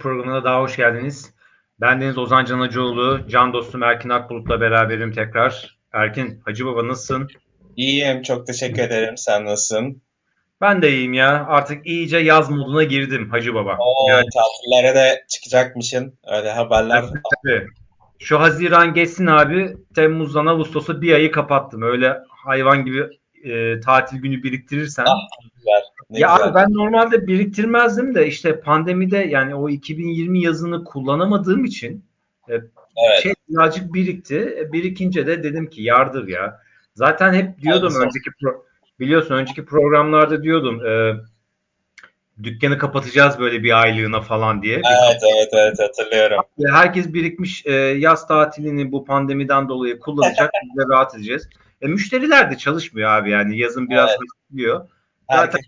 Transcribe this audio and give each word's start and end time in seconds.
programına 0.00 0.44
daha 0.44 0.60
hoş 0.60 0.76
geldiniz. 0.76 1.34
Ben 1.80 2.00
Deniz 2.00 2.18
Ozan 2.18 2.44
Canacıoğlu, 2.44 3.20
can 3.28 3.52
dostum 3.52 3.82
Erkin 3.82 4.08
Akbulut'la 4.08 4.60
beraberim 4.60 5.12
tekrar. 5.12 5.78
Erkin, 5.92 6.40
Hacı 6.44 6.66
Baba 6.66 6.88
nasılsın? 6.88 7.28
İyiyim, 7.76 8.22
çok 8.22 8.46
teşekkür 8.46 8.82
ederim. 8.82 9.16
Sen 9.16 9.44
nasılsın? 9.44 10.02
Ben 10.60 10.82
de 10.82 10.90
iyiyim 10.92 11.12
ya. 11.12 11.46
Artık 11.48 11.86
iyice 11.86 12.18
yaz 12.18 12.50
moduna 12.50 12.82
girdim 12.82 13.30
Hacı 13.30 13.54
Baba. 13.54 13.76
Oo, 13.78 14.08
yani, 14.08 14.26
tatillere 14.34 14.94
de 14.94 15.24
çıkacakmışsın. 15.28 16.18
Öyle 16.26 16.50
haberler. 16.50 17.04
Tabii. 17.44 17.66
Şu 18.18 18.40
Haziran 18.40 18.94
geçsin 18.94 19.26
abi. 19.26 19.76
Temmuz'dan 19.94 20.46
Ağustos'a 20.46 21.02
bir 21.02 21.14
ayı 21.14 21.30
kapattım. 21.30 21.82
Öyle 21.82 22.16
hayvan 22.28 22.84
gibi 22.84 23.06
e, 23.44 23.80
tatil 23.80 24.18
günü 24.18 24.42
biriktirirsen. 24.42 25.04
Ah, 25.08 25.16
güzel. 25.56 25.82
Ne 26.10 26.18
ya 26.18 26.32
güzel. 26.34 26.48
abi 26.48 26.54
ben 26.54 26.72
normalde 26.74 27.26
biriktirmezdim 27.26 28.14
de 28.14 28.26
işte 28.26 28.60
pandemide 28.60 29.16
yani 29.18 29.54
o 29.54 29.68
2020 29.68 30.42
yazını 30.42 30.84
kullanamadığım 30.84 31.64
için 31.64 32.04
e, 32.48 32.52
Evet. 32.54 33.22
şey 33.22 33.34
birazcık 33.48 33.94
birikti. 33.94 34.56
E, 34.58 34.72
Birikince 34.72 35.26
de 35.26 35.42
dedim 35.42 35.70
ki 35.70 35.82
yardır 35.82 36.28
ya. 36.28 36.60
Zaten 36.94 37.32
hep 37.32 37.60
diyordum 37.62 37.82
Haklısın. 37.82 38.04
önceki 38.06 38.30
pro- 38.30 38.58
biliyorsun 39.00 39.34
önceki 39.34 39.64
programlarda 39.64 40.42
diyordum 40.42 40.86
e, 40.86 41.14
dükkanı 42.42 42.78
kapatacağız 42.78 43.38
böyle 43.38 43.62
bir 43.62 43.80
aylığına 43.82 44.20
falan 44.20 44.62
diye. 44.62 44.74
Evet, 44.76 45.22
evet, 45.36 45.48
evet 45.52 45.78
hatırlıyorum. 45.80 46.40
Herkes 46.70 47.12
birikmiş 47.12 47.66
e, 47.66 47.72
yaz 47.72 48.28
tatilini 48.28 48.92
bu 48.92 49.04
pandemiden 49.04 49.68
dolayı 49.68 49.98
kullanacak. 49.98 50.50
Biz 50.64 50.76
de 50.84 50.88
rahat 50.94 51.14
edeceğiz. 51.14 51.48
E, 51.80 51.86
müşteriler 51.88 52.50
de 52.50 52.58
çalışmıyor 52.58 53.10
abi 53.10 53.30
yani 53.30 53.58
yazın 53.58 53.88
biraz 53.90 54.10
Evet. 54.10 54.18
hızlıyor. 54.50 54.88
Zaten- 55.32 55.60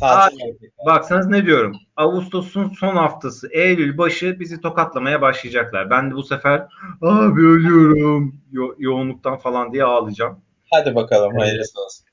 tatil. 0.00 0.38
Baksanız 0.86 1.26
ne 1.26 1.46
diyorum? 1.46 1.76
Ağustos'un 1.96 2.68
son 2.68 2.96
haftası, 2.96 3.48
Eylül 3.52 3.98
başı 3.98 4.40
bizi 4.40 4.60
tokatlamaya 4.60 5.20
başlayacaklar. 5.22 5.90
Ben 5.90 6.10
de 6.10 6.14
bu 6.14 6.22
sefer 6.22 6.66
abi 7.02 7.40
ölüyorum 7.40 8.34
yo- 8.52 8.74
yoğunluktan 8.78 9.38
falan 9.38 9.72
diye 9.72 9.84
ağlayacağım. 9.84 10.40
Hadi 10.72 10.94
bakalım, 10.94 11.36
hayırlısı 11.38 11.80
olsun. 11.80 12.06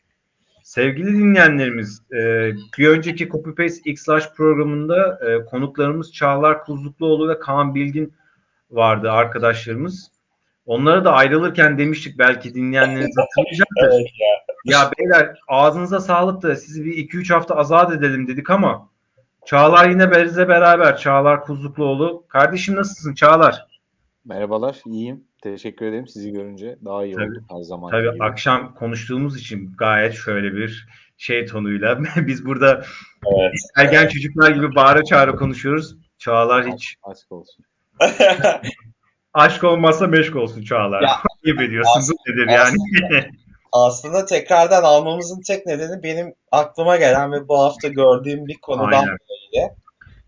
Sevgili 0.64 1.08
dinleyenlerimiz, 1.08 2.02
e, 2.12 2.52
bir 2.78 2.90
önceki 2.90 3.30
Copy 3.30 3.50
Paste 3.50 3.90
X-Lash 3.92 4.34
programında 4.36 5.20
e, 5.30 5.46
konuklarımız 5.46 6.14
Çağlar 6.14 6.64
Kuzlukluoğlu 6.66 7.30
ve 7.30 7.40
Kaan 7.40 7.76
Bilgin 7.76 8.14
vardı 8.72 9.12
arkadaşlarımız. 9.12 10.12
Onlara 10.66 11.06
da 11.06 11.14
ayrılırken 11.14 11.78
demiştik 11.78 12.20
belki 12.20 12.54
dinleyenleriniz 12.56 13.16
hatırlayacaktır. 13.18 13.84
Evet 13.84 14.10
ya. 14.20 14.46
Ya 14.80 14.92
beyler 15.00 15.40
ağzınıza 15.48 16.00
sağlık 16.00 16.42
da 16.44 16.56
sizi 16.56 16.86
bir 16.86 16.94
2-3 17.10 17.34
hafta 17.34 17.56
azat 17.56 17.92
edelim 17.94 18.28
dedik 18.28 18.50
ama 18.50 18.90
Çağlar 19.46 19.90
yine 19.90 20.12
bizle 20.12 20.48
beraber. 20.48 20.98
Çağlar 20.98 21.44
Kuzlukluoğlu. 21.44 22.26
Kardeşim 22.28 22.76
nasılsın 22.76 23.14
Çağlar? 23.14 23.66
Merhabalar, 24.26 24.82
iyiyim. 24.86 25.24
Teşekkür 25.44 25.86
ederim 25.86 26.08
sizi 26.08 26.32
görünce. 26.32 26.78
Daha 26.86 27.06
iyi 27.06 27.14
Tabii. 27.16 27.26
oldu 27.26 27.44
her 27.52 27.62
zaman 27.62 27.92
Tabii 27.92 28.12
gibi. 28.14 28.24
akşam 28.24 28.76
konuştuğumuz 28.76 29.38
için 29.40 29.74
gayet 29.78 30.14
şöyle 30.14 30.54
bir 30.54 30.88
şey 31.18 31.46
tonuyla 31.46 32.00
biz 32.28 32.46
burada 32.46 32.86
Evet. 33.40 33.54
ergen 33.78 34.08
çocuklar 34.08 34.52
gibi 34.52 34.76
bağıra 34.76 35.04
çağıra 35.04 35.36
konuşuyoruz. 35.36 35.96
Çağlar 36.18 36.68
hiç 36.68 36.96
Aşk 37.04 37.32
olsun. 37.32 37.66
aşk 39.36 39.64
olmazsa 39.64 40.08
meşk 40.08 40.36
olsun 40.36 40.64
Çağlar. 40.64 41.02
Ya, 41.02 41.22
gibi 41.44 41.70
diyorsun. 41.70 42.16
Nedir 42.28 42.48
yani? 42.52 42.76
Aslında 43.72 44.26
tekrardan 44.26 44.84
almamızın 44.84 45.42
tek 45.42 45.66
nedeni 45.66 46.04
benim 46.04 46.34
aklıma 46.52 46.98
gelen 46.98 47.32
ve 47.32 47.48
bu 47.48 47.60
hafta 47.60 47.88
gördüğüm 47.88 48.48
bir 48.48 48.58
konudan 48.58 48.92
Aynen. 48.92 49.18
dolayı. 49.30 49.70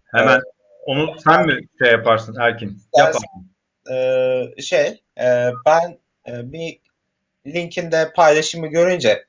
Hemen 0.05 0.41
onu 0.85 1.15
sen 1.23 1.45
mi 1.45 1.59
şey 1.79 1.91
yaparsın 1.91 2.35
Erkin? 2.39 2.81
Yap 2.97 3.07
Dersin. 3.07 3.27
Ee, 3.91 4.61
şey, 4.61 5.01
e, 5.19 5.51
ben 5.65 5.97
e, 6.27 6.51
bir 6.51 6.79
linkinde 7.47 8.11
paylaşımı 8.15 8.67
görünce 8.67 9.09
"Cık, 9.09 9.27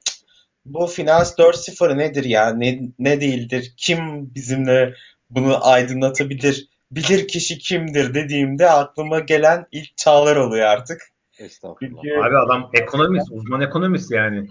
bu 0.64 0.86
Finans 0.86 1.38
4.0 1.38 1.98
nedir 1.98 2.24
ya? 2.24 2.50
Ne, 2.54 2.80
ne 2.98 3.20
değildir? 3.20 3.74
Kim 3.76 4.34
bizimle 4.34 4.94
bunu 5.30 5.66
aydınlatabilir? 5.66 6.68
Bilir 6.90 7.28
kişi 7.28 7.58
kimdir 7.58 8.14
dediğimde 8.14 8.70
aklıma 8.70 9.18
gelen 9.18 9.66
ilk 9.72 9.96
Çağlar 9.96 10.36
oluyor 10.36 10.66
artık. 10.66 11.02
Estağfurullah. 11.38 12.02
Çünkü 12.02 12.20
Abi 12.20 12.38
adam 12.38 12.70
ekonomist, 12.74 13.28
uzman 13.30 13.60
ekonomist 13.60 14.10
yani. 14.10 14.48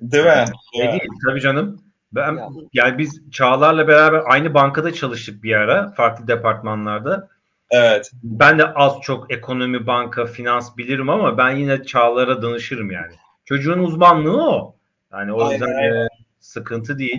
değil 0.00 0.24
mi? 0.24 0.44
Değil 0.74 0.84
mi? 0.84 0.92
değil 0.92 1.10
tabii 1.26 1.40
canım. 1.40 1.82
Ben 2.12 2.36
Ya. 2.36 2.48
yani 2.72 2.98
biz 2.98 3.30
Çağlar'la 3.30 3.88
beraber 3.88 4.22
aynı 4.26 4.54
bankada 4.54 4.92
çalıştık 4.92 5.42
bir 5.42 5.52
ara 5.54 5.90
farklı 5.90 6.28
departmanlarda. 6.28 7.28
Evet. 7.70 8.10
Ben 8.22 8.58
de 8.58 8.74
az 8.74 9.00
çok 9.02 9.32
ekonomi, 9.32 9.86
banka, 9.86 10.26
finans 10.26 10.76
bilirim 10.76 11.10
ama 11.10 11.38
ben 11.38 11.50
yine 11.50 11.84
Çağlar'a 11.84 12.42
danışırım 12.42 12.90
yani. 12.90 13.12
Çocuğun 13.44 13.78
uzmanlığı 13.78 14.50
o. 14.50 14.74
Yani 15.12 15.32
o 15.32 15.52
yüzden 15.52 15.66
Aynen, 15.66 16.08
sıkıntı 16.40 16.98
değil. 16.98 17.18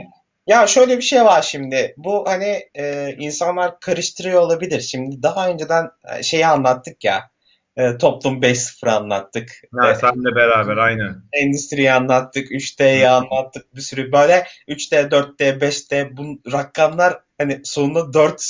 Ya 0.50 0.68
şöyle 0.68 0.98
bir 0.98 1.02
şey 1.02 1.26
var 1.26 1.42
şimdi. 1.42 1.94
Bu 1.98 2.24
hani 2.28 2.60
e, 2.76 3.16
insanlar 3.20 3.80
karıştırıyor 3.80 4.42
olabilir. 4.42 4.80
Şimdi 4.82 5.24
daha 5.24 5.50
önceden 5.50 5.90
e, 6.18 6.24
şeyi 6.24 6.48
anlattık 6.48 7.04
ya. 7.04 7.32
E, 7.78 7.98
toplum 7.98 8.42
5.0 8.42 8.90
anlattık. 8.92 9.50
Ha, 9.80 9.92
E, 9.92 9.96
senle 9.96 10.36
beraber 10.36 10.78
aynen. 10.78 11.16
endüstriyi 11.34 11.92
anlattık. 11.92 12.52
3D'yi 12.52 13.10
anlattık. 13.10 13.76
Bir 13.76 13.82
sürü 13.82 14.12
böyle 14.12 14.46
3D, 14.68 15.12
4D, 15.12 15.60
5D 15.62 16.18
bu 16.18 16.52
rakamlar 16.52 17.20
hani 17.38 17.62
sonuna 17.64 18.14
4 18.14 18.44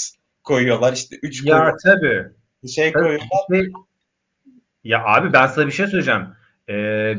koyuyorlar. 0.44 0.94
İşte 0.94 1.16
3 1.24 1.44
Ya 1.46 1.56
koyuyorlar. 1.58 1.80
tabii. 1.84 2.28
Şey 2.70 2.92
Tabii. 2.92 3.04
koyuyorlar. 3.04 3.28
Şey- 3.52 3.72
Ya 4.84 5.04
abi 5.06 5.34
ben 5.34 5.48
sana 5.48 5.68
bir 5.68 5.72
şey 5.72 5.88
söyleyeceğim. 5.88 6.28
Ee, 6.70 6.74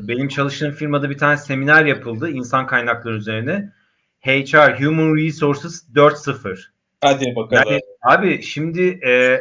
benim 0.09 0.29
çalıştığım 0.29 0.73
firmada 0.73 1.11
bir 1.11 1.19
tane 1.19 1.37
seminer 1.37 1.85
yapıldı 1.85 2.31
insan 2.31 2.67
kaynakları 2.67 3.15
üzerine. 3.17 3.73
HR, 4.20 4.84
Human 4.84 5.16
Resources 5.16 5.84
4.0. 5.94 6.58
Hadi 7.00 7.36
bakalım. 7.36 7.64
Yani 7.72 7.81
abi 8.03 8.42
şimdi 8.42 9.00
e, 9.06 9.41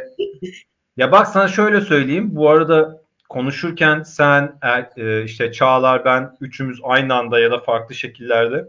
ya 0.96 1.12
bak 1.12 1.26
sana 1.28 1.48
şöyle 1.48 1.80
söyleyeyim. 1.80 2.36
Bu 2.36 2.50
arada 2.50 3.02
konuşurken 3.28 4.02
sen 4.02 4.58
er- 4.62 4.90
e, 4.96 5.24
işte 5.24 5.52
Çağlar 5.52 6.04
ben 6.04 6.36
üçümüz 6.40 6.80
aynı 6.82 7.14
anda 7.14 7.40
ya 7.40 7.50
da 7.50 7.58
farklı 7.58 7.94
şekillerde 7.94 8.68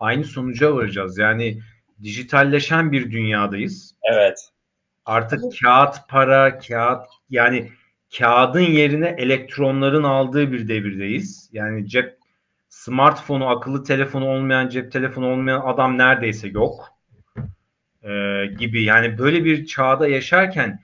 aynı 0.00 0.24
sonuca 0.24 0.74
varacağız. 0.74 1.18
Yani 1.18 1.60
dijitalleşen 2.02 2.92
bir 2.92 3.10
dünyadayız. 3.12 3.94
Evet. 4.12 4.48
Artık 5.04 5.40
kağıt 5.62 5.96
para, 6.08 6.58
kağıt 6.58 7.06
yani 7.30 7.68
kağıdın 8.18 8.60
yerine 8.60 9.14
elektronların 9.18 10.02
aldığı 10.02 10.52
bir 10.52 10.68
devirdeyiz. 10.68 11.50
Yani 11.52 11.88
cep 11.88 12.17
smartphone'u, 12.88 13.48
akıllı 13.48 13.84
telefonu 13.84 14.28
olmayan, 14.28 14.68
cep 14.68 14.92
telefonu 14.92 15.26
olmayan 15.32 15.62
adam 15.66 15.98
neredeyse 15.98 16.48
yok. 16.48 16.88
Ee, 18.02 18.46
gibi. 18.58 18.82
Yani 18.82 19.18
böyle 19.18 19.44
bir 19.44 19.66
çağda 19.66 20.08
yaşarken 20.08 20.80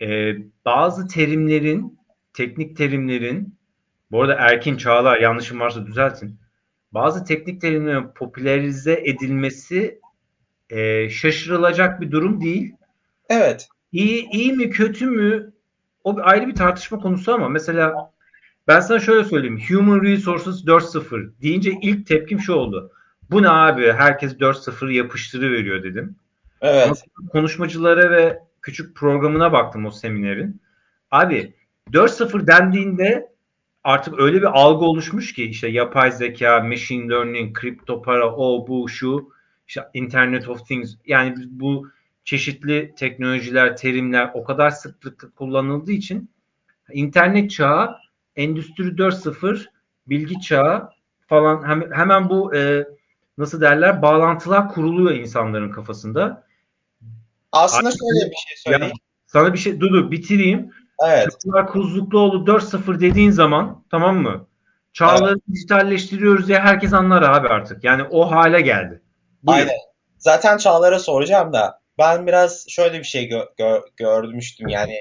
e, 0.00 0.36
bazı 0.64 1.08
terimlerin, 1.08 1.98
teknik 2.32 2.76
terimlerin 2.76 3.54
bu 4.10 4.22
arada 4.22 4.34
Erkin 4.34 4.76
Çağlar 4.76 5.20
yanlışım 5.20 5.60
varsa 5.60 5.86
düzeltin. 5.86 6.38
Bazı 6.92 7.24
teknik 7.24 7.60
terimlerin 7.60 8.08
popülerize 8.14 9.02
edilmesi 9.04 10.00
e, 10.70 11.10
şaşırılacak 11.10 12.00
bir 12.00 12.10
durum 12.10 12.40
değil. 12.40 12.74
Evet. 13.28 13.68
İyi, 13.92 14.30
iyi 14.30 14.52
mi 14.52 14.70
kötü 14.70 15.06
mü 15.06 15.52
o 16.04 16.16
ayrı 16.22 16.46
bir 16.46 16.54
tartışma 16.54 16.98
konusu 16.98 17.34
ama 17.34 17.48
mesela 17.48 18.12
ben 18.70 18.80
sana 18.80 19.00
şöyle 19.00 19.24
söyleyeyim. 19.24 19.60
Human 19.68 20.02
Resources 20.02 20.64
4.0 20.64 21.30
deyince 21.42 21.72
ilk 21.82 22.06
tepkim 22.06 22.40
şu 22.40 22.52
oldu. 22.52 22.92
Bu 23.30 23.42
ne 23.42 23.48
abi? 23.48 23.92
Herkes 23.92 24.32
4.0 24.32 24.92
yapıştırı 24.92 25.52
veriyor 25.52 25.82
dedim. 25.82 26.16
Ama 26.60 26.72
Evet. 26.72 27.04
konuşmacılara 27.32 28.10
ve 28.10 28.38
küçük 28.62 28.96
programına 28.96 29.52
baktım 29.52 29.86
o 29.86 29.90
seminerin. 29.90 30.60
Abi 31.10 31.54
4.0 31.92 32.46
dendiğinde 32.46 33.32
artık 33.84 34.20
öyle 34.20 34.36
bir 34.36 34.60
algı 34.60 34.84
oluşmuş 34.84 35.32
ki 35.32 35.44
işte 35.44 35.68
yapay 35.68 36.12
zeka, 36.12 36.60
machine 36.60 37.08
learning, 37.08 37.58
kripto 37.58 38.02
para, 38.02 38.36
o 38.36 38.68
bu 38.68 38.88
şu, 38.88 39.32
işte 39.68 39.82
Internet 39.94 40.48
of 40.48 40.66
Things 40.66 40.94
yani 41.06 41.34
bu 41.46 41.88
çeşitli 42.24 42.94
teknolojiler, 42.96 43.76
terimler 43.76 44.30
o 44.34 44.44
kadar 44.44 44.70
sıklıkla 44.70 45.30
kullanıldığı 45.30 45.92
için 45.92 46.30
internet 46.92 47.50
çağı, 47.50 47.96
endüstri 48.36 48.84
4.0, 48.98 49.66
bilgi 50.06 50.40
çağı 50.40 50.90
falan 51.26 51.68
hem- 51.68 51.92
hemen 51.92 52.28
bu 52.28 52.54
e, 52.56 52.86
nasıl 53.38 53.60
derler 53.60 54.02
bağlantılar 54.02 54.68
kuruluyor 54.68 55.10
insanların 55.10 55.70
kafasında. 55.72 56.44
Aslında 57.52 57.88
Artık- 57.88 58.00
şöyle 58.00 58.30
bir 58.30 58.36
şey 58.36 58.56
söyleyeyim. 58.56 58.94
Sana 59.26 59.52
bir 59.52 59.58
şey 59.58 59.80
dur 59.80 59.90
dur 59.90 60.10
bitireyim. 60.10 60.70
Evet. 61.06 61.28
Çağlar 61.44 61.66
Kuzlukluoğlu 61.66 62.46
4.0 62.46 63.00
dediğin 63.00 63.30
zaman 63.30 63.84
tamam 63.90 64.16
mı? 64.16 64.46
Çağları 64.92 65.36
dijitalleştiriyoruz 65.52 66.48
diye 66.48 66.58
herkes 66.58 66.92
anlar 66.92 67.22
abi 67.22 67.48
artık. 67.48 67.84
Yani 67.84 68.02
o 68.10 68.30
hale 68.30 68.60
geldi. 68.60 69.02
Buyur. 69.42 69.58
Aynen. 69.58 69.76
Zaten 70.18 70.56
Çağlar'a 70.58 70.98
soracağım 70.98 71.52
da 71.52 71.80
ben 71.98 72.26
biraz 72.26 72.64
şöyle 72.68 72.98
bir 72.98 73.04
şey 73.04 73.28
gö- 73.28 73.54
gö- 73.58 73.82
görmüştüm 73.96 74.68
yani 74.68 74.94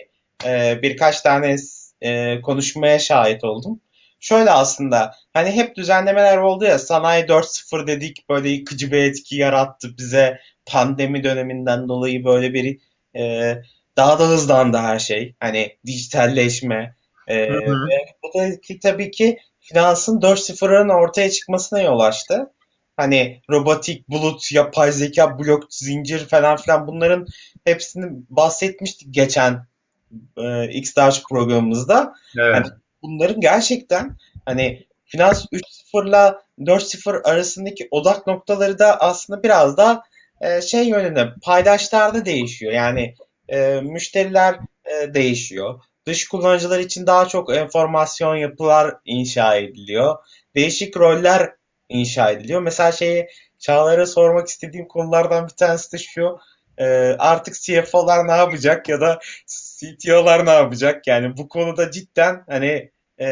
e, 0.46 0.80
birkaç 0.82 1.22
tane 1.22 1.56
e, 2.02 2.42
konuşmaya 2.42 3.00
şahit 3.00 3.44
oldum. 3.44 3.82
Şöyle 4.20 4.52
aslında 4.52 5.16
hani 5.34 5.52
hep 5.52 5.76
düzenlemeler 5.76 6.38
oldu 6.38 6.66
ya 6.66 6.80
sanayi 6.80 7.24
4.0 7.24 7.88
dedik 7.88 8.30
böyle 8.30 8.50
yıkıcı 8.50 8.92
bir 8.92 8.98
etki 8.98 9.36
yarattı 9.36 9.98
bize 9.98 10.40
pandemi 10.66 11.24
döneminden 11.24 11.90
dolayı 11.90 12.26
böyle 12.26 12.54
bir 12.54 12.80
e, 13.16 13.56
daha 13.98 14.20
da 14.20 14.28
hızlandı 14.28 14.78
her 14.78 15.00
şey. 15.00 15.36
Hani 15.40 15.78
dijitalleşme 15.86 16.96
e, 17.28 17.50
ve 17.54 18.06
bu 18.24 18.40
da 18.40 18.62
ki, 18.62 18.80
tabii 18.80 19.12
ki 19.12 19.38
finansın 19.60 20.20
4.0'ın 20.20 20.90
ortaya 20.90 21.32
çıkmasına 21.32 21.82
yol 21.82 22.00
açtı. 22.00 22.54
Hani 22.98 23.42
robotik, 23.50 24.10
bulut, 24.10 24.52
yapay 24.52 24.92
zeka, 24.92 25.40
blok, 25.40 25.64
zincir 25.70 26.26
falan 26.26 26.58
filan 26.58 26.88
bunların 26.88 27.28
hepsini 27.66 28.06
bahsetmiştik 28.30 29.14
geçen 29.14 29.69
e, 30.38 30.70
X-Dars 30.70 31.24
programımızda. 31.30 32.14
Evet. 32.40 32.56
Hani 32.56 32.66
bunların 33.02 33.42
gerçekten 33.42 34.18
hani 34.46 34.88
Finans 35.06 35.46
3.0 35.46 36.10
ile 36.10 36.36
4.0 36.72 37.24
arasındaki 37.24 37.88
odak 37.92 38.28
noktaları 38.28 38.80
da 38.80 39.00
aslında 39.00 39.44
biraz 39.44 39.78
da 39.78 40.04
e, 40.42 40.62
şey 40.62 40.88
yönünde 40.88 41.34
paydaşlarda 41.42 42.26
değişiyor. 42.26 42.74
Yani 42.74 43.16
e, 43.50 43.82
müşteriler 43.82 44.60
e, 44.86 45.14
değişiyor. 45.14 45.80
Dış 46.06 46.28
kullanıcılar 46.28 46.80
için 46.80 47.08
daha 47.08 47.28
çok 47.28 47.56
enformasyon 47.56 48.36
yapılar 48.36 48.96
inşa 49.06 49.56
ediliyor. 49.56 50.16
Değişik 50.56 50.98
roller 50.98 51.52
inşa 51.90 52.32
ediliyor. 52.32 52.62
Mesela 52.62 52.92
şeyi 52.92 53.28
Çağlar'a 53.60 54.06
sormak 54.06 54.48
istediğim 54.48 54.88
konulardan 54.88 55.48
bir 55.48 55.54
tanesi 55.54 55.94
de 55.94 55.98
şu. 55.98 56.40
E, 56.78 56.86
artık 57.20 57.62
CFO'lar 57.62 58.28
ne 58.28 58.32
yapacak 58.32 58.90
ya 58.90 59.02
da 59.02 59.20
CTO'lar 59.80 60.46
ne 60.46 60.52
yapacak? 60.52 61.08
Yani 61.08 61.38
bu 61.38 61.50
konuda 61.50 61.92
cidden 61.92 62.44
hani 62.48 62.92
e, 63.22 63.28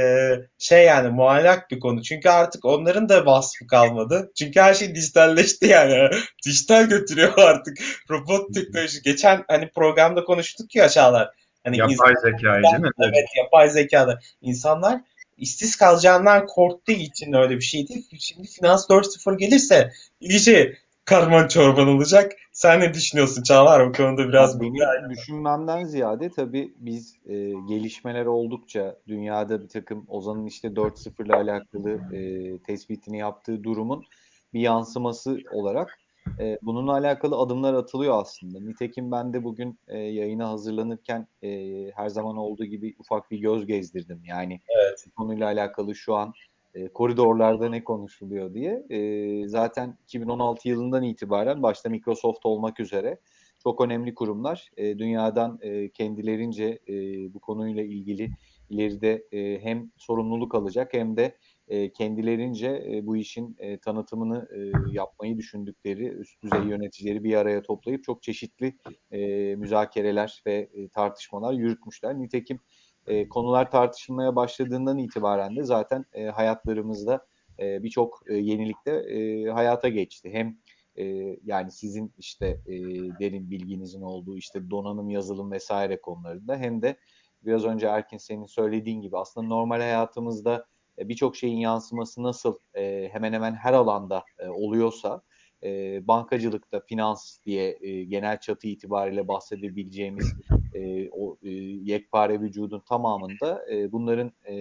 şey 0.57 0.85
yani 0.85 1.09
muallak 1.09 1.71
bir 1.71 1.79
konu. 1.79 2.01
Çünkü 2.01 2.29
artık 2.29 2.65
onların 2.65 3.09
da 3.09 3.25
vasfı 3.25 3.67
kalmadı. 3.67 4.31
Çünkü 4.35 4.59
her 4.59 4.73
şey 4.73 4.95
dijitalleşti 4.95 5.67
yani. 5.67 6.09
Dijital 6.45 6.83
götürüyor 6.83 7.33
artık. 7.38 7.77
Robot 8.09 8.53
teknoloji. 8.53 9.01
Geçen 9.01 9.45
hani 9.47 9.69
programda 9.69 10.23
konuştuk 10.23 10.75
ya 10.75 10.89
Çağlar. 10.89 11.29
Hani 11.63 11.77
yapay 11.77 12.13
zekayı 12.23 12.63
değil 12.63 12.79
mi? 12.79 12.89
Evet 13.03 13.27
yapay 13.38 13.69
zekada. 13.69 14.19
İnsanlar 14.41 15.01
işsiz 15.38 15.75
kalacağından 15.75 16.45
korktuğu 16.45 16.91
için 16.91 17.33
öyle 17.33 17.55
bir 17.55 17.61
şeydi. 17.61 17.94
Şimdi 18.19 18.47
Finans 18.47 18.89
4.0 18.89 19.38
gelirse 19.38 19.91
iyice 20.19 20.77
karman 21.07 21.48
çorban 21.48 21.88
olacak. 21.88 22.31
Sen 22.51 22.80
ne 22.80 22.94
düşünüyorsun 22.94 23.44
Çağlar 23.44 23.89
bu 23.89 23.92
konuda 23.92 24.27
biraz 24.27 24.62
benim 24.62 25.09
düşünmemden 25.09 25.83
ziyade 25.83 26.30
tabii 26.30 26.74
biz 26.77 27.15
e, 27.25 27.36
gelişmeler 27.69 28.25
oldukça 28.25 28.98
dünyada 29.07 29.63
bir 29.63 29.69
takım 29.69 30.06
Ozan'ın 30.07 30.45
işte 30.45 30.68
4-0 30.68 31.25
ile 31.25 31.33
alakalı 31.33 32.15
e, 32.15 32.57
tespitini 32.57 33.18
yaptığı 33.18 33.63
durumun 33.63 34.04
bir 34.54 34.59
yansıması 34.59 35.38
olarak 35.51 36.00
e, 36.39 36.57
bununla 36.62 36.92
alakalı 36.92 37.36
adımlar 37.36 37.74
atılıyor 37.74 38.21
aslında. 38.21 38.59
Nitekim 38.59 39.12
ben 39.12 39.33
de 39.33 39.44
bugün 39.44 39.80
e, 39.88 39.98
yayına 39.98 40.50
hazırlanırken 40.50 41.27
e, 41.44 41.50
her 41.95 42.09
zaman 42.09 42.38
olduğu 42.38 42.65
gibi 42.65 42.95
ufak 43.00 43.31
bir 43.31 43.38
göz 43.38 43.65
gezdirdim. 43.65 44.21
Yani 44.25 44.62
evet. 44.77 45.06
konuyla 45.15 45.45
alakalı 45.45 45.95
şu 45.95 46.15
an 46.15 46.33
e, 46.77 46.88
koridorlarda 46.88 47.69
ne 47.69 47.83
konuşuluyor 47.83 48.53
diye. 48.53 48.85
E, 48.89 49.47
zaten 49.47 49.97
2016 50.03 50.69
yılından 50.69 51.03
itibaren 51.03 51.63
başta 51.63 51.89
Microsoft 51.89 52.45
olmak 52.45 52.79
üzere 52.79 53.19
çok 53.63 53.81
önemli 53.81 54.15
kurumlar 54.15 54.69
e, 54.77 55.00
dünyadan 55.00 55.59
kendilerince 55.94 56.79
bu 57.33 57.39
konuyla 57.39 57.83
ilgili 57.83 58.29
ileride 58.69 59.24
hem 59.62 59.91
sorumluluk 59.97 60.56
alacak 60.56 60.94
hem 60.94 61.18
de 61.18 61.38
kendilerince 61.97 63.01
bu 63.03 63.18
işin 63.18 63.57
tanıtımını 63.81 64.47
yapmayı 64.91 65.38
düşündükleri 65.38 66.07
üst 66.07 66.44
düzey 66.44 66.62
yöneticileri 66.62 67.23
bir 67.23 67.35
araya 67.35 67.62
toplayıp 67.62 68.03
çok 68.03 68.23
çeşitli 68.23 68.77
müzakereler 69.57 70.41
ve 70.47 70.69
tartışmalar 70.94 71.53
yürütmüşler. 71.53 72.19
Nitekim 72.19 72.59
e, 73.07 73.30
konular 73.30 73.71
tartışılmaya 73.71 74.36
başladığından 74.36 74.98
itibaren 74.98 75.56
de 75.56 75.63
zaten 75.63 76.06
e, 76.13 76.25
hayatlarımızda 76.25 77.25
e, 77.59 77.83
birçok 77.83 78.24
e, 78.27 78.33
yenilikte 78.33 78.92
e, 78.92 79.50
hayata 79.50 79.89
geçti. 79.89 80.30
Hem 80.33 80.57
e, 80.95 81.06
yani 81.44 81.71
sizin 81.71 82.13
işte 82.18 82.48
e, 82.65 82.74
derin 83.19 83.51
bilginizin 83.51 84.01
olduğu 84.01 84.38
işte 84.38 84.69
donanım, 84.69 85.09
yazılım 85.09 85.51
vesaire 85.51 86.01
konularında 86.01 86.57
hem 86.57 86.81
de 86.81 86.98
biraz 87.45 87.65
önce 87.65 87.88
Erkin 87.88 88.18
senin 88.18 88.45
söylediğin 88.45 89.01
gibi 89.01 89.18
aslında 89.18 89.48
normal 89.48 89.80
hayatımızda 89.80 90.65
e, 91.00 91.09
birçok 91.09 91.36
şeyin 91.36 91.57
yansıması 91.57 92.24
nasıl 92.24 92.57
e, 92.74 93.09
hemen 93.12 93.33
hemen 93.33 93.54
her 93.54 93.74
alanda 93.74 94.24
e, 94.39 94.48
oluyorsa 94.48 95.21
e, 95.63 96.00
bankacılıkta 96.07 96.80
finans 96.80 97.38
diye 97.45 97.77
e, 97.81 98.04
genel 98.04 98.39
çatı 98.39 98.68
itibariyle 98.68 99.27
bahsedebileceğimiz 99.27 100.33
e, 100.77 101.09
o 101.12 101.38
e, 101.44 101.50
yekpare 101.83 102.41
vücudun 102.41 102.79
tamamında 102.79 103.65
e, 103.71 103.91
bunların 103.91 104.31
e, 104.45 104.56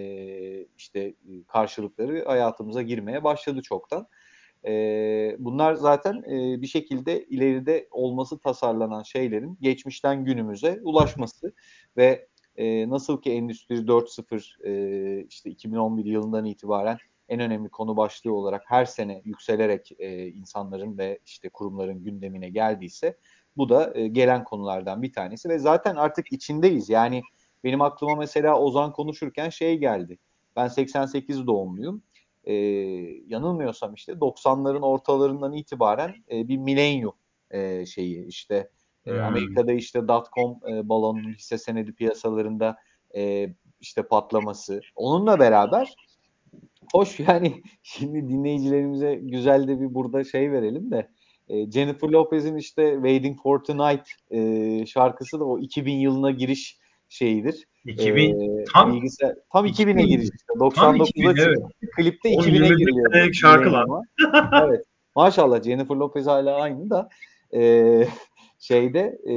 işte 0.77 0.99
e, 0.99 1.43
karşılıkları 1.47 2.25
hayatımıza 2.25 2.81
girmeye 2.81 3.23
başladı 3.23 3.61
çoktan. 3.61 4.07
E, 4.65 5.35
bunlar 5.39 5.73
zaten 5.73 6.23
e, 6.31 6.61
bir 6.61 6.67
şekilde 6.67 7.25
ileride 7.25 7.87
olması 7.91 8.39
tasarlanan 8.39 9.03
şeylerin 9.03 9.57
geçmişten 9.61 10.25
günümüze 10.25 10.79
ulaşması 10.83 11.53
ve 11.97 12.27
e, 12.55 12.89
nasıl 12.89 13.21
ki 13.21 13.31
Endüstri 13.31 13.75
4.0 13.75 14.67
e, 14.67 15.25
işte 15.29 15.49
2011 15.49 16.05
yılından 16.05 16.45
itibaren 16.45 16.97
en 17.29 17.39
önemli 17.39 17.69
konu 17.69 17.97
başlığı 17.97 18.33
olarak 18.33 18.63
her 18.65 18.85
sene 18.85 19.21
yükselerek 19.25 19.91
e, 19.99 20.27
insanların 20.27 20.97
ve 20.97 21.19
işte 21.25 21.49
kurumların 21.49 22.03
gündemine 22.03 22.49
geldiyse 22.49 23.17
bu 23.57 23.69
da 23.69 23.91
e, 23.95 24.07
gelen 24.07 24.43
konulardan 24.43 25.01
bir 25.01 25.13
tanesi 25.13 25.49
ve 25.49 25.59
zaten 25.59 25.95
artık 25.95 26.31
içindeyiz. 26.31 26.89
Yani 26.89 27.21
benim 27.63 27.81
aklıma 27.81 28.15
mesela 28.15 28.59
Ozan 28.59 28.93
konuşurken 28.93 29.49
şey 29.49 29.77
geldi. 29.77 30.17
Ben 30.55 30.67
88 30.67 31.47
doğumluyum. 31.47 32.03
Ee, 32.43 32.53
yanılmıyorsam 33.27 33.93
işte 33.93 34.11
90'ların 34.11 34.81
ortalarından 34.81 35.53
itibaren 35.53 36.15
e, 36.31 36.47
bir 36.47 36.57
milenyum 36.57 37.13
e, 37.51 37.85
şeyi 37.85 38.25
işte 38.25 38.69
e, 39.05 39.11
hmm. 39.11 39.19
Amerika'da 39.19 39.73
işte 39.73 40.07
dot-com 40.07 40.59
e, 40.69 40.89
balonun 40.89 41.33
hisse 41.33 41.57
senedi 41.57 41.93
piyasalarında 41.93 42.77
e, 43.15 43.49
işte 43.79 44.03
patlaması. 44.03 44.81
Onunla 44.95 45.39
beraber 45.39 45.95
hoş 46.93 47.19
yani 47.19 47.61
şimdi 47.83 48.29
dinleyicilerimize 48.29 49.15
güzel 49.15 49.67
de 49.67 49.79
bir 49.79 49.93
burada 49.93 50.23
şey 50.23 50.51
verelim 50.51 50.91
de 50.91 51.09
e, 51.49 51.71
Jennifer 51.71 52.09
Lopez'in 52.09 52.55
işte 52.55 52.93
Waiting 52.93 53.41
for 53.41 53.63
Tonight 53.63 54.07
e, 54.31 54.85
şarkısı 54.85 55.39
da 55.39 55.45
o 55.45 55.59
2000 55.59 55.93
yılına 55.93 56.31
giriş 56.31 56.77
şeyidir. 57.09 57.67
2000 57.85 58.59
e, 58.59 58.63
tam 58.73 58.93
bilgisayar, 58.93 59.35
tam 59.53 59.65
2000'e 59.65 60.05
giriş 60.05 60.23
işte. 60.23 60.53
99'a 60.53 61.47
evet. 61.47 61.57
klipte 61.95 62.29
2000'e 62.29 62.67
giriliyor. 62.67 63.33
şarkılar. 63.33 63.85
evet. 64.63 64.85
Maşallah 65.15 65.63
Jennifer 65.63 65.95
Lopez 65.95 66.27
hala 66.27 66.55
aynı 66.55 66.89
da 66.89 67.09
e, 67.53 67.61
şeyde 68.59 69.19
e, 69.25 69.33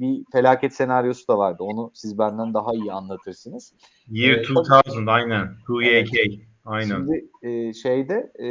bir 0.00 0.24
felaket 0.32 0.74
senaryosu 0.74 1.28
da 1.28 1.38
vardı. 1.38 1.62
Onu 1.62 1.90
siz 1.94 2.18
benden 2.18 2.54
daha 2.54 2.72
iyi 2.74 2.92
anlatırsınız. 2.92 3.72
Year 4.10 4.38
e, 4.38 4.40
2000 4.42 5.06
aynen. 5.06 5.56
2 6.02 6.18
evet. 6.20 6.51
Aynen. 6.64 6.86
Şimdi 6.86 7.28
e, 7.42 7.72
şeyde 7.72 8.32
e, 8.38 8.46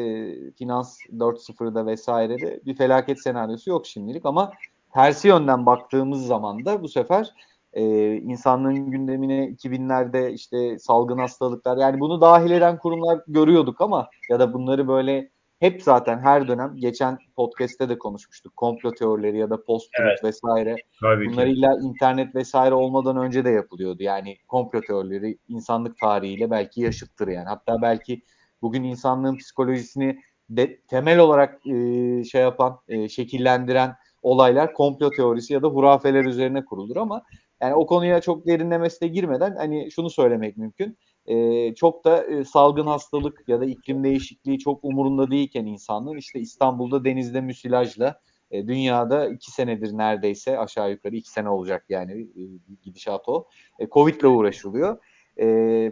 Finans 0.51 0.99
4.0'da 1.17 1.85
vesairede 1.85 2.61
bir 2.65 2.75
felaket 2.75 3.21
senaryosu 3.21 3.69
yok 3.69 3.87
şimdilik 3.87 4.25
ama 4.25 4.51
tersi 4.93 5.27
yönden 5.27 5.65
baktığımız 5.65 6.25
zaman 6.27 6.65
da 6.65 6.83
bu 6.83 6.87
sefer 6.87 7.33
e, 7.73 8.15
insanlığın 8.15 8.91
gündemine 8.91 9.45
2000'lerde 9.45 10.33
işte 10.33 10.79
salgın 10.79 11.17
hastalıklar 11.17 11.77
yani 11.77 11.99
bunu 11.99 12.21
dahil 12.21 12.51
eden 12.51 12.77
kurumlar 12.77 13.19
görüyorduk 13.27 13.81
ama 13.81 14.09
ya 14.29 14.39
da 14.39 14.53
bunları 14.53 14.87
böyle 14.87 15.29
hep 15.61 15.83
zaten 15.83 16.19
her 16.19 16.47
dönem 16.47 16.75
geçen 16.75 17.17
podcast'te 17.35 17.89
de 17.89 17.97
konuşmuştuk. 17.97 18.57
Komplo 18.57 18.93
teorileri 18.93 19.37
ya 19.37 19.49
da 19.49 19.63
post-truth 19.63 20.07
evet. 20.07 20.23
vesaire. 20.23 20.75
Tabii 21.01 21.25
Bunlar 21.25 21.45
ki. 21.45 21.51
illa 21.51 21.77
internet 21.81 22.35
vesaire 22.35 22.75
olmadan 22.75 23.17
önce 23.17 23.45
de 23.45 23.49
yapılıyordu. 23.49 24.03
Yani 24.03 24.37
komplo 24.47 24.81
teorileri 24.81 25.37
insanlık 25.47 25.97
tarihiyle 25.97 26.51
belki 26.51 26.81
yaşıttır 26.81 27.27
yani. 27.27 27.47
Hatta 27.47 27.81
belki 27.81 28.21
bugün 28.61 28.83
insanlığın 28.83 29.37
psikolojisini 29.37 30.21
de, 30.49 30.81
temel 30.81 31.19
olarak 31.19 31.67
e, 31.67 32.23
şey 32.23 32.41
yapan, 32.41 32.79
e, 32.87 33.09
şekillendiren 33.09 33.95
olaylar 34.21 34.73
komplo 34.73 35.09
teorisi 35.09 35.53
ya 35.53 35.61
da 35.61 35.67
hurafeler 35.67 36.25
üzerine 36.25 36.65
kurulur 36.65 36.95
ama 36.95 37.23
yani 37.61 37.73
o 37.75 37.85
konuya 37.85 38.21
çok 38.21 38.47
derinlemesine 38.47 39.09
girmeden 39.09 39.55
hani 39.55 39.91
şunu 39.91 40.09
söylemek 40.09 40.57
mümkün 40.57 40.97
e, 41.25 41.75
çok 41.75 42.05
da 42.05 42.23
e, 42.23 42.43
salgın 42.43 42.87
hastalık 42.87 43.43
ya 43.47 43.61
da 43.61 43.65
iklim 43.65 44.03
değişikliği 44.03 44.59
çok 44.59 44.83
umurunda 44.83 45.31
değilken 45.31 45.65
insanlığın 45.65 46.17
işte 46.17 46.39
İstanbul'da 46.39 47.05
denizde 47.05 47.41
müsilajla 47.41 48.21
E, 48.51 48.67
dünyada 48.67 49.29
iki 49.29 49.51
senedir 49.51 49.97
neredeyse 49.97 50.59
aşağı 50.59 50.91
yukarı 50.91 51.15
iki 51.15 51.29
sene 51.31 51.49
olacak 51.49 51.85
yani 51.89 52.21
e, 52.21 52.41
gidişat 52.83 53.29
o. 53.29 53.47
E, 53.79 53.87
Covid'le 53.87 54.23
uğraşılıyor. 54.23 54.97
E, 55.37 55.45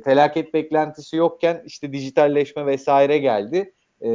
felaket 0.03 0.53
beklentisi 0.53 1.15
yokken 1.15 1.63
işte 1.65 1.93
dijitalleşme 1.93 2.65
vesaire 2.65 3.17
geldi. 3.17 3.73
E, 4.01 4.09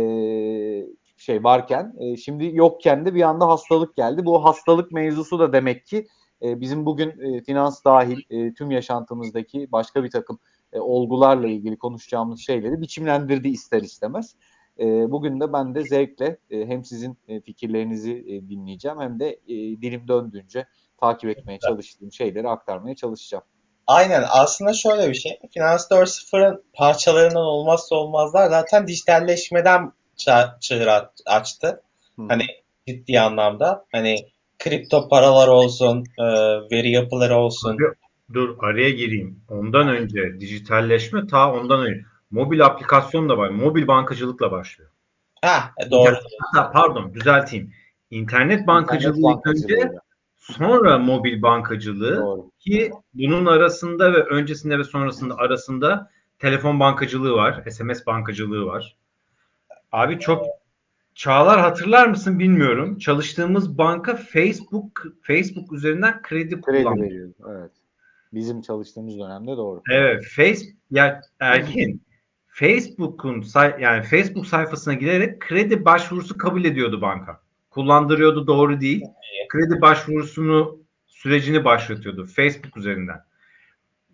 şey 1.16 1.44
varken 1.44 1.94
e, 1.98 2.16
şimdi 2.16 2.50
yokken 2.52 3.06
de 3.06 3.14
bir 3.14 3.22
anda 3.22 3.48
hastalık 3.48 3.96
geldi. 3.96 4.24
Bu 4.24 4.44
hastalık 4.44 4.92
mevzusu 4.92 5.38
da 5.38 5.52
demek 5.52 5.86
ki 5.86 6.06
e, 6.42 6.60
bizim 6.60 6.86
bugün 6.86 7.08
e, 7.08 7.42
finans 7.44 7.84
dahil 7.84 8.20
e, 8.30 8.54
tüm 8.54 8.70
yaşantımızdaki 8.70 9.72
başka 9.72 10.04
bir 10.04 10.10
takım 10.10 10.38
e, 10.74 10.80
olgularla 10.80 11.48
ilgili 11.48 11.78
konuşacağımız 11.78 12.40
şeyleri 12.40 12.80
biçimlendirdi 12.80 13.48
ister 13.48 13.82
istemez. 13.82 14.34
E, 14.78 14.84
bugün 14.84 15.40
de 15.40 15.52
ben 15.52 15.74
de 15.74 15.82
zevkle 15.82 16.38
e, 16.50 16.66
hem 16.66 16.84
sizin 16.84 17.18
e, 17.28 17.40
fikirlerinizi 17.40 18.12
e, 18.12 18.48
dinleyeceğim 18.48 19.00
hem 19.00 19.20
de 19.20 19.30
e, 19.48 19.54
dilim 19.56 20.08
döndüğünce 20.08 20.66
takip 21.00 21.30
etmeye 21.30 21.58
çalıştığım 21.58 22.12
şeyleri 22.12 22.48
aktarmaya 22.48 22.96
çalışacağım. 22.96 23.44
Aynen 23.86 24.24
aslında 24.30 24.72
şöyle 24.72 25.08
bir 25.08 25.14
şey. 25.14 25.38
Finans 25.54 25.90
4.0'ın 25.90 26.64
parçalarından 26.72 27.42
olmazsa 27.42 27.96
olmazlar 27.96 28.50
zaten 28.50 28.86
dijitalleşmeden 28.86 29.92
çığır 30.60 30.88
açtı. 31.26 31.82
Hmm. 32.14 32.28
Hani 32.28 32.44
ciddi 32.88 33.20
anlamda. 33.20 33.84
Hani 33.92 34.16
kripto 34.58 35.08
paralar 35.08 35.48
olsun, 35.48 36.04
e, 36.18 36.24
veri 36.70 36.90
yapıları 36.90 37.36
olsun. 37.36 37.76
Dur 38.32 38.56
araya 38.58 38.90
gireyim. 38.90 39.40
Ondan 39.48 39.88
önce 39.88 40.40
dijitalleşme 40.40 41.26
ta 41.26 41.52
ondan 41.52 41.86
önce. 41.86 42.04
Mobil 42.30 42.66
aplikasyon 42.66 43.28
da 43.28 43.38
var. 43.38 43.48
Mobil 43.48 43.86
bankacılıkla 43.86 44.50
başlıyor. 44.50 44.90
Ha 45.42 45.70
doğru. 45.90 46.14
Ha, 46.54 46.70
pardon 46.72 47.14
düzelteyim. 47.14 47.72
İnternet 48.10 48.66
bankacılığı, 48.66 49.16
İnternet 49.16 49.24
bankacılığı 49.24 49.78
önce 49.78 49.92
sonra 50.36 50.98
mobil 50.98 51.42
bankacılığı 51.42 52.16
doğru. 52.16 52.50
ki 52.58 52.90
bunun 53.14 53.46
arasında 53.46 54.12
ve 54.12 54.24
öncesinde 54.24 54.78
ve 54.78 54.84
sonrasında 54.84 55.36
arasında 55.36 56.10
telefon 56.38 56.80
bankacılığı 56.80 57.32
var. 57.32 57.64
SMS 57.70 58.06
bankacılığı 58.06 58.66
var. 58.66 58.96
Abi 59.92 60.18
çok 60.18 60.46
Çağlar 61.14 61.60
hatırlar 61.60 62.06
mısın 62.06 62.38
bilmiyorum. 62.38 62.98
Çalıştığımız 62.98 63.78
banka 63.78 64.16
Facebook 64.16 65.06
Facebook 65.22 65.72
üzerinden 65.72 66.22
kredi, 66.22 66.60
kredi 66.60 66.84
kullandı. 66.84 67.02
veriyordu. 67.02 67.34
Evet. 67.50 67.70
Bizim 68.34 68.62
çalıştığımız 68.62 69.18
dönemde 69.18 69.56
doğru. 69.56 69.82
Evet, 69.90 70.24
Face 70.36 70.60
ya 70.90 71.20
Erkin 71.40 72.02
Facebook'un 72.46 73.40
say 73.42 73.76
yani 73.80 74.02
Facebook 74.02 74.46
sayfasına 74.46 74.94
girerek 74.94 75.40
kredi 75.40 75.84
başvurusu 75.84 76.38
kabul 76.38 76.64
ediyordu 76.64 77.00
banka. 77.00 77.40
Kullandırıyordu 77.70 78.46
doğru 78.46 78.80
değil. 78.80 79.04
Kredi 79.48 79.80
başvurusunu 79.80 80.78
sürecini 81.06 81.64
başlatıyordu 81.64 82.26
Facebook 82.26 82.76
üzerinden. 82.76 83.20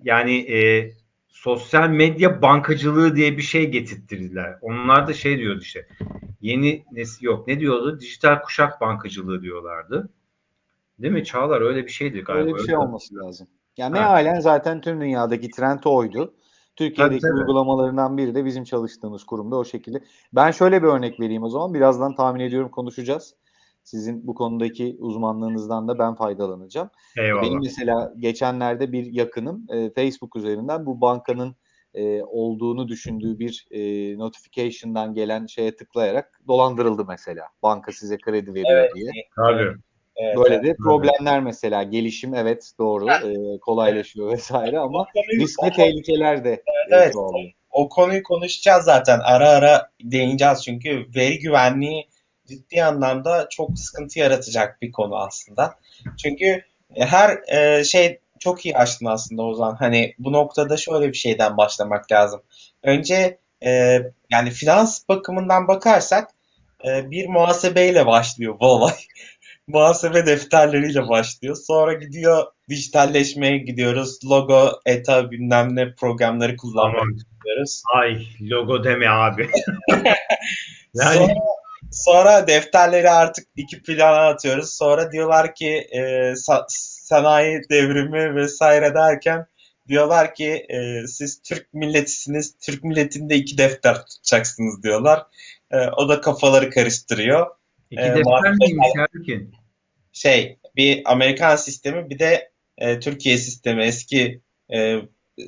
Yani 0.02 0.36
e, 0.38 0.90
sosyal 1.28 1.88
medya 1.90 2.42
bankacılığı 2.42 3.16
diye 3.16 3.36
bir 3.36 3.42
şey 3.42 3.70
getirttirdiler. 3.70 4.58
Onlar 4.60 5.08
da 5.08 5.12
şey 5.12 5.38
diyordu 5.38 5.60
işte. 5.62 5.86
Yeni 6.40 6.84
nesil 6.92 7.24
yok. 7.24 7.48
Ne 7.48 7.60
diyordu? 7.60 8.00
Dijital 8.00 8.42
kuşak 8.42 8.80
bankacılığı 8.80 9.42
diyorlardı. 9.42 10.08
Değil 10.98 11.14
mi 11.14 11.24
Çağlar? 11.24 11.60
Öyle 11.60 11.86
bir 11.86 11.90
şeydi 11.90 12.20
galiba. 12.20 12.44
Öyle 12.44 12.54
bir 12.54 12.66
şey 12.66 12.76
olması 12.76 13.14
lazım. 13.14 13.48
Yani 13.76 13.98
evet. 13.98 14.06
mealen 14.06 14.40
zaten 14.40 14.80
tüm 14.80 15.00
dünyadaki 15.00 15.50
trend 15.50 15.84
oydu. 15.84 16.34
Türkiye'deki 16.76 17.20
tabii, 17.20 17.32
uygulamalarından 17.32 18.16
biri 18.16 18.34
de 18.34 18.44
bizim 18.44 18.64
çalıştığımız 18.64 19.24
kurumda 19.24 19.56
o 19.56 19.64
şekilde. 19.64 20.00
Ben 20.32 20.50
şöyle 20.50 20.82
bir 20.82 20.88
örnek 20.88 21.20
vereyim 21.20 21.42
o 21.42 21.48
zaman. 21.48 21.74
Birazdan 21.74 22.14
tahmin 22.14 22.40
ediyorum 22.40 22.70
konuşacağız. 22.70 23.34
Sizin 23.82 24.26
bu 24.26 24.34
konudaki 24.34 24.96
uzmanlığınızdan 24.98 25.88
da 25.88 25.98
ben 25.98 26.14
faydalanacağım. 26.14 26.90
Eyvallah. 27.18 27.42
Benim 27.42 27.60
mesela 27.60 28.14
geçenlerde 28.18 28.92
bir 28.92 29.12
yakınım 29.12 29.66
e, 29.68 29.90
Facebook 29.90 30.36
üzerinden 30.36 30.86
bu 30.86 31.00
bankanın 31.00 31.56
e, 31.94 32.22
olduğunu 32.22 32.88
düşündüğü 32.88 33.38
bir 33.38 33.66
e, 33.70 33.80
notification'dan 34.18 35.14
gelen 35.14 35.46
şeye 35.46 35.76
tıklayarak 35.76 36.40
dolandırıldı 36.48 37.04
mesela. 37.08 37.44
Banka 37.62 37.92
size 37.92 38.18
kredi 38.18 38.54
veriyor 38.54 38.78
evet. 38.78 38.94
diye. 38.94 39.10
Tabii. 39.36 39.74
Evet, 40.22 40.36
Böyle 40.36 40.54
evet. 40.54 40.64
de 40.64 40.74
problemler 40.76 41.40
mesela. 41.40 41.82
Gelişim 41.82 42.34
evet 42.34 42.70
doğru 42.78 43.10
e, 43.10 43.58
kolaylaşıyor 43.58 44.32
vesaire 44.32 44.78
ama 44.78 45.06
risk 45.40 45.64
ve 45.64 45.70
tehlikeler 45.70 46.44
de 46.44 46.62
evet, 46.90 46.90
evet. 46.90 47.14
O 47.70 47.88
konuyu 47.88 48.22
konuşacağız 48.22 48.84
zaten. 48.84 49.20
Ara 49.24 49.48
ara 49.48 49.90
değineceğiz 50.02 50.64
çünkü 50.64 51.06
veri 51.16 51.38
güvenliği 51.38 52.08
ciddi 52.46 52.84
anlamda 52.84 53.46
çok 53.50 53.78
sıkıntı 53.78 54.18
yaratacak 54.18 54.82
bir 54.82 54.92
konu 54.92 55.16
aslında. 55.16 55.74
Çünkü 56.22 56.62
her 56.96 57.38
e, 57.48 57.84
şey 57.84 58.18
çok 58.38 58.66
iyi 58.66 58.76
açtın 58.76 59.06
aslında 59.06 59.42
Ozan. 59.42 59.74
Hani 59.74 60.14
bu 60.18 60.32
noktada 60.32 60.76
şöyle 60.76 61.08
bir 61.08 61.16
şeyden 61.16 61.56
başlamak 61.56 62.12
lazım. 62.12 62.42
Önce 62.82 63.38
e, 63.64 64.00
yani 64.30 64.50
finans 64.50 65.08
bakımından 65.08 65.68
bakarsak 65.68 66.30
e, 66.84 67.10
bir 67.10 67.26
muhasebeyle 67.26 68.06
başlıyor 68.06 68.60
bu 68.60 68.66
olay. 68.66 68.94
muhasebe 69.72 70.26
defterleriyle 70.26 71.08
başlıyor. 71.08 71.56
Sonra 71.56 71.92
gidiyor 71.92 72.46
dijitalleşmeye 72.68 73.58
gidiyoruz. 73.58 74.20
Logo, 74.24 74.80
ETA 74.86 75.30
bilmem 75.30 75.76
ne 75.76 75.94
programları 75.94 76.56
kullanmaya 76.56 77.04
gidiyoruz. 77.04 77.82
Ay 77.94 78.26
logo 78.40 78.84
deme 78.84 79.08
abi. 79.08 79.48
yani 80.94 81.16
sonra, 81.16 81.34
sonra 81.90 82.46
defterleri 82.46 83.10
artık 83.10 83.46
iki 83.56 83.82
plana 83.82 84.28
atıyoruz. 84.28 84.70
Sonra 84.70 85.12
diyorlar 85.12 85.54
ki 85.54 85.86
e, 85.90 86.00
sa- 86.32 86.64
sanayi 86.68 87.60
devrimi 87.70 88.34
vesaire 88.34 88.94
derken 88.94 89.46
diyorlar 89.88 90.34
ki 90.34 90.66
e, 90.68 91.06
siz 91.06 91.42
Türk 91.42 91.74
milletisiniz. 91.74 92.54
Türk 92.58 92.84
milletinde 92.84 93.36
iki 93.36 93.58
defter 93.58 94.06
tutacaksınız 94.06 94.82
diyorlar. 94.82 95.26
E, 95.70 95.76
o 95.76 96.08
da 96.08 96.20
kafaları 96.20 96.70
karıştırıyor. 96.70 97.46
İki 97.90 98.02
e, 98.02 98.14
defter 98.14 98.52
miymiş 98.52 98.88
ki? 99.26 99.50
Şey 100.22 100.58
bir 100.76 101.12
Amerikan 101.12 101.56
sistemi 101.56 102.10
bir 102.10 102.18
de 102.18 102.50
e, 102.78 103.00
Türkiye 103.00 103.38
sistemi 103.38 103.82
eski 103.82 104.40
e, 104.72 104.96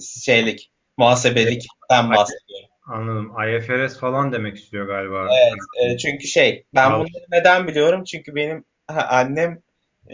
şeylik 0.00 0.70
muhasebelikten 0.96 2.10
bahsediyorum. 2.10 2.68
Anladım. 2.86 3.32
IFRS 3.48 3.98
falan 3.98 4.32
demek 4.32 4.56
istiyor 4.56 4.86
galiba. 4.86 5.28
Evet. 5.42 5.94
E, 5.94 5.98
çünkü 5.98 6.26
şey 6.26 6.64
ben 6.74 6.90
Al. 6.90 7.00
bunları 7.00 7.24
neden 7.32 7.68
biliyorum? 7.68 8.04
Çünkü 8.04 8.34
benim 8.34 8.64
annem 8.88 9.62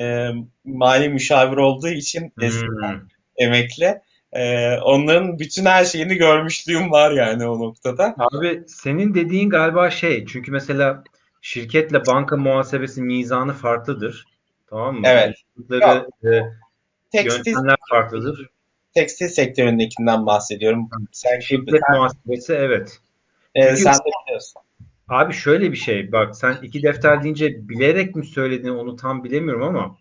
e, 0.00 0.28
mali 0.64 1.08
müşavir 1.08 1.56
olduğu 1.56 1.88
için 1.88 2.32
hmm. 2.38 3.00
emekli. 3.36 4.00
E, 4.32 4.72
onların 4.76 5.38
bütün 5.38 5.64
her 5.64 5.84
şeyini 5.84 6.14
görmüşlüğüm 6.14 6.90
var 6.90 7.10
yani 7.10 7.48
o 7.48 7.58
noktada. 7.58 8.14
Abi 8.18 8.62
senin 8.66 9.14
dediğin 9.14 9.50
galiba 9.50 9.90
şey 9.90 10.26
çünkü 10.26 10.52
mesela 10.52 11.04
şirketle 11.42 12.06
banka 12.06 12.36
muhasebesi 12.36 13.02
mizanı 13.02 13.52
farklıdır. 13.52 14.38
Tamam 14.70 14.94
mı? 14.94 15.02
Evet. 15.04 15.34
Yok. 15.70 16.06
E, 16.25 16.42
tekstil, 17.12 17.50
yöntemler 17.50 17.76
farklıdır. 17.90 18.50
Tekstil 18.94 19.28
sektöründekinden 19.28 20.26
bahsediyorum. 20.26 20.90
Sen 21.12 21.40
şirket 21.40 21.80
muhasebesi 21.90 22.52
evet. 22.52 22.98
Ee, 23.54 23.76
sen 23.76 23.94
de 23.94 23.98
biliyorsun. 24.26 24.62
Abi 25.08 25.34
şöyle 25.34 25.72
bir 25.72 25.76
şey 25.76 26.12
bak 26.12 26.37
sen 26.37 26.58
iki 26.62 26.82
defter 26.82 27.22
deyince 27.22 27.68
bilerek 27.68 28.16
mi 28.16 28.26
söyledin 28.26 28.68
onu 28.68 28.96
tam 28.96 29.25
bilemiyorum 29.25 29.62
ama 29.62 29.96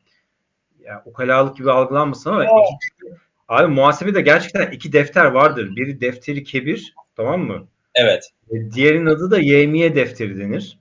ya 0.80 1.04
ukalalık 1.06 1.58
gibi 1.58 1.72
algılanmasın 1.72 2.30
ama 2.30 2.46
iki, 2.46 3.14
abi 3.48 3.74
muhasebede 3.74 4.22
gerçekten 4.22 4.72
iki 4.72 4.94
defter 4.94 5.26
vardır. 5.26 5.76
Biri 5.76 6.02
defteri 6.02 6.44
kebir 6.44 6.96
tamam 7.16 7.42
mı? 7.42 7.68
Evet. 7.96 8.30
E, 8.52 8.72
diğerinin 8.72 9.06
adı 9.06 9.32
da 9.32 9.40
yemiye 9.40 9.96
defteri 9.96 10.40
denir. 10.40 10.80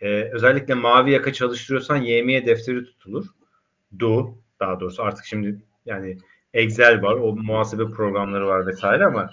Ee, 0.00 0.06
özellikle 0.32 0.74
mavi 0.74 1.12
yaka 1.12 1.32
çalıştırıyorsan 1.32 1.96
yemiye 1.96 2.46
defteri 2.46 2.84
tutulur. 2.84 3.26
Du 3.98 4.38
daha 4.60 4.80
doğrusu 4.80 5.02
artık 5.02 5.24
şimdi 5.24 5.62
yani 5.86 6.18
Excel 6.54 7.02
var, 7.02 7.14
o 7.14 7.36
muhasebe 7.36 7.84
programları 7.84 8.46
var 8.46 8.66
vesaire 8.66 9.04
ama 9.04 9.30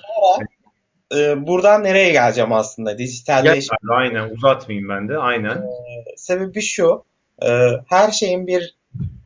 e, 1.15 1.47
buradan 1.47 1.83
nereye 1.83 2.11
geleceğim 2.11 2.53
aslında? 2.53 2.97
Dijitalleşme. 2.97 3.77
Gel, 3.81 3.97
aynen 3.97 4.29
uzatmayayım 4.29 4.89
ben 4.89 5.09
de 5.09 5.17
aynen. 5.17 5.57
E, 5.57 6.17
sebebi 6.17 6.61
şu. 6.61 7.03
E, 7.41 7.71
her 7.87 8.11
şeyin 8.11 8.47
bir 8.47 8.75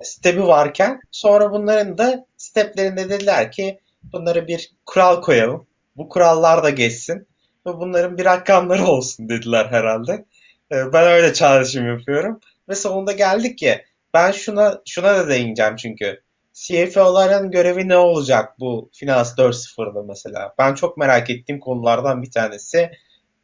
stepi 0.04 0.48
varken 0.48 1.00
sonra 1.12 1.52
bunların 1.52 1.98
da 1.98 2.26
steplerinde 2.38 3.10
dediler 3.10 3.52
ki 3.52 3.80
bunları 4.14 4.48
bir 4.48 4.72
kural 4.86 5.22
koyalım. 5.22 5.68
Bu 5.96 6.10
kurallar 6.10 6.64
da 6.64 6.70
geçsin. 6.70 7.28
Ve 7.68 7.74
bunların 7.74 8.18
bir 8.18 8.26
rakamları 8.26 8.86
olsun 8.88 9.30
dediler 9.30 9.66
herhalde. 9.66 10.26
E, 10.72 10.94
ben 10.94 11.08
öyle 11.08 11.34
çağrışım 11.34 11.88
yapıyorum. 11.88 12.40
Ve 12.70 12.76
sonunda 12.76 13.12
geldik 13.12 13.58
ki 13.58 13.86
ben 14.14 14.32
şuna 14.32 14.82
şuna 14.86 15.18
da 15.18 15.30
değineceğim 15.30 15.76
çünkü. 15.76 16.22
CFO'ların 16.54 17.52
görevi 17.52 17.88
ne 17.88 17.98
olacak 17.98 18.60
bu 18.60 18.90
Finans 18.94 19.38
4.0'da 19.38 20.04
mesela? 20.04 20.54
Ben 20.58 20.74
çok 20.74 20.98
merak 20.98 21.30
ettiğim 21.30 21.60
konulardan 21.60 22.24
bir 22.24 22.32
tanesi. 22.32 22.92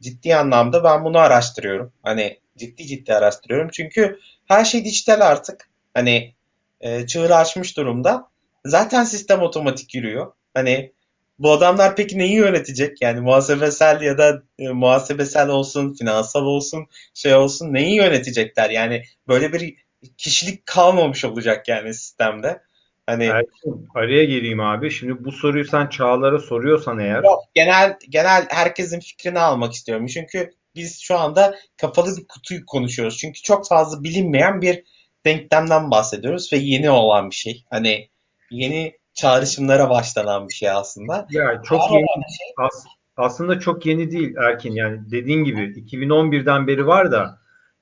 ciddi 0.02 0.36
anlamda 0.36 0.84
ben 0.84 1.04
bunu 1.04 1.18
araştırıyorum. 1.18 1.92
Hani 2.02 2.40
ciddi 2.56 2.86
ciddi 2.86 3.14
araştırıyorum. 3.14 3.68
Çünkü 3.72 4.18
her 4.46 4.64
şey 4.64 4.84
dijital 4.84 5.20
artık. 5.20 5.68
Hani 5.94 6.34
e, 6.80 7.06
çığır 7.06 7.30
açmış 7.30 7.76
durumda. 7.76 8.28
Zaten 8.64 9.04
sistem 9.04 9.42
otomatik 9.42 9.94
yürüyor. 9.94 10.32
Hani 10.54 10.92
bu 11.38 11.52
adamlar 11.52 11.96
peki 11.96 12.18
neyi 12.18 12.34
yönetecek? 12.34 13.02
Yani 13.02 13.20
muhasebesel 13.20 14.00
ya 14.00 14.18
da 14.18 14.42
e, 14.58 14.68
muhasebesel 14.68 15.48
olsun, 15.48 15.94
finansal 15.94 16.42
olsun, 16.44 16.86
şey 17.14 17.34
olsun 17.34 17.74
neyi 17.74 17.96
yönetecekler? 17.96 18.70
Yani 18.70 19.02
böyle 19.28 19.52
bir 19.52 19.74
kişilik 20.18 20.66
kalmamış 20.66 21.24
olacak 21.24 21.68
yani 21.68 21.94
sistemde. 21.94 22.62
Hani 23.06 23.24
Erkin, 23.24 23.88
araya 23.94 24.24
gireyim 24.24 24.60
abi. 24.60 24.90
Şimdi 24.90 25.24
bu 25.24 25.32
soruyu 25.32 25.64
sen 25.64 25.86
Çağlar'a 25.86 26.38
soruyorsan 26.38 26.98
eğer 26.98 27.24
yok, 27.24 27.40
genel 27.54 27.96
genel 28.08 28.46
herkesin 28.48 29.00
fikrini 29.00 29.38
almak 29.38 29.72
istiyorum. 29.72 30.06
Çünkü 30.06 30.50
biz 30.74 31.00
şu 31.00 31.18
anda 31.18 31.54
kapalı 31.76 32.16
bir 32.16 32.26
kutuyu 32.28 32.66
konuşuyoruz. 32.66 33.18
Çünkü 33.18 33.42
çok 33.42 33.68
fazla 33.68 34.04
bilinmeyen 34.04 34.62
bir 34.62 34.84
denklemden 35.26 35.90
bahsediyoruz 35.90 36.52
ve 36.52 36.56
yeni 36.56 36.90
olan 36.90 37.30
bir 37.30 37.34
şey. 37.34 37.64
Hani 37.70 38.08
yeni 38.50 38.96
çağrışımlara 39.16 39.90
başlanan 39.90 40.48
bir 40.48 40.54
şey 40.54 40.70
aslında. 40.70 41.26
ya 41.30 41.62
çok 41.64 41.80
Var 41.80 41.90
yeni 41.90 42.06
şey. 42.36 42.46
as- 42.58 42.86
aslında 43.16 43.60
çok 43.60 43.86
yeni 43.86 44.10
değil 44.10 44.34
Erkin 44.36 44.72
yani 44.72 45.10
dediğin 45.10 45.44
gibi 45.44 45.62
2011'den 45.76 46.66
beri 46.66 46.86
var 46.86 47.12
da 47.12 47.38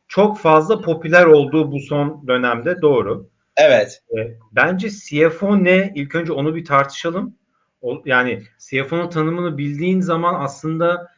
çok 0.09 0.38
fazla 0.38 0.81
popüler 0.81 1.26
olduğu 1.26 1.73
bu 1.73 1.81
son 1.81 2.29
dönemde 2.29 2.83
doğru. 2.83 3.29
Evet. 3.57 4.03
E, 4.19 4.38
bence 4.53 4.88
CFO 4.91 5.64
ne? 5.64 5.93
İlk 5.95 6.14
önce 6.14 6.33
onu 6.33 6.55
bir 6.55 6.64
tartışalım. 6.64 7.35
O, 7.83 8.03
yani 8.05 8.43
CFO'nun 8.59 9.09
tanımını 9.11 9.59
bildiğin 9.59 10.00
zaman 10.00 10.45
aslında 10.45 11.09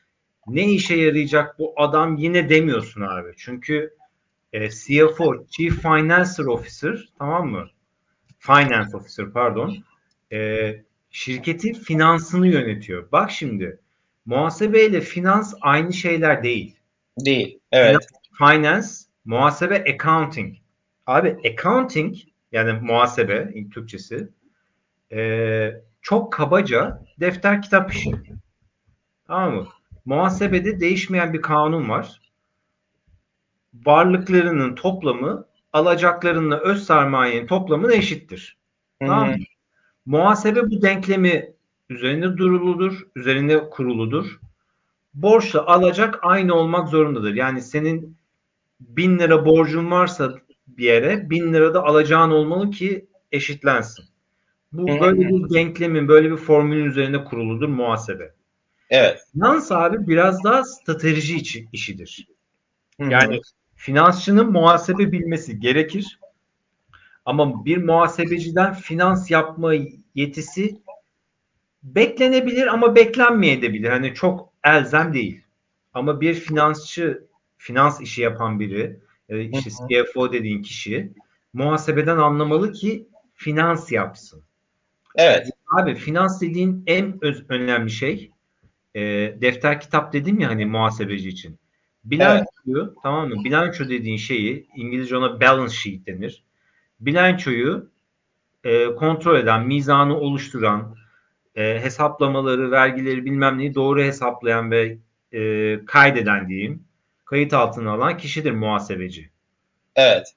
ne 0.46 0.64
işe 0.73 0.96
yarayacak 0.96 1.58
bu 1.58 1.75
adam 1.76 2.16
yine 2.16 2.49
demiyorsun 2.49 3.00
abi. 3.00 3.32
Çünkü 3.37 3.94
e, 4.52 4.70
CFO, 4.70 5.46
Chief 5.50 5.82
Financial 5.82 6.46
Officer 6.46 7.08
tamam 7.18 7.49
mı? 7.49 7.66
Finance 8.38 8.96
Officer 8.96 9.30
pardon. 9.32 9.76
E, 10.33 10.73
şirketin 11.11 11.73
finansını 11.73 12.49
yönetiyor. 12.49 13.12
Bak 13.12 13.30
şimdi 13.30 13.80
muhasebe 14.26 14.85
ile 14.85 15.00
finans 15.00 15.54
aynı 15.61 15.92
şeyler 15.92 16.42
değil. 16.42 16.76
Değil. 17.18 17.59
Evet. 17.73 17.97
Finance, 18.38 18.87
muhasebe, 19.25 19.85
accounting. 19.95 20.56
Abi 21.06 21.37
accounting 21.45 22.16
yani 22.52 22.73
muhasebe 22.73 23.54
Türkçesi 23.71 24.28
e, 25.12 25.71
çok 26.02 26.33
kabaca 26.33 27.02
defter 27.21 27.62
kitap 27.62 27.92
işi. 27.92 28.12
Tamam 29.26 29.54
mı? 29.54 29.66
Muhasebede 30.04 30.80
değişmeyen 30.80 31.33
bir 31.33 31.42
kanun 31.42 31.88
var. 31.88 32.21
Varlıklarının 33.75 34.75
toplamı 34.75 35.47
alacaklarınla 35.73 36.61
öz 36.61 36.87
sermayenin 36.87 37.47
toplamına 37.47 37.92
eşittir. 37.92 38.56
Hı 39.02 39.06
Tamam 39.06 39.28
mı? 39.28 39.37
Muhasebe 40.06 40.70
bu 40.70 40.82
denklemi 40.82 41.52
üzerinde 41.90 42.36
duruludur, 42.36 43.06
üzerinde 43.16 43.70
kuruludur. 43.70 44.40
Borçla 45.14 45.66
alacak 45.66 46.18
aynı 46.22 46.54
olmak 46.54 46.88
zorundadır. 46.88 47.34
Yani 47.34 47.62
senin 47.62 48.16
bin 48.80 49.18
lira 49.18 49.46
borcun 49.46 49.90
varsa 49.90 50.34
bir 50.66 50.84
yere 50.84 51.30
bin 51.30 51.52
lira 51.52 51.75
da 51.75 51.84
alacağın 51.84 52.30
olmalı 52.30 52.70
ki 52.70 53.06
eşitlensin. 53.32 54.04
Bu 54.72 54.92
hı. 54.92 55.00
böyle 55.00 55.20
bir 55.20 55.54
denklemin, 55.54 56.08
böyle 56.08 56.30
bir 56.30 56.36
formülün 56.36 56.84
üzerinde 56.84 57.25
kuruludur 57.25 57.68
muhasebe. 57.68 58.32
Evet. 58.90 59.18
Finans 59.32 59.72
abi 59.72 60.08
biraz 60.08 60.44
daha 60.44 60.64
strateji 60.64 61.36
içi, 61.36 61.68
işidir. 61.72 62.28
Yani 62.99 63.40
finansçının 63.75 64.52
muhasebe 64.52 65.12
bilmesi 65.12 65.60
gerekir. 65.60 66.19
Ama 67.26 67.65
bir 67.65 67.76
muhasebeciden 67.76 68.75
finans 68.75 69.30
yapma 69.30 69.73
yetisi 70.15 70.76
beklenebilir 71.82 72.67
ama 72.67 72.97
beklenmeyebilir. 72.97 73.89
Hani 73.89 74.15
çok 74.15 74.52
elzem 74.65 75.15
değil. 75.15 75.41
Ama 75.95 76.21
bir 76.21 76.34
finansçı, 76.34 77.26
finans 77.56 78.00
işi 78.00 78.23
yapan 78.23 78.60
biri, 78.60 79.00
e, 79.28 79.45
işte. 79.45 79.71
CFO 79.71 80.32
dediğin 80.32 80.62
kişi 80.62 81.12
muhasebeden 81.52 82.17
anlamalı 82.17 82.73
ki 82.73 83.08
finans 83.34 83.93
yapsın. 83.93 84.43
Evet. 85.15 85.47
Abi 85.78 85.95
finans 85.95 86.41
dediğin 86.41 86.82
en 86.86 87.25
öz, 87.25 87.45
önemli 87.49 87.91
şey 87.91 88.30
e, 88.95 89.00
defter 89.41 89.80
kitap 89.80 90.12
dedim 90.12 90.41
ya 90.41 90.49
hani 90.49 90.67
muhasebeci 90.67 91.28
için. 91.28 91.58
Bilançoyu 92.04 92.95
tamam 93.02 93.28
mı? 93.28 93.45
Bilanço 93.45 93.89
dediğin 93.89 94.17
şeyi 94.17 94.67
İngilizce 94.76 95.17
ona 95.17 95.41
balance 95.41 95.75
sheet 95.75 96.06
denir. 96.06 96.46
Bilançoyu 97.00 97.91
e, 98.65 98.95
kontrol 98.95 99.37
eden, 99.39 99.67
mizanı 99.67 100.19
oluşturan, 100.19 100.97
e, 101.54 101.80
hesaplamaları, 101.80 102.71
vergileri 102.71 103.25
bilmem 103.25 103.59
neyi 103.59 103.75
doğru 103.75 104.02
hesaplayan 104.02 104.71
ve 104.71 104.99
e, 105.32 105.80
kaydeden 105.85 106.49
diyeyim, 106.49 106.85
kayıt 107.25 107.54
altına 107.54 107.93
alan 107.93 108.17
kişidir 108.17 108.52
muhasebeci. 108.52 109.30
Evet. 109.97 110.35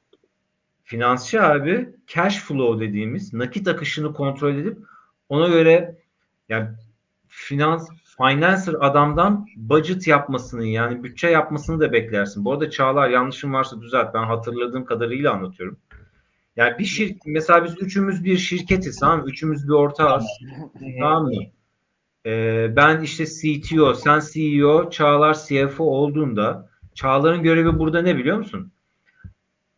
Finansçı 0.84 1.43
abi 1.43 1.89
cash 2.08 2.39
flow 2.39 2.88
dediğimiz 2.88 3.34
nakit 3.34 3.67
akışını 3.67 4.13
kontrol 4.13 4.56
edip 4.56 4.78
ona 5.30 5.48
göre 5.48 5.95
yani 6.50 6.67
finans 7.28 7.89
financer 8.17 8.76
adamdan 8.80 9.48
budget 9.56 10.08
yapmasını 10.08 10.65
yani 10.65 11.04
bütçe 11.04 11.28
yapmasını 11.28 11.80
da 11.80 11.91
beklersin. 11.91 12.45
Bu 12.45 12.54
arada 12.54 12.69
Çağlar 12.69 13.10
yanlışım 13.10 13.54
varsa 13.54 13.82
düzelt. 13.82 14.13
Ben 14.13 14.24
hatırladığım 14.24 14.86
kadarıyla 14.86 15.34
anlatıyorum. 15.34 15.78
Yani 16.60 16.80
bir 16.80 16.86
şirket 16.86 17.22
mesela 17.26 17.65
biz 17.65 17.82
üçümüz 17.82 18.24
bir 18.24 18.38
şirketiz 18.38 19.00
tamam 19.00 19.19
mı? 19.19 19.26
Üçümüz 19.30 19.67
bir 19.67 19.74
ortağız. 19.74 20.26
Tamam 21.00 21.24
mı? 21.24 21.32
Ee, 22.26 22.76
ben 22.76 23.02
işte 23.02 23.26
CTO, 23.26 23.93
sen 23.93 24.22
CEO, 24.32 24.89
Çağlar 24.89 25.38
CFO 25.48 25.84
olduğunda 25.84 26.69
Çağlar'ın 26.95 27.43
görevi 27.43 27.80
burada 27.80 28.02
ne 28.02 28.17
biliyor 28.17 28.38
musun? 28.38 28.72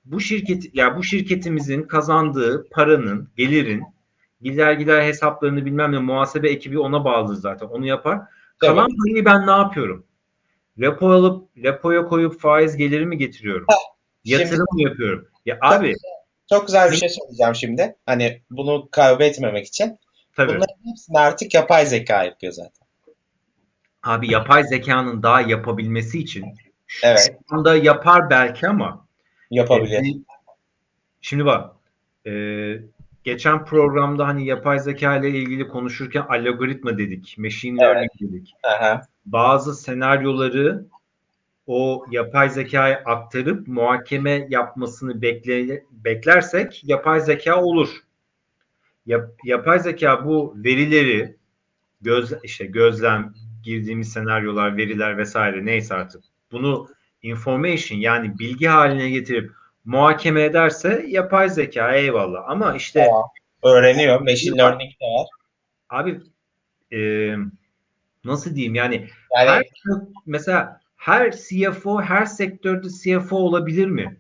Bu 0.06 0.20
şirket 0.20 0.76
ya 0.76 0.98
bu 0.98 1.04
şirketimizin 1.04 1.84
kazandığı 1.84 2.70
paranın, 2.70 3.30
gelirin 3.38 3.84
gider 4.42 4.74
gider 4.74 5.02
hesaplarını 5.02 5.66
bilmem 5.66 5.92
ne 5.92 6.00
muhasebe 6.00 6.50
ekibi 6.50 6.80
ona 6.80 7.06
bağlıdır 7.06 7.36
zaten. 7.42 7.68
Onu 7.68 7.86
yapar. 7.86 8.20
Kalan 8.58 8.90
parayı 8.98 9.26
ben 9.26 9.48
ne 9.48 9.52
yapıyorum? 9.52 10.06
Repo 10.80 11.10
alıp 11.10 11.50
repoya 11.64 12.06
koyup 12.06 12.40
faiz 12.40 12.78
geliri 12.78 13.06
mi 13.06 13.18
getiriyorum? 13.18 13.66
Şimdi- 14.26 14.42
Yatırım 14.42 14.66
mı 14.74 14.82
yapıyorum? 14.82 15.28
Ya 15.46 15.58
abi 15.62 15.96
Çok 16.52 16.68
güzel 16.68 16.92
bir 16.92 16.96
şey 16.96 17.10
söyleyeceğim 17.10 17.56
şimdi. 17.56 17.96
Hani 18.06 18.42
bunu 18.52 18.90
kaybetmemek 18.92 19.68
için. 19.68 20.00
tabii. 20.36 20.48
Bunların 20.50 20.90
hepsini 20.90 21.20
artık 21.20 21.54
yapay 21.54 21.86
zeka 21.86 22.24
yapıyor 22.24 22.54
zaten. 22.54 22.88
Abi 24.04 24.32
yapay 24.32 24.64
zekanın 24.64 25.24
daha 25.24 25.42
yapabilmesi 25.42 26.20
için 26.20 26.46
Evet. 27.04 27.36
şu 27.50 27.56
anda 27.56 27.76
yapar 27.76 28.30
belki 28.30 28.68
ama 28.68 29.06
Yapabilir. 29.52 30.00
e, 30.00 30.14
şimdi 31.22 31.46
bak 31.46 31.76
e, 32.28 32.32
geçen 33.24 33.66
programda 33.66 34.28
hani 34.28 34.46
yapay 34.46 34.80
zeka 34.80 35.18
ile 35.18 35.30
ilgili 35.30 35.68
konuşurken 35.68 36.22
algoritma 36.30 36.98
dedik, 36.98 37.36
machine 37.38 37.84
Evet. 37.84 37.96
learning 37.96 38.12
dedik. 38.22 38.54
Aha. 38.64 39.02
Bazı 39.26 39.76
senaryoları 39.76 40.86
o 41.68 42.06
yapay 42.12 42.50
zekaya 42.50 43.04
aktarıp 43.06 43.68
muhakeme 43.68 44.48
yapmasını 44.50 45.22
bekle, 45.22 45.84
beklersek 45.92 46.82
yapay 46.86 47.22
zeka 47.22 47.62
olur. 47.64 47.90
Yap, 49.06 49.30
yapay 49.44 49.80
zeka 49.80 50.26
bu 50.26 50.56
verileri 50.58 51.36
göz 52.02 52.34
işte 52.44 52.66
gözlem 52.66 53.34
girdiğimiz 53.64 54.14
senaryolar, 54.14 54.78
veriler 54.78 55.18
vesaire 55.18 55.66
neyse 55.66 55.94
artık 55.94 56.24
bunu 56.52 56.88
information 57.22 58.00
yani 58.00 58.40
bilgi 58.40 58.68
haline 58.68 59.10
getirip 59.10 59.52
muhakeme 59.86 60.44
ederse 60.44 61.06
yapay 61.08 61.50
zeka 61.50 61.96
eyvallah. 61.96 62.44
Ama 62.48 62.76
işte 62.76 63.06
Tamam. 63.06 63.24
Öğreniyor. 63.64 64.22
Machine 64.22 64.58
learning 64.58 64.92
de 65.02 65.06
var. 65.06 65.28
abi 65.90 66.22
e, 66.94 67.00
nasıl 68.26 68.56
diyeyim 68.56 68.76
yani 68.76 69.10
Yani 69.36 69.50
her 69.50 69.64
mesela 70.26 70.81
her 71.02 71.32
CFO 71.32 72.02
her 72.02 72.26
sektörde 72.26 72.88
CFO 72.90 73.36
olabilir 73.36 73.88
mi? 73.88 74.18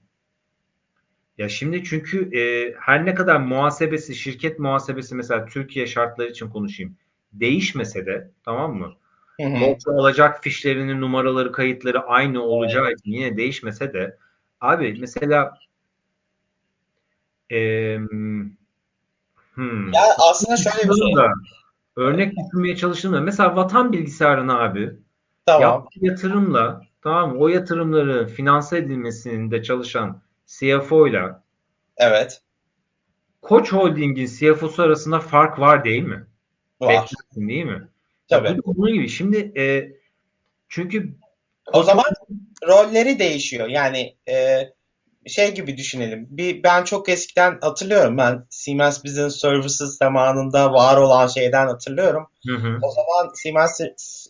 Ya 1.38 1.50
şimdi 1.50 1.84
çünkü 1.84 2.38
e, 2.38 2.74
her 2.80 3.06
ne 3.06 3.16
kadar 3.16 3.40
muhasebesi, 3.40 4.16
şirket 4.16 4.60
muhasebesi 4.60 5.16
mesela 5.16 5.46
Türkiye 5.46 5.88
şartları 5.88 6.30
için 6.30 6.50
konuşayım. 6.50 6.98
Değişmese 7.34 8.06
de 8.06 8.32
tamam 8.46 8.76
mı? 8.76 8.94
Hı 9.42 9.48
hı. 9.48 9.62
Borç 9.62 9.82
alacak 9.88 10.44
fişlerinin 10.44 11.02
numaraları, 11.02 11.52
kayıtları 11.52 12.02
aynı 12.02 12.42
olacağı 12.44 12.92
için 12.92 13.12
yine 13.12 13.38
değişmese 13.38 13.94
de 13.94 14.18
abi 14.62 14.98
mesela 15.00 15.58
e, 17.52 17.98
hmm, 19.54 19.94
Ya 19.94 20.02
aslında 20.30 20.58
şöyle 20.58 20.90
bir 20.90 20.96
şey. 20.96 21.16
da 21.16 21.32
örnek 21.96 22.34
düşünmeye 22.38 22.76
çalıştığımda 22.76 23.22
mesela 23.22 23.56
vatan 23.56 23.94
bilgisayarını 23.94 24.60
abi 24.60 25.01
Tamam. 25.46 25.62
Yaptığı 25.62 26.06
yatırımla 26.06 26.82
tamam 27.04 27.38
o 27.38 27.48
yatırımları 27.48 28.28
finanse 28.28 28.78
edilmesinde 28.78 29.64
çalışan 29.64 30.22
CFO 30.46 31.08
ile 31.08 31.22
Evet. 31.98 32.42
Koç 33.42 33.74
Holding'in 33.74 34.26
CFO'su 34.26 34.84
arasında 34.84 35.20
fark 35.20 35.60
var 35.60 35.86
değil 35.86 36.04
mi? 36.04 36.26
Var. 36.82 36.90
Beklersin 36.90 37.50
değil 37.50 37.66
mi? 37.66 37.88
Tabii. 38.28 38.48
Ya 38.48 38.58
bu 38.58 38.78
bunun 38.78 38.94
gibi. 38.94 39.10
Şimdi 39.10 39.52
e, 39.62 39.92
çünkü 40.70 41.16
o 41.74 41.84
zaman 41.84 42.06
rolleri 42.68 43.20
değişiyor. 43.20 43.68
Yani 43.68 44.16
e, 44.30 44.60
şey 45.28 45.54
gibi 45.54 45.78
düşünelim. 45.78 46.28
Bir 46.30 46.64
ben 46.64 46.84
çok 46.84 47.10
eskiden 47.10 47.60
hatırlıyorum. 47.62 48.18
Ben 48.18 48.46
Siemens 48.50 49.04
Business 49.06 49.40
Services 49.40 49.98
zamanında 49.98 50.74
var 50.74 50.98
olan 50.98 51.28
şeyden 51.28 51.68
hatırlıyorum. 51.68 52.28
Hı 52.48 52.56
hı. 52.56 52.80
O 52.82 52.92
zaman 52.92 53.32
Siemens 53.34 53.82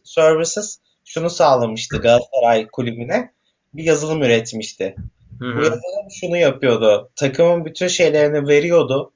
Services 0.04 0.80
şunu 1.14 1.30
sağlamıştı 1.30 1.98
Galatasaray 1.98 2.68
kulübüne. 2.68 3.32
Bir 3.74 3.84
yazılım 3.84 4.24
üretmişti. 4.24 4.96
Hı 5.40 5.56
Bu 5.56 5.64
yazılım 5.64 6.12
şunu 6.22 6.38
yapıyordu. 6.38 7.12
Takımın 7.16 7.66
bütün 7.66 7.88
şeylerini 7.88 8.48
veriyordu. 8.48 9.14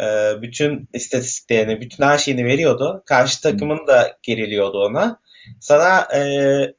Ee, 0.00 0.32
bütün 0.42 0.88
istatistiklerini, 0.92 1.80
bütün 1.80 2.04
her 2.04 2.18
şeyini 2.18 2.44
veriyordu. 2.44 3.02
Karşı 3.06 3.42
takımın 3.42 3.86
da 3.86 4.18
geriliyordu 4.22 4.78
ona. 4.78 5.20
Sana 5.60 6.08
e, 6.14 6.20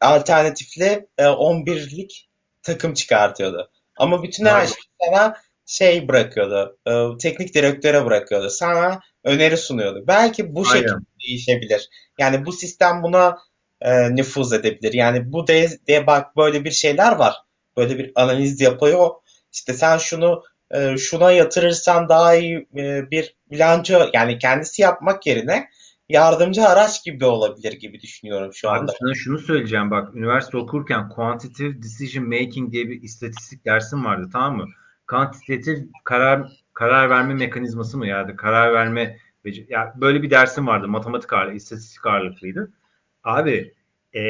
alternatifli 0.02 1.08
e, 1.18 1.24
11'lik 1.24 2.30
takım 2.64 2.94
çıkartıyordu. 2.94 3.72
Ama 3.98 4.24
bütün 4.24 4.46
her 4.46 4.66
şeyi 4.66 4.86
sana 5.04 5.38
şey 5.66 6.08
bırakıyordu. 6.08 6.78
e, 6.88 7.18
teknik 7.18 7.56
direktöre 7.56 8.06
bırakıyordu. 8.06 8.50
Sana 8.50 9.00
öneri 9.24 9.58
sunuyordu. 9.58 10.04
Belki 10.08 10.56
bu 10.56 10.66
şekilde 10.66 10.92
Aynen. 10.92 11.06
değişebilir. 11.28 11.90
Yani 12.20 12.46
bu 12.46 12.52
sistem 12.52 13.04
buna 13.04 13.38
e, 13.82 14.16
nüfuz 14.16 14.54
edebilir. 14.54 14.94
Yani 14.94 15.34
bu 15.34 15.48
de, 15.48 15.70
de 15.88 16.08
bak 16.08 16.38
böyle 16.38 16.64
bir 16.64 16.72
şeyler 16.72 17.16
var. 17.16 17.36
Böyle 17.78 17.98
bir 17.98 18.12
analiz 18.16 18.62
yapıyor. 18.62 19.10
İşte 19.54 19.74
sen 19.74 19.98
şunu 19.98 20.44
e, 20.72 20.98
şuna 20.98 21.32
yatırırsan 21.32 22.10
daha 22.10 22.36
iyi 22.36 22.68
e, 22.78 23.12
bir 23.12 23.36
bilanço 23.52 24.10
yani 24.14 24.38
kendisi 24.38 24.82
yapmak 24.82 25.28
yerine 25.28 25.70
yardımcı 26.10 26.68
araç 26.68 27.04
gibi 27.06 27.26
olabilir 27.26 27.74
gibi 27.74 28.02
düşünüyorum 28.02 28.54
şu 28.54 28.70
Abi 28.70 28.80
anda. 28.80 28.94
sana 29.00 29.14
şunu 29.14 29.40
söyleyeceğim 29.40 29.92
bak 29.92 30.16
üniversite 30.16 30.58
okurken 30.58 31.10
Quantitative 31.10 31.82
Decision 31.84 32.26
Making 32.26 32.72
diye 32.72 32.90
bir 32.90 33.02
istatistik 33.02 33.66
dersim 33.66 34.06
vardı 34.06 34.30
tamam 34.34 34.58
mı? 34.58 34.68
Kantitatif 35.06 35.80
karar 36.04 36.52
karar 36.74 37.10
verme 37.10 37.34
mekanizması 37.34 37.98
mı 37.98 38.08
yani 38.08 38.36
karar 38.36 38.74
verme 38.74 39.18
ya 39.70 39.94
böyle 39.96 40.24
bir 40.24 40.30
dersim 40.30 40.68
vardı 40.68 40.88
matematik 40.88 41.34
ağırlıklı, 41.34 41.58
istatistik 41.58 42.06
ağırlıklıydı. 42.06 42.72
Abi 43.24 43.74
e, 44.16 44.24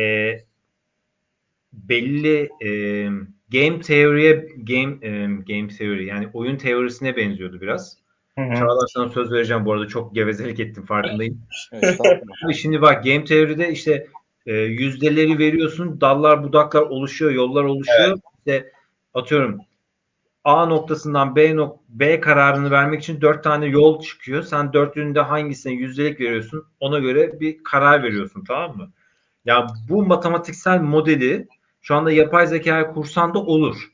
belli 1.73 2.49
e, 2.65 2.69
game 3.51 3.81
teoriye 3.81 4.47
game 4.57 4.97
e, 5.01 5.25
game 5.25 5.67
theory 5.67 6.05
yani 6.05 6.29
oyun 6.33 6.57
teorisine 6.57 7.15
benziyordu 7.15 7.61
biraz. 7.61 7.97
Hı 8.37 8.41
hı. 8.41 8.55
Çağlar 8.55 8.87
sana 8.87 9.09
söz 9.09 9.31
vereceğim 9.31 9.65
bu 9.65 9.73
arada 9.73 9.87
çok 9.87 10.15
gevezelik 10.15 10.59
ettim 10.59 10.85
farkındayım. 10.85 11.41
Abi 12.45 12.53
şimdi 12.53 12.81
bak 12.81 13.03
game 13.03 13.23
teoride 13.23 13.71
işte 13.71 14.07
e, 14.45 14.53
yüzdeleri 14.53 15.39
veriyorsun, 15.39 16.01
dallar 16.01 16.43
budaklar 16.43 16.81
oluşuyor, 16.81 17.31
yollar 17.31 17.63
oluşuyor. 17.63 18.19
İşte 18.37 18.71
atıyorum 19.13 19.59
A 20.43 20.65
noktasından 20.65 21.35
B 21.35 21.55
nok 21.55 21.79
B 21.89 22.19
kararını 22.19 22.71
vermek 22.71 23.01
için 23.01 23.21
dört 23.21 23.43
tane 23.43 23.65
yol 23.65 24.01
çıkıyor. 24.01 24.43
Sen 24.43 24.73
dörtlüğünde 24.73 25.19
hangisine 25.21 25.73
yüzdelik 25.73 26.19
veriyorsun, 26.19 26.65
ona 26.79 26.99
göre 26.99 27.39
bir 27.39 27.63
karar 27.63 28.03
veriyorsun, 28.03 28.43
tamam 28.47 28.77
mı? 28.77 28.91
Ya 29.45 29.67
bu 29.89 30.05
matematiksel 30.05 30.81
modeli 30.81 31.47
şu 31.81 31.95
anda 31.95 32.11
yapay 32.11 32.47
zeka 32.47 32.93
kursanda 32.93 33.39
olur. 33.39 33.91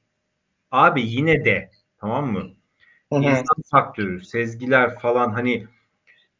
Abi 0.71 1.01
yine 1.01 1.45
de 1.45 1.71
tamam 1.97 2.31
mı? 2.31 2.43
İnsan 3.11 3.63
faktörü, 3.71 4.25
sezgiler 4.25 4.99
falan 4.99 5.31
hani 5.31 5.67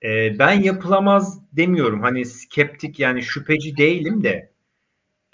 e, 0.04 0.40
ben 0.40 0.52
yapılamaz 0.52 1.42
demiyorum. 1.52 2.02
Hani 2.02 2.26
skeptik 2.26 3.00
yani 3.00 3.24
şüpheci 3.24 3.78
değilim 3.78 4.24
de 4.24 4.52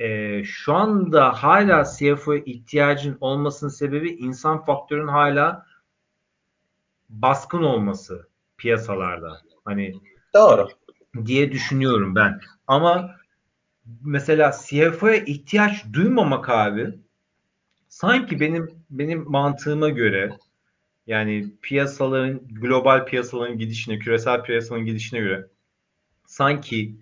e, 0.04 0.44
şu 0.44 0.74
anda 0.74 1.44
hala 1.44 1.84
CFO'ya 1.98 2.40
ihtiyacın 2.46 3.18
olmasının 3.22 3.70
sebebi 3.70 4.10
insan 4.10 4.66
faktörün 4.66 5.08
hala 5.08 5.66
baskın 7.10 7.64
olması 7.64 8.28
piyasalarda. 8.58 9.42
Hani 9.66 9.94
Doğru. 10.34 10.68
diye 11.26 11.52
düşünüyorum 11.52 12.16
ben. 12.16 12.42
Ama 12.68 13.16
mesela 14.02 14.56
CFO'ya 14.66 15.16
ihtiyaç 15.16 15.86
duymamak 15.94 16.50
abi 16.50 17.00
sanki 17.88 18.40
benim 18.40 18.72
benim 18.90 19.32
mantığıma 19.32 19.90
göre 19.90 20.38
yani 21.08 21.54
piyasaların 21.62 22.42
global 22.48 23.06
piyasaların 23.06 23.58
gidişine, 23.58 24.00
küresel 24.00 24.44
piyasaların 24.44 24.86
gidişine 24.86 25.20
göre 25.20 25.48
sanki 26.26 26.96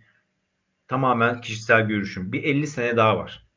tamamen 0.92 1.42
kişisel 1.42 1.82
görüşüm. 1.82 2.32
Bir 2.32 2.44
50 2.44 2.68
sene 2.68 2.98
daha 2.98 3.18
var. 3.18 3.48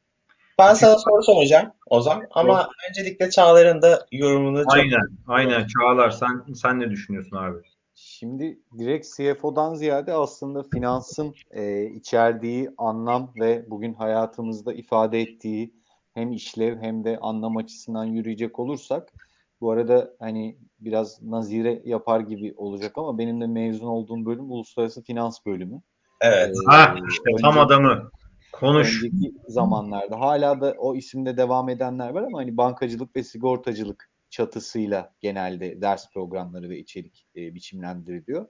Ben 0.58 0.74
sana 0.74 0.98
soru 0.98 1.22
soracağım 1.22 1.72
Ozan 1.86 2.26
ama 2.30 2.68
öncelikle 2.90 3.30
Çağlar'ın 3.30 3.82
da 3.82 4.06
yorumunu 4.12 4.62
çok 4.62 4.72
Aynen, 4.74 5.08
aynen. 5.26 5.66
Çağlar 5.66 6.10
sen 6.10 6.54
sen 6.54 6.80
ne 6.80 6.90
düşünüyorsun 6.90 7.36
abi? 7.36 7.58
Şimdi 7.94 8.58
direkt 8.78 9.06
CFO'dan 9.16 9.74
ziyade 9.74 10.12
aslında 10.12 10.62
finansın 10.62 11.34
e, 11.50 11.84
içerdiği 11.84 12.70
anlam 12.78 13.32
ve 13.40 13.70
bugün 13.70 13.94
hayatımızda 13.94 14.72
ifade 14.72 15.20
ettiği 15.20 15.74
hem 16.12 16.32
işlev 16.32 16.78
hem 16.78 17.04
de 17.04 17.18
anlam 17.20 17.56
açısından 17.56 18.04
yürüyecek 18.04 18.58
olursak 18.58 19.12
bu 19.60 19.70
arada 19.70 20.14
hani 20.18 20.58
biraz 20.80 21.22
nazire 21.22 21.82
yapar 21.84 22.20
gibi 22.20 22.54
olacak 22.56 22.92
ama 22.96 23.18
benim 23.18 23.40
de 23.40 23.46
mezun 23.46 23.86
olduğum 23.86 24.26
bölüm 24.26 24.50
uluslararası 24.50 25.02
finans 25.02 25.46
bölümü. 25.46 25.82
Evet. 26.24 26.56
Ee, 26.56 26.70
Ha 26.70 26.96
işte 27.10 27.30
tam 27.42 27.50
önce- 27.56 27.60
adamı. 27.60 28.10
Konuş. 28.52 29.02
önceki 29.04 29.34
zamanlarda 29.48 30.20
hala 30.20 30.60
da 30.60 30.74
o 30.78 30.94
isimde 30.96 31.36
devam 31.36 31.68
edenler 31.68 32.10
var 32.10 32.22
ama 32.22 32.38
hani 32.38 32.56
bankacılık 32.56 33.16
ve 33.16 33.22
sigortacılık 33.22 34.10
çatısıyla 34.30 35.12
genelde 35.20 35.80
ders 35.82 36.10
programları 36.12 36.68
ve 36.70 36.78
içerik 36.78 37.26
e, 37.36 37.54
biçimlendiriliyor. 37.54 38.46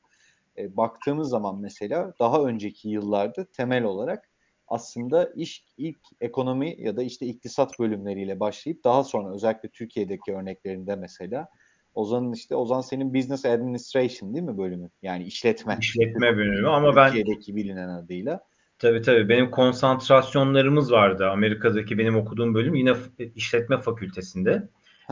E, 0.59 0.77
baktığımız 0.77 1.29
zaman 1.29 1.61
mesela 1.61 2.13
daha 2.21 2.43
önceki 2.43 2.89
yıllarda 2.89 3.45
temel 3.45 3.85
olarak 3.85 4.31
aslında 4.69 5.31
iş 5.37 5.65
ilk 5.77 5.99
ekonomi 6.21 6.75
ya 6.79 6.97
da 6.97 7.03
işte 7.03 7.27
iktisat 7.27 7.79
bölümleriyle 7.81 8.41
başlayıp 8.41 8.85
daha 8.85 9.05
sonra 9.05 9.35
özellikle 9.35 9.69
Türkiye'deki 9.69 10.35
örneklerinde 10.35 10.97
mesela 10.97 11.49
Ozan'ın 11.95 12.33
işte 12.33 12.57
Ozan 12.57 12.81
senin 12.81 13.15
Business 13.15 13.45
Administration 13.45 14.35
değil 14.35 14.45
mi 14.45 14.59
bölümü? 14.59 14.91
Yani 15.03 15.25
işletme. 15.25 15.77
İşletme 15.81 16.37
bölümü 16.37 16.69
ama 16.69 16.97
ben 16.97 17.13
Türkiye'deki 17.13 17.57
bilinen 17.57 17.89
adıyla. 17.89 18.41
tabii 18.79 19.03
tabii 19.03 19.29
benim 19.29 19.51
konsantrasyonlarımız 19.51 20.93
vardı. 20.93 21.31
Amerika'daki 21.31 21.99
benim 21.99 22.17
okuduğum 22.17 22.55
bölüm 22.55 22.75
yine 22.75 22.93
işletme 23.35 23.79
fakültesinde. 23.79 24.69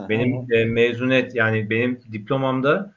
Benim 0.08 0.52
e, 0.52 0.64
mezuniyet 0.64 1.34
yani 1.34 1.70
benim 1.70 2.00
diplomamda 2.12 2.94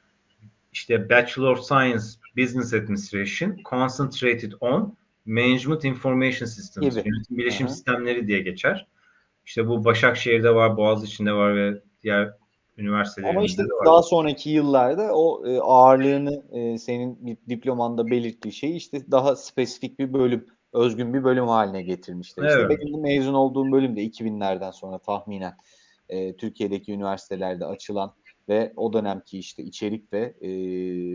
işte 0.72 1.10
Bachelor 1.10 1.52
of 1.52 1.64
Science 1.64 2.04
Business 2.36 2.74
Administration 2.74 3.56
Concentrated 3.64 4.52
on 4.60 4.96
Management 5.26 5.84
Information 5.84 6.46
Systems 6.46 6.96
Gibi. 6.96 7.08
yönetim 7.08 7.38
bilişim 7.38 7.66
hı. 7.66 7.72
sistemleri 7.72 8.28
diye 8.28 8.40
geçer. 8.40 8.86
İşte 9.46 9.68
bu 9.68 9.84
Başakşehir'de 9.84 10.54
var, 10.54 10.76
Boğaziçi'nde 10.76 11.32
var 11.32 11.56
ve 11.56 11.82
diğer 12.02 12.32
üniversitelerimizde 12.78 13.38
Ama 13.38 13.46
işte 13.46 13.62
de 13.62 13.68
var. 13.68 13.86
daha 13.86 14.02
sonraki 14.02 14.50
yıllarda 14.50 15.12
o 15.14 15.46
e, 15.46 15.60
ağırlığını 15.60 16.42
e, 16.52 16.78
senin 16.78 17.26
bir 17.26 17.36
diplomanda 17.48 18.06
belirttiği 18.06 18.52
şey 18.52 18.76
işte 18.76 19.10
daha 19.10 19.36
spesifik 19.36 19.98
bir 19.98 20.12
bölüm, 20.12 20.46
özgün 20.72 21.14
bir 21.14 21.24
bölüm 21.24 21.48
haline 21.48 21.82
getirmişler. 21.82 22.48
İşte 22.48 22.60
Evet. 22.60 22.70
benim 22.70 22.94
de 22.94 22.98
mezun 23.00 23.34
olduğum 23.34 23.72
bölüm 23.72 23.96
de 23.96 24.04
2000'lerden 24.04 24.70
sonra 24.70 24.98
tahminen 24.98 25.54
e, 26.08 26.36
Türkiye'deki 26.36 26.92
üniversitelerde 26.92 27.66
açılan 27.66 28.14
ve 28.48 28.72
o 28.76 28.92
dönemki 28.92 29.38
işte 29.38 29.62
içerik 29.62 30.12
ve 30.12 30.34
e, 30.40 30.48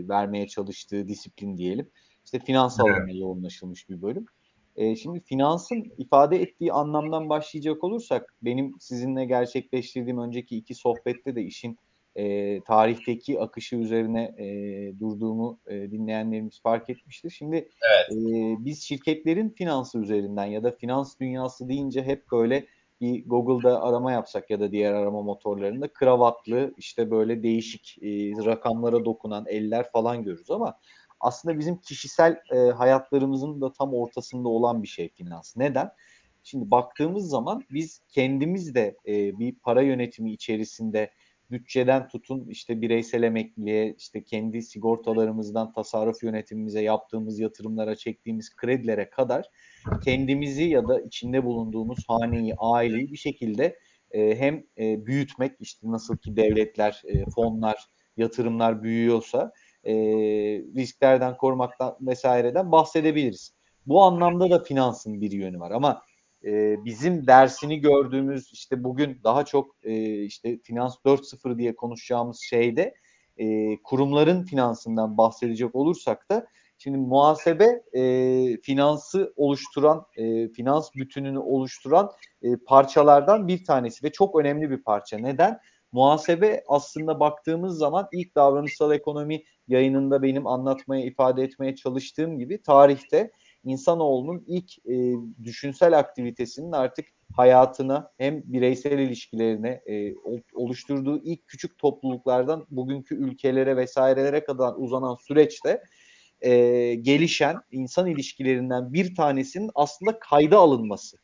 vermeye 0.08 0.46
çalıştığı 0.46 1.08
disiplin 1.08 1.56
diyelim. 1.56 1.90
İşte 2.24 2.38
finans 2.38 2.80
Evet. 2.80 2.90
alanına 2.90 3.12
yoğunlaşılmış 3.12 3.88
bir 3.88 4.02
bölüm. 4.02 4.26
E, 4.76 4.96
şimdi 4.96 5.20
finansın 5.20 5.92
ifade 5.98 6.42
ettiği 6.42 6.72
anlamdan 6.72 7.28
başlayacak 7.28 7.84
olursak 7.84 8.34
benim 8.42 8.74
sizinle 8.80 9.24
gerçekleştirdiğim 9.24 10.18
önceki 10.18 10.56
iki 10.56 10.74
sohbette 10.74 11.34
de 11.36 11.42
işin 11.42 11.78
e, 12.16 12.60
tarihteki 12.60 13.40
akışı 13.40 13.76
üzerine 13.76 14.22
e, 14.38 14.46
durduğumu 15.00 15.58
e, 15.66 15.90
dinleyenlerimiz 15.90 16.62
fark 16.62 16.90
etmiştir. 16.90 17.30
Şimdi 17.30 17.56
Evet. 17.56 18.12
e, 18.12 18.56
biz 18.64 18.82
şirketlerin 18.82 19.48
finansı 19.48 19.98
üzerinden 19.98 20.46
ya 20.46 20.64
da 20.64 20.70
finans 20.70 21.20
dünyası 21.20 21.68
deyince 21.68 22.02
hep 22.02 22.32
böyle 22.32 22.66
bir 23.00 23.28
Google'da 23.28 23.82
arama 23.82 24.12
yapsak 24.12 24.50
ya 24.50 24.60
da 24.60 24.72
diğer 24.72 24.92
arama 24.92 25.22
motorlarında 25.22 25.88
kravatlı 25.88 26.74
işte 26.76 27.10
böyle 27.10 27.42
değişik 27.42 27.98
e, 28.02 28.08
rakamlara 28.46 29.04
dokunan 29.04 29.44
eller 29.48 29.90
falan 29.90 30.24
görürüz 30.24 30.50
ama 30.50 30.78
aslında 31.22 31.58
bizim 31.58 31.76
kişisel 31.76 32.40
e, 32.52 32.56
hayatlarımızın 32.56 33.60
da 33.60 33.72
tam 33.72 33.94
ortasında 33.94 34.48
olan 34.48 34.82
bir 34.82 34.88
şey 34.88 35.08
finans. 35.08 35.56
Neden? 35.56 35.90
Şimdi 36.42 36.70
baktığımız 36.70 37.28
zaman 37.28 37.64
biz 37.70 38.00
kendimiz 38.08 38.74
de 38.74 38.96
e, 39.06 39.38
bir 39.38 39.54
para 39.54 39.82
yönetimi 39.82 40.32
içerisinde 40.32 41.10
bütçeden 41.50 42.08
tutun 42.08 42.46
işte 42.48 42.80
bireysel 42.80 43.22
emekliliğe, 43.22 43.94
işte 43.98 44.24
kendi 44.24 44.62
sigortalarımızdan 44.62 45.72
tasarruf 45.72 46.22
yönetimimize 46.22 46.82
yaptığımız 46.82 47.38
yatırımlara 47.38 47.96
çektiğimiz 47.96 48.56
kredilere 48.56 49.10
kadar 49.10 49.50
kendimizi 50.04 50.64
ya 50.64 50.88
da 50.88 51.00
içinde 51.00 51.44
bulunduğumuz 51.44 51.98
haneyi, 52.08 52.54
aileyi 52.58 53.12
bir 53.12 53.16
şekilde 53.16 53.78
e, 54.10 54.36
hem 54.38 54.64
e, 54.78 55.06
büyütmek 55.06 55.52
işte 55.60 55.90
nasıl 55.90 56.16
ki 56.16 56.36
devletler, 56.36 57.02
e, 57.04 57.24
fonlar, 57.30 57.86
yatırımlar 58.16 58.82
büyüyorsa 58.82 59.52
e, 59.84 59.94
risklerden 60.76 61.36
korumaktan 61.36 61.96
vesaireden 62.00 62.72
bahsedebiliriz. 62.72 63.52
Bu 63.86 64.02
anlamda 64.02 64.50
da 64.50 64.62
finansın 64.62 65.20
bir 65.20 65.32
yönü 65.32 65.60
var 65.60 65.70
ama 65.70 66.02
e, 66.44 66.84
bizim 66.84 67.26
dersini 67.26 67.80
gördüğümüz 67.80 68.52
işte 68.52 68.84
bugün 68.84 69.20
daha 69.24 69.44
çok 69.44 69.76
e, 69.82 70.22
işte 70.22 70.58
finans 70.62 70.96
4.0 71.04 71.58
diye 71.58 71.76
konuşacağımız 71.76 72.40
şeyde 72.40 72.94
e, 73.36 73.76
kurumların 73.82 74.42
finansından 74.42 75.18
bahsedecek 75.18 75.74
olursak 75.74 76.30
da 76.30 76.46
şimdi 76.78 76.98
muhasebe 76.98 77.82
e, 77.92 78.02
finansı 78.62 79.32
oluşturan 79.36 80.06
e, 80.16 80.48
finans 80.48 80.94
bütününü 80.94 81.38
oluşturan 81.38 82.12
e, 82.42 82.56
parçalardan 82.56 83.48
bir 83.48 83.64
tanesi 83.64 84.04
ve 84.04 84.12
çok 84.12 84.40
önemli 84.40 84.70
bir 84.70 84.82
parça. 84.82 85.18
Neden? 85.18 85.60
Muhasebe 85.92 86.64
aslında 86.68 87.20
baktığımız 87.20 87.78
zaman 87.78 88.08
ilk 88.12 88.34
davranışsal 88.34 88.92
ekonomi 88.92 89.42
yayınında 89.68 90.22
benim 90.22 90.46
anlatmaya, 90.46 91.04
ifade 91.04 91.42
etmeye 91.42 91.76
çalıştığım 91.76 92.38
gibi 92.38 92.62
tarihte 92.62 93.30
insanoğlunun 93.64 94.44
ilk 94.46 94.86
e, 94.86 95.14
düşünsel 95.44 95.98
aktivitesinin 95.98 96.72
artık 96.72 97.06
hayatına 97.36 98.12
hem 98.18 98.42
bireysel 98.44 98.98
ilişkilerine 98.98 99.82
e, 99.86 100.14
oluşturduğu 100.54 101.22
ilk 101.24 101.48
küçük 101.48 101.78
topluluklardan 101.78 102.66
bugünkü 102.70 103.14
ülkelere 103.14 103.76
vesairelere 103.76 104.44
kadar 104.44 104.74
uzanan 104.76 105.14
süreçte 105.14 105.82
e, 106.40 106.50
gelişen 106.94 107.56
insan 107.70 108.06
ilişkilerinden 108.06 108.92
bir 108.92 109.14
tanesinin 109.14 109.70
aslında 109.74 110.18
kayda 110.18 110.58
alınması. 110.58 111.16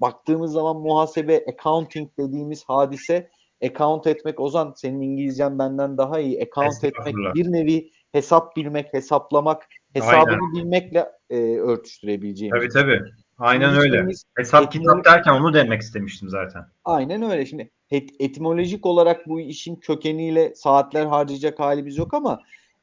Baktığımız 0.00 0.52
zaman 0.52 0.76
muhasebe, 0.76 1.44
accounting 1.48 2.10
dediğimiz 2.18 2.64
hadise 2.64 3.30
account 3.64 4.06
etmek 4.06 4.40
Ozan 4.40 4.72
senin 4.76 5.00
İngilizcen 5.00 5.58
benden 5.58 5.98
daha 5.98 6.20
iyi. 6.20 6.42
Account 6.42 6.84
etmek 6.84 7.14
bir 7.34 7.52
nevi 7.52 7.90
hesap 8.12 8.56
bilmek, 8.56 8.94
hesaplamak, 8.94 9.66
hesabını 9.92 10.30
Aynen. 10.30 10.54
bilmekle 10.54 11.08
e, 11.30 11.36
örtüştürebileceğimiz. 11.58 12.60
Tabii 12.60 12.68
tabii. 12.68 13.00
Aynen 13.38 13.76
öyle. 13.76 14.06
Hesap 14.36 14.62
etimolojik... 14.62 14.72
kitap 14.72 15.04
derken 15.04 15.32
onu 15.32 15.54
demek 15.54 15.82
istemiştim 15.82 16.28
zaten. 16.28 16.62
Aynen 16.84 17.22
öyle. 17.22 17.46
Şimdi 17.46 17.70
et, 17.90 18.10
etimolojik 18.18 18.86
olarak 18.86 19.28
bu 19.28 19.40
işin 19.40 19.76
kökeniyle 19.76 20.54
saatler 20.54 21.06
harcayacak 21.06 21.60
halimiz 21.60 21.98
yok 21.98 22.14
ama 22.14 22.40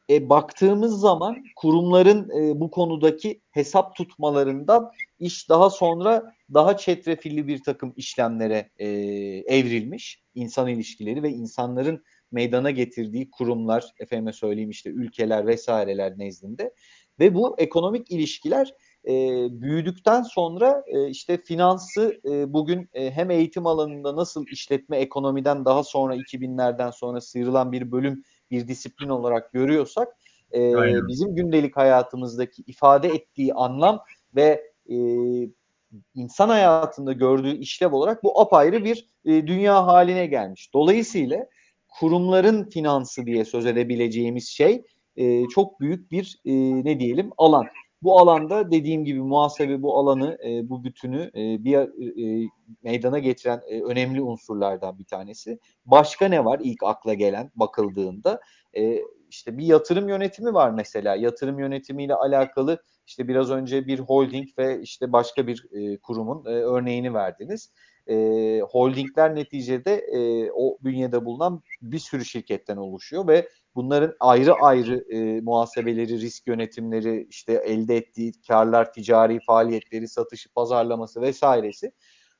e, 0.10 0.30
baktığımız 0.30 1.00
zaman 1.00 1.43
kurumların 1.56 2.30
e, 2.30 2.60
bu 2.60 2.72
konudaki 2.72 3.41
hesap 3.52 3.96
tutmalarından 3.96 4.91
iş 5.20 5.50
daha 5.50 5.70
sonra 5.70 6.34
daha 6.54 6.78
çetrefilli 6.78 7.48
bir 7.48 7.63
takım 7.63 7.93
işlemlere 7.96 8.70
e, 8.78 8.88
evrilmiş. 9.48 10.24
insan 10.36 10.67
ilişkileri 10.67 11.24
ve 11.24 11.30
insanların 11.30 12.04
meydana 12.32 12.72
getirdiği 12.72 13.32
kurumlar, 13.32 13.86
efendime 14.00 14.34
söyleyeyim 14.34 14.70
işte 14.70 14.89
ülkeler 14.89 15.48
vesaireler 15.48 16.20
nezdinde 16.20 16.74
ve 17.20 17.36
bu 17.36 17.56
ekonomik 17.58 18.12
ilişkiler 18.12 18.74
e, 19.08 19.12
büyüdükten 19.52 20.24
sonra 20.24 20.84
e, 20.88 21.10
işte 21.10 21.38
finansı 21.38 22.22
e, 22.26 22.54
bugün 22.54 22.89
e, 22.93 23.12
hem 23.12 23.32
eğitim 23.32 23.67
alanında 23.67 24.15
nasıl 24.15 24.46
işletme 24.48 24.98
ekonomiden 24.98 25.65
daha 25.65 25.84
sonra 25.84 26.15
2000'lerden 26.15 26.91
sonra 26.91 27.22
sıyrılan 27.22 27.72
bir 27.72 27.91
bölüm 27.91 28.24
bir 28.52 28.68
disiplin 28.68 29.10
olarak 29.10 29.54
görüyorsak 29.54 30.18
e, 30.54 30.74
bizim 31.08 31.36
gündelik 31.36 31.78
hayatımızdaki 31.78 32.64
ifade 32.68 33.08
ettiği 33.08 33.54
anlam 33.54 34.04
ve 34.36 34.72
e, 34.90 34.98
insan 36.16 36.50
hayatında 36.50 37.14
gördüğü 37.14 37.58
işlev 37.58 37.94
olarak 37.94 38.24
bu 38.24 38.42
apayrı 38.42 38.84
bir 38.84 39.10
e, 39.26 39.48
dünya 39.48 39.88
haline 39.88 40.26
gelmiş. 40.26 40.74
Dolayısıyla 40.74 41.48
kurumların 41.88 42.70
finansı 42.70 43.26
diye 43.26 43.46
söz 43.46 43.66
edebileceğimiz 43.66 44.48
şey 44.48 44.84
e, 45.16 45.48
çok 45.48 45.80
büyük 45.80 46.12
bir 46.12 46.40
e, 46.46 46.54
ne 46.86 47.00
diyelim 47.00 47.32
alan. 47.38 47.66
Bu 48.02 48.20
alanda 48.20 48.72
dediğim 48.72 49.06
gibi 49.06 49.20
muhasebe 49.20 49.82
bu 49.82 49.98
alanı, 49.98 50.38
e, 50.46 50.70
bu 50.70 50.84
bütünü 50.84 51.32
e, 51.36 51.64
bir 51.64 51.78
e, 52.46 52.50
meydana 52.84 53.20
getiren 53.20 53.62
e, 53.68 53.82
önemli 53.82 54.22
unsurlardan 54.22 55.00
bir 55.00 55.06
tanesi. 55.06 55.60
Başka 55.86 56.28
ne 56.28 56.46
var 56.46 56.60
ilk 56.64 56.84
akla 56.84 57.14
gelen 57.14 57.52
bakıldığında? 57.56 58.42
E, 58.78 59.00
işte 59.30 59.58
bir 59.58 59.66
yatırım 59.66 60.10
yönetimi 60.10 60.54
var 60.54 60.72
mesela. 60.72 61.16
Yatırım 61.16 61.60
yönetimiyle 61.60 62.16
alakalı 62.16 62.84
işte 63.08 63.28
biraz 63.28 63.52
önce 63.52 63.88
bir 63.88 64.00
holding 64.00 64.48
ve 64.58 64.82
işte 64.82 65.12
başka 65.12 65.48
bir 65.48 65.66
e, 65.72 65.98
kurumun 65.98 66.46
e, 66.46 66.50
örneğini 66.50 67.14
verdiniz 67.14 67.72
e, 68.10 68.62
holdingler 68.70 69.36
neticede 69.36 69.96
e, 69.96 70.52
o 70.52 70.78
bünyede 70.84 71.26
bulunan 71.26 71.62
bir 71.82 72.00
sürü 72.00 72.26
şirketten 72.26 72.78
oluşuyor 72.78 73.28
ve 73.28 73.50
bunların 73.78 74.16
ayrı 74.20 74.54
ayrı 74.54 75.06
e, 75.10 75.42
muhasebeleri, 75.42 76.22
risk 76.22 76.48
yönetimleri, 76.48 77.28
işte 77.30 77.54
elde 77.54 77.98
ettiği 77.98 78.32
karlar, 78.48 78.94
ticari 78.94 79.40
faaliyetleri, 79.40 80.08
satışı, 80.08 80.54
pazarlaması 80.54 81.22
vesairesi. 81.22 81.92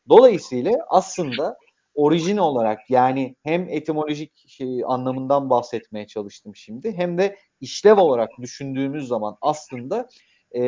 Dolayısıyla 0.10 0.72
aslında 0.90 1.58
orijin 1.96 2.38
olarak 2.38 2.90
yani 2.90 3.36
hem 3.44 3.70
etimolojik 3.70 4.50
şey, 4.50 4.82
anlamından 4.86 5.50
bahsetmeye 5.50 6.08
çalıştım 6.08 6.56
şimdi 6.56 6.92
hem 6.92 7.18
de 7.18 7.38
işlev 7.62 7.98
olarak 7.98 8.30
düşündüğümüz 8.42 9.08
zaman 9.08 9.38
aslında 9.42 10.08
e, 10.56 10.62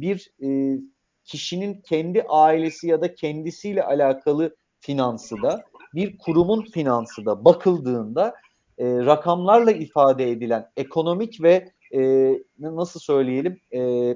bir 0.00 0.32
e, 0.42 0.78
kişinin 1.24 1.80
kendi 1.80 2.22
ailesi 2.22 2.88
ya 2.88 3.00
da 3.00 3.14
kendisiyle 3.14 3.82
alakalı 3.82 4.56
finansı 4.80 5.42
da 5.42 5.64
bir 5.94 6.18
kurumun 6.18 6.62
finansı 6.62 7.26
da 7.26 7.44
bakıldığında 7.44 8.34
e, 8.78 8.84
rakamlarla 8.84 9.70
ifade 9.70 10.30
edilen 10.30 10.70
ekonomik 10.76 11.42
ve 11.42 11.72
e, 11.94 12.32
nasıl 12.58 13.00
söyleyelim 13.00 13.60
e, 13.74 14.12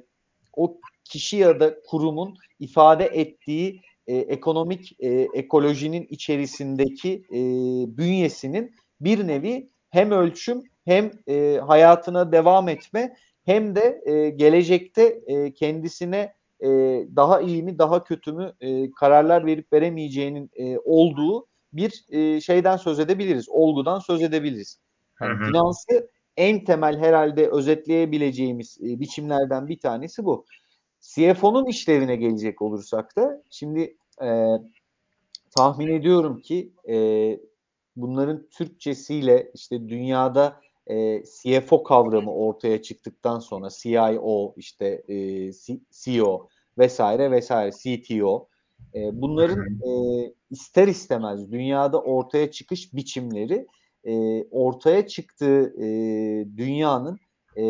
o 0.57 0.81
kişi 1.05 1.37
ya 1.37 1.61
da 1.61 1.81
kurumun 1.83 2.35
ifade 2.59 3.05
ettiği 3.05 3.81
e, 4.07 4.17
ekonomik 4.17 4.97
e, 5.01 5.09
ekolojinin 5.35 6.07
içerisindeki 6.11 7.23
e, 7.31 7.39
bünyesinin 7.99 8.75
bir 9.01 9.27
nevi 9.27 9.71
hem 9.91 10.11
ölçüm 10.11 10.63
hem 10.85 11.11
e, 11.29 11.61
hayatına 11.67 12.33
devam 12.33 12.69
etme 12.69 13.17
hem 13.45 13.77
de 13.77 14.03
e, 14.07 14.31
gelecekte 14.31 15.21
e, 15.27 15.53
kendisine 15.53 16.35
e, 16.61 16.69
daha 17.17 17.41
iyi 17.41 17.63
mi 17.63 17.79
daha 17.79 18.05
kötü 18.05 18.33
mü 18.33 18.53
e, 18.61 18.91
kararlar 18.91 19.47
verip 19.47 19.73
veremeyeceğinin 19.73 20.51
e, 20.55 20.79
olduğu 20.79 21.47
bir 21.73 22.05
e, 22.09 22.41
şeyden 22.41 22.77
söz 22.77 23.01
edebiliriz. 23.01 23.49
Olgudan 23.49 23.99
söz 23.99 24.23
edebiliriz. 24.23 24.79
Yani 25.21 25.39
hı 25.39 25.45
hı. 25.45 25.47
Finansı 25.47 26.11
en 26.37 26.65
temel 26.65 26.99
herhalde 26.99 27.51
özetleyebileceğimiz 27.51 28.79
e, 28.81 29.01
biçimlerden 29.01 29.69
bir 29.69 29.79
tanesi 29.79 30.25
bu. 30.25 30.47
CFO'nun 31.01 31.67
işlevine 31.67 32.17
gelecek 32.17 32.63
olursak 32.63 33.17
da 33.17 33.43
şimdi 33.51 33.97
e, 34.23 34.47
tahmin 35.57 35.87
ediyorum 35.87 36.41
ki 36.41 36.73
e, 36.89 36.97
bunların 37.97 38.47
Türkçesiyle 38.51 39.51
işte 39.55 39.89
dünyada 39.89 40.61
e, 40.87 41.23
CFO 41.25 41.83
kavramı 41.83 42.35
ortaya 42.35 42.83
çıktıktan 42.83 43.39
sonra 43.39 43.69
CIO 43.71 44.55
işte 44.57 45.03
e, 45.09 45.51
CEO 45.91 46.49
vesaire 46.79 47.31
vesaire 47.31 47.71
CTO 47.71 48.49
e, 48.95 49.21
bunların 49.21 49.65
e, 49.65 49.91
ister 50.51 50.89
istemez 50.89 51.53
dünyada 51.53 52.03
ortaya 52.03 52.51
çıkış 52.51 52.95
biçimleri 52.95 53.67
e, 54.05 54.45
ortaya 54.51 55.07
çıktığı 55.07 55.75
e, 55.83 55.87
dünyanın 56.57 57.19
e, 57.59 57.65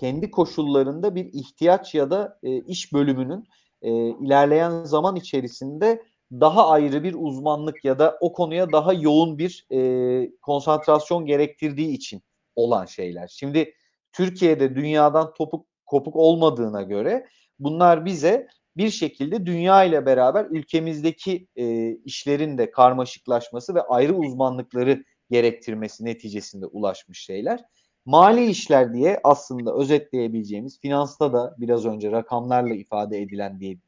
kendi 0.00 0.30
koşullarında 0.30 1.14
bir 1.14 1.24
ihtiyaç 1.24 1.94
ya 1.94 2.10
da 2.10 2.38
e, 2.42 2.60
iş 2.60 2.92
bölümünün 2.92 3.44
e, 3.82 4.08
ilerleyen 4.08 4.84
zaman 4.84 5.16
içerisinde 5.16 6.02
daha 6.32 6.68
ayrı 6.68 7.04
bir 7.04 7.14
uzmanlık 7.18 7.84
ya 7.84 7.98
da 7.98 8.18
o 8.20 8.32
konuya 8.32 8.72
daha 8.72 8.92
yoğun 8.92 9.38
bir 9.38 9.66
e, 9.72 10.30
konsantrasyon 10.42 11.26
gerektirdiği 11.26 11.88
için 11.88 12.22
olan 12.56 12.86
şeyler. 12.86 13.28
Şimdi 13.28 13.74
Türkiye'de 14.12 14.74
dünyadan 14.74 15.34
topuk 15.34 15.66
kopuk 15.86 16.16
olmadığına 16.16 16.82
göre 16.82 17.26
bunlar 17.58 18.04
bize 18.04 18.48
bir 18.76 18.90
şekilde 18.90 19.46
dünya 19.46 19.84
ile 19.84 20.06
beraber 20.06 20.44
ülkemizdeki 20.44 21.46
e, 21.56 21.96
işlerin 21.96 22.58
de 22.58 22.70
karmaşıklaşması 22.70 23.74
ve 23.74 23.82
ayrı 23.82 24.14
uzmanlıkları 24.14 25.04
gerektirmesi 25.30 26.04
neticesinde 26.04 26.66
ulaşmış 26.66 27.24
şeyler. 27.24 27.64
Mali 28.04 28.46
işler 28.46 28.94
diye 28.94 29.20
aslında 29.24 29.74
özetleyebileceğimiz 29.74 30.80
finansta 30.80 31.32
da 31.32 31.54
biraz 31.58 31.86
önce 31.86 32.12
rakamlarla 32.12 32.74
ifade 32.74 33.22
edilen 33.22 33.60
diye 33.60 33.78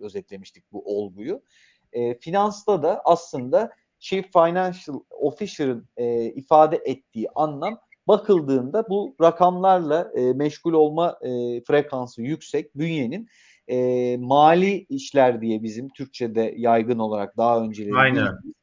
özetlemiştik 0.00 0.64
bu 0.72 0.98
olguyu. 0.98 1.42
E, 1.92 2.18
finansta 2.18 2.82
da 2.82 3.02
aslında 3.04 3.70
Chief 3.98 4.32
Financial 4.32 5.00
Officer'ın 5.10 5.88
e, 5.96 6.24
ifade 6.24 6.76
ettiği 6.76 7.28
anlam 7.34 7.78
bakıldığında 8.08 8.88
bu 8.88 9.16
rakamlarla 9.22 10.12
e, 10.16 10.32
meşgul 10.32 10.72
olma 10.72 11.18
e, 11.22 11.28
frekansı 11.64 12.22
yüksek 12.22 12.78
bünyenin 12.78 13.28
e, 13.68 14.16
mali 14.16 14.86
işler 14.88 15.40
diye 15.40 15.62
bizim 15.62 15.88
Türkçe'de 15.88 16.54
yaygın 16.56 16.98
olarak 16.98 17.36
daha 17.36 17.60
önceleri 17.60 17.92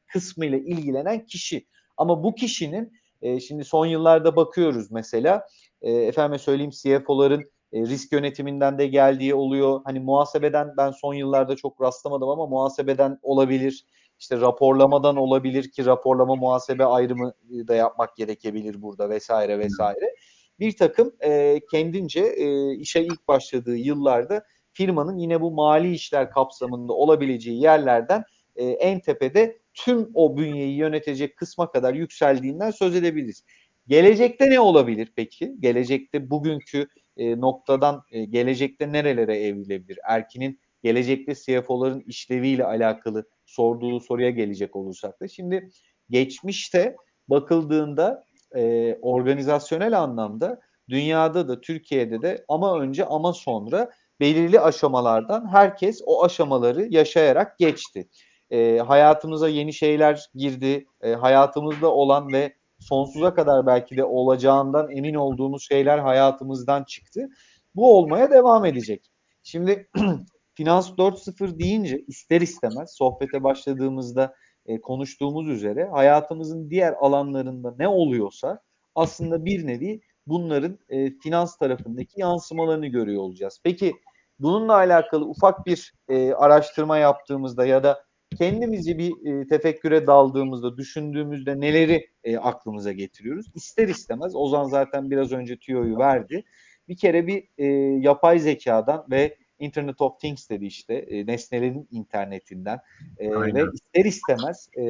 kısmıyla 0.06 0.58
ilgilenen 0.58 1.26
kişi. 1.26 1.66
Ama 1.96 2.24
bu 2.24 2.34
kişinin 2.34 2.92
e, 3.22 3.40
şimdi 3.40 3.64
son 3.64 3.86
yıllarda 3.86 4.36
bakıyoruz 4.36 4.90
mesela 4.90 5.46
e, 5.82 5.92
efendime 5.92 6.38
söyleyeyim 6.38 6.70
CFO'ların 6.70 7.50
e, 7.72 7.80
risk 7.80 8.12
yönetiminden 8.12 8.78
de 8.78 8.86
geldiği 8.86 9.34
oluyor. 9.34 9.80
Hani 9.84 10.00
muhasebeden 10.00 10.68
ben 10.76 10.90
son 10.90 11.14
yıllarda 11.14 11.56
çok 11.56 11.80
rastlamadım 11.80 12.28
ama 12.28 12.46
muhasebeden 12.46 13.18
olabilir. 13.22 13.86
İşte 14.18 14.40
raporlamadan 14.40 15.16
olabilir 15.16 15.70
ki 15.70 15.86
raporlama 15.86 16.36
muhasebe 16.36 16.84
ayrımı 16.84 17.32
da 17.50 17.74
yapmak 17.74 18.16
gerekebilir 18.16 18.82
burada 18.82 19.10
vesaire 19.10 19.58
vesaire. 19.58 20.14
Bir 20.58 20.76
takım 20.76 21.12
e, 21.24 21.60
kendince 21.70 22.20
e, 22.20 22.74
işe 22.74 23.00
ilk 23.00 23.28
başladığı 23.28 23.76
yıllarda 23.76 24.44
firmanın 24.72 25.18
yine 25.18 25.40
bu 25.40 25.50
mali 25.50 25.92
işler 25.92 26.30
kapsamında 26.30 26.92
olabileceği 26.92 27.62
yerlerden 27.62 28.24
e, 28.56 28.64
en 28.64 29.00
tepede 29.00 29.58
tüm 29.74 30.10
o 30.14 30.36
bünyeyi 30.36 30.76
yönetecek 30.76 31.36
kısma 31.36 31.70
kadar 31.70 31.94
yükseldiğinden 31.94 32.70
söz 32.70 32.96
edebiliriz. 32.96 33.44
Gelecekte 33.88 34.50
ne 34.50 34.60
olabilir 34.60 35.12
peki? 35.16 35.54
Gelecekte 35.60 36.30
bugünkü 36.30 36.88
e, 37.16 37.40
noktadan 37.40 38.02
e, 38.10 38.24
gelecekte 38.24 38.92
nerelere 38.92 39.38
evrilebilir? 39.38 39.98
Erkin'in 40.04 40.60
gelecekte 40.82 41.34
CFO'ların 41.34 42.00
işleviyle 42.00 42.64
alakalı 42.64 43.28
sorduğu 43.46 44.00
soruya 44.00 44.30
gelecek 44.30 44.76
olursak 44.76 45.20
da. 45.20 45.28
Şimdi 45.28 45.70
geçmişte 46.10 46.96
bakıldığında 47.28 48.24
e, 48.56 48.94
organizasyonel 49.02 50.00
anlamda 50.00 50.60
dünyada 50.88 51.48
da 51.48 51.60
Türkiye'de 51.60 52.22
de 52.22 52.44
ama 52.48 52.80
önce 52.80 53.04
ama 53.04 53.32
sonra 53.32 53.90
belirli 54.20 54.60
aşamalardan 54.60 55.48
herkes 55.52 56.02
o 56.06 56.24
aşamaları 56.24 56.86
yaşayarak 56.90 57.58
geçti. 57.58 58.08
E, 58.50 58.78
hayatımıza 58.78 59.48
yeni 59.48 59.72
şeyler 59.72 60.30
girdi. 60.34 60.86
E, 61.00 61.12
hayatımızda 61.12 61.90
olan 61.92 62.32
ve 62.32 62.54
sonsuza 62.78 63.34
kadar 63.34 63.66
belki 63.66 63.96
de 63.96 64.04
olacağından 64.04 64.90
emin 64.90 65.14
olduğumuz 65.14 65.66
şeyler 65.68 65.98
hayatımızdan 65.98 66.84
çıktı. 66.84 67.28
Bu 67.74 67.98
olmaya 67.98 68.30
devam 68.30 68.64
edecek. 68.64 69.10
Şimdi 69.42 69.88
Finans 70.54 70.90
4.0 70.90 71.58
deyince 71.58 72.04
ister 72.08 72.40
istemez 72.40 72.94
sohbete 72.96 73.42
başladığımızda 73.42 74.34
e, 74.66 74.80
konuştuğumuz 74.80 75.48
üzere 75.48 75.88
hayatımızın 75.92 76.70
diğer 76.70 76.94
alanlarında 77.00 77.74
ne 77.78 77.88
oluyorsa 77.88 78.60
aslında 78.94 79.44
bir 79.44 79.66
nevi 79.66 80.00
bunların 80.26 80.78
e, 80.88 81.10
finans 81.10 81.56
tarafındaki 81.56 82.20
yansımalarını 82.20 82.86
görüyor 82.86 83.22
olacağız. 83.22 83.60
Peki 83.64 83.92
bununla 84.40 84.74
alakalı 84.74 85.24
ufak 85.24 85.66
bir 85.66 85.92
e, 86.08 86.32
araştırma 86.32 86.98
yaptığımızda 86.98 87.66
ya 87.66 87.82
da 87.84 88.04
kendimizi 88.38 88.98
bir 88.98 89.26
e, 89.26 89.46
tefekküre 89.46 90.06
daldığımızda, 90.06 90.76
düşündüğümüzde 90.76 91.60
neleri 91.60 92.06
e, 92.24 92.38
aklımıza 92.38 92.92
getiriyoruz? 92.92 93.46
İster 93.54 93.88
istemez 93.88 94.34
Ozan 94.34 94.64
zaten 94.64 95.10
biraz 95.10 95.32
önce 95.32 95.56
tüyoyu 95.56 95.98
verdi. 95.98 96.44
Bir 96.88 96.96
kere 96.96 97.26
bir 97.26 97.48
e, 97.58 97.66
yapay 98.00 98.38
zekadan 98.38 99.06
ve 99.10 99.36
Internet 99.60 100.00
of 100.00 100.20
Things 100.20 100.50
dedi 100.50 100.66
işte 100.66 100.94
e, 100.94 101.26
nesnelerin 101.26 101.88
internetinden 101.90 102.80
e, 103.18 103.30
ve 103.30 103.64
ister 103.72 104.04
istemez 104.04 104.68
e, 104.76 104.82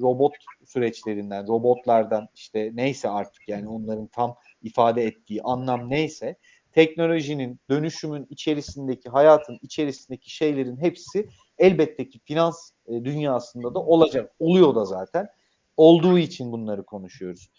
robot 0.00 0.34
süreçlerinden, 0.66 1.48
robotlardan 1.48 2.28
işte 2.34 2.70
neyse 2.74 3.08
artık 3.08 3.48
yani 3.48 3.68
onların 3.68 4.06
tam 4.06 4.36
ifade 4.62 5.04
ettiği 5.04 5.42
anlam 5.42 5.90
neyse 5.90 6.36
teknolojinin, 6.72 7.60
dönüşümün 7.70 8.26
içerisindeki, 8.30 9.08
hayatın 9.08 9.58
içerisindeki 9.62 10.34
şeylerin 10.34 10.76
hepsi 10.76 11.28
elbette 11.58 12.08
ki 12.08 12.20
finans 12.24 12.70
e, 12.86 13.04
dünyasında 13.04 13.74
da 13.74 13.78
olacak. 13.78 14.32
Oluyor 14.38 14.74
da 14.74 14.84
zaten. 14.84 15.28
Olduğu 15.76 16.18
için 16.18 16.52
bunları 16.52 16.82
konuşuyoruz. 16.82 17.50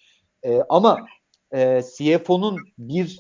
E, 0.44 0.62
ama 0.70 1.06
e, 1.54 1.82
CFO'nun 1.98 2.58
bir 2.78 3.20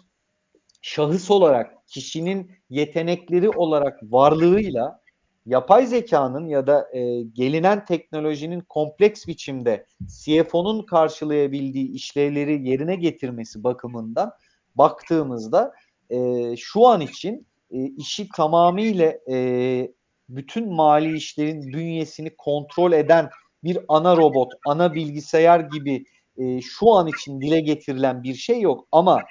şahıs 0.82 1.32
olarak 1.32 1.88
kişinin 1.88 2.52
yetenekleri 2.69 3.49
olarak 3.49 3.99
varlığıyla 4.04 4.99
yapay 5.45 5.86
zekanın 5.86 6.47
ya 6.47 6.67
da 6.67 6.89
e, 6.93 7.21
gelinen 7.21 7.86
teknolojinin 7.86 8.62
kompleks 8.62 9.28
biçimde 9.28 9.86
CFO'nun 10.08 10.82
karşılayabildiği 10.86 11.91
işlevleri 11.91 12.69
yerine 12.69 12.95
getirmesi 12.95 13.63
bakımından 13.63 14.32
baktığımızda 14.75 15.73
e, 16.10 16.55
şu 16.58 16.88
an 16.88 17.01
için 17.01 17.47
e, 17.71 17.86
işi 17.86 18.27
tamamıyla 18.36 19.13
e, 19.32 19.91
bütün 20.29 20.73
mali 20.73 21.17
işlerin 21.17 21.73
bünyesini 21.73 22.36
kontrol 22.38 22.91
eden 22.91 23.29
bir 23.63 23.79
ana 23.88 24.17
robot, 24.17 24.51
ana 24.65 24.93
bilgisayar 24.93 25.60
gibi 25.60 26.03
e, 26.38 26.62
şu 26.62 26.91
an 26.91 27.08
için 27.08 27.41
dile 27.41 27.60
getirilen 27.60 28.23
bir 28.23 28.36
şey 28.36 28.62
yok. 28.62 28.88
Ama 28.91 29.21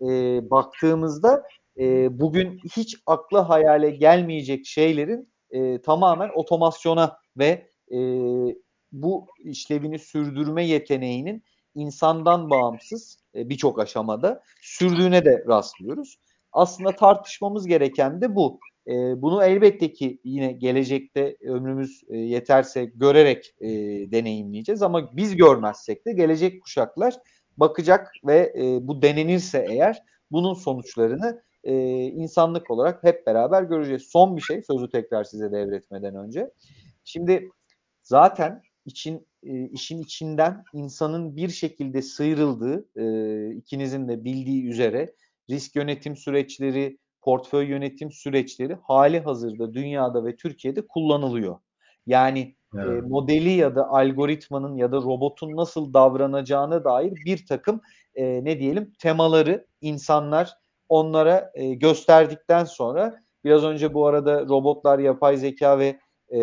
e, 0.00 0.06
baktığımızda 0.50 1.42
e, 1.78 2.18
bugün 2.20 2.60
hiç 2.76 2.96
akla 3.06 3.48
hayale 3.48 3.90
gelmeyecek 3.90 4.66
şeylerin 4.66 5.32
e, 5.50 5.82
tamamen 5.82 6.30
otomasyona 6.34 7.16
ve 7.36 7.68
e, 7.92 7.98
bu 8.92 9.26
işlevini 9.38 9.98
sürdürme 9.98 10.66
yeteneğinin 10.66 11.42
insandan 11.74 12.50
bağımsız 12.50 13.18
e, 13.34 13.48
birçok 13.48 13.80
aşamada 13.80 14.42
sürdüğüne 14.60 15.24
de 15.24 15.44
rastlıyoruz. 15.48 16.18
Aslında 16.52 16.96
tartışmamız 16.96 17.66
gereken 17.66 18.20
de 18.20 18.36
bu. 18.36 18.60
E, 18.86 19.22
bunu 19.22 19.44
elbette 19.44 19.92
ki 19.92 20.20
yine 20.24 20.52
gelecekte 20.52 21.36
ömrümüz 21.42 22.02
e, 22.08 22.16
yeterse 22.18 22.84
görerek 22.84 23.54
deneyimleyeceğiz 24.12 24.82
ama 24.82 25.16
biz 25.16 25.36
görmezsek 25.36 26.06
de 26.06 26.12
gelecek 26.12 26.62
kuşaklar 26.62 27.14
bakacak 27.56 28.12
ve 28.26 28.52
bu 28.82 29.02
denenirse 29.02 29.66
eğer 29.70 30.02
bunun 30.30 30.54
sonuçlarını 30.54 31.42
insanlık 32.14 32.70
olarak 32.70 33.04
hep 33.04 33.26
beraber 33.26 33.62
göreceğiz. 33.62 34.02
Son 34.02 34.36
bir 34.36 34.42
şey 34.42 34.62
sözü 34.62 34.90
tekrar 34.90 35.24
size 35.24 35.52
devretmeden 35.52 36.16
önce. 36.16 36.50
Şimdi 37.04 37.50
zaten 38.02 38.62
için 38.84 39.26
e, 39.42 39.68
işin 39.68 39.98
içinden 39.98 40.64
insanın 40.72 41.36
bir 41.36 41.48
şekilde 41.48 42.02
sıyrıldığı 42.02 42.88
e, 42.96 43.56
ikinizin 43.56 44.08
de 44.08 44.24
bildiği 44.24 44.66
üzere 44.66 45.14
risk 45.50 45.76
yönetim 45.76 46.16
süreçleri, 46.16 46.98
portföy 47.22 47.66
yönetim 47.66 48.12
süreçleri 48.12 48.76
hali 48.82 49.20
hazırda 49.20 49.74
dünyada 49.74 50.24
ve 50.24 50.36
Türkiye'de 50.36 50.86
kullanılıyor. 50.86 51.56
Yani 52.06 52.40
e, 52.74 52.80
evet. 52.80 53.04
e, 53.04 53.06
modeli 53.06 53.50
ya 53.50 53.76
da 53.76 53.88
algoritmanın 53.88 54.76
ya 54.76 54.92
da 54.92 54.96
robotun 54.96 55.56
nasıl 55.56 55.94
davranacağına 55.94 56.84
dair 56.84 57.12
bir 57.26 57.46
takım 57.46 57.80
e, 58.14 58.44
ne 58.44 58.60
diyelim 58.60 58.92
temaları 58.98 59.66
insanlar 59.80 60.50
onlara 60.88 61.50
e, 61.54 61.74
gösterdikten 61.74 62.64
sonra 62.64 63.22
biraz 63.44 63.64
önce 63.64 63.94
bu 63.94 64.06
arada 64.06 64.40
robotlar, 64.48 64.98
yapay 64.98 65.36
zeka 65.36 65.78
ve 65.78 65.98
e, 66.34 66.40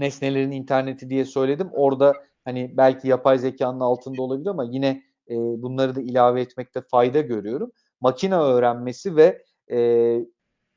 nesnelerin 0.00 0.50
interneti 0.50 1.10
diye 1.10 1.24
söyledim. 1.24 1.70
Orada 1.72 2.14
hani 2.44 2.74
belki 2.76 3.08
yapay 3.08 3.38
zekanın 3.38 3.80
altında 3.80 4.22
olabilir 4.22 4.46
ama 4.50 4.64
yine 4.70 5.02
e, 5.30 5.34
bunları 5.36 5.94
da 5.94 6.00
ilave 6.00 6.40
etmekte 6.40 6.80
fayda 6.90 7.20
görüyorum. 7.20 7.70
Makine 8.00 8.34
öğrenmesi 8.36 9.16
ve 9.16 9.42
e, 9.70 9.78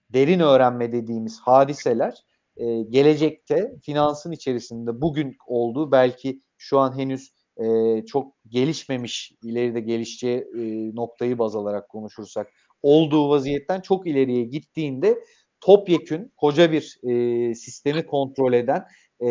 derin 0.10 0.40
öğrenme 0.40 0.92
dediğimiz 0.92 1.40
hadiseler 1.40 2.24
e, 2.58 2.82
gelecekte 2.82 3.76
finansın 3.84 4.32
içerisinde 4.32 5.02
bugün 5.02 5.38
olduğu 5.48 5.92
belki 5.92 6.42
şu 6.58 6.80
an 6.80 6.98
henüz 6.98 7.34
e, 7.58 7.66
çok 8.06 8.34
gelişmemiş, 8.48 9.32
ileride 9.44 9.80
gelişeceği 9.80 10.40
e, 10.40 10.96
noktayı 10.96 11.40
baz 11.40 11.56
alarak 11.56 11.90
konuşursak 11.90 12.48
olduğu 12.82 13.30
vaziyetten 13.30 13.82
çok 13.82 14.08
ileriye 14.08 14.44
gittiğinde 14.44 15.20
topyekün 15.62 16.34
koca 16.38 16.72
bir 16.72 17.00
e, 17.04 17.56
sistemi 17.56 18.06
kontrol 18.06 18.54
eden 18.54 18.86
e, 19.22 19.28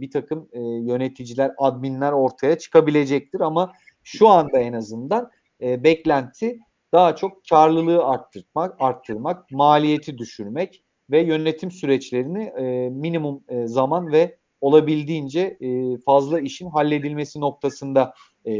bir 0.00 0.10
takım 0.10 0.48
e, 0.52 0.60
yöneticiler, 0.60 1.52
adminler 1.58 2.12
ortaya 2.12 2.58
çıkabilecektir 2.58 3.40
ama 3.40 3.72
şu 4.02 4.28
anda 4.28 4.58
en 4.58 4.72
azından 4.72 5.30
e, 5.62 5.84
beklenti 5.84 6.58
daha 6.92 7.16
çok 7.16 7.32
karlılığı 7.50 8.04
arttırmak, 8.04 8.76
arttırmak, 8.80 9.50
maliyeti 9.50 10.18
düşürmek 10.18 10.84
ve 11.10 11.20
yönetim 11.20 11.70
süreçlerini 11.70 12.42
e, 12.42 12.90
minimum 12.90 13.44
e, 13.48 13.66
zaman 13.66 14.12
ve 14.12 14.36
olabildiğince 14.60 15.56
e, 15.60 15.98
fazla 15.98 16.40
işin 16.40 16.70
halledilmesi 16.70 17.40
noktasında 17.40 18.14
e, 18.46 18.52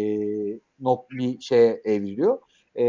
nok 0.80 1.10
bir 1.10 1.40
şeye 1.40 1.80
evriliyor. 1.84 2.38
E, 2.74 2.84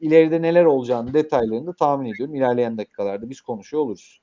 ileride 0.00 0.42
neler 0.42 0.64
olacağını 0.64 1.14
detaylarını 1.14 1.66
da 1.66 1.72
tahmin 1.72 2.14
ediyorum. 2.14 2.34
İlerleyen 2.34 2.78
dakikalarda 2.78 3.30
biz 3.30 3.40
konuşuyor 3.40 3.82
oluruz. 3.82 4.21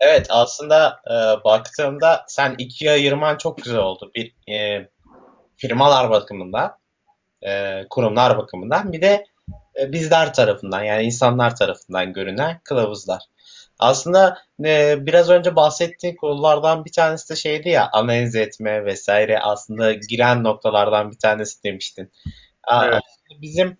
Evet 0.00 0.26
aslında 0.30 1.00
e, 1.06 1.44
baktığımda 1.44 2.24
sen 2.28 2.54
ikiye 2.58 2.90
ayırman 2.90 3.36
çok 3.36 3.58
güzel 3.58 3.78
oldu. 3.78 4.10
Bir 4.14 4.52
e, 4.52 4.88
firmalar 5.56 6.10
bakımından, 6.10 6.78
e, 7.42 7.82
kurumlar 7.90 8.38
bakımından 8.38 8.92
bir 8.92 9.02
de 9.02 9.26
e, 9.80 9.92
bizler 9.92 10.34
tarafından 10.34 10.82
yani 10.82 11.02
insanlar 11.02 11.56
tarafından 11.56 12.12
görünen 12.12 12.60
kılavuzlar. 12.64 13.22
Aslında 13.78 14.38
e, 14.64 15.06
biraz 15.06 15.30
önce 15.30 15.56
bahsettiğim 15.56 16.16
konulardan 16.16 16.84
bir 16.84 16.92
tanesi 16.92 17.30
de 17.30 17.36
şeydi 17.36 17.68
ya 17.68 17.88
analiz 17.92 18.34
etme 18.34 18.84
vesaire 18.84 19.38
aslında 19.38 19.92
giren 19.92 20.44
noktalardan 20.44 21.10
bir 21.10 21.18
tanesi 21.18 21.64
demiştin. 21.64 22.12
Evet. 22.82 23.02
Bizim 23.42 23.76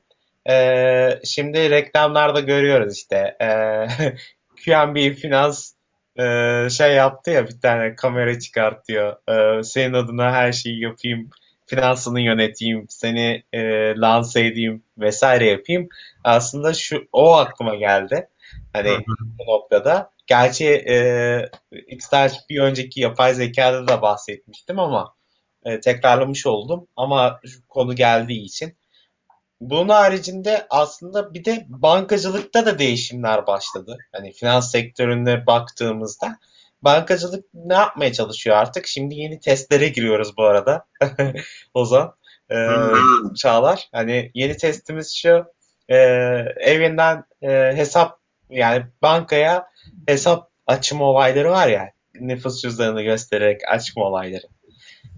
e, 0.49 1.21
şimdi 1.25 1.71
reklamlarda 1.71 2.41
görüyoruz 2.41 2.97
işte 2.97 3.37
e, 3.41 3.47
QNB 4.65 5.15
Finans 5.15 5.76
e, 6.19 6.69
şey 6.71 6.95
yaptı 6.95 7.31
ya 7.31 7.49
bir 7.49 7.61
tane 7.61 7.95
kamera 7.95 8.39
çıkartıyor. 8.39 9.17
E, 9.29 9.63
senin 9.63 9.93
adına 9.93 10.33
her 10.33 10.53
şeyi 10.53 10.83
yapayım 10.83 11.31
finansını 11.67 12.21
yöneteyim, 12.21 12.87
seni 12.89 13.43
e, 13.53 13.61
lanse 13.97 14.47
edeyim 14.47 14.83
vesaire 14.99 15.51
yapayım. 15.51 15.89
Aslında 16.25 16.75
şu 16.75 17.09
o 17.13 17.33
aklıma 17.33 17.75
geldi. 17.75 18.29
Hani 18.73 18.91
bu 19.39 19.53
noktada. 19.53 20.11
Gerçi 20.27 20.67
e, 20.69 20.97
bir 22.51 22.61
önceki 22.61 23.01
yapay 23.01 23.35
zekada 23.35 23.89
da 23.89 24.03
bahsetmiştim 24.03 24.79
ama 24.79 25.15
e, 25.65 25.81
tekrarlamış 25.81 26.47
oldum. 26.47 26.87
Ama 26.97 27.41
şu 27.47 27.67
konu 27.69 27.95
geldiği 27.95 28.45
için. 28.45 28.77
Bunun 29.61 29.89
haricinde 29.89 30.67
aslında 30.71 31.35
bir 31.35 31.45
de 31.45 31.65
bankacılıkta 31.69 32.67
da 32.67 32.79
değişimler 32.79 33.47
başladı. 33.47 33.99
Hani 34.13 34.33
finans 34.33 34.71
sektörüne 34.71 35.47
baktığımızda 35.47 36.39
bankacılık 36.83 37.45
ne 37.55 37.75
yapmaya 37.75 38.13
çalışıyor 38.13 38.57
artık? 38.57 38.87
Şimdi 38.87 39.15
yeni 39.15 39.41
testlere 39.41 39.89
giriyoruz 39.89 40.37
bu 40.37 40.45
arada. 40.45 40.87
Ozan, 41.75 42.15
e, 42.51 42.57
Çağlar. 43.37 43.89
Hani 43.93 44.31
yeni 44.35 44.57
testimiz 44.57 45.15
şu. 45.15 45.45
E, 45.89 45.97
evinden 46.61 47.25
e, 47.43 47.49
hesap 47.77 48.19
yani 48.51 48.87
bankaya 49.03 49.67
hesap 50.07 50.51
açma 50.67 51.05
olayları 51.05 51.51
var 51.51 51.69
ya 51.69 51.91
nüfus 52.21 52.63
cüzdanını 52.63 53.03
göstererek 53.03 53.61
açma 53.69 54.05
olayları. 54.05 54.47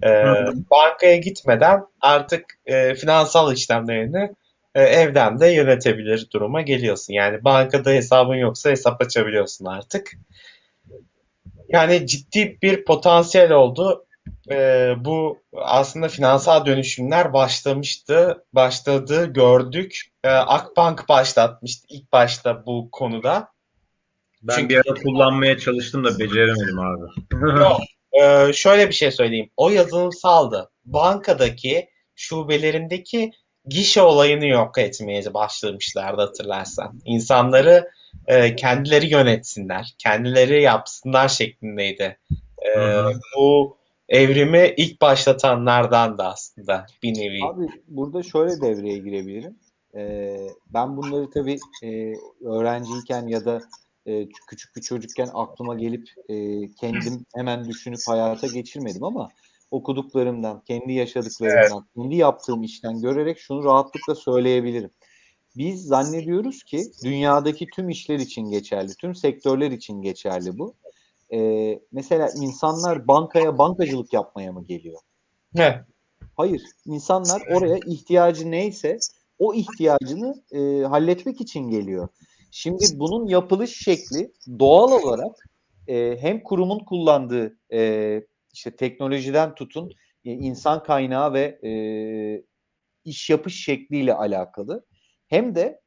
E, 0.03 0.24
bankaya 0.70 1.16
gitmeden 1.16 1.84
artık 2.01 2.44
e, 2.66 2.94
finansal 2.94 3.53
işlemlerini 3.53 4.32
e, 4.74 4.82
evden 4.82 5.40
de 5.40 5.46
yönetebilir 5.46 6.28
duruma 6.32 6.61
geliyorsun. 6.61 7.12
Yani 7.12 7.44
bankada 7.44 7.90
hesabın 7.90 8.34
yoksa 8.36 8.70
hesap 8.70 9.03
açabiliyorsun 9.03 9.64
artık. 9.64 10.12
Yani 11.68 12.07
ciddi 12.07 12.59
bir 12.62 12.84
potansiyel 12.84 13.53
oldu. 13.53 14.05
Ee, 14.51 14.94
bu 14.99 15.38
aslında 15.57 16.09
finansal 16.09 16.66
dönüşümler 16.66 17.32
başlamıştı, 17.32 18.44
başladı, 18.53 19.32
gördük. 19.32 20.01
Ee, 20.24 20.28
Akbank 20.28 21.09
başlatmıştı 21.09 21.86
ilk 21.90 22.12
başta 22.12 22.66
bu 22.66 22.88
konuda. 22.92 23.49
Ben 24.42 24.55
Çünkü... 24.57 24.68
bir 24.68 24.76
ara 24.76 24.94
kullanmaya 24.94 25.59
çalıştım 25.59 26.05
da 26.05 26.18
beceremedim 26.18 26.78
abi. 26.78 27.01
Yok, 27.61 27.80
ee, 28.20 28.52
şöyle 28.52 28.88
bir 28.88 28.94
şey 28.94 29.10
söyleyeyim. 29.10 29.50
O 29.56 29.70
yazılımsaldı. 29.70 30.70
Bankadaki 30.84 31.88
şubelerindeki 32.14 33.32
gişe 33.66 34.02
olayını 34.02 34.46
yok 34.46 34.78
etmeye 34.78 35.34
başlamışlardı 35.34 36.20
hatırlarsan. 36.22 37.00
İnsanları 37.04 37.90
e, 38.26 38.56
kendileri 38.56 39.10
yönetsinler, 39.10 39.94
kendileri 39.98 40.62
yapsınlar 40.62 41.28
şeklindeydi. 41.28 42.18
E, 42.66 42.78
bu 43.36 43.76
evrimi 44.08 44.74
ilk 44.76 45.00
başlatanlardan 45.00 46.18
da 46.18 46.32
aslında 46.32 46.86
bir 47.02 47.18
nevi. 47.18 47.44
Abi 47.44 47.66
burada 47.88 48.22
şöyle 48.22 48.60
devreye 48.60 48.98
girebilirim. 48.98 49.56
E, 49.94 50.36
ben 50.66 50.96
bunları 50.96 51.30
tabii 51.30 51.58
e, 51.84 52.14
öğrenciyken 52.44 53.26
ya 53.26 53.44
da 53.44 53.60
e, 54.09 54.28
küçük 54.48 54.76
bir 54.76 54.80
çocukken 54.80 55.28
aklıma 55.34 55.74
gelip 55.74 56.09
e, 56.28 56.66
kendim 56.80 57.26
hemen 57.34 57.68
düşünüp 57.68 58.00
hayata 58.06 58.46
geçirmedim 58.46 59.04
ama 59.04 59.28
okuduklarımdan, 59.70 60.61
kendi 60.61 60.92
yaşadıklarımdan, 60.92 61.62
evet. 61.62 61.94
kendi 61.96 62.16
yaptığım 62.16 62.62
işten 62.62 63.00
görerek 63.00 63.38
şunu 63.38 63.64
rahatlıkla 63.64 64.14
söyleyebilirim. 64.14 64.90
Biz 65.56 65.84
zannediyoruz 65.84 66.62
ki 66.62 66.84
dünyadaki 67.04 67.66
tüm 67.74 67.88
işler 67.88 68.18
için 68.18 68.50
geçerli, 68.50 68.94
tüm 68.94 69.14
sektörler 69.14 69.70
için 69.70 70.02
geçerli 70.02 70.59
bu. 70.59 70.74
Ee, 71.32 71.80
mesela 71.92 72.28
insanlar 72.36 73.09
bankaya 73.09 73.59
bankacılık 73.59 74.12
yapmaya 74.12 74.52
mı 74.52 74.64
geliyor? 74.64 74.98
Ne? 75.54 75.84
Hayır. 76.36 76.62
İnsanlar 76.86 77.42
oraya 77.56 77.78
ihtiyacı 77.86 78.50
neyse 78.50 78.98
o 79.38 79.54
ihtiyacını 79.54 80.42
e, 80.52 80.82
halletmek 80.82 81.40
için 81.40 81.70
geliyor. 81.70 82.09
Şimdi 82.51 82.84
bunun 82.94 83.26
yapılış 83.26 83.76
şekli 83.84 84.32
doğal 84.59 84.92
olarak 84.92 85.36
e, 85.86 86.16
hem 86.20 86.42
kurumun 86.42 86.78
kullandığı 86.78 87.59
e, 87.72 88.22
işte 88.53 88.76
teknolojiden 88.76 89.55
tutun 89.55 89.90
e, 90.24 90.32
insan 90.32 90.82
kaynağı 90.82 91.32
ve 91.32 91.59
e, 91.68 91.72
iş 93.05 93.30
yapış 93.30 93.64
şekliyle 93.64 94.14
alakalı 94.14 94.86
hem 95.26 95.55
de 95.55 95.80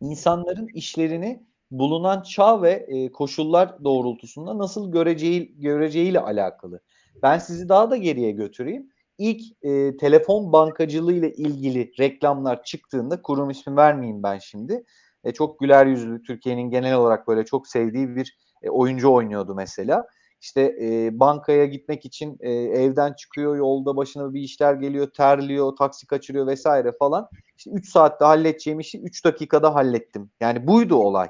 insanların 0.00 0.68
işlerini 0.74 1.46
bulunan 1.70 2.22
çağ 2.22 2.62
ve 2.62 2.86
e, 2.88 3.12
koşullar 3.12 3.84
doğrultusunda 3.84 4.58
nasıl 4.58 4.92
göreceği 4.92 5.60
göreceğiyle 5.60 6.20
alakalı. 6.20 6.80
Ben 7.22 7.38
sizi 7.38 7.68
daha 7.68 7.90
da 7.90 7.96
geriye 7.96 8.30
götüreyim. 8.30 8.90
İlk 9.18 9.42
e, 9.62 9.96
telefon 9.96 10.52
bankacılığı 10.52 11.12
ile 11.12 11.32
ilgili 11.32 11.92
reklamlar 11.98 12.62
çıktığında 12.64 13.22
kurum 13.22 13.50
ismi 13.50 13.76
vermeyeyim 13.76 14.22
ben 14.22 14.38
şimdi. 14.38 14.84
E, 15.24 15.32
çok 15.32 15.60
güler 15.60 15.86
yüzlü 15.86 16.22
Türkiye'nin 16.22 16.70
genel 16.70 16.94
olarak 16.94 17.28
böyle 17.28 17.44
çok 17.44 17.68
sevdiği 17.68 18.16
bir 18.16 18.36
e, 18.62 18.70
oyuncu 18.70 19.12
oynuyordu 19.12 19.54
mesela. 19.54 20.06
İşte 20.40 20.76
e, 20.82 21.20
bankaya 21.20 21.66
gitmek 21.66 22.04
için 22.04 22.36
e, 22.40 22.50
evden 22.52 23.12
çıkıyor, 23.12 23.56
yolda 23.56 23.96
başına 23.96 24.34
bir 24.34 24.40
işler 24.40 24.74
geliyor, 24.74 25.10
terliyor, 25.10 25.76
taksi 25.76 26.06
kaçırıyor 26.06 26.46
vesaire 26.46 26.92
falan. 26.98 27.28
İşte 27.56 27.70
3 27.70 27.88
saatte 27.88 28.24
halledeceğim 28.24 28.80
işi 28.80 29.02
3 29.02 29.24
dakikada 29.24 29.74
hallettim. 29.74 30.30
Yani 30.40 30.66
buydu 30.66 30.96
olay. 30.96 31.28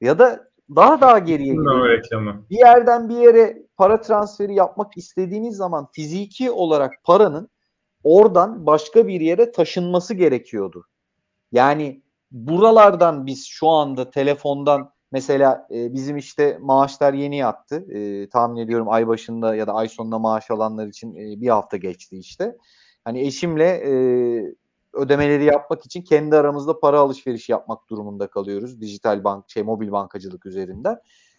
Ya 0.00 0.18
da 0.18 0.48
daha 0.76 1.00
daha 1.00 1.18
geriye 1.18 1.54
gidiyor. 1.54 1.64
Bir 2.50 2.58
yerden 2.58 3.08
bir 3.08 3.16
yere 3.16 3.62
para 3.76 4.00
transferi 4.00 4.54
yapmak 4.54 4.96
istediğiniz 4.96 5.56
zaman 5.56 5.88
fiziki 5.92 6.50
olarak 6.50 6.92
paranın 7.04 7.48
oradan 8.04 8.66
başka 8.66 9.06
bir 9.08 9.20
yere 9.20 9.52
taşınması 9.52 10.14
gerekiyordu. 10.14 10.84
Yani 11.52 12.02
buralardan 12.30 13.26
biz 13.26 13.46
şu 13.46 13.68
anda 13.68 14.10
telefondan 14.10 14.92
Mesela 15.12 15.66
e, 15.70 15.94
bizim 15.94 16.16
işte 16.16 16.58
maaşlar 16.60 17.14
yeni 17.14 17.36
yattı. 17.36 17.76
E, 17.90 18.28
tahmin 18.28 18.60
ediyorum 18.60 18.88
ay 18.88 19.06
başında 19.06 19.54
ya 19.54 19.66
da 19.66 19.74
ay 19.74 19.88
sonunda 19.88 20.18
maaş 20.18 20.50
alanlar 20.50 20.86
için 20.86 21.14
e, 21.14 21.40
bir 21.40 21.48
hafta 21.48 21.76
geçti 21.76 22.18
işte. 22.18 22.56
Hani 23.04 23.20
eşimle 23.20 23.64
e, 23.64 23.92
ödemeleri 24.92 25.44
yapmak 25.44 25.86
için 25.86 26.02
kendi 26.02 26.36
aramızda 26.36 26.80
para 26.80 26.98
alışveriş 27.00 27.48
yapmak 27.48 27.90
durumunda 27.90 28.26
kalıyoruz. 28.26 28.80
Dijital 28.80 29.24
bank, 29.24 29.50
şey 29.50 29.62
mobil 29.62 29.92
bankacılık 29.92 30.46
üzerinden. 30.46 30.98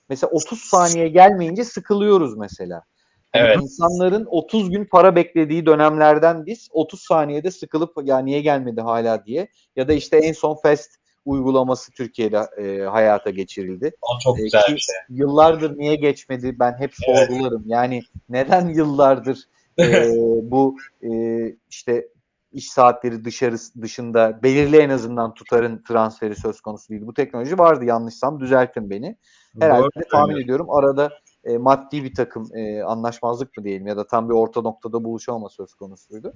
Mesela 0.10 0.32
30 0.32 0.60
saniye 0.60 1.08
gelmeyince 1.08 1.64
sıkılıyoruz 1.64 2.38
mesela. 2.38 2.84
Yani 3.36 3.48
evet. 3.48 3.58
İnsanların 3.62 4.26
30 4.26 4.70
gün 4.70 4.86
para 4.86 5.16
beklediği 5.16 5.66
dönemlerden 5.66 6.46
biz 6.46 6.68
30 6.72 7.02
saniyede 7.02 7.52
sıkılıp 7.52 7.92
ya 8.04 8.20
niye 8.20 8.42
gelmedi 8.42 8.82
hala 8.82 9.26
diye 9.26 9.48
ya 9.76 9.88
da 9.88 9.94
işte 9.94 10.18
en 10.18 10.34
son 10.34 10.56
Fast 10.56 10.92
uygulaması 11.26 11.92
Türkiye'de 11.92 12.38
e, 12.38 12.86
hayata 12.86 13.30
geçirildi. 13.30 13.92
O 14.02 14.20
çok 14.24 14.40
e, 14.40 14.44
güzel 14.44 14.62
bir 14.70 14.78
şey. 14.78 14.96
Yıllardır 15.10 15.78
niye 15.78 15.96
geçmedi 15.96 16.56
ben 16.60 16.80
hep 16.80 16.92
sorgularım. 16.94 17.62
Evet. 17.62 17.72
Yani 17.72 18.02
neden 18.30 18.68
yıllardır 18.68 19.44
e, 19.80 19.84
bu 20.52 20.78
e, 21.04 21.10
işte 21.70 22.08
iş 22.52 22.72
saatleri 22.72 23.26
dışarı 23.26 23.56
dışında 23.82 24.44
belirli 24.44 24.78
en 24.78 24.90
azından 24.90 25.34
tutarın 25.34 25.84
transferi 25.88 26.36
söz 26.36 26.62
konusu 26.62 26.90
değil. 26.90 27.08
Bu 27.08 27.14
teknoloji 27.14 27.58
vardı 27.58 27.86
yanlışsam 27.86 28.40
düzeltin 28.40 28.90
beni. 28.90 29.18
Herhalde 29.60 29.82
Doğru. 29.82 30.08
tahmin 30.12 30.44
ediyorum 30.44 30.70
arada 30.70 31.10
e, 31.50 31.58
maddi 31.58 32.04
bir 32.04 32.16
takım 32.16 32.56
e, 32.56 32.84
anlaşmazlık 32.84 33.58
mı 33.58 33.64
diyelim 33.64 33.88
ya 33.88 33.98
da 33.98 34.08
tam 34.08 34.30
bir 34.30 34.34
orta 34.34 34.62
noktada 34.62 35.04
buluşamama 35.04 35.50
söz 35.50 35.74
konusuydu. 35.74 36.34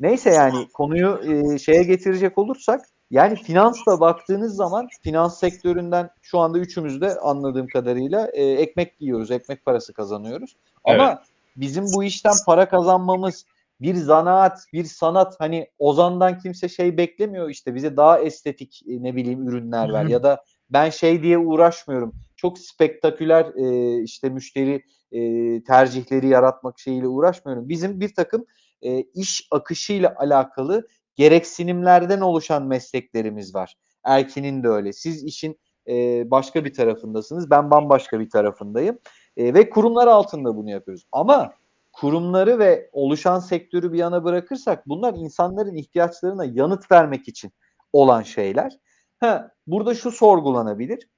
Neyse 0.00 0.30
yani 0.30 0.68
konuyu 0.74 1.20
e, 1.24 1.58
şeye 1.58 1.82
getirecek 1.82 2.38
olursak 2.38 2.80
yani 3.10 3.36
finansla 3.36 4.00
baktığınız 4.00 4.56
zaman 4.56 4.88
finans 5.02 5.38
sektöründen 5.38 6.10
şu 6.22 6.38
anda 6.38 6.58
üçümüz 6.58 7.00
de 7.00 7.18
anladığım 7.18 7.66
kadarıyla 7.66 8.28
e, 8.32 8.44
ekmek 8.44 9.00
yiyoruz, 9.00 9.30
ekmek 9.30 9.64
parası 9.64 9.92
kazanıyoruz. 9.92 10.56
Ama 10.84 11.08
evet. 11.08 11.18
bizim 11.56 11.84
bu 11.94 12.04
işten 12.04 12.34
para 12.46 12.68
kazanmamız 12.68 13.44
bir 13.80 13.94
zanaat, 13.94 14.64
bir 14.72 14.84
sanat 14.84 15.36
hani 15.38 15.68
Ozan'dan 15.78 16.38
kimse 16.38 16.68
şey 16.68 16.96
beklemiyor 16.96 17.50
işte 17.50 17.74
bize 17.74 17.96
daha 17.96 18.18
estetik 18.18 18.82
e, 18.88 19.02
ne 19.02 19.16
bileyim 19.16 19.48
ürünler 19.48 19.92
ver 19.92 20.04
ya 20.04 20.22
da 20.22 20.44
ben 20.70 20.90
şey 20.90 21.22
diye 21.22 21.38
uğraşmıyorum. 21.38 22.14
Çok 22.40 22.58
spektaküler 22.58 23.44
e, 23.56 24.02
işte 24.02 24.28
müşteri 24.28 24.82
e, 25.12 25.20
tercihleri 25.64 26.28
yaratmak 26.28 26.78
şeyiyle 26.78 27.08
uğraşmıyorum. 27.08 27.68
Bizim 27.68 28.00
bir 28.00 28.14
takım 28.14 28.46
e, 28.82 29.00
iş 29.00 29.48
akışıyla 29.50 30.14
alakalı 30.16 30.88
gereksinimlerden 31.16 32.20
oluşan 32.20 32.66
mesleklerimiz 32.66 33.54
var. 33.54 33.74
Erkin'in 34.04 34.62
de 34.62 34.68
öyle. 34.68 34.92
Siz 34.92 35.24
işin 35.24 35.58
e, 35.88 36.24
başka 36.30 36.64
bir 36.64 36.74
tarafındasınız. 36.74 37.50
Ben 37.50 37.70
bambaşka 37.70 38.20
bir 38.20 38.30
tarafındayım. 38.30 38.98
E, 39.36 39.54
ve 39.54 39.70
kurumlar 39.70 40.06
altında 40.06 40.56
bunu 40.56 40.70
yapıyoruz. 40.70 41.06
Ama 41.12 41.52
kurumları 41.92 42.58
ve 42.58 42.90
oluşan 42.92 43.38
sektörü 43.38 43.92
bir 43.92 43.98
yana 43.98 44.24
bırakırsak 44.24 44.88
bunlar 44.88 45.14
insanların 45.14 45.76
ihtiyaçlarına 45.76 46.44
yanıt 46.44 46.90
vermek 46.92 47.28
için 47.28 47.52
olan 47.92 48.22
şeyler. 48.22 48.72
Ha, 49.18 49.50
burada 49.66 49.94
şu 49.94 50.10
sorgulanabilir. 50.10 51.08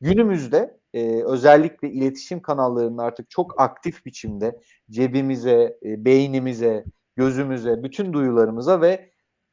Günümüzde 0.00 0.78
e, 0.94 1.22
özellikle 1.22 1.90
iletişim 1.90 2.42
kanallarının 2.42 2.98
artık 2.98 3.30
çok 3.30 3.60
aktif 3.60 4.06
biçimde 4.06 4.60
cebimize, 4.90 5.78
e, 5.84 6.04
beynimize, 6.04 6.84
gözümüze, 7.16 7.82
bütün 7.82 8.12
duyularımıza 8.12 8.80
ve 8.80 9.10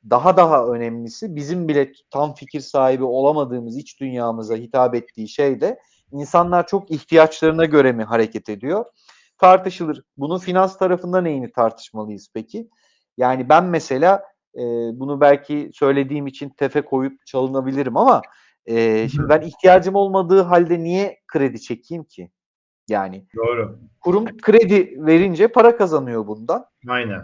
daha 0.10 0.38
daha 0.38 0.68
önemlisi 0.68 1.36
bizim 1.36 1.68
bile 1.68 1.92
tam 2.10 2.34
fikir 2.34 2.60
sahibi 2.60 3.04
olamadığımız 3.04 3.78
iç 3.78 4.00
dünyamıza 4.00 4.56
hitap 4.56 4.96
ettiği 4.96 5.30
şey 5.30 5.62
de 5.62 5.80
insanlar 6.12 6.68
çok 6.68 6.92
ihtiyaçlarına 6.92 7.66
göre 7.66 7.92
mi 7.92 8.04
hareket 8.04 8.50
ediyor? 8.50 8.86
Tartışılır. 9.38 10.04
Bunun 10.18 10.38
finans 10.38 10.78
tarafında 10.78 11.22
neyini 11.22 11.52
tartışmalıyız 11.52 12.30
peki? 12.34 12.70
Yani 13.18 13.50
ben 13.50 13.66
mesela 13.66 14.24
e, 14.56 14.62
bunu 14.94 15.22
belki 15.22 15.72
söylediğim 15.74 16.28
için 16.28 16.50
tefe 16.50 16.82
koyup 16.82 17.26
çalınabilirim 17.26 17.98
ama 17.98 18.22
e, 18.66 19.10
şimdi 19.10 19.30
ben 19.30 19.42
ihtiyacım 19.42 19.96
olmadığı 19.96 20.42
halde 20.42 20.80
niye 20.80 21.20
kredi 21.28 21.62
çekeyim 21.62 22.04
ki? 22.04 22.32
Yani 22.88 23.26
Doğru. 23.36 23.80
kurum 24.02 24.38
kredi 24.38 24.96
verince 24.98 25.48
para 25.48 25.78
kazanıyor 25.78 26.28
bundan. 26.28 26.66
Aynen. 26.88 27.22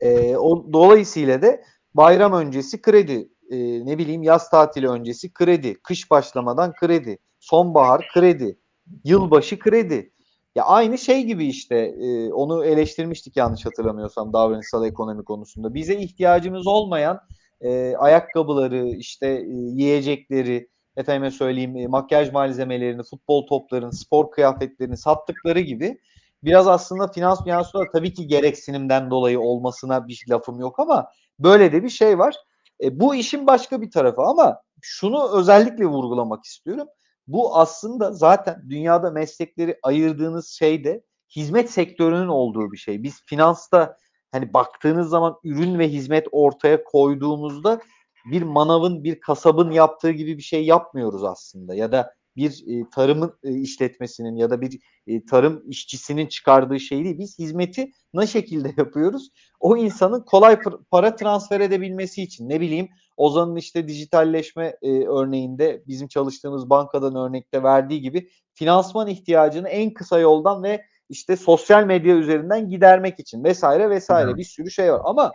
E, 0.00 0.36
o, 0.36 0.72
dolayısıyla 0.72 1.42
da 1.42 1.60
bayram 1.94 2.32
öncesi 2.32 2.82
kredi, 2.82 3.28
e, 3.50 3.86
ne 3.86 3.98
bileyim 3.98 4.22
yaz 4.22 4.50
tatili 4.50 4.88
öncesi 4.88 5.32
kredi, 5.32 5.74
kış 5.74 6.10
başlamadan 6.10 6.72
kredi, 6.72 7.18
sonbahar 7.40 8.08
kredi, 8.14 8.58
yılbaşı 9.04 9.58
kredi. 9.58 10.12
Ya 10.54 10.64
aynı 10.64 10.98
şey 10.98 11.24
gibi 11.24 11.46
işte 11.46 11.76
e, 11.76 12.32
onu 12.32 12.64
eleştirmiştik 12.64 13.36
yanlış 13.36 13.66
hatırlamıyorsam 13.66 14.32
davranışsal 14.32 14.86
ekonomi 14.86 15.24
konusunda. 15.24 15.74
Bize 15.74 15.96
ihtiyacımız 15.96 16.66
olmayan 16.66 17.20
e, 17.60 17.96
ayakkabıları, 17.96 18.88
işte 18.88 19.26
e, 19.26 19.52
yiyecekleri, 19.52 20.68
efendime 20.96 21.30
söyleyeyim 21.30 21.76
e, 21.76 21.86
makyaj 21.86 22.32
malzemelerini, 22.32 23.02
futbol 23.02 23.46
toplarını, 23.46 23.92
spor 23.92 24.30
kıyafetlerini 24.30 24.96
sattıkları 24.96 25.60
gibi 25.60 25.98
biraz 26.44 26.68
aslında 26.68 27.08
finans 27.08 27.44
dünyasında 27.44 27.84
tabii 27.92 28.14
ki 28.14 28.26
gereksinimden 28.26 29.10
dolayı 29.10 29.40
olmasına 29.40 30.08
bir 30.08 30.24
lafım 30.30 30.60
yok 30.60 30.80
ama 30.80 31.10
böyle 31.38 31.72
de 31.72 31.82
bir 31.82 31.88
şey 31.88 32.18
var. 32.18 32.36
E, 32.82 33.00
bu 33.00 33.14
işin 33.14 33.46
başka 33.46 33.80
bir 33.80 33.90
tarafı 33.90 34.22
ama 34.22 34.60
şunu 34.80 35.38
özellikle 35.38 35.86
vurgulamak 35.86 36.44
istiyorum. 36.44 36.88
Bu 37.26 37.56
aslında 37.58 38.12
zaten 38.12 38.62
dünyada 38.68 39.10
meslekleri 39.10 39.78
ayırdığınız 39.82 40.48
şey 40.48 40.84
de 40.84 41.02
hizmet 41.36 41.70
sektörünün 41.70 42.28
olduğu 42.28 42.72
bir 42.72 42.76
şey. 42.76 43.02
Biz 43.02 43.22
finansta 43.26 43.96
hani 44.32 44.54
baktığınız 44.54 45.08
zaman 45.08 45.36
ürün 45.44 45.78
ve 45.78 45.88
hizmet 45.88 46.26
ortaya 46.32 46.84
koyduğumuzda 46.84 47.80
bir 48.24 48.42
manavın, 48.42 49.04
bir 49.04 49.20
kasabın 49.20 49.70
yaptığı 49.70 50.10
gibi 50.10 50.38
bir 50.38 50.42
şey 50.42 50.64
yapmıyoruz 50.64 51.24
aslında. 51.24 51.74
Ya 51.74 51.92
da 51.92 52.14
bir 52.36 52.64
e, 52.66 52.90
tarımın 52.90 53.38
e, 53.44 53.54
işletmesinin 53.54 54.36
ya 54.36 54.50
da 54.50 54.60
bir 54.60 54.80
e, 55.06 55.24
tarım 55.24 55.62
işçisinin 55.66 56.26
çıkardığı 56.26 56.80
şey 56.80 57.04
değil. 57.04 57.18
Biz 57.18 57.38
hizmeti 57.38 57.90
ne 58.14 58.26
şekilde 58.26 58.74
yapıyoruz? 58.76 59.30
O 59.60 59.76
insanın 59.76 60.24
kolay 60.24 60.58
para 60.90 61.16
transfer 61.16 61.60
edebilmesi 61.60 62.22
için 62.22 62.48
ne 62.48 62.60
bileyim 62.60 62.88
Ozan'ın 63.16 63.56
işte 63.56 63.88
dijitalleşme 63.88 64.76
e, 64.82 65.06
örneğinde 65.06 65.82
bizim 65.86 66.08
çalıştığımız 66.08 66.70
bankadan 66.70 67.16
örnekte 67.16 67.62
verdiği 67.62 68.00
gibi 68.00 68.28
finansman 68.54 69.08
ihtiyacını 69.08 69.68
en 69.68 69.94
kısa 69.94 70.18
yoldan 70.18 70.62
ve 70.62 70.84
işte 71.08 71.36
sosyal 71.36 71.84
medya 71.84 72.16
üzerinden 72.16 72.68
gidermek 72.68 73.20
için 73.20 73.44
vesaire 73.44 73.90
vesaire 73.90 74.28
evet. 74.28 74.38
bir 74.38 74.44
sürü 74.44 74.70
şey 74.70 74.92
var. 74.92 75.00
Ama 75.04 75.32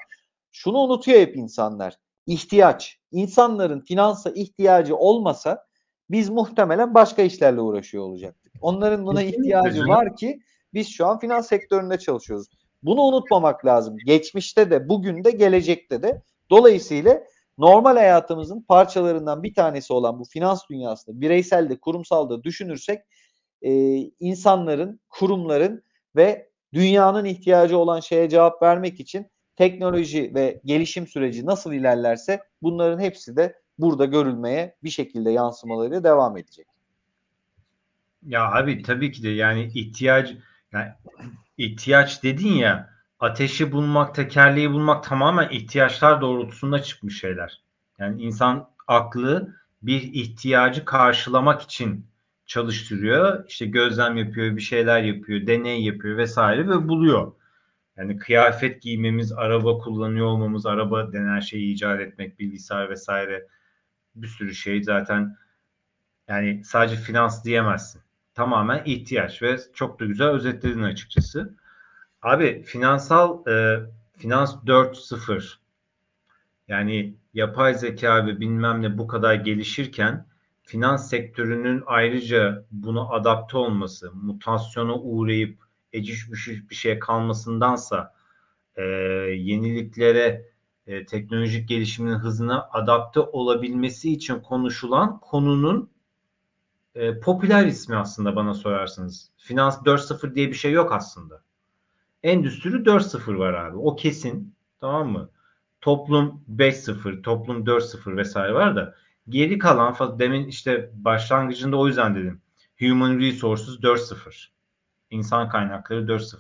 şunu 0.51 0.77
unutuyor 0.77 1.19
hep 1.19 1.35
insanlar. 1.35 1.97
İhtiyaç. 2.27 2.97
İnsanların 3.11 3.81
finansa 3.81 4.29
ihtiyacı 4.29 4.95
olmasa 4.95 5.65
biz 6.09 6.29
muhtemelen 6.29 6.93
başka 6.93 7.21
işlerle 7.21 7.61
uğraşıyor 7.61 8.03
olacaktık. 8.03 8.53
Onların 8.61 9.05
buna 9.05 9.21
ihtiyacı 9.21 9.87
var 9.87 10.15
ki 10.15 10.39
biz 10.73 10.89
şu 10.89 11.07
an 11.07 11.19
finans 11.19 11.47
sektöründe 11.47 11.99
çalışıyoruz. 11.99 12.47
Bunu 12.83 13.01
unutmamak 13.01 13.65
lazım. 13.65 13.97
Geçmişte 14.05 14.71
de, 14.71 14.89
bugün 14.89 15.23
de, 15.23 15.31
gelecekte 15.31 16.03
de. 16.03 16.21
Dolayısıyla 16.49 17.23
normal 17.57 17.95
hayatımızın 17.95 18.61
parçalarından 18.61 19.43
bir 19.43 19.53
tanesi 19.53 19.93
olan 19.93 20.19
bu 20.19 20.23
finans 20.25 20.61
dünyasında 20.69 21.21
bireysel 21.21 21.69
de 21.69 21.79
kurumsal 21.79 22.29
da 22.29 22.43
düşünürsek 22.43 23.01
e, 23.61 23.71
insanların, 24.19 24.99
kurumların 25.09 25.83
ve 26.15 26.49
dünyanın 26.73 27.25
ihtiyacı 27.25 27.77
olan 27.77 27.99
şeye 27.99 28.29
cevap 28.29 28.61
vermek 28.61 28.99
için 28.99 29.27
teknoloji 29.57 30.31
ve 30.35 30.61
gelişim 30.65 31.07
süreci 31.07 31.45
nasıl 31.45 31.73
ilerlerse 31.73 32.43
bunların 32.61 32.99
hepsi 32.99 33.35
de 33.35 33.59
burada 33.77 34.05
görülmeye 34.05 34.75
bir 34.83 34.89
şekilde 34.89 35.31
yansımaları 35.31 36.03
devam 36.03 36.37
edecek. 36.37 36.67
Ya 38.25 38.51
abi 38.51 38.81
tabii 38.83 39.11
ki 39.11 39.23
de 39.23 39.29
yani 39.29 39.71
ihtiyaç 39.73 40.33
yani 40.71 40.91
ihtiyaç 41.57 42.23
dedin 42.23 42.53
ya 42.53 42.89
ateşi 43.19 43.71
bulmak, 43.71 44.15
tekerleği 44.15 44.71
bulmak 44.71 45.03
tamamen 45.03 45.49
ihtiyaçlar 45.49 46.21
doğrultusunda 46.21 46.83
çıkmış 46.83 47.19
şeyler. 47.19 47.61
Yani 47.99 48.21
insan 48.21 48.69
aklı 48.87 49.55
bir 49.81 50.01
ihtiyacı 50.01 50.85
karşılamak 50.85 51.61
için 51.61 52.05
çalıştırıyor. 52.45 53.45
İşte 53.47 53.65
gözlem 53.65 54.17
yapıyor, 54.17 54.55
bir 54.55 54.61
şeyler 54.61 55.01
yapıyor, 55.01 55.47
deney 55.47 55.83
yapıyor 55.83 56.17
vesaire 56.17 56.69
ve 56.69 56.87
buluyor. 56.87 57.31
Yani 57.97 58.17
kıyafet 58.17 58.81
giymemiz, 58.81 59.31
araba 59.31 59.77
kullanıyor 59.77 60.25
olmamız, 60.25 60.65
araba 60.65 61.11
denen 61.13 61.39
şeyi 61.39 61.73
icat 61.73 61.99
etmek, 61.99 62.39
bilgisayar 62.39 62.89
vesaire 62.89 63.47
bir 64.15 64.27
sürü 64.27 64.55
şey 64.55 64.83
zaten 64.83 65.37
yani 66.27 66.63
sadece 66.65 66.95
finans 66.95 67.45
diyemezsin. 67.45 68.01
Tamamen 68.33 68.81
ihtiyaç 68.85 69.41
ve 69.41 69.57
çok 69.73 69.99
da 69.99 70.05
güzel 70.05 70.27
özetledin 70.27 70.83
açıkçası. 70.83 71.55
Abi 72.21 72.63
finansal 72.63 73.47
e, 73.47 73.79
finans 74.17 74.55
4.0 74.55 75.53
yani 76.67 77.15
yapay 77.33 77.73
zeka 77.73 78.25
ve 78.25 78.39
bilmem 78.39 78.81
ne 78.81 78.97
bu 78.97 79.07
kadar 79.07 79.35
gelişirken 79.35 80.27
finans 80.61 81.09
sektörünün 81.09 81.83
ayrıca 81.85 82.65
bunu 82.71 83.13
adapte 83.13 83.57
olması, 83.57 84.11
mutasyona 84.13 84.95
uğrayıp 84.95 85.66
eciş 85.97 86.31
büşüş 86.31 86.69
bir 86.69 86.75
şey 86.75 86.99
kalmasındansa 86.99 88.13
e, 88.75 88.83
yeniliklere 89.33 90.51
e, 90.87 91.05
teknolojik 91.05 91.69
gelişimin 91.69 92.13
hızına 92.13 92.69
adapte 92.71 93.19
olabilmesi 93.19 94.13
için 94.13 94.39
konuşulan 94.39 95.19
konunun 95.19 95.89
e, 96.95 97.19
popüler 97.19 97.65
ismi 97.65 97.95
aslında 97.95 98.35
bana 98.35 98.53
sorarsanız. 98.53 99.31
Finans 99.37 99.77
4.0 99.77 100.35
diye 100.35 100.47
bir 100.47 100.53
şey 100.53 100.71
yok 100.71 100.91
aslında. 100.91 101.43
Endüstri 102.23 102.69
4.0 102.69 103.37
var 103.39 103.53
abi. 103.53 103.77
O 103.77 103.95
kesin. 103.95 104.55
Tamam 104.81 105.11
mı? 105.11 105.29
Toplum 105.81 106.43
5.0, 106.55 107.21
toplum 107.21 107.63
4.0 107.63 108.17
vesaire 108.17 108.53
var 108.53 108.75
da 108.75 108.95
geri 109.29 109.57
kalan 109.57 110.19
demin 110.19 110.47
işte 110.47 110.91
başlangıcında 110.93 111.77
o 111.77 111.87
yüzden 111.87 112.15
dedim. 112.15 112.41
Human 112.79 113.19
Resources 113.19 113.75
4.0. 113.75 114.47
İnsan 115.09 115.49
kaynakları 115.49 116.01
4.0. 116.01 116.37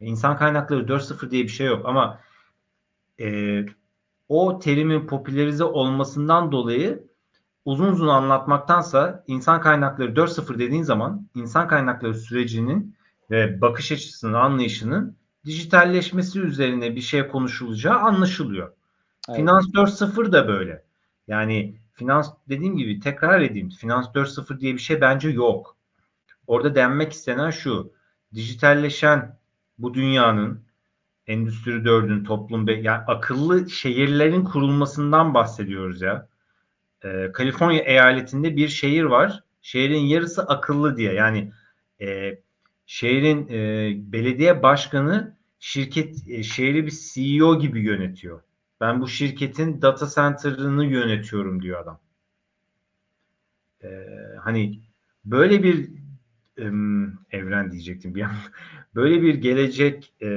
İnsan 0.00 0.36
kaynakları 0.36 0.80
4.0 0.80 1.30
diye 1.30 1.42
bir 1.42 1.48
şey 1.48 1.66
yok 1.66 1.86
ama 1.86 2.20
e, 3.20 3.60
o 4.28 4.58
terimin 4.58 5.06
popülerize 5.06 5.64
olmasından 5.64 6.52
dolayı 6.52 7.04
uzun 7.64 7.88
uzun 7.88 8.08
anlatmaktansa 8.08 9.24
insan 9.26 9.60
kaynakları 9.60 10.10
4.0 10.12 10.58
dediğin 10.58 10.82
zaman 10.82 11.28
insan 11.34 11.68
kaynakları 11.68 12.14
sürecinin 12.14 12.96
ve 13.30 13.60
bakış 13.60 13.92
açısının 13.92 14.32
anlayışının 14.32 15.16
dijitalleşmesi 15.44 16.40
üzerine 16.40 16.96
bir 16.96 17.00
şey 17.00 17.28
konuşulacağı 17.28 17.98
anlaşılıyor. 17.98 18.72
Evet. 19.28 19.36
Finans 19.36 19.66
4.0 19.66 20.32
da 20.32 20.48
böyle. 20.48 20.84
Yani 21.28 21.76
finans 21.92 22.30
dediğim 22.48 22.76
gibi 22.76 23.00
tekrar 23.00 23.40
edeyim. 23.40 23.68
Finans 23.68 24.06
4.0 24.06 24.60
diye 24.60 24.74
bir 24.74 24.78
şey 24.78 25.00
bence 25.00 25.28
yok. 25.28 25.76
Orada 26.46 26.74
denmek 26.74 27.12
istenen 27.12 27.50
şu. 27.50 27.92
Dijitalleşen 28.34 29.38
bu 29.78 29.94
dünyanın 29.94 30.64
Endüstri 31.26 31.70
4'ün 31.70 32.24
toplum 32.24 32.66
be 32.66 32.72
yani 32.72 33.04
akıllı 33.06 33.70
şehirlerin 33.70 34.44
kurulmasından 34.44 35.34
bahsediyoruz 35.34 36.02
ya. 36.02 36.28
Ee, 37.04 37.32
Kaliforniya 37.32 37.82
eyaletinde 37.82 38.56
bir 38.56 38.68
şehir 38.68 39.04
var. 39.04 39.44
şehrin 39.62 40.00
yarısı 40.00 40.42
akıllı 40.42 40.96
diye. 40.96 41.12
Yani 41.12 41.52
e, 42.00 42.38
şehrin 42.86 43.48
e, 43.48 43.92
belediye 44.12 44.62
başkanı 44.62 45.36
şirket 45.58 46.28
e, 46.28 46.42
şehri 46.42 46.86
bir 46.86 46.94
CEO 47.12 47.58
gibi 47.58 47.80
yönetiyor. 47.80 48.40
Ben 48.80 49.00
bu 49.00 49.08
şirketin 49.08 49.82
data 49.82 50.06
center'ını 50.14 50.84
yönetiyorum 50.84 51.62
diyor 51.62 51.80
adam. 51.80 52.00
Ee, 53.84 53.88
hani 54.40 54.80
böyle 55.24 55.62
bir 55.62 55.99
evren 57.30 57.72
diyecektim 57.72 58.14
bir 58.14 58.22
an. 58.22 58.32
Böyle 58.94 59.22
bir 59.22 59.34
gelecek 59.34 60.14
e, 60.22 60.28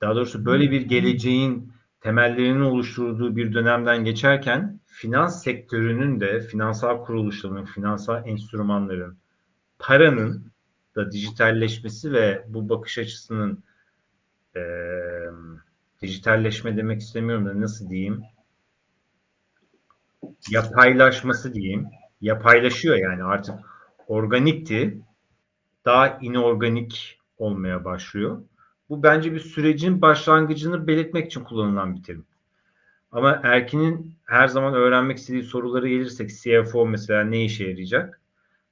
daha 0.00 0.14
doğrusu 0.14 0.44
böyle 0.44 0.70
bir 0.70 0.82
geleceğin 0.82 1.72
temellerinin 2.00 2.60
oluşturduğu 2.60 3.36
bir 3.36 3.54
dönemden 3.54 4.04
geçerken 4.04 4.80
finans 4.86 5.44
sektörünün 5.44 6.20
de 6.20 6.40
finansal 6.40 7.04
kuruluşların, 7.04 7.64
finansal 7.64 8.28
enstrümanların, 8.28 9.18
paranın 9.78 10.52
da 10.96 11.12
dijitalleşmesi 11.12 12.12
ve 12.12 12.44
bu 12.48 12.68
bakış 12.68 12.98
açısının 12.98 13.64
e, 14.56 14.62
dijitalleşme 16.02 16.76
demek 16.76 17.00
istemiyorum 17.00 17.46
da 17.46 17.60
nasıl 17.60 17.90
diyeyim 17.90 18.22
yapaylaşması 20.50 21.54
diyeyim 21.54 21.86
yapaylaşıyor 22.20 22.96
yani 22.96 23.24
artık 23.24 23.54
organikti 24.12 24.98
daha 25.84 26.18
inorganik 26.20 27.18
olmaya 27.38 27.84
başlıyor. 27.84 28.42
Bu 28.88 29.02
bence 29.02 29.32
bir 29.32 29.40
sürecin 29.40 30.02
başlangıcını 30.02 30.86
belirtmek 30.86 31.26
için 31.26 31.44
kullanılan 31.44 31.96
bir 31.96 32.02
terim. 32.02 32.24
Ama 33.12 33.40
Erkin'in 33.42 34.14
her 34.24 34.48
zaman 34.48 34.74
öğrenmek 34.74 35.18
istediği 35.18 35.42
soruları 35.42 35.88
gelirsek 35.88 36.30
CFO 36.30 36.86
mesela 36.86 37.24
ne 37.24 37.44
işe 37.44 37.68
yarayacak? 37.68 38.20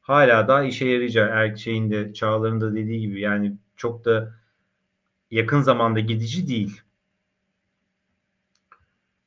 Hala 0.01 0.49
daha 0.49 0.65
işe 0.65 0.89
yarayacak. 0.89 1.31
Er 1.33 1.57
şeyin 1.57 1.91
de 1.91 2.15
çağlarında 2.15 2.75
dediği 2.75 3.01
gibi 3.01 3.21
yani 3.21 3.57
çok 3.77 4.05
da 4.05 4.35
yakın 5.31 5.61
zamanda 5.61 6.01
gidici 6.01 6.49
değil. 6.49 6.81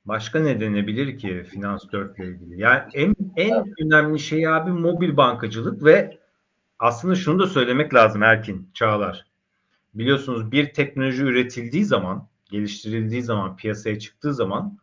Başka 0.05 0.39
ne 0.39 0.61
denebilir 0.61 1.17
ki 1.17 1.45
Finans 1.49 1.91
4 1.91 2.19
ile 2.19 2.27
ilgili? 2.27 2.61
Yani 2.61 2.83
en, 2.93 3.15
en 3.35 3.73
önemli 3.81 4.19
şey 4.19 4.47
abi 4.47 4.71
mobil 4.71 5.17
bankacılık 5.17 5.83
ve 5.83 6.19
aslında 6.79 7.15
şunu 7.15 7.39
da 7.39 7.47
söylemek 7.47 7.93
lazım 7.93 8.23
Erkin 8.23 8.69
Çağlar. 8.73 9.25
Biliyorsunuz 9.93 10.51
bir 10.51 10.73
teknoloji 10.73 11.23
üretildiği 11.23 11.85
zaman, 11.85 12.27
geliştirildiği 12.51 13.23
zaman, 13.23 13.55
piyasaya 13.55 13.99
çıktığı 13.99 14.33
zaman 14.33 14.77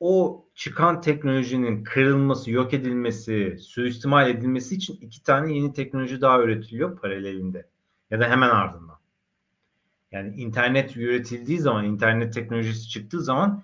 o 0.00 0.44
çıkan 0.54 1.00
teknolojinin 1.00 1.84
kırılması, 1.84 2.50
yok 2.50 2.74
edilmesi, 2.74 3.58
suistimal 3.60 4.30
edilmesi 4.30 4.74
için 4.74 4.98
iki 5.00 5.22
tane 5.22 5.52
yeni 5.54 5.72
teknoloji 5.72 6.20
daha 6.20 6.42
üretiliyor 6.42 7.00
paralelinde 7.00 7.66
ya 8.10 8.20
da 8.20 8.28
hemen 8.28 8.50
ardından. 8.50 8.98
Yani 10.12 10.36
internet 10.36 10.96
üretildiği 10.96 11.58
zaman, 11.58 11.84
internet 11.84 12.34
teknolojisi 12.34 12.88
çıktığı 12.88 13.20
zaman 13.20 13.62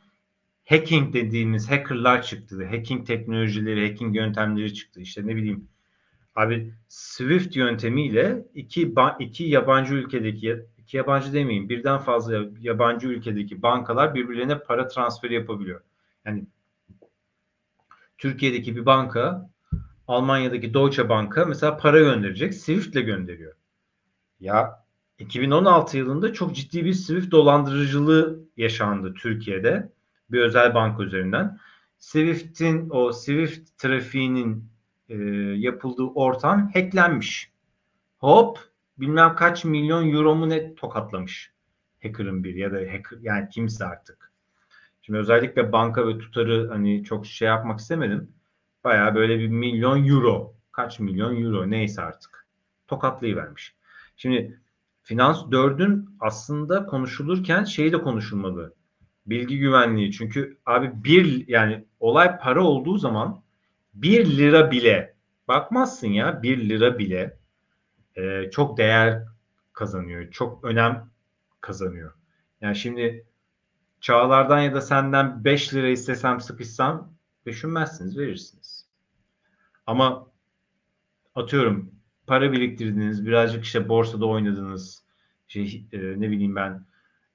hacking 0.71 1.15
dediğimiz 1.15 1.71
hackerlar 1.71 2.23
çıktı. 2.23 2.67
Hacking 2.67 3.07
teknolojileri, 3.07 3.89
hacking 3.89 4.17
yöntemleri 4.17 4.75
çıktı. 4.75 5.01
İşte 5.01 5.27
ne 5.27 5.37
bileyim 5.37 5.69
abi 6.37 6.75
Swift 6.89 7.57
yöntemiyle 7.57 8.47
iki, 8.55 8.95
iki 9.19 9.45
yabancı 9.45 9.95
ülkedeki 9.95 10.57
iki 10.79 10.97
yabancı 10.97 11.33
demeyeyim 11.33 11.69
birden 11.69 11.99
fazla 11.99 12.45
yabancı 12.61 13.09
ülkedeki 13.09 13.63
bankalar 13.63 14.15
birbirlerine 14.15 14.59
para 14.59 14.89
transferi 14.89 15.35
yapabiliyor. 15.35 15.81
Yani 16.25 16.47
Türkiye'deki 18.19 18.77
bir 18.77 18.87
banka 18.87 19.51
Almanya'daki 20.09 20.75
Deutsche 20.75 21.09
Bank'a 21.09 21.45
mesela 21.45 21.77
para 21.77 21.99
gönderecek. 21.99 22.55
Swift 22.55 22.97
ile 22.97 23.01
gönderiyor. 23.01 23.55
Ya 24.41 24.85
2016 25.19 25.99
yılında 25.99 26.33
çok 26.33 26.57
ciddi 26.57 26.85
bir 26.85 26.93
Swift 26.93 27.31
dolandırıcılığı 27.31 28.41
yaşandı 28.57 29.15
Türkiye'de 29.15 29.93
bir 30.33 30.41
özel 30.41 30.75
banka 30.75 31.03
üzerinden. 31.03 31.59
Swift'in 31.99 32.91
o 32.91 33.13
Swift 33.13 33.79
trafiğinin 33.79 34.71
e, 35.09 35.17
yapıldığı 35.57 36.03
ortam 36.03 36.71
hacklenmiş. 36.75 37.51
Hop 38.19 38.59
bilmem 38.99 39.37
kaç 39.37 39.65
milyon 39.65 40.13
euro 40.13 40.35
mu 40.35 40.49
ne 40.49 40.75
tokatlamış 40.75 41.53
hacker'ın 42.03 42.45
bir 42.45 42.55
ya 42.55 42.73
da 42.73 42.77
hacker 42.77 43.19
yani 43.21 43.49
kimse 43.49 43.85
artık. 43.85 44.33
Şimdi 45.03 45.19
özellikle 45.19 45.73
banka 45.73 46.09
ve 46.09 46.19
tutarı 46.19 46.69
hani 46.69 47.05
çok 47.05 47.27
şey 47.27 47.49
yapmak 47.49 47.81
istemedim. 47.81 48.33
Baya 48.85 49.15
böyle 49.15 49.39
bir 49.39 49.49
milyon 49.49 50.07
euro 50.09 50.55
kaç 50.73 51.01
milyon 51.01 51.43
euro 51.43 51.71
neyse 51.71 52.03
artık 52.03 52.47
tokatlayıvermiş. 52.87 53.75
Şimdi 54.17 54.61
Finans 55.03 55.43
4'ün 55.43 56.17
aslında 56.21 56.87
konuşulurken 56.87 57.65
şeyi 57.65 57.93
de 57.93 58.03
konuşulmalı. 58.03 58.75
Bilgi 59.31 59.59
güvenliği. 59.59 60.13
Çünkü 60.13 60.59
abi 60.67 61.05
bir 61.05 61.49
yani 61.49 61.85
olay 62.01 62.39
para 62.39 62.65
olduğu 62.65 62.99
zaman 62.99 63.43
bir 63.95 64.37
lira 64.37 64.71
bile 64.71 65.15
bakmazsın 65.49 66.09
ya 66.09 66.43
bir 66.43 66.69
lira 66.69 66.99
bile 66.99 67.39
e, 68.17 68.51
çok 68.51 68.79
değer 68.79 69.23
kazanıyor. 69.73 70.31
Çok 70.31 70.65
önem 70.65 71.11
kazanıyor. 71.61 72.13
Yani 72.61 72.77
şimdi 72.77 73.27
Çağlardan 74.01 74.61
ya 74.61 74.75
da 74.75 74.81
senden 74.81 75.45
5 75.45 75.75
lira 75.75 75.89
istesem 75.89 76.41
sıkışsam 76.41 77.13
düşünmezsiniz 77.47 78.19
verirsiniz. 78.19 78.87
Ama 79.87 80.27
atıyorum 81.35 81.95
para 82.27 82.53
biriktirdiniz 82.53 83.27
birazcık 83.27 83.65
işte 83.65 83.89
borsada 83.89 84.27
oynadınız 84.27 85.05
şey 85.49 85.87
e, 85.93 85.99
ne 85.99 86.31
bileyim 86.31 86.57
ben 86.57 86.87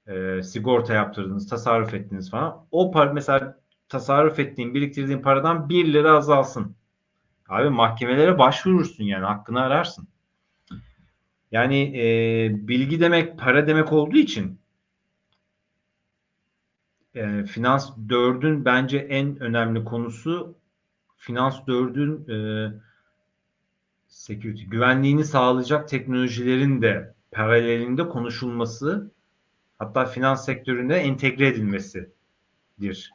e, 0.06 0.42
sigorta 0.42 0.94
yaptırdınız 0.94 1.48
tasarruf 1.48 1.94
ettiniz 1.94 2.30
falan. 2.30 2.66
O 2.70 2.90
para 2.90 3.12
mesela 3.12 3.58
tasarruf 3.88 4.38
ettiğin 4.38 4.74
biriktirdiğin 4.74 5.22
paradan 5.22 5.68
1 5.68 5.92
lira 5.92 6.12
azalsın. 6.12 6.76
Abi 7.48 7.70
mahkemelere 7.70 8.38
başvurursun 8.38 9.04
yani 9.04 9.24
hakkını 9.24 9.60
ararsın. 9.60 10.08
Yani 11.52 12.00
e, 12.00 12.68
bilgi 12.68 13.00
demek 13.00 13.38
para 13.38 13.66
demek 13.66 13.92
olduğu 13.92 14.16
için 14.16 14.60
e, 17.14 17.44
Finans 17.44 17.90
4'ün 18.08 18.64
bence 18.64 18.98
en 18.98 19.40
önemli 19.40 19.84
konusu 19.84 20.54
Finans 21.16 21.58
4'ün 21.58 22.28
e, 22.28 22.72
security, 24.06 24.64
güvenliğini 24.64 25.24
sağlayacak 25.24 25.88
teknolojilerin 25.88 26.82
de 26.82 27.14
paralelinde 27.30 28.08
konuşulması 28.08 29.10
hatta 29.78 30.06
finans 30.06 30.44
sektöründe 30.44 30.96
entegre 30.96 31.46
edilmesidir. 31.48 33.12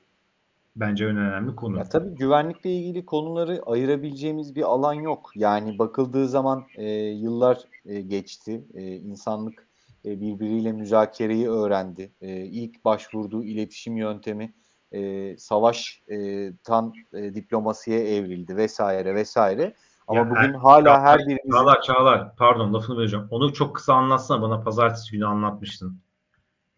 Bence 0.76 1.06
en 1.06 1.18
önemli 1.18 1.56
konu. 1.56 1.78
Ya 1.78 1.84
tabii 1.84 2.16
güvenlikle 2.16 2.70
ilgili 2.70 3.06
konuları 3.06 3.62
ayırabileceğimiz 3.66 4.56
bir 4.56 4.64
alan 4.64 4.94
yok. 4.94 5.32
Yani 5.36 5.80
bakıldığı 5.80 6.28
zaman 6.28 6.64
e, 6.76 6.90
yıllar 6.94 7.58
e, 7.86 8.02
geçti. 8.02 8.66
E, 8.74 8.96
insanlık 8.96 9.68
e, 10.06 10.22
birbiriyle 10.22 10.72
müzakereyi 10.72 11.50
öğrendi. 11.50 12.12
E, 12.22 12.36
ilk 12.36 12.86
başvurduğu 12.86 13.44
iletişim 13.44 13.98
yöntemi 13.98 14.54
e, 14.92 15.38
savaştan 15.38 16.94
e, 17.14 17.36
diplomasiye 17.36 18.16
evrildi 18.16 18.56
vesaire 18.56 19.16
vesaire. 19.16 19.74
Ama 20.08 20.20
ya 20.20 20.30
bugün 20.30 20.42
her, 20.42 20.54
hala 20.54 21.02
her 21.02 21.20
birimiz... 21.20 21.52
Çağlar, 21.52 21.82
Çağlar, 21.82 22.36
pardon 22.36 22.74
lafını 22.74 22.98
vereceğim. 22.98 23.28
Onu 23.30 23.54
çok 23.54 23.76
kısa 23.76 23.94
anlatsana 23.94 24.42
bana 24.42 24.62
pazartesi 24.62 25.12
günü 25.12 25.26
anlatmıştın. 25.26 25.98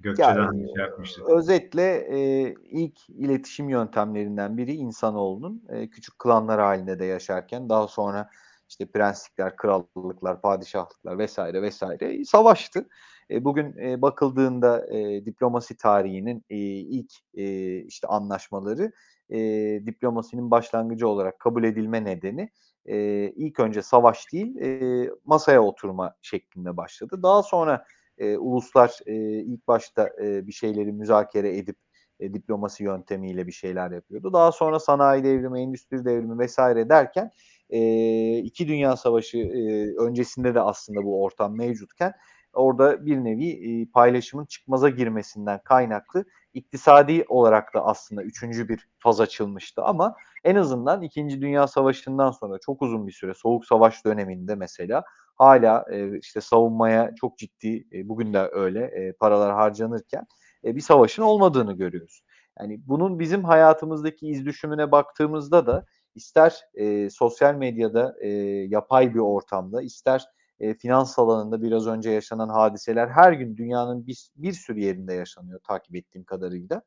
Gökçe'den 0.04 0.36
yani, 0.36 0.66
şey 0.76 0.84
yapmıştık. 0.86 1.30
Özetle 1.30 2.08
e, 2.12 2.50
ilk 2.70 3.10
iletişim 3.10 3.70
yöntemlerinden 3.70 4.58
biri 4.58 4.74
insanoğlunun 4.74 5.64
e, 5.70 5.90
küçük 5.90 6.20
klanlar 6.20 6.62
halinde 6.62 7.00
de 7.00 7.06
yaşarken 7.06 7.70
daha 7.70 7.88
sonra 7.88 8.30
işte 8.70 8.86
prenslikler, 8.86 9.56
krallıklar, 9.56 10.42
padişahlıklar 10.42 11.18
vesaire 11.18 11.62
vesaire 11.62 12.26
savaştı. 12.26 12.88
E, 13.30 13.44
bugün 13.44 13.78
e, 13.78 14.02
bakıldığında 14.02 14.88
e, 14.88 15.26
diplomasi 15.26 15.78
tarihinin 15.78 16.46
e, 16.50 16.58
ilk 16.58 17.12
e, 17.34 17.78
işte 17.78 18.08
anlaşmaları 18.08 18.92
e, 19.30 19.40
diplomasinin 19.86 20.52
başlangıcı 20.52 21.08
olarak 21.08 21.40
kabul 21.40 21.64
edilme 21.64 22.06
nedeni 22.06 22.50
e, 22.86 22.98
ilk 23.30 23.60
önce 23.60 23.82
savaş 23.82 24.34
değil 24.34 24.58
e, 24.58 25.10
masaya 25.26 25.64
oturma 25.64 26.16
şeklinde 26.22 26.78
başladı. 26.78 27.24
Daha 27.24 27.44
sonra 27.44 27.86
e, 28.18 28.38
uluslar 28.38 29.00
e, 29.06 29.16
ilk 29.40 29.68
başta 29.68 30.10
e, 30.22 30.48
bir 30.48 30.52
şeyleri 30.52 30.92
müzakere 30.92 31.58
edip 31.58 31.78
e, 32.20 32.34
diplomasi 32.34 32.84
yöntemiyle 32.84 33.48
bir 33.48 33.52
şeyler 33.52 33.92
yapıyordu. 33.92 34.34
Daha 34.34 34.52
sonra 34.52 34.80
sanayi 34.80 35.24
devrimi, 35.24 35.62
endüstri 35.62 36.06
devrimi 36.06 36.40
vesaire 36.40 36.90
derken 36.90 37.32
e, 37.70 38.38
iki 38.38 38.68
dünya 38.68 38.98
savaşı 38.98 39.38
e, 39.38 39.96
öncesinde 39.98 40.56
de 40.56 40.62
aslında 40.62 41.04
bu 41.04 41.24
ortam 41.24 41.58
mevcutken 41.58 42.14
orada 42.54 43.06
bir 43.06 43.18
nevi 43.18 43.82
e, 43.82 43.86
paylaşımın 43.92 44.46
çıkmaza 44.46 44.90
girmesinden 44.90 45.60
kaynaklı 45.64 46.26
iktisadi 46.54 47.26
olarak 47.28 47.74
da 47.74 47.86
aslında 47.86 48.24
üçüncü 48.24 48.70
bir 48.70 48.88
faz 49.00 49.22
açılmıştı 49.22 49.84
ama 49.84 50.16
en 50.44 50.56
azından 50.56 51.02
İkinci 51.02 51.42
Dünya 51.42 51.68
Savaşı'ndan 51.68 52.32
sonra 52.32 52.60
çok 52.66 52.82
uzun 52.82 53.08
bir 53.08 53.12
süre 53.12 53.34
Soğuk 53.34 53.66
Savaş 53.66 54.06
döneminde 54.06 54.56
mesela 54.56 55.04
hala 55.36 55.86
e, 55.92 56.20
işte 56.20 56.42
savunmaya 56.42 57.16
çok 57.16 57.38
ciddi 57.38 57.88
e, 57.94 58.10
bugün 58.10 58.34
de 58.34 58.50
öyle 58.52 58.86
e, 58.86 59.14
paralar 59.14 59.54
harcanırken 59.54 60.26
e, 60.66 60.76
bir 60.76 60.82
savaşın 60.82 61.24
olmadığını 61.24 61.74
görüyoruz. 61.74 62.22
Yani 62.60 62.82
bunun 62.88 63.20
bizim 63.20 63.44
hayatımızdaki 63.44 64.28
iz 64.28 64.46
düşümüne 64.46 64.92
baktığımızda 64.92 65.68
da 65.68 65.86
ister 66.16 66.62
e, 66.74 67.10
sosyal 67.10 67.56
medyada 67.56 68.16
e, 68.22 68.30
yapay 68.70 69.14
bir 69.14 69.20
ortamda 69.20 69.82
ister 69.82 70.26
e, 70.60 70.74
finans 70.74 71.20
alanında 71.20 71.62
biraz 71.62 71.88
önce 71.88 72.12
yaşanan 72.12 72.50
hadiseler 72.50 73.08
her 73.08 73.34
gün 73.34 73.58
dünyanın 73.58 74.08
bir, 74.08 74.30
bir 74.36 74.54
sürü 74.54 74.80
yerinde 74.80 75.14
yaşanıyor 75.14 75.60
takip 75.68 75.96
ettiğim 75.96 76.24
kadarıyla. 76.24 76.82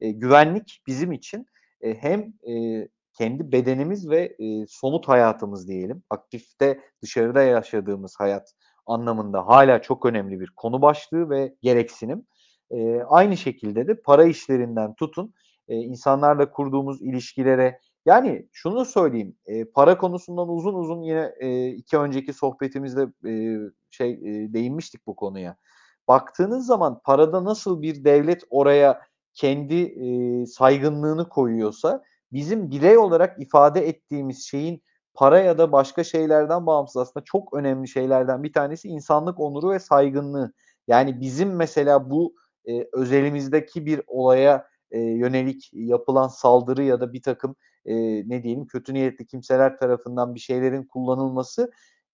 E, 0.00 0.10
güvenlik 0.10 0.82
bizim 0.86 1.12
için 1.12 1.46
e, 1.80 1.94
hem 1.94 2.32
e, 2.48 2.88
kendi 3.18 3.52
bedenimiz 3.52 4.10
ve 4.10 4.36
e, 4.38 4.66
somut 4.68 5.08
hayatımız 5.08 5.68
diyelim, 5.68 6.02
aktifte 6.10 6.80
dışarıda 7.02 7.42
yaşadığımız 7.42 8.14
hayat 8.18 8.54
anlamında 8.86 9.46
hala 9.46 9.82
çok 9.82 10.06
önemli 10.06 10.40
bir 10.40 10.52
konu 10.56 10.82
başlığı 10.82 11.30
ve 11.30 11.54
gereksinim. 11.62 12.26
E, 12.70 13.02
aynı 13.02 13.36
şekilde 13.36 13.88
de 13.88 14.00
para 14.00 14.24
işlerinden 14.24 14.94
tutun 14.94 15.34
e, 15.68 15.76
insanlarla 15.76 16.50
kurduğumuz 16.50 17.02
ilişkilere 17.02 17.80
yani 18.06 18.48
şunu 18.52 18.84
söyleyeyim 18.84 19.36
e, 19.46 19.64
para 19.64 19.98
konusundan 19.98 20.48
uzun 20.48 20.74
uzun 20.74 21.02
yine 21.02 21.32
e, 21.40 21.68
iki 21.68 21.98
önceki 21.98 22.32
sohbetimizde 22.32 23.02
e, 23.28 23.56
şey 23.90 24.10
e, 24.10 24.52
değinmiştik 24.52 25.06
bu 25.06 25.16
konuya. 25.16 25.56
Baktığınız 26.08 26.66
zaman 26.66 27.00
parada 27.04 27.44
nasıl 27.44 27.82
bir 27.82 28.04
devlet 28.04 28.42
oraya 28.50 29.00
kendi 29.34 29.74
e, 29.74 30.46
saygınlığını 30.46 31.28
koyuyorsa 31.28 32.02
bizim 32.32 32.70
birey 32.70 32.98
olarak 32.98 33.42
ifade 33.42 33.88
ettiğimiz 33.88 34.46
şeyin 34.46 34.82
para 35.14 35.40
ya 35.40 35.58
da 35.58 35.72
başka 35.72 36.04
şeylerden 36.04 36.66
bağımsız 36.66 36.96
aslında 36.96 37.24
çok 37.24 37.54
önemli 37.54 37.88
şeylerden 37.88 38.42
bir 38.42 38.52
tanesi 38.52 38.88
insanlık 38.88 39.40
onuru 39.40 39.70
ve 39.70 39.78
saygınlığı. 39.78 40.52
Yani 40.88 41.20
bizim 41.20 41.56
mesela 41.56 42.10
bu 42.10 42.34
e, 42.68 42.88
özelimizdeki 42.92 43.86
bir 43.86 44.00
olaya 44.06 44.68
e, 44.90 45.00
yönelik 45.00 45.70
yapılan 45.72 46.28
saldırı 46.28 46.82
ya 46.82 47.00
da 47.00 47.12
bir 47.12 47.22
takım 47.22 47.56
e, 47.84 47.94
ne 48.28 48.42
diyelim 48.42 48.66
kötü 48.66 48.94
niyetli 48.94 49.26
kimseler 49.26 49.76
tarafından 49.76 50.34
bir 50.34 50.40
şeylerin 50.40 50.84
kullanılması 50.84 51.70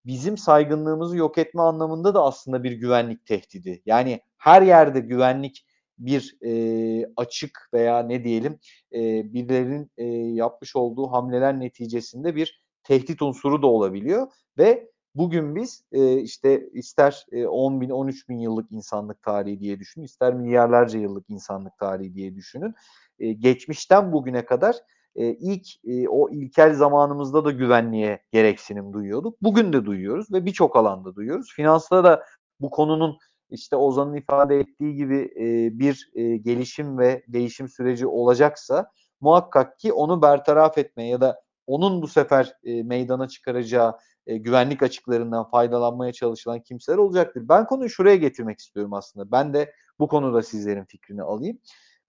bizim 0.07 0.39
saygınlığımızı 0.39 1.17
yok 1.17 1.39
etme 1.39 1.63
anlamında 1.63 2.15
da 2.15 2.23
aslında 2.23 2.63
bir 2.63 2.73
güvenlik 2.73 3.27
tehdidi. 3.27 3.83
Yani 3.87 4.21
her 4.39 4.63
yerde 4.63 5.01
güvenlik 5.01 5.67
bir 5.99 6.37
e, 6.43 7.07
açık 7.17 7.69
veya 7.75 7.99
ne 7.99 8.25
diyelim 8.25 8.59
e, 8.93 9.33
birilerinin 9.35 9.91
e, 9.97 10.05
yapmış 10.15 10.77
olduğu 10.77 11.07
hamleler 11.13 11.61
neticesinde 11.61 12.37
bir 12.37 12.63
tehdit 12.83 13.23
unsuru 13.23 13.63
da 13.63 13.67
olabiliyor 13.67 14.27
ve 14.59 14.91
bugün 15.15 15.57
biz 15.57 15.85
e, 15.93 16.21
işte 16.21 16.69
ister 16.73 17.27
e, 17.33 17.47
10 17.47 17.81
bin 17.81 17.91
13 17.91 18.29
bin 18.29 18.39
yıllık 18.39 18.73
insanlık 18.73 19.23
tarihi 19.23 19.61
diye 19.61 19.81
düşünün 19.81 20.05
ister 20.05 20.35
milyarlarca 20.35 20.99
yıllık 20.99 21.31
insanlık 21.31 21.79
tarihi 21.79 22.15
diye 22.15 22.37
düşünün 22.37 22.75
e, 23.19 23.33
geçmişten 23.33 24.13
bugüne 24.13 24.45
kadar 24.45 24.77
e, 25.17 25.27
ilk 25.27 25.67
e, 25.85 26.09
o 26.09 26.31
ilkel 26.31 26.75
zamanımızda 26.75 27.45
da 27.45 27.51
güvenliğe 27.51 28.23
gereksinim 28.33 28.93
duyuyorduk. 28.93 29.43
Bugün 29.43 29.73
de 29.73 29.87
duyuyoruz 29.87 30.33
ve 30.33 30.45
birçok 30.45 30.77
alanda 30.77 31.15
duyuyoruz. 31.15 31.53
Finansta 31.57 32.05
da 32.05 32.25
bu 32.61 32.71
konunun 32.71 33.19
işte 33.55 33.77
Ozan'ın 33.77 34.15
ifade 34.15 34.61
ettiği 34.61 34.97
gibi 34.97 35.33
e, 35.37 35.79
bir 35.79 36.11
e, 36.15 36.37
gelişim 36.37 36.99
ve 36.99 37.25
değişim 37.29 37.69
süreci 37.69 38.07
olacaksa 38.07 38.91
muhakkak 39.21 39.79
ki 39.79 39.93
onu 39.93 40.23
bertaraf 40.23 40.79
etmeye 40.79 41.09
ya 41.09 41.21
da 41.21 41.43
onun 41.67 42.03
bu 42.03 42.09
sefer 42.09 42.53
e, 42.65 42.83
meydana 42.83 43.29
çıkaracağı 43.29 43.99
e, 44.27 44.37
güvenlik 44.37 44.83
açıklarından 44.83 45.51
faydalanmaya 45.51 46.13
çalışılan 46.13 46.61
kimseler 46.61 46.99
olacaktır. 46.99 47.49
Ben 47.49 47.67
konuyu 47.67 47.91
şuraya 47.91 48.17
getirmek 48.17 48.59
istiyorum 48.59 48.93
aslında. 48.93 49.33
Ben 49.33 49.55
de 49.55 49.73
bu 49.99 50.09
konuda 50.09 50.43
sizlerin 50.43 50.85
fikrini 50.85 51.23
alayım. 51.23 51.59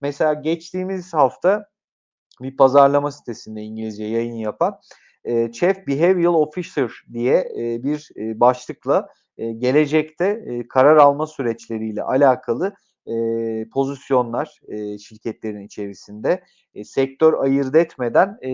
Mesela 0.00 0.34
geçtiğimiz 0.34 1.14
hafta 1.14 1.66
bir 2.40 2.56
pazarlama 2.56 3.10
sitesinde 3.10 3.62
İngilizce 3.62 4.04
yayın 4.04 4.34
yapan 4.34 4.80
e, 5.24 5.52
Chief 5.52 5.86
Behavioral 5.86 6.34
Officer 6.34 6.90
diye 7.12 7.48
e, 7.56 7.82
bir 7.82 8.10
e, 8.16 8.40
başlıkla 8.40 9.08
e, 9.38 9.52
gelecekte 9.52 10.24
e, 10.46 10.68
karar 10.68 10.96
alma 10.96 11.26
süreçleriyle 11.26 12.02
alakalı 12.02 12.74
e, 13.06 13.14
pozisyonlar 13.68 14.60
e, 14.68 14.98
şirketlerin 14.98 15.66
içerisinde 15.66 16.44
e, 16.74 16.84
sektör 16.84 17.34
ayırt 17.34 17.74
etmeden 17.74 18.38
e, 18.42 18.50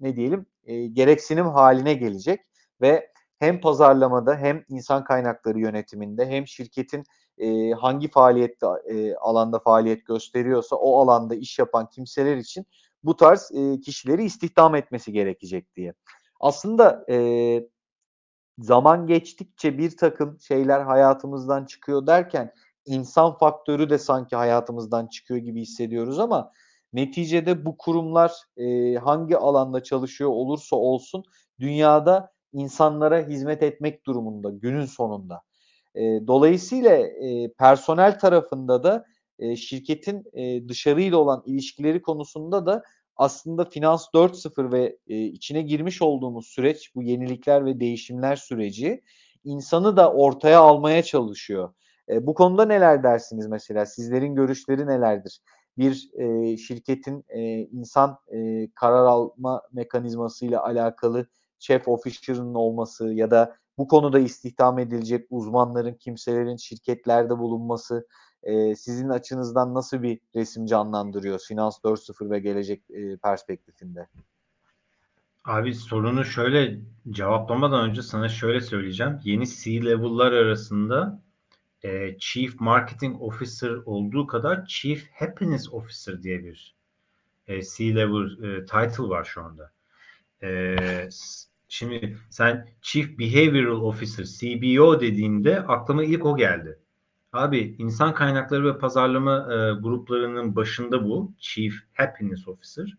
ne 0.00 0.16
diyelim 0.16 0.46
e, 0.64 0.86
gereksinim 0.86 1.46
haline 1.46 1.94
gelecek 1.94 2.40
ve 2.80 3.12
hem 3.38 3.60
pazarlamada 3.60 4.36
hem 4.36 4.64
insan 4.68 5.04
kaynakları 5.04 5.60
yönetiminde 5.60 6.26
hem 6.26 6.46
şirketin 6.46 7.04
e, 7.38 7.70
hangi 7.70 8.10
faaliyette 8.10 8.66
e, 8.88 9.14
alanda 9.14 9.58
faaliyet 9.58 10.06
gösteriyorsa 10.06 10.76
o 10.76 11.00
alanda 11.00 11.34
iş 11.34 11.58
yapan 11.58 11.88
kimseler 11.90 12.36
için 12.36 12.66
bu 13.04 13.16
tarz 13.16 13.50
e, 13.54 13.80
kişileri 13.80 14.24
istihdam 14.24 14.74
etmesi 14.74 15.12
gerekecek 15.12 15.76
diye. 15.76 15.94
Aslında 16.40 17.04
e, 17.10 17.16
zaman 18.58 19.06
geçtikçe 19.06 19.78
bir 19.78 19.96
takım 19.96 20.40
şeyler 20.40 20.80
hayatımızdan 20.80 21.64
çıkıyor 21.64 22.06
derken 22.06 22.52
insan 22.86 23.38
faktörü 23.38 23.90
de 23.90 23.98
sanki 23.98 24.36
hayatımızdan 24.36 25.06
çıkıyor 25.06 25.40
gibi 25.40 25.60
hissediyoruz 25.60 26.18
ama 26.18 26.52
neticede 26.92 27.64
bu 27.64 27.76
kurumlar 27.76 28.32
e, 28.56 28.94
hangi 28.94 29.36
alanda 29.36 29.82
çalışıyor 29.82 30.30
olursa 30.30 30.76
olsun 30.76 31.24
dünyada 31.60 32.32
insanlara 32.52 33.28
hizmet 33.28 33.62
etmek 33.62 34.06
durumunda 34.06 34.50
günün 34.50 34.86
sonunda. 34.86 35.42
E, 35.94 36.02
dolayısıyla 36.26 36.96
e, 36.96 37.52
personel 37.52 38.18
tarafında 38.18 38.82
da 38.82 39.04
e, 39.38 39.56
şirketin 39.56 40.24
e, 40.32 40.68
dışarıyla 40.68 41.18
olan 41.18 41.42
ilişkileri 41.46 42.02
konusunda 42.02 42.66
da 42.66 42.82
aslında 43.16 43.64
Finans 43.64 44.06
4.0 44.14 44.72
ve 44.72 44.98
e, 45.06 45.24
içine 45.24 45.62
girmiş 45.62 46.02
olduğumuz 46.02 46.46
süreç 46.46 46.94
bu 46.94 47.02
yenilikler 47.02 47.64
ve 47.64 47.80
değişimler 47.80 48.36
süreci 48.36 49.02
insanı 49.44 49.96
da 49.96 50.12
ortaya 50.12 50.60
almaya 50.60 51.02
çalışıyor. 51.02 51.74
E, 52.08 52.26
bu 52.26 52.34
konuda 52.34 52.64
neler 52.64 53.02
dersiniz 53.02 53.46
mesela? 53.46 53.86
Sizlerin 53.86 54.34
görüşleri 54.34 54.86
nelerdir? 54.86 55.40
Bir 55.78 56.10
e, 56.14 56.56
şirketin 56.56 57.24
e, 57.28 57.40
insan 57.58 58.18
e, 58.34 58.68
karar 58.74 59.04
alma 59.04 59.62
mekanizmasıyla 59.72 60.64
alakalı 60.64 61.26
chef 61.58 61.88
officer'ın 61.88 62.54
olması 62.54 63.12
ya 63.12 63.30
da 63.30 63.56
bu 63.78 63.88
konuda 63.88 64.18
istihdam 64.18 64.78
edilecek 64.78 65.26
uzmanların, 65.30 65.94
kimselerin 65.94 66.56
şirketlerde 66.56 67.38
bulunması 67.38 68.06
e, 68.42 68.76
sizin 68.76 69.08
açınızdan 69.08 69.74
nasıl 69.74 70.02
bir 70.02 70.20
resim 70.34 70.66
canlandırıyor 70.66 71.38
Finans 71.48 71.78
4.0 71.78 72.30
ve 72.30 72.38
gelecek 72.38 72.90
e, 72.90 73.16
perspektifinde? 73.16 74.08
Abi 75.44 75.74
sorunu 75.74 76.24
şöyle 76.24 76.78
cevaplamadan 77.10 77.90
önce 77.90 78.02
sana 78.02 78.28
şöyle 78.28 78.60
söyleyeceğim. 78.60 79.20
Yeni 79.24 79.46
C-level'lar 79.46 80.32
arasında 80.32 81.22
e, 81.82 82.18
Chief 82.18 82.60
Marketing 82.60 83.22
Officer 83.22 83.70
olduğu 83.70 84.26
kadar 84.26 84.66
Chief 84.66 85.10
Happiness 85.14 85.72
Officer 85.72 86.22
diye 86.22 86.44
bir 86.44 86.74
e, 87.46 87.62
C-level 87.62 88.44
e, 88.44 88.64
title 88.64 89.08
var 89.08 89.24
şu 89.24 89.42
anda. 89.42 89.72
E, 90.42 90.76
şimdi 91.68 92.18
sen 92.30 92.68
Chief 92.82 93.18
Behavioral 93.18 93.80
Officer, 93.80 94.24
CBO 94.24 95.00
dediğinde 95.00 95.60
aklıma 95.60 96.04
ilk 96.04 96.26
o 96.26 96.36
geldi. 96.36 96.78
Abi 97.32 97.76
insan 97.78 98.14
kaynakları 98.14 98.64
ve 98.64 98.78
pazarlama 98.78 99.36
e, 99.36 99.72
gruplarının 99.80 100.56
başında 100.56 101.04
bu 101.04 101.32
Chief 101.38 101.74
Happiness 101.94 102.48
Officer. 102.48 102.96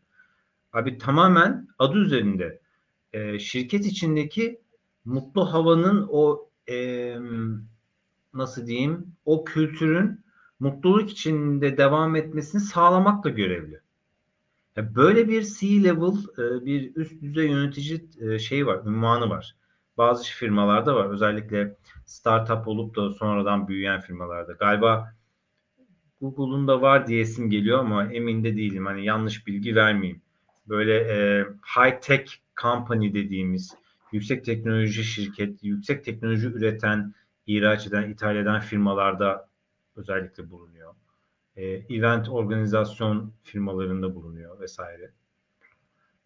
Abi 0.73 0.97
tamamen 0.97 1.67
adı 1.79 1.97
üzerinde 1.97 2.61
e, 3.13 3.39
şirket 3.39 3.86
içindeki 3.86 4.61
mutlu 5.05 5.53
havanın 5.53 6.07
o 6.11 6.49
e, 6.69 7.15
nasıl 8.34 8.67
diyeyim 8.67 9.07
o 9.25 9.45
kültürün 9.45 10.23
mutluluk 10.59 11.09
içinde 11.09 11.77
devam 11.77 12.15
etmesini 12.15 12.61
sağlamakla 12.61 13.29
görevli. 13.29 13.79
Yani 14.75 14.95
böyle 14.95 15.27
bir 15.27 15.43
C-level 15.43 16.17
e, 16.38 16.65
bir 16.65 16.95
üst 16.95 17.21
düzey 17.21 17.47
yönetici 17.47 18.09
e, 18.21 18.39
şey 18.39 18.67
var, 18.67 18.86
ünvanı 18.86 19.29
var. 19.29 19.55
Bazı 19.97 20.23
firmalarda 20.23 20.95
var. 20.95 21.09
Özellikle 21.09 21.75
startup 22.06 22.68
olup 22.68 22.95
da 22.95 23.10
sonradan 23.10 23.68
büyüyen 23.68 24.01
firmalarda. 24.01 24.54
Galiba 24.54 25.14
Google'un 26.22 26.68
da 26.68 26.82
var 26.82 27.08
diyesim 27.08 27.49
geliyor 27.49 27.80
ama 27.80 28.14
emin 28.14 28.43
de 28.43 28.56
değilim. 28.56 28.86
Hani 28.86 29.06
yanlış 29.06 29.47
bilgi 29.47 29.76
vermeyeyim. 29.76 30.22
Böyle 30.68 30.97
e, 30.97 31.45
high 31.78 32.01
tech 32.01 32.32
company 32.62 33.14
dediğimiz 33.14 33.76
yüksek 34.12 34.45
teknoloji 34.45 35.04
şirket, 35.04 35.64
yüksek 35.64 36.06
teknoloji 36.06 36.47
üreten 36.47 37.14
ihraç 37.47 37.88
eden, 37.88 38.10
ithal 38.10 38.36
eden 38.36 38.60
firmalarda 38.60 39.49
özellikle 39.95 40.49
bulunuyor. 40.49 40.93
E, 41.56 41.64
event 41.66 42.30
organizasyon 42.30 43.34
firmalarında 43.43 44.16
bulunuyor 44.16 44.60
vesaire. 44.60 45.12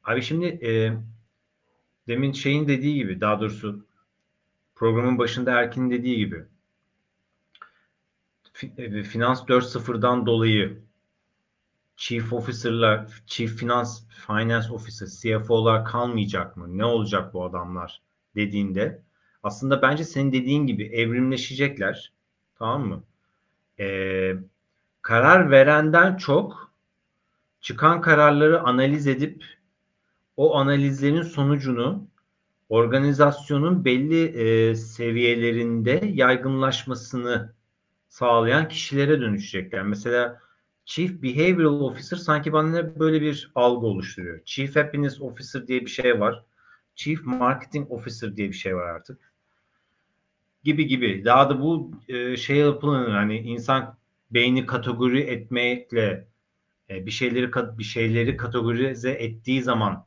Abi 0.04 0.22
şimdi 0.22 0.46
e, 0.46 0.94
demin 2.08 2.32
şeyin 2.32 2.68
dediği 2.68 2.96
gibi 2.96 3.22
daha 3.22 3.40
doğrusu 3.40 3.87
programın 4.78 5.18
başında 5.18 5.52
Erkin'in 5.52 5.92
dediği 5.92 6.18
gibi 6.18 6.46
e, 8.78 9.04
Finans 9.04 9.42
4.0'dan 9.42 10.26
dolayı 10.26 10.82
Chief 11.96 12.34
Officer'lar, 12.34 13.22
Chief 13.26 13.52
Finance, 13.52 13.90
Finance 14.28 14.72
Officer, 14.72 15.08
CFO'lar 15.08 15.86
kalmayacak 15.86 16.58
mı? 16.58 16.78
Ne 16.78 16.86
olacak 16.86 17.34
bu 17.34 17.46
adamlar 17.46 18.02
dediğinde 18.36 19.02
aslında 19.44 19.82
bence 19.82 20.04
senin 20.04 20.34
dediğin 20.34 20.68
gibi 20.68 20.86
evrimleşecekler. 20.86 22.14
Tamam 22.56 22.88
mı? 22.88 23.04
Ee, 23.80 24.34
karar 25.02 25.52
verenden 25.52 26.18
çok 26.18 26.72
çıkan 27.62 28.02
kararları 28.02 28.62
analiz 28.62 29.08
edip 29.08 29.46
o 30.38 30.56
analizlerin 30.56 31.22
sonucunu 31.22 32.08
organizasyonun 32.70 33.86
belli 33.86 34.24
e, 34.24 34.76
seviyelerinde 34.76 36.02
yaygınlaşmasını 36.14 37.54
sağlayan 38.08 38.68
kişilere 38.68 39.22
dönüşecekler. 39.22 39.84
Mesela 39.84 40.42
Chief 40.86 41.24
Behavioral 41.24 41.82
Officer 41.82 42.18
sanki 42.18 42.54
bana 42.54 43.00
böyle 43.00 43.22
bir 43.22 43.52
algı 43.56 43.86
oluşturuyor. 43.86 44.42
Chief 44.46 44.76
Happiness 44.76 45.22
Officer 45.22 45.68
diye 45.68 45.82
bir 45.82 45.90
şey 45.90 46.20
var. 46.20 46.44
Chief 46.96 47.26
Marketing 47.26 47.92
Officer 47.92 48.36
diye 48.36 48.48
bir 48.48 48.54
şey 48.54 48.76
var 48.76 48.88
artık. 48.90 49.34
Gibi 50.64 50.88
gibi. 50.88 51.26
Daha 51.26 51.50
da 51.50 51.62
bu 51.62 51.92
e, 52.08 52.38
şey 52.38 52.58
yapılan 52.58 53.12
hani 53.12 53.38
insan 53.38 53.98
beyni 54.32 54.66
kategori 54.66 55.22
etmekle 55.22 56.28
e, 56.90 57.06
bir 57.06 57.12
şeyleri 57.12 57.52
bir 57.78 57.84
şeyleri 57.84 58.38
kategorize 58.38 59.12
ettiği 59.12 59.64
zaman 59.64 60.06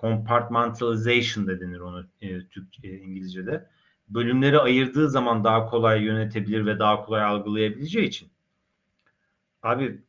compartmentalization 0.00 1.46
da 1.46 1.60
denir 1.60 1.80
onu 1.80 2.06
e, 2.20 2.48
Türk 2.48 2.84
e, 2.84 2.98
İngilizce'de. 2.98 3.66
Bölümleri 4.08 4.58
ayırdığı 4.58 5.10
zaman 5.10 5.44
daha 5.44 5.66
kolay 5.66 6.02
yönetebilir 6.02 6.66
ve 6.66 6.78
daha 6.78 7.04
kolay 7.04 7.22
algılayabileceği 7.22 8.06
için. 8.06 8.30
Abi 9.62 10.00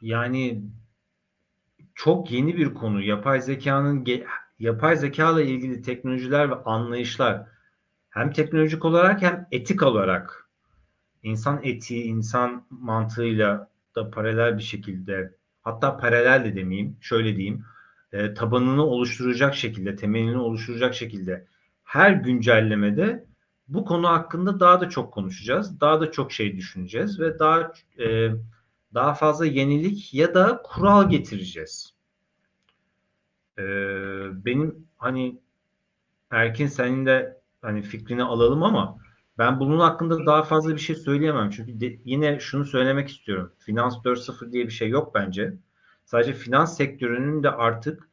yani 0.00 0.62
çok 1.94 2.30
yeni 2.30 2.56
bir 2.56 2.74
konu. 2.74 3.02
Yapay 3.02 3.40
zekanın 3.40 4.06
yapay 4.58 4.96
zeka 4.96 5.32
ile 5.32 5.46
ilgili 5.46 5.82
teknolojiler 5.82 6.50
ve 6.50 6.54
anlayışlar 6.54 7.46
hem 8.10 8.32
teknolojik 8.32 8.84
olarak 8.84 9.22
hem 9.22 9.46
etik 9.50 9.82
olarak 9.82 10.48
insan 11.22 11.60
etiği, 11.62 12.04
insan 12.04 12.66
mantığıyla 12.70 13.70
da 13.96 14.10
paralel 14.10 14.58
bir 14.58 14.62
şekilde 14.62 15.34
hatta 15.62 15.96
paralel 15.96 16.44
de 16.44 16.56
demeyeyim, 16.56 16.96
şöyle 17.00 17.36
diyeyim 17.36 17.64
e, 18.12 18.34
tabanını 18.34 18.86
oluşturacak 18.86 19.54
şekilde, 19.54 19.96
temelini 19.96 20.38
oluşturacak 20.38 20.94
şekilde 20.94 21.46
her 21.84 22.10
güncellemede 22.10 23.26
bu 23.68 23.84
konu 23.84 24.08
hakkında 24.08 24.60
daha 24.60 24.80
da 24.80 24.88
çok 24.88 25.12
konuşacağız. 25.12 25.80
Daha 25.80 26.00
da 26.00 26.10
çok 26.10 26.32
şey 26.32 26.56
düşüneceğiz 26.56 27.20
ve 27.20 27.38
daha 27.38 27.72
e, 27.98 28.30
daha 28.94 29.14
fazla 29.14 29.46
yenilik 29.46 30.14
ya 30.14 30.34
da 30.34 30.62
kural 30.64 31.10
getireceğiz. 31.10 31.94
E, 33.58 33.64
benim 34.44 34.86
hani 34.96 35.40
Erkin 36.30 36.66
senin 36.66 37.06
de 37.06 37.40
hani 37.62 37.82
fikrini 37.82 38.24
alalım 38.24 38.62
ama 38.62 38.98
ben 39.38 39.60
bunun 39.60 39.78
hakkında 39.78 40.26
daha 40.26 40.42
fazla 40.42 40.74
bir 40.74 40.80
şey 40.80 40.96
söyleyemem. 40.96 41.50
Çünkü 41.50 41.80
de, 41.80 41.98
yine 42.04 42.40
şunu 42.40 42.64
söylemek 42.64 43.08
istiyorum. 43.08 43.52
Finans 43.58 43.94
4.0 44.04 44.52
diye 44.52 44.66
bir 44.66 44.70
şey 44.70 44.88
yok 44.88 45.14
bence. 45.14 45.54
Sadece 46.06 46.32
finans 46.32 46.76
sektörünün 46.76 47.42
de 47.42 47.50
artık 47.50 48.08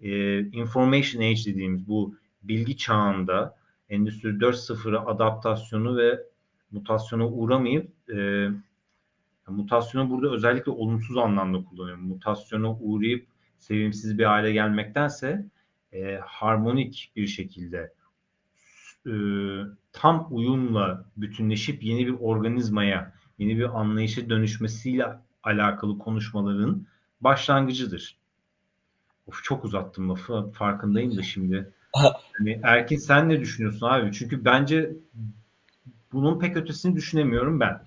e, 0.00 0.40
information 0.40 1.22
age 1.22 1.44
dediğimiz 1.46 1.88
bu 1.88 2.16
bilgi 2.42 2.76
çağında 2.76 3.56
Endüstri 3.88 4.28
4.0'a 4.28 5.06
adaptasyonu 5.06 5.96
ve 5.96 6.22
mutasyona 6.70 7.28
uğramayıp 7.28 7.90
e, 8.14 8.48
mutasyonu 9.46 10.10
burada 10.10 10.30
özellikle 10.30 10.72
olumsuz 10.72 11.16
anlamda 11.16 11.64
kullanıyorum. 11.64 12.04
Mutasyona 12.04 12.72
uğrayıp 12.72 13.26
sevimsiz 13.58 14.18
bir 14.18 14.24
hale 14.24 14.52
gelmektense 14.52 15.46
e, 15.92 16.18
harmonik 16.24 17.12
bir 17.16 17.26
şekilde 17.26 17.92
e, 19.06 19.12
tam 19.92 20.28
uyumla 20.30 21.04
bütünleşip 21.16 21.82
yeni 21.82 22.06
bir 22.06 22.14
organizmaya, 22.20 23.14
yeni 23.38 23.58
bir 23.58 23.80
anlayışa 23.80 24.28
dönüşmesiyle 24.28 25.06
alakalı 25.42 25.98
konuşmaların 25.98 26.86
başlangıcıdır. 27.24 28.16
Of 29.26 29.44
çok 29.44 29.64
uzattım 29.64 30.10
lafı 30.10 30.50
farkındayım 30.50 31.16
da 31.16 31.22
şimdi. 31.22 31.72
Yani 32.38 32.60
Erkin 32.62 32.96
sen 32.96 33.28
ne 33.28 33.40
düşünüyorsun 33.40 33.86
abi? 33.86 34.12
Çünkü 34.12 34.44
bence 34.44 34.90
bunun 36.12 36.38
pek 36.38 36.56
ötesini 36.56 36.96
düşünemiyorum 36.96 37.60
ben. 37.60 37.80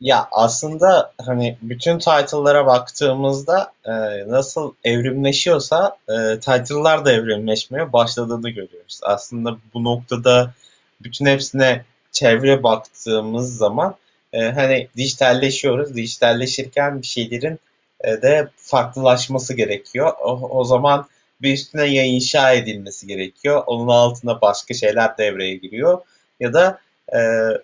Ya 0.00 0.28
aslında 0.32 1.12
hani 1.26 1.58
bütün 1.62 1.98
title'lara 1.98 2.66
baktığımızda 2.66 3.72
e, 3.84 3.92
nasıl 4.28 4.74
evrimleşiyorsa 4.84 5.96
e, 6.08 6.40
title'lar 6.40 7.04
da 7.04 7.12
evrimleşmeye 7.12 7.92
başladığını 7.92 8.50
görüyoruz. 8.50 9.00
Aslında 9.02 9.56
bu 9.74 9.84
noktada 9.84 10.54
bütün 11.02 11.26
hepsine 11.26 11.84
çevre 12.12 12.62
baktığımız 12.62 13.56
zaman 13.56 13.94
e, 14.32 14.52
hani 14.52 14.88
dijitalleşiyoruz. 14.96 15.94
Dijitalleşirken 15.94 17.02
bir 17.02 17.06
şeylerin 17.06 17.58
de 18.04 18.48
farklılaşması 18.56 19.54
gerekiyor. 19.54 20.12
O, 20.20 20.58
o 20.58 20.64
zaman 20.64 21.06
bir 21.42 21.52
üstüne 21.52 21.86
ya 21.86 22.04
inşa 22.04 22.52
edilmesi 22.52 23.06
gerekiyor. 23.06 23.62
Onun 23.66 23.88
altında 23.88 24.40
başka 24.40 24.74
şeyler 24.74 25.18
devreye 25.18 25.56
giriyor. 25.56 26.00
Ya 26.40 26.52
da 26.52 26.80
e, 27.14 27.18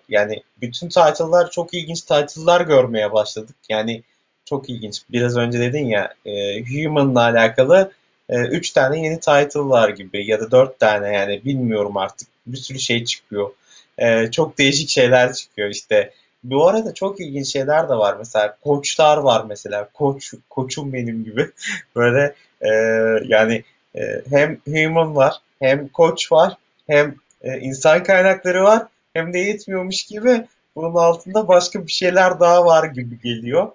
yani 0.09 0.43
bütün 0.61 0.89
title'lar 0.89 1.51
çok 1.51 1.73
ilginç 1.73 2.01
title'lar 2.01 2.61
görmeye 2.61 3.13
başladık. 3.13 3.55
Yani 3.69 4.03
çok 4.45 4.69
ilginç. 4.69 5.01
Biraz 5.09 5.37
önce 5.37 5.59
dedin 5.59 5.85
ya 5.85 6.13
e, 6.25 6.63
Human'la 6.63 7.21
alakalı 7.21 7.91
3 8.29 8.69
e, 8.69 8.73
tane 8.73 9.01
yeni 9.01 9.19
title 9.19 9.59
var 9.59 9.89
gibi 9.89 10.25
ya 10.25 10.39
da 10.39 10.51
4 10.51 10.79
tane 10.79 11.13
yani 11.13 11.45
bilmiyorum 11.45 11.97
artık. 11.97 12.27
Bir 12.47 12.57
sürü 12.57 12.79
şey 12.79 13.05
çıkıyor. 13.05 13.51
E, 13.97 14.31
çok 14.31 14.57
değişik 14.57 14.89
şeyler 14.89 15.33
çıkıyor 15.33 15.69
işte. 15.69 16.13
Bu 16.43 16.67
arada 16.67 16.93
çok 16.93 17.19
ilginç 17.19 17.47
şeyler 17.53 17.89
de 17.89 17.93
var. 17.93 18.15
Mesela 18.17 18.57
koçlar 18.63 19.17
var 19.17 19.45
mesela. 19.49 19.89
Koç, 19.93 20.33
koçum 20.49 20.93
benim 20.93 21.23
gibi. 21.23 21.49
Böyle 21.95 22.35
e, 22.61 22.69
yani 23.25 23.63
e, 23.95 24.01
hem 24.29 24.57
human 24.65 25.15
var, 25.15 25.35
hem 25.59 25.87
koç 25.87 26.31
var, 26.31 26.57
hem 26.87 27.15
e, 27.41 27.59
insan 27.59 28.03
kaynakları 28.03 28.63
var, 28.63 28.87
hem 29.13 29.33
de 29.33 29.39
yetmiyormuş 29.39 30.03
gibi 30.03 30.45
bunun 30.75 30.95
altında 30.95 31.47
başka 31.47 31.87
bir 31.87 31.91
şeyler 31.91 32.39
daha 32.39 32.65
var 32.65 32.83
gibi 32.83 33.21
geliyor. 33.21 33.71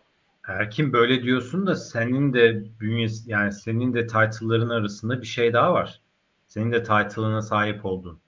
Erkin 0.49 0.93
böyle 0.93 1.23
diyorsun 1.23 1.67
da 1.67 1.77
senin 1.77 2.33
de 2.33 2.62
bünyesi 2.81 3.31
yani 3.31 3.53
senin 3.53 3.95
de 3.95 4.07
title'ların 4.07 4.69
arasında 4.69 5.23
bir 5.23 5.27
şey 5.27 5.53
daha 5.53 5.73
var. 5.73 6.01
Senin 6.49 6.73
de 6.73 6.83
title'ına 6.83 7.43
sahip 7.43 7.85
oldun. 7.85 8.19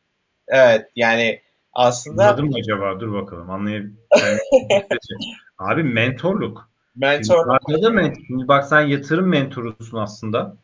Evet 0.49 0.91
yani 0.97 1.41
aslında... 1.77 2.29
Anladın 2.29 2.45
mı 2.45 2.57
acaba? 2.59 3.01
Dur 3.01 3.13
bakalım 3.13 3.51
anlayabilir. 3.51 3.95
Abi 5.59 5.83
mentorluk. 5.83 6.69
Mentorluk. 6.97 7.63
Şimdi, 8.27 8.49
bak 8.49 8.65
sen 8.65 8.81
yatırım 8.81 9.29
mentorusun 9.29 9.99
aslında. 9.99 10.57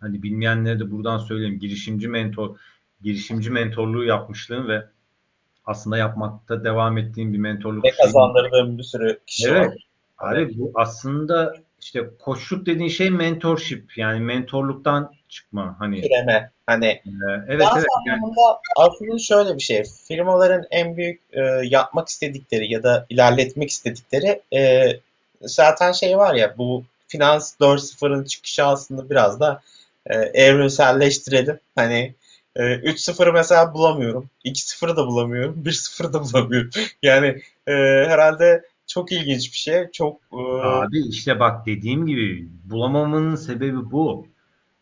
Hani 0.00 0.22
bilmeyenlere 0.22 0.80
de 0.80 0.90
buradan 0.90 1.18
söyleyeyim. 1.18 1.58
Girişimci 1.58 2.08
mentor, 2.08 2.56
girişimci 3.02 3.50
mentorluğu 3.50 4.04
yapmışlığın 4.04 4.68
ve 4.68 4.84
aslında 5.64 5.96
yapmakta 5.96 6.64
devam 6.64 6.98
ettiğim 6.98 7.32
bir 7.32 7.38
mentorluk. 7.38 7.84
Ne 7.84 7.90
kazandırdığım 7.90 8.78
bir 8.78 8.82
sürü 8.82 9.20
kişi 9.26 9.48
evet. 9.48 9.68
var. 9.68 9.74
Abi 10.18 10.58
bu 10.58 10.72
aslında 10.74 11.54
işte 11.80 12.10
koçluk 12.18 12.66
dediğin 12.66 12.88
şey 12.88 13.10
mentorship 13.10 13.98
yani 13.98 14.20
mentorluktan 14.20 15.12
çıkma 15.28 15.76
hani. 15.78 16.02
Türeme 16.02 16.50
hani. 16.68 16.86
E, 16.86 17.02
evet 17.48 17.68
evet. 17.76 17.86
Yani. 18.06 18.20
Aslında 18.76 19.18
şöyle 19.18 19.56
bir 19.56 19.62
şey 19.62 19.84
firmaların 20.08 20.64
en 20.70 20.96
büyük 20.96 21.20
e, 21.32 21.40
yapmak 21.64 22.08
istedikleri 22.08 22.72
ya 22.72 22.82
da 22.82 23.06
ilerletmek 23.08 23.70
istedikleri 23.70 24.42
e, 24.54 24.88
zaten 25.42 25.92
şey 25.92 26.18
var 26.18 26.34
ya 26.34 26.54
bu 26.58 26.84
Finans 27.08 27.54
4.0'ın 27.60 28.24
çıkışı 28.24 28.64
aslında 28.64 29.10
biraz 29.10 29.40
da 29.40 29.62
e, 30.06 30.14
evrimselleştirelim. 30.16 31.58
Hani 31.74 32.14
e, 32.56 32.62
3-0'ı 32.62 33.32
mesela 33.32 33.74
bulamıyorum. 33.74 34.30
2-0'ı 34.44 34.96
da 34.96 35.06
bulamıyorum. 35.06 35.62
1-0'ı 35.64 36.12
da 36.12 36.22
bulamıyorum. 36.22 36.70
Yani 37.02 37.26
e, 37.66 37.72
herhalde 38.08 38.62
çok 38.86 39.12
ilginç 39.12 39.52
bir 39.52 39.58
şey. 39.58 39.90
Çok 39.92 40.20
e... 40.32 40.36
Abi 40.62 41.08
işte 41.08 41.40
bak 41.40 41.66
dediğim 41.66 42.06
gibi 42.06 42.48
bulamamanın 42.64 43.36
sebebi 43.36 43.90
bu. 43.90 44.26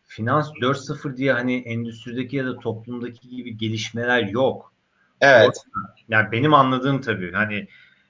Finans 0.07 0.49
4.0 0.61 1.17
diye 1.17 1.33
hani 1.33 1.55
endüstrideki 1.55 2.35
ya 2.35 2.45
da 2.45 2.59
toplumdaki 2.59 3.29
gibi 3.29 3.57
gelişmeler 3.57 4.23
yok. 4.23 4.73
Evet. 5.21 5.65
Yani 6.09 6.31
benim 6.31 6.53
anladığım 6.53 7.01
tabii. 7.01 7.31
Hani 7.31 7.67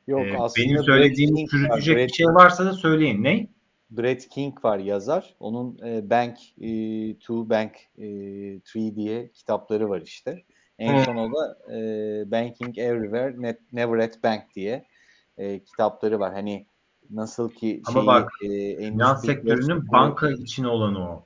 Yok, 0.07 0.21
e, 0.21 0.37
benim 0.57 0.83
söylediğim 0.83 1.47
çürütecek 1.47 1.97
bir 1.97 2.13
şey 2.13 2.25
varsa 2.25 2.65
da 2.65 2.73
söyleyin. 2.73 3.23
Ne? 3.23 3.47
Brett 3.89 4.29
King 4.29 4.65
var 4.65 4.77
yazar. 4.77 5.35
Onun 5.39 5.79
e, 5.85 6.09
Bank 6.09 6.37
2, 6.57 7.33
e, 7.33 7.49
Bank 7.49 7.71
3 7.97 8.75
e, 8.75 8.95
diye 8.95 9.31
kitapları 9.31 9.89
var 9.89 10.01
işte. 10.01 10.43
En 10.79 11.03
son 11.03 11.15
o 11.15 11.31
da 11.33 11.57
e, 11.75 11.79
Banking 12.31 12.77
Everywhere, 12.77 13.41
Net, 13.41 13.73
Never 13.73 13.99
at 13.99 14.23
Bank 14.23 14.43
diye 14.55 14.85
e, 15.37 15.63
kitapları 15.63 16.19
var. 16.19 16.33
Hani 16.33 16.65
nasıl 17.09 17.49
ki 17.49 17.81
Ama 17.85 17.99
şeyi, 17.99 18.07
bak, 18.07 18.31
e, 18.41 18.77
finans 18.77 19.25
sektörünün 19.25 19.91
banka 19.91 20.31
için 20.31 20.63
olanı 20.63 21.09
o. 21.09 21.25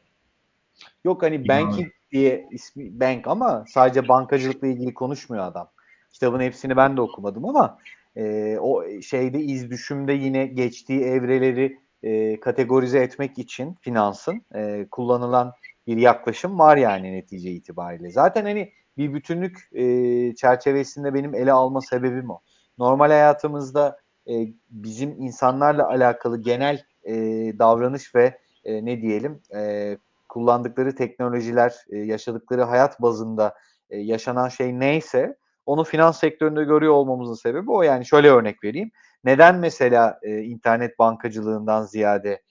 Yok 1.06 1.24
hani 1.24 1.48
banking 1.48 1.92
diye 2.12 2.48
ismi 2.52 3.00
bank 3.00 3.28
ama 3.28 3.66
sadece 3.68 4.08
bankacılıkla 4.08 4.68
ilgili 4.68 4.94
konuşmuyor 4.94 5.44
adam. 5.46 5.70
Kitabın 6.12 6.40
hepsini 6.40 6.78
ben 6.78 6.98
de 6.98 7.02
okumadım 7.02 7.46
ama 7.46 7.78
e, 8.16 8.58
o 8.60 8.84
şeyde 9.02 9.40
iz 9.40 9.70
düşümde 9.70 10.14
yine 10.14 10.46
geçtiği 10.46 11.02
evreleri 11.02 11.78
e, 12.04 12.40
kategorize 12.40 13.00
etmek 13.00 13.40
için 13.40 13.76
finansın 13.82 14.46
e, 14.56 14.88
kullanılan 14.92 15.54
bir 15.88 15.98
yaklaşım 15.98 16.60
var 16.60 16.78
yani 16.78 17.14
netice 17.14 17.52
itibariyle. 17.52 18.12
Zaten 18.12 18.44
hani 18.46 18.72
bir 18.98 19.14
bütünlük 19.14 19.70
e, 19.74 20.36
çerçevesinde 20.36 21.14
benim 21.14 21.36
ele 21.36 21.52
alma 21.52 21.82
sebebim 21.82 22.30
o. 22.30 22.40
Normal 22.78 23.10
hayatımızda 23.10 24.00
e, 24.28 24.34
bizim 24.70 25.12
insanlarla 25.12 25.88
alakalı 25.88 26.42
genel 26.42 26.86
e, 27.04 27.14
davranış 27.60 28.16
ve 28.16 28.38
e, 28.66 28.86
ne 28.86 29.02
diyelim 29.02 29.42
e, 29.56 29.98
kullandıkları 30.32 30.96
teknolojiler, 30.96 31.76
e, 31.90 31.98
yaşadıkları 31.98 32.64
hayat 32.64 33.02
bazında 33.02 33.56
e, 33.90 33.98
yaşanan 33.98 34.50
şey 34.50 34.80
neyse 34.80 35.38
onu 35.66 35.84
finans 35.84 36.20
sektöründe 36.20 36.64
görüyor 36.64 36.94
olmamızın 36.94 37.34
sebebi 37.34 37.72
o. 37.72 37.82
Yani 37.82 38.06
şöyle 38.06 38.30
örnek 38.30 38.64
vereyim. 38.64 38.92
Neden 39.24 39.56
mesela 39.56 40.20
e, 40.24 40.40
internet 40.40 41.00
bankacılığından 41.00 41.84
ziyade 41.84 42.42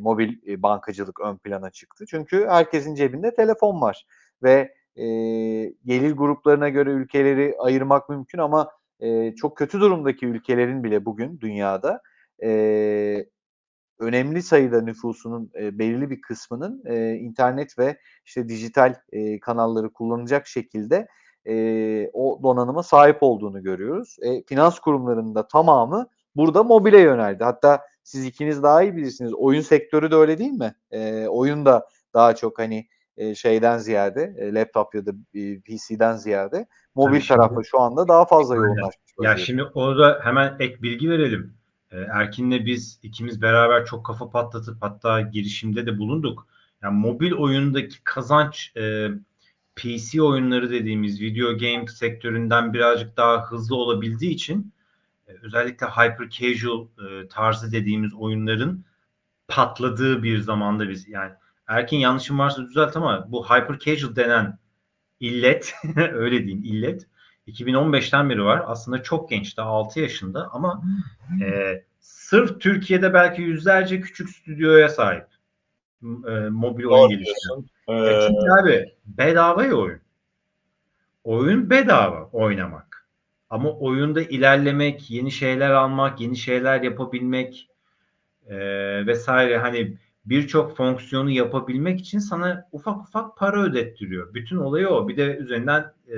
mobil 0.00 0.62
bankacılık 0.62 1.20
ön 1.20 1.36
plana 1.36 1.70
çıktı? 1.70 2.04
Çünkü 2.08 2.46
herkesin 2.48 2.94
cebinde 2.94 3.34
telefon 3.34 3.80
var 3.80 4.06
ve 4.42 4.74
gelir 5.84 6.12
gruplarına 6.12 6.68
göre 6.68 6.90
ülkeleri 6.90 7.54
ayırmak 7.58 8.08
mümkün 8.08 8.38
ama 8.38 8.70
çok 9.36 9.56
kötü 9.56 9.80
durumdaki 9.80 10.26
ülkelerin 10.26 10.84
bile 10.84 11.04
bugün 11.04 11.40
dünyada 11.40 12.00
önemli 14.04 14.42
sayıda 14.42 14.80
nüfusunun 14.80 15.50
e, 15.60 15.78
belirli 15.78 16.10
bir 16.10 16.20
kısmının 16.20 16.82
e, 16.86 17.14
internet 17.14 17.78
ve 17.78 17.98
işte 18.24 18.48
dijital 18.48 18.94
e, 19.12 19.40
kanalları 19.40 19.92
kullanacak 19.92 20.46
şekilde 20.46 21.08
e, 21.46 21.54
o 22.12 22.40
donanıma 22.42 22.82
sahip 22.82 23.18
olduğunu 23.20 23.62
görüyoruz. 23.62 24.16
E, 24.22 24.42
finans 24.42 24.78
kurumlarında 24.78 25.48
tamamı 25.48 26.06
burada 26.36 26.62
mobile 26.62 27.00
yöneldi. 27.00 27.44
Hatta 27.44 27.82
siz 28.02 28.24
ikiniz 28.24 28.62
daha 28.62 28.82
iyi 28.82 28.96
bilirsiniz. 28.96 29.34
Oyun 29.34 29.60
sektörü 29.60 30.10
de 30.10 30.14
öyle 30.14 30.38
değil 30.38 30.52
mi? 30.52 30.74
E, 30.90 31.26
oyun 31.26 31.66
da 31.66 31.88
daha 32.14 32.34
çok 32.34 32.58
hani 32.58 32.86
e, 33.16 33.34
şeyden 33.34 33.78
ziyade 33.78 34.34
e, 34.38 34.54
laptop 34.54 34.94
ya 34.94 35.06
da 35.06 35.10
e, 35.34 35.60
PC'den 35.60 36.16
ziyade 36.16 36.66
mobil 36.94 37.20
tarafı 37.20 37.54
şimdi, 37.54 37.66
şu 37.66 37.80
anda 37.80 38.08
daha 38.08 38.24
fazla 38.24 38.56
yoğunlaşmış. 38.56 39.12
Ya 39.22 39.36
şimdi 39.36 39.62
orada 39.74 40.20
hemen 40.22 40.56
ek 40.58 40.82
bilgi 40.82 41.10
verelim. 41.10 41.54
E, 41.94 41.98
Erkin'le 42.12 42.66
biz 42.66 42.98
ikimiz 43.02 43.42
beraber 43.42 43.86
çok 43.86 44.06
kafa 44.06 44.30
patlatıp 44.30 44.76
hatta 44.80 45.20
girişimde 45.20 45.86
de 45.86 45.98
bulunduk. 45.98 46.46
Yani 46.82 46.98
mobil 46.98 47.32
oyundaki 47.32 48.04
kazanç 48.04 48.72
e, 48.76 49.08
PC 49.76 50.22
oyunları 50.22 50.70
dediğimiz 50.70 51.20
video 51.20 51.58
game 51.58 51.86
sektöründen 51.86 52.74
birazcık 52.74 53.16
daha 53.16 53.50
hızlı 53.50 53.76
olabildiği 53.76 54.30
için 54.34 54.72
e, 55.28 55.32
özellikle 55.42 55.86
hyper 55.86 56.28
casual 56.30 56.86
e, 56.86 57.28
tarzı 57.28 57.72
dediğimiz 57.72 58.14
oyunların 58.14 58.84
patladığı 59.48 60.22
bir 60.22 60.38
zamanda 60.38 60.88
biz 60.88 61.08
yani 61.08 61.32
Erkin 61.66 61.98
yanlışım 61.98 62.38
varsa 62.38 62.62
düzelt 62.62 62.96
ama 62.96 63.26
bu 63.32 63.44
hyper 63.44 63.78
casual 63.78 64.16
denen 64.16 64.58
illet 65.20 65.74
öyle 65.96 66.38
diyeyim 66.38 66.64
illet 66.64 67.06
2015'ten 67.48 68.30
beri 68.30 68.44
var. 68.44 68.62
Aslında 68.66 69.02
çok 69.02 69.30
genç 69.30 69.56
daha 69.56 69.68
6 69.68 70.00
yaşında 70.00 70.48
ama 70.52 70.82
e, 71.42 71.82
sırf 72.00 72.60
Türkiye'de 72.60 73.14
belki 73.14 73.42
yüzlerce 73.42 74.00
küçük 74.00 74.30
stüdyoya 74.30 74.88
sahip 74.88 75.26
e, 76.02 76.30
mobil 76.50 76.84
oyun 76.84 77.08
geliştiriyor. 77.08 77.64
Ee... 77.88 78.28
Çünkü 78.28 78.50
abi 78.60 78.92
bedava 79.06 79.64
ya 79.64 79.74
oyun. 79.74 80.00
Oyun 81.24 81.70
bedava 81.70 82.28
oynamak. 82.32 83.08
Ama 83.50 83.70
oyunda 83.70 84.22
ilerlemek, 84.22 85.10
yeni 85.10 85.30
şeyler 85.30 85.70
almak, 85.70 86.20
yeni 86.20 86.36
şeyler 86.36 86.82
yapabilmek 86.82 87.68
e, 88.46 88.56
vesaire 89.06 89.58
hani 89.58 89.98
birçok 90.26 90.76
fonksiyonu 90.76 91.30
yapabilmek 91.30 92.00
için 92.00 92.18
sana 92.18 92.68
ufak 92.72 93.00
ufak 93.00 93.36
para 93.36 93.62
ödettiriyor. 93.62 94.34
Bütün 94.34 94.56
olayı 94.56 94.88
o. 94.88 95.08
Bir 95.08 95.16
de 95.16 95.36
üzerinden 95.36 95.92
e, 96.08 96.16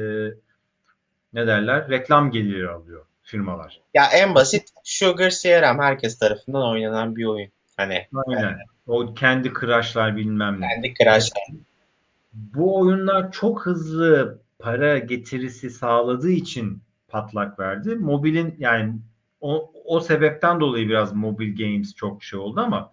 ne 1.36 1.46
derler? 1.46 1.88
Reklam 1.90 2.30
geliri 2.30 2.68
alıyor 2.70 3.04
firmalar. 3.22 3.80
Ya 3.94 4.06
en 4.14 4.34
basit 4.34 4.68
Sugar 4.84 5.30
CRM 5.30 5.78
herkes 5.78 6.18
tarafından 6.18 6.70
oynanan 6.70 7.16
bir 7.16 7.24
oyun. 7.24 7.50
Hani 7.76 8.06
Aynen. 8.26 8.42
Yani. 8.42 8.62
O 8.86 9.14
kendi 9.14 9.52
crush'lar 9.60 10.16
bilmem 10.16 10.60
ne. 10.60 10.68
Kendi 10.68 10.94
crush'lar. 10.94 11.42
Bu 12.32 12.78
oyunlar 12.80 13.32
çok 13.32 13.66
hızlı 13.66 14.42
para 14.58 14.98
getirisi 14.98 15.70
sağladığı 15.70 16.30
için 16.30 16.82
patlak 17.08 17.58
verdi. 17.58 17.94
Mobilin 17.94 18.56
yani 18.58 18.94
o, 19.40 19.72
o 19.84 20.00
sebepten 20.00 20.60
dolayı 20.60 20.88
biraz 20.88 21.12
mobil 21.12 21.56
games 21.56 21.94
çok 21.94 22.22
şey 22.22 22.38
oldu 22.38 22.60
ama 22.60 22.90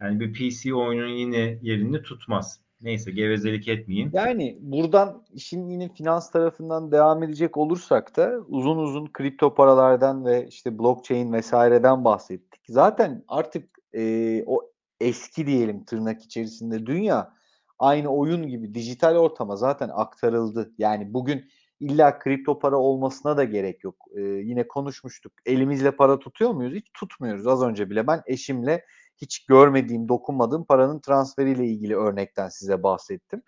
yani 0.00 0.20
bir 0.20 0.32
PC 0.32 0.74
oyunun 0.74 1.08
yine 1.08 1.58
yerini 1.62 2.02
tutmaz. 2.02 2.60
Neyse 2.82 3.10
gevezelik 3.10 3.68
etmeyeyim. 3.68 4.10
Yani 4.12 4.58
buradan 4.60 5.24
işin 5.32 5.68
yine 5.68 5.88
finans 5.88 6.30
tarafından 6.30 6.92
devam 6.92 7.22
edecek 7.22 7.56
olursak 7.56 8.16
da 8.16 8.40
uzun 8.48 8.78
uzun 8.78 9.06
kripto 9.06 9.54
paralardan 9.54 10.24
ve 10.24 10.46
işte 10.48 10.78
blockchain 10.78 11.32
vesaireden 11.32 12.04
bahsettik. 12.04 12.60
Zaten 12.68 13.24
artık 13.28 13.78
e, 13.94 14.44
o 14.46 14.72
eski 15.00 15.46
diyelim 15.46 15.84
tırnak 15.84 16.22
içerisinde 16.22 16.86
dünya 16.86 17.32
aynı 17.78 18.08
oyun 18.08 18.48
gibi 18.48 18.74
dijital 18.74 19.16
ortama 19.16 19.56
zaten 19.56 19.90
aktarıldı. 19.92 20.72
Yani 20.78 21.14
bugün 21.14 21.44
illa 21.80 22.18
kripto 22.18 22.58
para 22.58 22.76
olmasına 22.76 23.36
da 23.36 23.44
gerek 23.44 23.84
yok. 23.84 23.96
Ee, 24.16 24.20
yine 24.20 24.68
konuşmuştuk. 24.68 25.32
Elimizle 25.46 25.90
para 25.90 26.18
tutuyor 26.18 26.50
muyuz? 26.50 26.74
Hiç 26.74 26.86
tutmuyoruz. 26.94 27.46
Az 27.46 27.62
önce 27.62 27.90
bile 27.90 28.06
ben 28.06 28.22
eşimle 28.26 28.84
hiç 29.22 29.46
görmediğim, 29.46 30.08
dokunmadığım 30.08 30.64
paranın 30.64 31.00
transferiyle 31.00 31.66
ilgili 31.66 31.96
örnekten 31.96 32.48
size 32.48 32.82
bahsettim. 32.82 33.42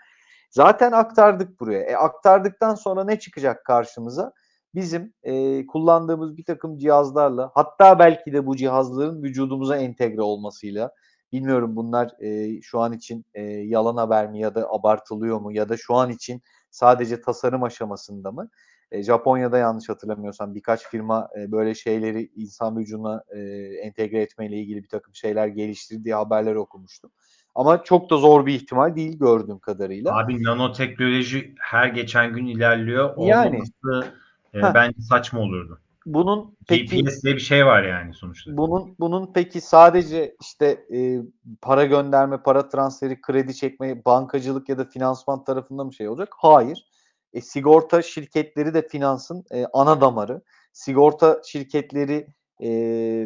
Zaten 0.51 0.93
aktardık 0.93 1.61
buraya. 1.61 1.83
E, 1.83 1.97
aktardıktan 1.97 2.75
sonra 2.75 3.05
ne 3.05 3.19
çıkacak 3.19 3.65
karşımıza? 3.65 4.33
Bizim 4.75 5.15
e, 5.23 5.67
kullandığımız 5.67 6.37
bir 6.37 6.45
takım 6.45 6.79
cihazlarla 6.79 7.51
hatta 7.55 7.99
belki 7.99 8.33
de 8.33 8.47
bu 8.47 8.57
cihazların 8.57 9.23
vücudumuza 9.23 9.77
entegre 9.77 10.23
olmasıyla 10.23 10.91
bilmiyorum 11.33 11.77
bunlar 11.77 12.11
e, 12.21 12.61
şu 12.63 12.81
an 12.81 12.93
için 12.93 13.25
e, 13.35 13.43
yalan 13.43 13.97
haber 13.97 14.31
mi 14.31 14.41
ya 14.41 14.55
da 14.55 14.69
abartılıyor 14.71 15.41
mu 15.41 15.53
ya 15.53 15.69
da 15.69 15.77
şu 15.77 15.95
an 15.95 16.11
için 16.11 16.43
sadece 16.71 17.21
tasarım 17.21 17.63
aşamasında 17.63 18.33
mı? 18.33 18.49
E, 18.95 19.03
Japonya'da 19.03 19.59
yanlış 19.59 19.89
hatırlamıyorsam 19.89 20.55
birkaç 20.55 20.87
firma 20.87 21.29
e, 21.41 21.53
böyle 21.53 21.75
şeyleri 21.75 22.31
insan 22.37 22.79
vücuduna 22.79 23.25
e, 23.31 23.41
entegre 23.83 24.21
etmeyle 24.21 24.57
ilgili 24.57 24.83
bir 24.83 24.89
takım 24.89 25.15
şeyler 25.15 25.47
geliştirdiği 25.47 26.15
haberler 26.15 26.55
okumuştum. 26.55 27.11
Ama 27.55 27.85
çok 27.85 28.11
da 28.11 28.17
zor 28.17 28.47
bir 28.47 28.55
ihtimal 28.55 28.97
değil 28.97 29.19
gördüğüm 29.19 29.59
kadarıyla. 29.59 30.19
Abi 30.19 30.43
nanoteknoloji 30.43 31.55
her 31.59 31.87
geçen 31.87 32.33
gün 32.33 32.47
ilerliyor. 32.47 33.15
Yani 33.19 33.47
Olmaması, 33.47 34.15
e, 34.55 34.75
bence 34.75 35.01
saçma 35.01 35.41
olurdu. 35.41 35.81
Bunun 36.07 36.57
peki 36.69 36.97
GPS 36.97 37.23
diye 37.23 37.35
bir 37.35 37.41
şey 37.41 37.67
var 37.67 37.83
yani 37.83 38.15
sonuçta. 38.15 38.57
Bunun 38.57 38.97
bunun 39.01 39.33
peki 39.33 39.61
sadece 39.61 40.37
işte 40.41 40.87
e, 40.95 41.21
para 41.63 41.85
gönderme, 41.85 42.43
para 42.43 42.69
transferi, 42.69 43.21
kredi 43.21 43.55
çekme, 43.55 44.05
bankacılık 44.05 44.69
ya 44.69 44.79
da 44.79 44.85
finansman 44.85 45.45
tarafında 45.45 45.85
mı 45.85 45.95
şey 45.95 46.09
olacak? 46.09 46.29
Hayır. 46.37 46.87
E, 47.35 47.41
sigorta 47.41 48.03
şirketleri 48.03 48.75
de 48.75 48.89
finansın 48.89 49.45
e, 49.53 49.67
ana 49.73 50.01
damarı. 50.01 50.43
Sigorta 50.73 51.41
şirketleri 51.45 52.27
e, 52.63 52.71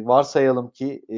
varsayalım 0.05 0.69
ki 0.69 1.05
e, 1.09 1.15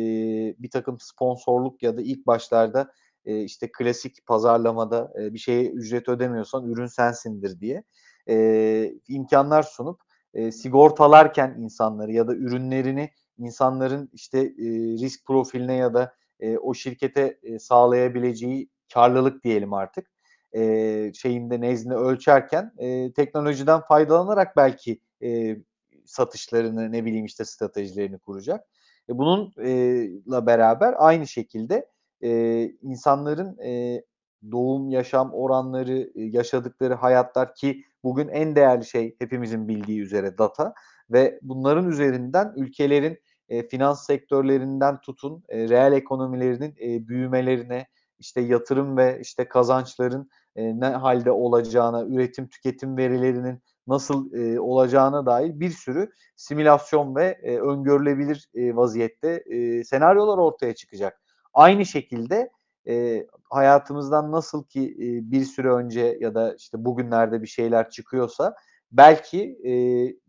bir 0.63 0.69
takım 0.69 0.99
sponsorluk 0.99 1.83
ya 1.83 1.97
da 1.97 2.01
ilk 2.01 2.27
başlarda 2.27 2.91
e, 3.25 3.43
işte 3.43 3.71
klasik 3.71 4.25
pazarlamada 4.25 5.13
e, 5.19 5.33
bir 5.33 5.39
şeye 5.39 5.69
ücret 5.69 6.09
ödemiyorsan 6.09 6.65
ürün 6.65 6.87
sensindir 6.87 7.59
diye 7.59 7.83
e, 8.29 8.93
imkanlar 9.07 9.63
sunup 9.63 10.01
e, 10.33 10.51
sigortalarken 10.51 11.55
insanları 11.59 12.11
ya 12.11 12.27
da 12.27 12.35
ürünlerini 12.35 13.11
insanların 13.37 14.09
işte 14.13 14.39
e, 14.39 14.65
risk 15.01 15.25
profiline 15.25 15.75
ya 15.75 15.93
da 15.93 16.13
e, 16.39 16.57
o 16.57 16.73
şirkete 16.73 17.39
e, 17.43 17.59
sağlayabileceği 17.59 18.69
karlılık 18.93 19.43
diyelim 19.43 19.73
artık 19.73 20.10
e, 20.55 21.11
şeyinde 21.13 21.61
nezdinde 21.61 21.95
ölçerken 21.95 22.73
e, 22.77 23.13
teknolojiden 23.13 23.81
faydalanarak 23.81 24.57
belki 24.57 24.99
e, 25.23 25.57
satışlarını 26.05 26.91
ne 26.91 27.05
bileyim 27.05 27.25
işte 27.25 27.45
stratejilerini 27.45 28.19
kuracak. 28.19 28.65
E, 29.09 29.17
bununla 29.17 30.45
beraber 30.45 30.95
aynı 30.97 31.27
şekilde 31.27 31.89
e, 32.23 32.63
insanların 32.81 33.57
e, 33.57 34.03
doğum 34.51 34.89
yaşam 34.89 35.33
oranları, 35.33 36.11
e, 36.15 36.23
yaşadıkları 36.23 36.93
hayatlar 36.93 37.55
ki 37.55 37.83
bugün 38.03 38.27
en 38.27 38.55
değerli 38.55 38.85
şey 38.85 39.15
hepimizin 39.19 39.67
bildiği 39.67 40.01
üzere 40.01 40.37
data 40.37 40.73
ve 41.09 41.39
bunların 41.41 41.89
üzerinden 41.89 42.53
ülkelerin 42.55 43.19
e, 43.49 43.67
finans 43.67 44.05
sektörlerinden 44.05 45.01
tutun 45.01 45.43
e, 45.49 45.69
reel 45.69 45.93
ekonomilerinin 45.93 46.75
e, 46.81 47.07
büyümelerine, 47.07 47.87
işte 48.21 48.41
yatırım 48.41 48.97
ve 48.97 49.19
işte 49.21 49.47
kazançların 49.47 50.29
e, 50.55 50.79
ne 50.79 50.85
halde 50.87 51.31
olacağına, 51.31 52.05
üretim 52.05 52.47
tüketim 52.47 52.97
verilerinin 52.97 53.61
nasıl 53.87 54.33
e, 54.33 54.59
olacağına 54.59 55.25
dair 55.25 55.59
bir 55.59 55.69
sürü 55.69 56.11
simülasyon 56.35 57.15
ve 57.15 57.39
e, 57.43 57.57
öngörülebilir 57.57 58.49
e, 58.55 58.75
vaziyette 58.75 59.43
e, 59.45 59.83
senaryolar 59.83 60.37
ortaya 60.37 60.75
çıkacak. 60.75 61.21
Aynı 61.53 61.85
şekilde 61.85 62.49
e, 62.87 63.25
hayatımızdan 63.49 64.31
nasıl 64.31 64.63
ki 64.63 64.81
e, 64.81 65.31
bir 65.31 65.43
süre 65.43 65.69
önce 65.69 66.17
ya 66.19 66.35
da 66.35 66.55
işte 66.55 66.85
bugünlerde 66.85 67.41
bir 67.41 67.47
şeyler 67.47 67.89
çıkıyorsa 67.89 68.55
belki 68.91 69.57
e, 69.63 69.73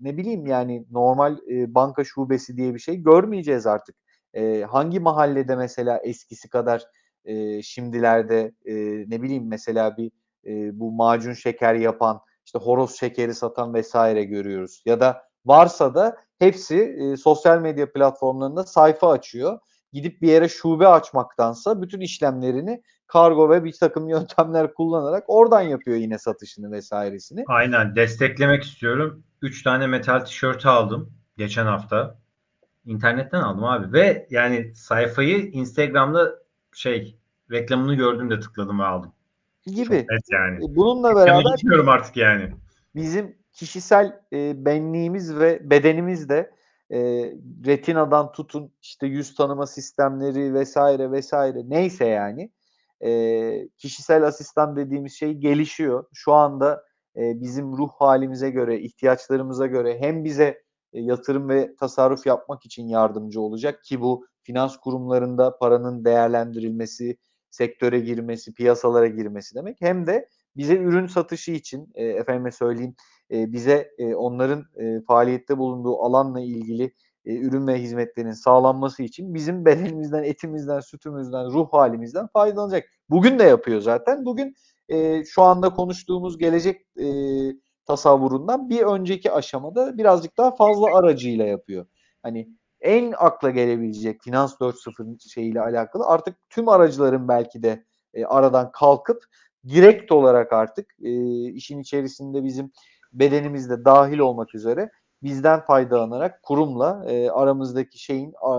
ne 0.00 0.16
bileyim 0.16 0.46
yani 0.46 0.86
normal 0.90 1.38
e, 1.50 1.74
banka 1.74 2.04
şubesi 2.04 2.56
diye 2.56 2.74
bir 2.74 2.78
şey 2.78 2.96
görmeyeceğiz 2.96 3.66
artık. 3.66 3.96
E, 4.34 4.62
hangi 4.62 5.00
mahallede 5.00 5.56
mesela 5.56 5.98
eskisi 5.98 6.48
kadar 6.48 6.84
e, 7.24 7.62
şimdilerde 7.62 8.52
e, 8.64 8.74
ne 9.08 9.22
bileyim 9.22 9.48
mesela 9.48 9.96
bir 9.96 10.10
e, 10.46 10.80
bu 10.80 10.92
macun 10.92 11.32
şeker 11.32 11.74
yapan 11.74 12.20
işte 12.46 12.58
horoz 12.58 12.98
şekeri 12.98 13.34
satan 13.34 13.74
vesaire 13.74 14.24
görüyoruz. 14.24 14.82
Ya 14.86 15.00
da 15.00 15.22
varsa 15.46 15.94
da 15.94 16.16
hepsi 16.38 16.76
e, 16.76 17.16
sosyal 17.16 17.60
medya 17.60 17.92
platformlarında 17.92 18.64
sayfa 18.64 19.10
açıyor. 19.10 19.58
Gidip 19.92 20.22
bir 20.22 20.28
yere 20.28 20.48
şube 20.48 20.88
açmaktansa 20.88 21.82
bütün 21.82 22.00
işlemlerini 22.00 22.82
kargo 23.06 23.50
ve 23.50 23.64
bir 23.64 23.72
takım 23.72 24.08
yöntemler 24.08 24.74
kullanarak 24.74 25.24
oradan 25.26 25.60
yapıyor 25.60 25.96
yine 25.96 26.18
satışını 26.18 26.70
vesairesini. 26.70 27.44
Aynen 27.46 27.96
desteklemek 27.96 28.62
istiyorum. 28.62 29.24
3 29.42 29.62
tane 29.62 29.86
metal 29.86 30.20
tişört 30.20 30.66
aldım 30.66 31.12
geçen 31.36 31.66
hafta. 31.66 32.18
İnternetten 32.84 33.40
aldım 33.40 33.64
abi 33.64 33.92
ve 33.92 34.26
yani 34.30 34.74
sayfayı 34.74 35.50
Instagram'da 35.50 36.41
şey 36.72 37.16
reklamını 37.50 37.94
gördüm 37.94 38.30
de 38.30 38.40
tıkladım 38.40 38.80
ve 38.80 38.84
aldım. 38.84 39.12
Gibi. 39.66 39.94
Evet 39.94 40.22
yani. 40.32 40.64
E, 40.64 40.76
bununla 40.76 41.16
beraber 41.16 41.88
artık 41.88 42.16
yani. 42.16 42.50
Bizim 42.94 43.36
kişisel 43.52 44.20
e, 44.32 44.64
benliğimiz 44.64 45.36
ve 45.36 45.70
bedenimiz 45.70 46.28
de 46.28 46.50
e, 46.90 46.98
retinadan 47.66 48.32
tutun 48.32 48.72
işte 48.82 49.06
yüz 49.06 49.34
tanıma 49.34 49.66
sistemleri 49.66 50.54
vesaire 50.54 51.10
vesaire 51.10 51.62
neyse 51.64 52.04
yani 52.04 52.50
e, 53.04 53.68
kişisel 53.68 54.26
asistan 54.26 54.76
dediğimiz 54.76 55.12
şey 55.12 55.34
gelişiyor. 55.34 56.04
Şu 56.12 56.32
anda 56.32 56.84
e, 57.16 57.40
bizim 57.40 57.76
ruh 57.76 57.90
halimize 57.98 58.50
göre, 58.50 58.80
ihtiyaçlarımıza 58.80 59.66
göre 59.66 60.00
hem 60.00 60.24
bize 60.24 60.62
e, 60.92 61.00
yatırım 61.00 61.48
ve 61.48 61.76
tasarruf 61.76 62.26
yapmak 62.26 62.66
için 62.66 62.88
yardımcı 62.88 63.40
olacak 63.40 63.84
ki 63.84 64.00
bu 64.00 64.26
finans 64.42 64.76
kurumlarında 64.76 65.58
paranın 65.58 66.04
değerlendirilmesi, 66.04 67.16
sektöre 67.50 68.00
girmesi, 68.00 68.54
piyasalara 68.54 69.06
girmesi 69.06 69.54
demek. 69.54 69.80
Hem 69.80 70.06
de 70.06 70.28
bize 70.56 70.76
ürün 70.76 71.06
satışı 71.06 71.52
için 71.52 71.92
e, 71.94 72.04
efendime 72.04 72.50
söyleyeyim 72.50 72.94
e, 73.30 73.52
bize 73.52 73.90
e, 73.98 74.14
onların 74.14 74.64
e, 74.76 75.00
faaliyette 75.00 75.58
bulunduğu 75.58 75.98
alanla 75.98 76.40
ilgili 76.40 76.92
e, 77.24 77.36
ürün 77.36 77.66
ve 77.66 77.82
hizmetlerin 77.82 78.32
sağlanması 78.32 79.02
için 79.02 79.34
bizim 79.34 79.64
bedenimizden, 79.64 80.22
etimizden, 80.22 80.80
sütümüzden, 80.80 81.52
ruh 81.52 81.68
halimizden 81.72 82.26
faydalanacak. 82.26 82.84
Bugün 83.10 83.38
de 83.38 83.44
yapıyor 83.44 83.80
zaten. 83.80 84.24
Bugün 84.24 84.54
e, 84.88 85.24
şu 85.24 85.42
anda 85.42 85.70
konuştuğumuz 85.70 86.38
gelecek 86.38 86.86
e, 87.00 87.06
tasavvurundan 87.86 88.70
bir 88.70 88.80
önceki 88.80 89.32
aşamada 89.32 89.98
birazcık 89.98 90.38
daha 90.38 90.54
fazla 90.56 90.96
aracıyla 90.96 91.44
yapıyor. 91.44 91.86
Hani 92.22 92.48
en 92.82 93.14
akla 93.18 93.50
gelebilecek 93.50 94.22
Finans 94.22 94.54
4.0 94.60 95.28
şeyiyle 95.28 95.60
alakalı 95.60 96.06
artık 96.06 96.36
tüm 96.50 96.68
aracıların 96.68 97.28
belki 97.28 97.62
de 97.62 97.84
e, 98.14 98.24
aradan 98.24 98.72
kalkıp 98.72 99.24
direkt 99.68 100.12
olarak 100.12 100.52
artık 100.52 100.94
e, 101.02 101.12
işin 101.52 101.80
içerisinde 101.80 102.44
bizim 102.44 102.72
bedenimizde 103.12 103.84
dahil 103.84 104.18
olmak 104.18 104.54
üzere 104.54 104.90
bizden 105.22 105.60
faydalanarak 105.60 106.42
kurumla 106.42 107.04
e, 107.08 107.30
aramızdaki 107.30 107.98
şeyin 107.98 108.30
e, 108.30 108.54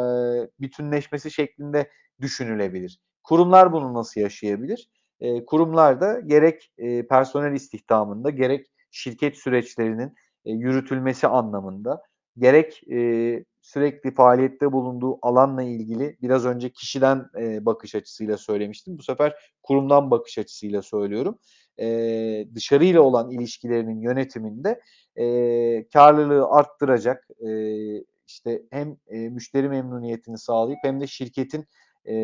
bütünleşmesi 0.60 1.32
şeklinde 1.32 1.90
düşünülebilir. 2.22 3.00
Kurumlar 3.24 3.74
bunu 3.74 3.94
nasıl 3.94 4.22
yaşayabilir? 4.22 4.90
E, 5.20 5.46
kurumlar 5.46 6.02
da 6.02 6.20
gerek 6.20 6.72
e, 6.78 7.08
personel 7.08 7.54
istihdamında 7.54 8.30
gerek 8.30 8.68
şirket 8.92 9.38
süreçlerinin 9.38 10.16
e, 10.46 10.52
yürütülmesi 10.52 11.28
anlamında 11.28 12.02
gerek 12.38 12.82
e, 12.92 12.98
sürekli 13.64 14.14
faaliyette 14.14 14.72
bulunduğu 14.72 15.20
alanla 15.22 15.64
ilgili 15.64 16.18
biraz 16.22 16.46
önce 16.46 16.70
kişiden 16.70 17.30
e, 17.40 17.66
bakış 17.66 17.96
açısıyla 17.96 18.38
söylemiştim. 18.38 18.98
Bu 18.98 19.04
sefer 19.04 19.34
kurumdan 19.64 20.12
bakış 20.12 20.38
açısıyla 20.38 20.82
söylüyorum. 20.82 21.40
E, 21.80 21.88
dışarıyla 22.56 23.02
olan 23.02 23.32
ilişkilerinin 23.32 24.02
yönetiminde 24.02 24.82
e, 25.16 25.88
karlılığı 25.94 26.48
arttıracak 26.50 27.28
e, 27.40 27.50
işte 28.28 28.62
hem 28.72 28.98
e, 29.08 29.30
müşteri 29.30 29.70
memnuniyetini 29.70 30.38
sağlayıp 30.38 30.80
hem 30.84 31.02
de 31.02 31.08
şirketin 31.08 31.68
e, 32.08 32.16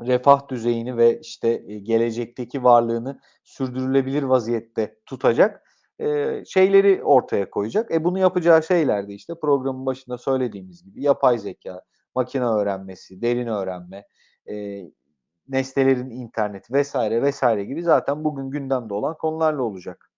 refah 0.00 0.48
düzeyini 0.48 0.96
ve 0.96 1.20
işte 1.20 1.62
e, 1.66 1.78
gelecekteki 1.78 2.64
varlığını 2.64 3.20
sürdürülebilir 3.44 4.22
vaziyette 4.22 4.96
tutacak 5.06 5.71
e, 6.00 6.42
şeyleri 6.46 7.02
ortaya 7.04 7.50
koyacak. 7.50 7.90
E 7.94 8.04
bunu 8.04 8.18
yapacağı 8.18 8.62
şeyler 8.62 9.08
de 9.08 9.14
işte 9.14 9.34
programın 9.42 9.86
başında 9.86 10.18
söylediğimiz 10.18 10.84
gibi 10.84 11.02
yapay 11.02 11.38
zeka, 11.38 11.82
makine 12.14 12.44
öğrenmesi, 12.44 13.22
derin 13.22 13.46
öğrenme, 13.46 14.04
e, 14.50 14.84
nesnelerin 15.48 16.10
internet 16.10 16.72
vesaire 16.72 17.22
vesaire 17.22 17.64
gibi 17.64 17.82
zaten 17.82 18.24
bugün 18.24 18.50
gündemde 18.50 18.94
olan 18.94 19.16
konularla 19.16 19.62
olacak. 19.62 20.08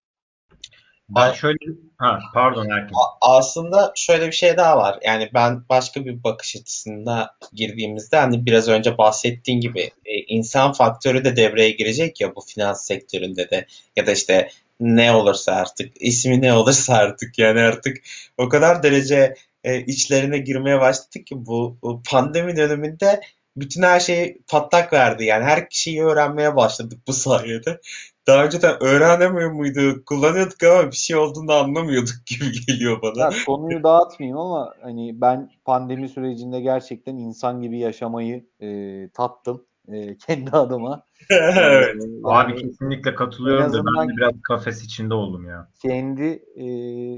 Ben 1.09 1.33
şöyle 1.33 1.57
ha 1.99 2.19
pardon 2.35 2.71
Erkin. 2.71 2.97
Aslında 3.21 3.93
şöyle 3.97 4.27
bir 4.27 4.33
şey 4.33 4.57
daha 4.57 4.77
var. 4.77 4.99
Yani 5.03 5.31
ben 5.35 5.69
başka 5.69 6.05
bir 6.05 6.25
bakış 6.25 6.57
açısında 6.57 7.37
girdiğimizde 7.53 8.17
hani 8.17 8.47
biraz 8.47 8.69
önce 8.69 8.99
bahsettiğin 8.99 9.61
gibi 9.61 9.81
e, 10.05 10.15
insan 10.29 10.73
faktörü 10.73 11.25
de 11.25 11.37
devreye 11.37 11.71
girecek 11.71 12.21
ya 12.21 12.35
bu 12.35 12.41
finans 12.41 12.87
sektöründe 12.87 13.51
de 13.51 13.67
ya 13.97 14.07
da 14.07 14.13
işte 14.13 14.49
ne 14.81 15.13
olursa 15.13 15.53
artık 15.53 15.93
ismi 16.01 16.43
ne 16.43 16.53
olursa 16.53 16.95
artık 16.95 17.39
yani 17.39 17.61
artık 17.61 17.97
o 18.39 18.49
kadar 18.49 18.83
derece 18.83 19.35
e, 19.65 19.81
içlerine 19.81 20.39
girmeye 20.39 20.81
başladık 20.81 21.27
ki 21.27 21.47
bu, 21.47 21.79
bu 21.83 22.03
pandemi 22.11 22.57
döneminde 22.57 23.21
bütün 23.57 23.83
her 23.83 24.01
şeyi 24.01 24.43
patlak 24.49 24.93
verdi. 24.93 25.25
Yani 25.25 25.45
her 25.45 25.67
şeyi 25.71 26.05
öğrenmeye 26.05 26.57
başladık 26.57 26.99
bu 27.09 27.13
sayede. 27.13 27.81
Daha 28.27 28.45
önceden 28.45 28.83
öğrenemiyor 28.83 29.51
muyduk, 29.51 30.07
kullanıyorduk 30.07 30.63
ama 30.63 30.91
bir 30.91 30.97
şey 30.97 31.17
olduğunu 31.17 31.53
anlamıyorduk 31.53 32.15
gibi 32.27 32.53
geliyor 32.67 33.03
bana. 33.03 33.21
Ya, 33.21 33.31
konuyu 33.47 33.83
dağıtmayayım 33.83 34.39
ama 34.39 34.75
hani 34.83 35.21
ben 35.21 35.51
pandemi 35.65 36.09
sürecinde 36.09 36.61
gerçekten 36.61 37.17
insan 37.17 37.63
gibi 37.63 37.79
yaşamayı 37.79 38.47
e, 38.61 38.69
tattım 39.09 39.67
e, 39.93 40.17
kendi 40.19 40.51
adıma. 40.51 41.07
evet. 41.31 41.97
Yani, 42.01 42.21
Abi 42.25 42.55
kesinlikle 42.55 43.15
katılıyorum 43.15 43.73
da 43.73 43.83
ben 43.87 44.09
de 44.09 44.13
biraz 44.17 44.33
kafes 44.43 44.85
içinde 44.85 45.15
oldum 45.15 45.49
ya. 45.49 45.69
Kendi 45.83 46.45
e, 46.55 46.65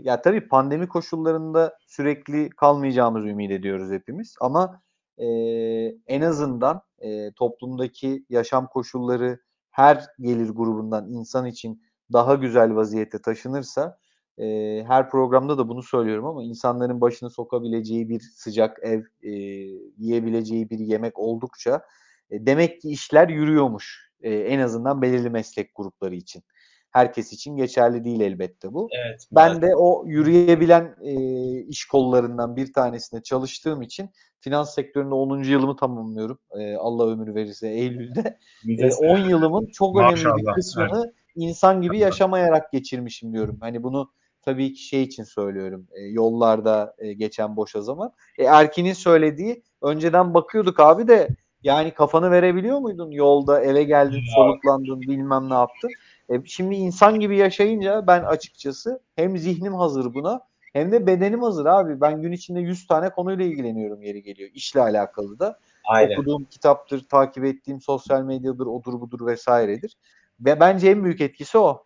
ya 0.03 0.23
tabii 0.23 0.49
pandemi 0.49 0.89
koşullarında 0.89 1.79
sürekli 1.87 2.51
kalmayacağımız 2.51 3.25
ümit 3.25 3.51
ediyoruz 3.51 3.91
hepimiz 3.91 4.37
ama 4.41 4.81
e, 5.19 5.27
en 6.07 6.21
azından 6.21 6.83
e, 6.99 7.33
toplumdaki 7.33 8.25
yaşam 8.29 8.67
koşulları 8.67 9.39
her 9.71 10.05
gelir 10.21 10.49
grubundan 10.49 11.09
insan 11.09 11.47
için 11.47 11.83
daha 12.13 12.35
güzel 12.35 12.77
vaziyete 12.77 13.23
taşınırsa 13.23 13.99
e, 14.39 14.45
her 14.87 15.11
programda 15.11 15.59
da 15.59 15.69
bunu 15.69 15.83
söylüyorum 15.83 16.27
ama 16.27 16.43
insanların 16.43 17.01
başını 17.01 17.31
sokabileceği 17.31 18.09
bir 18.09 18.21
sıcak 18.21 18.79
ev, 18.83 19.03
e, 19.23 19.31
yiyebileceği 19.99 20.71
bir 20.71 20.79
yemek 20.79 21.19
oldukça 21.19 21.83
e, 22.31 22.47
demek 22.47 22.81
ki 22.81 22.91
işler 22.91 23.29
yürüyormuş 23.29 24.11
e, 24.21 24.35
en 24.35 24.59
azından 24.59 25.03
belirli 25.03 25.31
meslek 25.31 25.71
grupları 25.75 26.15
için. 26.15 26.43
herkes 26.91 27.33
için 27.33 27.57
geçerli 27.57 28.05
değil 28.05 28.21
elbette 28.21 28.73
bu. 28.73 28.89
Evet. 28.93 29.27
Ben 29.33 29.63
de 29.63 29.77
o 29.77 30.05
yürüyebilen 30.07 30.97
e, 31.03 31.15
iş 31.61 31.85
kollarından 31.85 32.57
bir 32.57 32.73
tanesinde 32.73 33.23
çalıştığım 33.23 33.83
için 33.83 34.11
finans 34.41 34.75
sektöründe 34.75 35.15
10. 35.15 35.43
yılımı 35.43 35.77
tamamlıyorum. 35.77 36.39
E, 36.59 36.75
Allah 36.75 37.07
ömür 37.09 37.35
verirse 37.35 37.69
Eylül'de. 37.69 38.39
E, 38.69 38.95
10 38.95 39.19
yılımın 39.19 39.67
çok 39.67 39.97
önemli 39.97 40.11
Maşallah, 40.11 40.37
bir 40.37 40.55
kısmını 40.55 41.03
evet. 41.05 41.15
insan 41.37 41.83
gibi 41.83 41.99
yaşamayarak 41.99 42.73
geçirmişim 42.73 43.33
diyorum. 43.33 43.59
Hani 43.61 43.83
bunu 43.83 44.11
tabii 44.43 44.73
ki 44.73 44.83
şey 44.83 45.03
için 45.03 45.25
söylüyorum. 45.25 45.87
E, 45.93 46.03
yollarda 46.03 46.95
e, 46.99 47.13
geçen 47.13 47.57
boşa 47.57 47.81
zaman. 47.81 48.13
E, 48.39 48.45
Erkin'in 48.45 48.93
söylediği 48.93 49.63
önceden 49.83 50.35
bakıyorduk 50.35 50.81
abi 50.81 51.09
de 51.09 51.29
yani 51.67 51.91
kafanı 51.91 52.31
verebiliyor 52.31 52.79
muydun 52.79 53.11
yolda 53.11 53.61
eve 53.61 53.83
geldin 53.83 54.23
soluklandın 54.35 55.01
bilmem 55.01 55.51
ne 55.51 55.55
yaptın. 55.55 55.91
E, 56.29 56.35
şimdi 56.45 56.75
insan 56.75 57.21
gibi 57.21 57.37
yaşayınca 57.37 58.07
ben 58.07 58.23
açıkçası 58.23 59.01
hem 59.17 59.39
zihnim 59.39 59.75
hazır 59.75 60.15
buna 60.15 60.41
hem 60.73 60.93
de 60.93 61.07
bedenim 61.07 61.43
hazır 61.43 61.67
abi. 61.67 62.01
Ben 62.01 62.23
gün 62.23 62.33
içinde 62.33 62.61
100 62.61 62.87
tane 62.87 63.11
konuyla 63.11 63.45
ilgileniyorum 63.45 64.03
yeri 64.03 64.23
geliyor. 64.23 64.51
İşle 64.55 64.81
alakalı 64.81 65.39
da. 65.39 65.59
Aynen. 65.85 66.13
Okuduğum 66.13 66.45
kitaptır, 66.45 67.09
takip 67.09 67.45
ettiğim 67.45 67.81
sosyal 67.81 68.23
medyadır, 68.23 68.67
odur 68.67 69.01
budur 69.01 69.27
vesairedir. 69.27 69.97
Ve 70.41 70.61
bence 70.61 70.91
en 70.91 71.05
büyük 71.05 71.21
etkisi 71.21 71.59
o. 71.59 71.85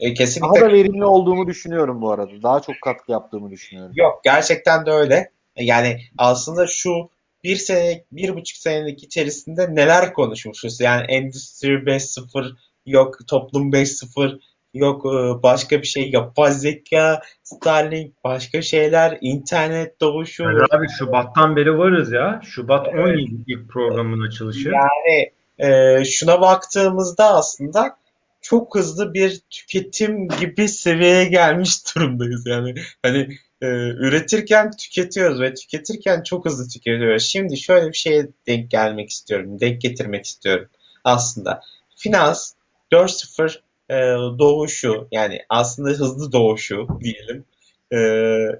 E, 0.00 0.14
kesinlikle. 0.14 0.60
Daha 0.60 0.70
da 0.70 0.72
verimli 0.72 1.04
olduğumu 1.04 1.46
düşünüyorum 1.46 2.02
bu 2.02 2.10
arada. 2.10 2.42
Daha 2.42 2.60
çok 2.60 2.74
katkı 2.84 3.12
yaptığımı 3.12 3.50
düşünüyorum. 3.50 3.92
Yok 3.96 4.20
gerçekten 4.24 4.86
de 4.86 4.90
öyle. 4.90 5.30
Yani 5.56 6.00
aslında 6.18 6.66
şu 6.66 7.08
bir 7.44 7.56
sene, 7.56 8.04
bir 8.12 8.34
buçuk 8.34 8.56
senelik 8.56 9.02
içerisinde 9.02 9.74
neler 9.74 10.12
konuşmuşuz? 10.12 10.80
Yani 10.80 11.02
Endüstri 11.08 11.68
5.0, 11.68 12.52
yok 12.86 13.18
Toplum 13.28 13.72
5.0, 13.72 14.40
yok 14.74 15.06
e, 15.06 15.42
başka 15.42 15.82
bir 15.82 15.86
şey, 15.86 16.10
yapay 16.10 16.52
zeka, 16.52 17.20
Starlink, 17.42 18.24
başka 18.24 18.62
şeyler, 18.62 19.18
internet 19.20 20.00
doğuşu. 20.00 20.42
Yani 20.42 20.58
abi 20.70 20.86
Şubat'tan 20.98 21.56
beri 21.56 21.78
varız 21.78 22.12
ya. 22.12 22.40
Şubat 22.44 22.88
17 22.88 23.44
ilk 23.46 23.68
programın 23.68 24.26
açılışı. 24.26 24.68
Yani 24.68 25.32
e, 25.58 26.04
şuna 26.04 26.40
baktığımızda 26.40 27.34
aslında 27.34 27.96
çok 28.40 28.74
hızlı 28.74 29.14
bir 29.14 29.40
tüketim 29.50 30.28
gibi 30.28 30.68
seviyeye 30.68 31.24
gelmiş 31.24 31.96
durumdayız 31.96 32.46
yani. 32.46 32.74
Hani 33.02 33.28
e, 33.62 33.66
üretirken 33.90 34.70
tüketiyoruz 34.70 35.40
ve 35.40 35.54
tüketirken 35.54 36.22
çok 36.22 36.44
hızlı 36.44 36.68
tüketiyoruz. 36.68 37.22
Şimdi 37.22 37.56
şöyle 37.56 37.88
bir 37.88 37.96
şeye 37.96 38.28
denk 38.46 38.70
gelmek 38.70 39.10
istiyorum, 39.10 39.60
denk 39.60 39.80
getirmek 39.80 40.24
istiyorum 40.24 40.68
aslında. 41.04 41.60
Finans 41.96 42.52
4.0 42.92 43.58
e, 43.90 43.94
doğuşu 44.38 45.08
yani 45.12 45.40
aslında 45.48 45.88
hızlı 45.88 46.32
doğuşu 46.32 46.88
diyelim. 47.00 47.44
E, 47.92 47.98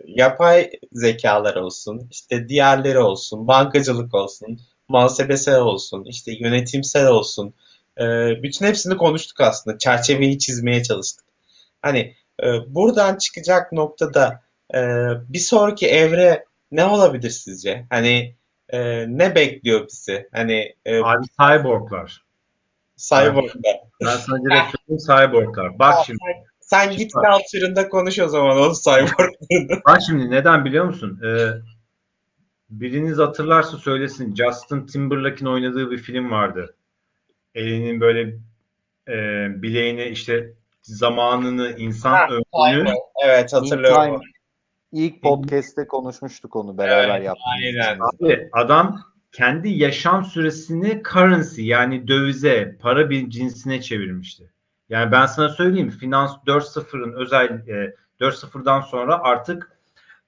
yapay 0.06 0.70
zekalar 0.92 1.56
olsun, 1.56 2.08
işte 2.10 2.48
diğerleri 2.48 2.98
olsun, 2.98 3.48
bankacılık 3.48 4.14
olsun, 4.14 4.60
muhasebesel 4.88 5.60
olsun, 5.60 6.04
işte 6.04 6.32
yönetimsel 6.32 7.06
olsun. 7.06 7.54
E, 8.00 8.04
bütün 8.42 8.66
hepsini 8.66 8.96
konuştuk 8.96 9.40
aslında. 9.40 9.78
Çerçeveyi 9.78 10.38
çizmeye 10.38 10.82
çalıştık. 10.82 11.24
Hani 11.82 12.14
e, 12.42 12.46
buradan 12.74 13.16
çıkacak 13.16 13.72
noktada 13.72 14.42
e, 14.74 14.80
bir 15.28 15.38
sonraki 15.38 15.86
evre 15.88 16.44
ne 16.72 16.84
olabilir 16.84 17.30
sizce? 17.30 17.86
Hani 17.90 18.34
e, 18.68 19.04
ne 19.18 19.34
bekliyor 19.34 19.86
bizi? 19.88 20.28
Hani 20.32 20.74
e, 20.84 21.02
Abi 21.02 21.26
cyborglar. 21.40 22.24
cyborg'da. 22.96 23.68
Ben 24.04 24.16
sana 24.16 24.38
direkt 24.44 24.76
söyleyeyim 24.76 25.30
cyborglar. 25.32 25.78
Bak 25.78 25.94
şimdi. 26.06 26.18
Sen 26.60 26.96
git 26.96 27.12
Culture'ında 27.12 27.88
konuş 27.88 28.18
o 28.18 28.28
zaman 28.28 28.56
o 28.56 28.72
cyborg'larını. 28.72 29.82
Bak 29.86 30.00
şimdi 30.06 30.30
neden 30.30 30.64
biliyor 30.64 30.84
musun? 30.84 31.20
Ee, 31.24 31.46
biriniz 32.70 33.18
hatırlarsa 33.18 33.76
söylesin. 33.76 34.34
Justin 34.34 34.86
Timberlake'in 34.86 35.46
oynadığı 35.46 35.90
bir 35.90 35.98
film 35.98 36.30
vardı. 36.30 36.74
Elinin 37.54 38.00
böyle 38.00 38.20
e, 39.08 39.14
bileğine 39.62 40.10
işte 40.10 40.52
zamanını, 40.82 41.74
insan 41.78 42.12
Ha, 42.12 42.28
ömrünü. 42.68 42.94
Evet 43.24 43.52
hatırlıyorum. 43.52 44.20
İlk 44.92 45.22
podcast'te 45.22 45.86
konuşmuştuk 45.86 46.56
onu 46.56 46.78
beraber 46.78 47.20
Evet, 47.20 47.30
aynen. 47.54 47.94
için. 47.94 48.26
Abi 48.26 48.48
adam 48.52 49.00
kendi 49.32 49.68
yaşam 49.68 50.24
süresini 50.24 51.02
currency 51.12 51.62
yani 51.62 52.08
dövize, 52.08 52.76
para 52.80 53.10
bir 53.10 53.30
cinsine 53.30 53.80
çevirmişti. 53.80 54.52
Yani 54.88 55.12
ben 55.12 55.26
sana 55.26 55.48
söyleyeyim 55.48 55.90
Finans 55.90 56.36
4.0'ın 56.46 57.12
özel 57.12 57.68
e, 57.68 57.94
4.0'dan 58.20 58.80
sonra 58.80 59.18
artık 59.22 59.72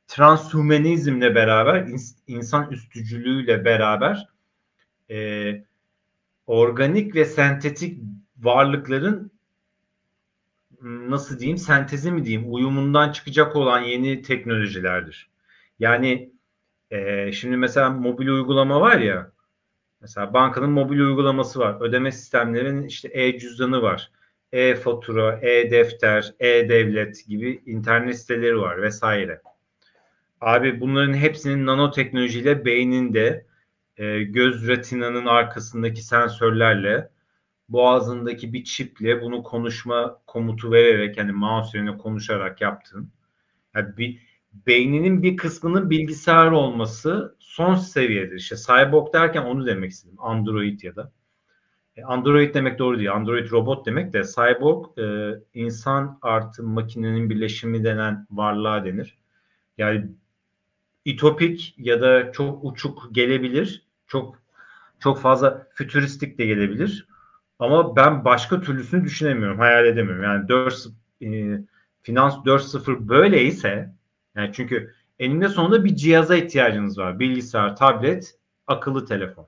transhumanizmle 0.08 1.34
beraber 1.34 1.74
ins- 1.74 2.18
insan 2.26 2.70
üstücülüğüyle 2.70 3.64
beraber 3.64 4.28
e, 5.10 5.50
organik 6.46 7.14
ve 7.14 7.24
sentetik 7.24 8.00
varlıkların 8.38 9.33
nasıl 10.82 11.38
diyeyim 11.38 11.58
sentezi 11.58 12.12
mi 12.12 12.24
diyeyim 12.24 12.54
uyumundan 12.54 13.12
çıkacak 13.12 13.56
olan 13.56 13.80
yeni 13.80 14.22
teknolojilerdir. 14.22 15.30
Yani 15.78 16.32
e, 16.90 17.32
şimdi 17.32 17.56
mesela 17.56 17.90
mobil 17.90 18.28
uygulama 18.28 18.80
var 18.80 18.98
ya 18.98 19.32
mesela 20.00 20.34
bankanın 20.34 20.70
mobil 20.70 20.98
uygulaması 20.98 21.58
var. 21.58 21.80
Ödeme 21.80 22.12
sistemlerinin 22.12 22.82
işte 22.86 23.08
e-cüzdanı 23.12 23.82
var. 23.82 24.10
E-fatura, 24.52 25.38
e-defter, 25.42 26.34
e-devlet 26.40 27.26
gibi 27.28 27.62
internet 27.66 28.18
siteleri 28.18 28.58
var 28.60 28.82
vesaire. 28.82 29.40
Abi 30.40 30.80
bunların 30.80 31.14
hepsinin 31.14 31.66
nanoteknolojiyle 31.66 32.64
beyninde 32.64 33.46
e, 33.96 34.22
göz 34.22 34.68
retinanın 34.68 35.26
arkasındaki 35.26 36.02
sensörlerle 36.02 37.08
boğazındaki 37.68 38.52
bir 38.52 38.64
çiple 38.64 39.22
bunu 39.22 39.42
konuşma 39.42 40.20
komutu 40.26 40.72
vererek 40.72 41.16
yani 41.16 41.32
mouse 41.32 41.68
üzerine 41.68 41.98
konuşarak 41.98 42.60
yaptın. 42.60 43.10
Yani 43.74 43.96
bir, 43.96 44.20
beyninin 44.66 45.22
bir 45.22 45.36
kısmının 45.36 45.90
bilgisayar 45.90 46.50
olması 46.50 47.36
son 47.38 47.74
seviyedir. 47.74 48.36
İşte 48.36 48.56
cyborg 48.56 49.14
derken 49.14 49.42
onu 49.42 49.66
demek 49.66 49.90
istedim. 49.90 50.16
Android 50.18 50.80
ya 50.82 50.96
da. 50.96 51.12
E, 51.96 52.04
Android 52.04 52.54
demek 52.54 52.78
doğru 52.78 52.98
değil. 52.98 53.12
Android 53.12 53.50
robot 53.50 53.86
demek 53.86 54.12
de 54.12 54.22
cyborg 54.24 54.98
e, 54.98 55.34
insan 55.54 56.18
artı 56.22 56.62
makinenin 56.62 57.30
birleşimi 57.30 57.84
denen 57.84 58.26
varlığa 58.30 58.84
denir. 58.84 59.18
Yani 59.78 60.06
itopik 61.04 61.74
ya 61.78 62.00
da 62.00 62.32
çok 62.32 62.64
uçuk 62.64 63.08
gelebilir. 63.12 63.86
Çok 64.06 64.38
çok 64.98 65.20
fazla 65.20 65.66
fütüristik 65.74 66.38
de 66.38 66.46
gelebilir. 66.46 67.08
Ama 67.64 67.96
ben 67.96 68.24
başka 68.24 68.60
türlüsünü 68.60 69.04
düşünemiyorum, 69.04 69.58
hayal 69.58 69.86
edemiyorum. 69.86 70.22
Yani 70.22 70.48
4 70.48 70.86
e, 71.22 71.26
Finans 72.02 72.34
4.0 72.34 73.08
böyleyse 73.08 73.90
yani 74.36 74.50
çünkü 74.52 74.94
eninde 75.18 75.48
sonunda 75.48 75.84
bir 75.84 75.96
cihaza 75.96 76.36
ihtiyacınız 76.36 76.98
var. 76.98 77.18
Bilgisayar, 77.18 77.76
tablet, 77.76 78.34
akıllı 78.66 79.06
telefon. 79.06 79.46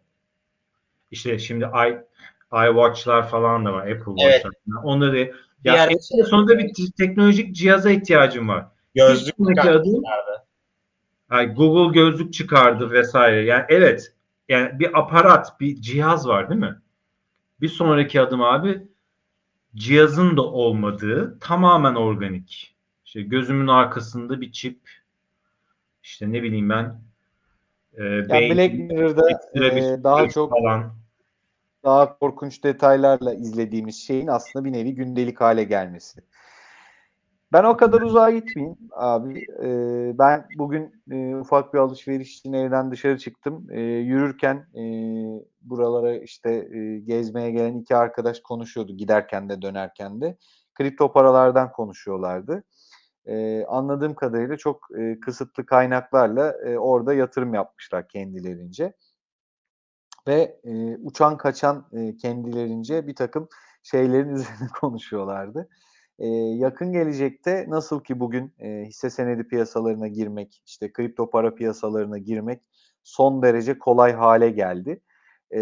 İşte 1.11 1.39
şimdi 1.39 1.65
i 1.65 1.99
iWatch'lar 2.53 3.29
falan 3.29 3.65
da 3.65 3.73
var. 3.73 3.81
Apple 3.81 4.13
Evet. 4.25 4.43
Watch'lar. 4.43 4.83
Onları 4.85 5.19
ya 5.19 5.35
Diğer- 5.65 5.89
eninde 5.89 6.25
sonunda 6.31 6.59
bir 6.59 6.75
te- 6.75 6.93
teknolojik 6.99 7.57
cihaza 7.57 7.91
ihtiyacım 7.91 8.49
var. 8.49 8.67
Gözlük 8.95 9.35
adım 9.59 10.03
yani 11.31 11.55
Google 11.55 12.01
gözlük 12.01 12.33
çıkardı 12.33 12.91
vesaire. 12.91 13.45
Yani 13.45 13.65
evet 13.69 14.13
yani 14.49 14.79
bir 14.79 14.99
aparat, 14.99 15.61
bir 15.61 15.81
cihaz 15.81 16.29
var 16.29 16.51
değil 16.51 16.61
mi? 16.61 16.77
Bir 17.61 17.69
sonraki 17.69 18.21
adım 18.21 18.43
abi 18.43 18.83
cihazın 19.77 20.37
da 20.37 20.43
olmadığı 20.43 21.39
tamamen 21.41 21.95
organik. 21.95 22.77
İşte 23.05 23.23
gözümün 23.23 23.67
arkasında 23.69 24.41
bir 24.41 24.53
çip. 24.53 24.81
İşte 26.03 26.33
ne 26.33 26.43
bileyim 26.43 26.71
ben 26.71 27.01
e, 27.99 28.05
Yani 28.05 28.29
beyin- 28.29 28.57
Black 28.57 28.75
Mirror'da 28.75 29.31
e, 29.55 30.05
daha 30.05 30.17
süreç 30.19 30.35
çok 30.35 30.51
falan. 30.51 30.95
daha 31.85 32.19
korkunç 32.19 32.65
detaylarla 32.65 33.35
izlediğimiz 33.35 33.97
şeyin 34.07 34.27
aslında 34.27 34.65
bir 34.65 34.73
nevi 34.73 34.95
gündelik 34.95 35.41
hale 35.41 35.65
gelmesi. 35.65 36.21
Ben 37.53 37.65
o 37.65 37.77
kadar 37.77 38.01
uzağa 38.01 38.31
gitmeyeyim 38.31 38.79
abi. 38.93 39.47
Ee, 39.63 40.19
ben 40.19 40.47
bugün 40.59 41.03
e, 41.11 41.37
ufak 41.37 41.75
bir 41.75 41.79
alışveriş 41.79 42.39
için 42.39 42.53
evden 42.53 42.91
dışarı 42.91 43.19
çıktım. 43.19 43.67
Ee, 43.71 43.81
yürürken 43.81 44.57
e, 44.57 44.83
buralara 45.61 46.17
işte 46.17 46.51
e, 46.51 46.99
gezmeye 46.99 47.51
gelen 47.51 47.75
iki 47.79 47.97
arkadaş 47.97 48.41
konuşuyordu 48.41 48.93
giderken 48.93 49.49
de 49.49 49.63
dönerken 49.63 50.21
de. 50.21 50.37
Kripto 50.75 51.13
paralardan 51.13 51.73
konuşuyorlardı. 51.73 52.65
Ee, 53.27 53.65
anladığım 53.69 54.15
kadarıyla 54.15 54.57
çok 54.57 54.89
e, 54.99 55.21
kısıtlı 55.21 55.67
kaynaklarla 55.67 56.53
e, 56.53 56.79
orada 56.79 57.15
yatırım 57.15 57.55
yapmışlar 57.55 58.09
kendilerince 58.09 58.93
ve 60.27 60.61
e, 60.65 60.97
uçan 60.97 61.37
kaçan 61.37 61.89
e, 61.93 62.17
kendilerince 62.17 63.07
bir 63.07 63.15
takım 63.15 63.49
şeylerin 63.83 64.35
üzerine 64.35 64.69
konuşuyorlardı. 64.81 65.69
E, 66.19 66.27
yakın 66.29 66.93
gelecekte 66.93 67.65
nasıl 67.69 68.05
ki 68.05 68.21
bugün 68.21 68.55
e, 68.59 68.85
hisse 68.85 69.11
senedi 69.11 69.49
piyasalarına 69.49 70.09
girmek, 70.09 70.63
işte 70.67 70.93
kripto 70.93 71.31
para 71.31 71.55
piyasalarına 71.55 72.19
girmek 72.19 72.63
son 73.05 73.43
derece 73.43 73.79
kolay 73.79 74.13
hale 74.13 74.51
geldi. 74.51 75.01
E, 75.51 75.61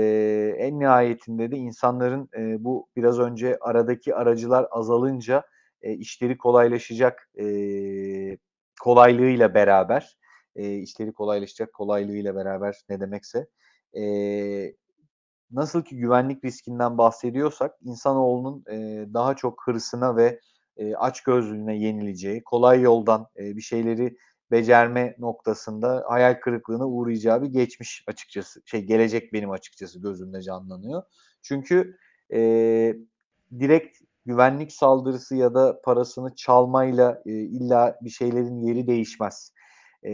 en 0.59 0.81
nihayetinde 0.81 1.51
de 1.51 1.57
insanların 1.57 2.29
e, 2.39 2.65
bu 2.65 2.89
biraz 2.97 3.19
önce 3.19 3.59
aradaki 3.61 4.15
aracılar 4.15 4.67
azalınca 4.71 5.45
e, 5.83 5.93
işleri 5.93 6.39
kolaylaşacak 6.39 7.31
e, 7.39 7.47
kolaylığıyla 8.81 9.55
beraber, 9.55 10.17
e, 10.57 10.75
işleri 10.77 11.13
kolaylaşacak 11.13 11.73
kolaylığıyla 11.73 12.35
beraber 12.35 12.81
ne 12.89 13.01
demekse 13.01 13.47
e, 13.97 14.03
nasıl 15.55 15.83
ki 15.83 15.97
güvenlik 15.97 16.45
riskinden 16.45 16.99
bahsediyorsak 16.99 17.75
insanoğlunun 17.83 18.65
e, 18.71 19.07
daha 19.15 19.37
çok 19.37 19.63
hırsına 19.67 20.17
ve 20.17 20.41
e, 20.77 20.95
açgözlülüğüne 20.95 21.77
yenileceği, 21.77 22.45
kolay 22.45 22.81
yoldan 22.81 23.27
e, 23.39 23.57
bir 23.57 23.63
şeyleri 23.63 24.17
becerme 24.51 25.17
noktasında 25.19 26.05
hayal 26.09 26.35
kırıklığına 26.41 26.89
uğrayacağı 26.89 27.43
bir 27.43 27.47
geçmiş 27.47 28.05
açıkçası. 28.07 28.63
Şey 28.65 28.83
gelecek 28.83 29.33
benim 29.33 29.51
açıkçası 29.51 30.03
gözümde 30.03 30.43
canlanıyor. 30.43 31.03
Çünkü 31.43 31.97
e, 32.33 32.41
direkt 33.59 33.99
güvenlik 34.27 34.73
saldırısı 34.73 35.37
ya 35.37 35.55
da 35.55 35.81
parasını 35.85 36.35
çalmayla 36.35 37.23
e, 37.27 37.33
illa 37.33 37.99
bir 38.03 38.11
şeylerin 38.11 38.61
yeri 38.61 38.87
değişmez. 38.87 39.53
E, 40.05 40.13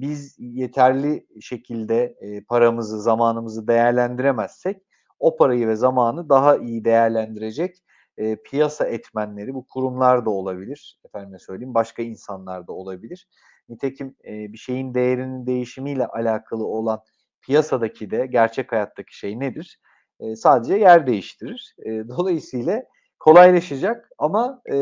biz 0.00 0.36
yeterli 0.38 1.26
şekilde 1.40 2.16
e, 2.20 2.44
paramızı, 2.44 3.02
zamanımızı 3.02 3.68
değerlendiremezsek 3.68 4.82
o 5.18 5.36
parayı 5.36 5.68
ve 5.68 5.76
zamanı 5.76 6.28
daha 6.28 6.56
iyi 6.56 6.84
değerlendirecek 6.84 7.76
e, 8.16 8.36
piyasa 8.36 8.86
etmenleri, 8.86 9.54
bu 9.54 9.66
kurumlar 9.66 10.24
da 10.24 10.30
olabilir, 10.30 11.00
efendime 11.04 11.38
söyleyeyim, 11.38 11.74
başka 11.74 12.02
insanlar 12.02 12.66
da 12.66 12.72
olabilir. 12.72 13.28
Nitekim 13.68 14.16
e, 14.24 14.52
bir 14.52 14.58
şeyin 14.58 14.94
değerinin 14.94 15.46
değişimiyle 15.46 16.06
alakalı 16.06 16.66
olan 16.66 17.00
piyasadaki 17.40 18.10
de 18.10 18.26
gerçek 18.26 18.72
hayattaki 18.72 19.18
şey 19.18 19.40
nedir? 19.40 19.80
E, 20.20 20.36
sadece 20.36 20.74
yer 20.74 21.06
değiştirir. 21.06 21.74
E, 21.84 22.08
dolayısıyla 22.08 22.82
kolaylaşacak 23.22 24.10
ama 24.18 24.62
e, 24.72 24.76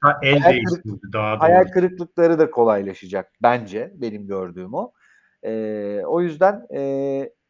Hatta 0.00 0.18
el 0.22 0.38
hayal, 0.38 0.64
kırık, 0.64 1.12
daha 1.12 1.40
hayal 1.40 1.64
kırıklıkları 1.64 2.38
da 2.38 2.50
kolaylaşacak 2.50 3.32
bence 3.42 3.92
benim 3.94 4.26
gördüğüm 4.26 4.74
o. 4.74 4.92
E, 5.42 5.52
o 6.06 6.20
yüzden 6.20 6.66
e, 6.74 6.80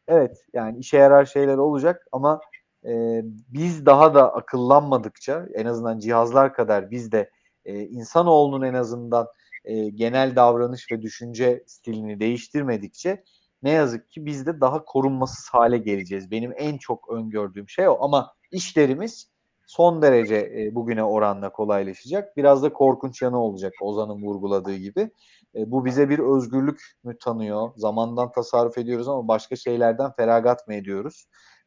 evet 0.07 0.45
yani 0.53 0.79
işe 0.79 0.97
yarar 0.97 1.25
şeyler 1.25 1.57
olacak 1.57 2.07
ama 2.11 2.41
e, 2.85 3.21
biz 3.23 3.85
daha 3.85 4.15
da 4.15 4.33
akıllanmadıkça 4.33 5.47
en 5.53 5.65
azından 5.65 5.99
cihazlar 5.99 6.53
kadar 6.53 6.91
biz 6.91 7.11
de 7.11 7.29
e, 7.65 7.79
insanoğlunun 7.79 8.65
en 8.65 8.73
azından 8.73 9.27
e, 9.65 9.89
genel 9.89 10.35
davranış 10.35 10.91
ve 10.91 11.01
düşünce 11.01 11.63
stilini 11.67 12.19
değiştirmedikçe 12.19 13.23
ne 13.63 13.71
yazık 13.71 14.11
ki 14.11 14.25
biz 14.25 14.45
de 14.45 14.61
daha 14.61 14.85
korunmasız 14.85 15.49
hale 15.49 15.77
geleceğiz. 15.77 16.31
Benim 16.31 16.53
en 16.57 16.77
çok 16.77 17.09
öngördüğüm 17.09 17.69
şey 17.69 17.87
o 17.87 17.97
ama 18.01 18.33
işlerimiz 18.51 19.36
son 19.67 20.01
derece 20.01 20.35
e, 20.35 20.75
bugüne 20.75 21.03
oranla 21.03 21.51
kolaylaşacak. 21.51 22.37
Biraz 22.37 22.63
da 22.63 22.73
korkunç 22.73 23.21
yanı 23.21 23.39
olacak 23.39 23.73
Ozan'ın 23.81 24.21
vurguladığı 24.21 24.75
gibi. 24.75 25.11
E, 25.55 25.71
bu 25.71 25.85
bize 25.85 26.09
bir 26.09 26.19
özgürlük 26.19 26.81
mü 27.03 27.17
tanıyor? 27.17 27.71
Zamandan 27.75 28.31
tasarruf 28.31 28.77
ediyoruz 28.77 29.07
ama 29.07 29.27
başka 29.27 29.55
şeylerden 29.55 30.11
feragat 30.11 30.67
mı 30.67 30.73
ediyoruz? 30.73 31.25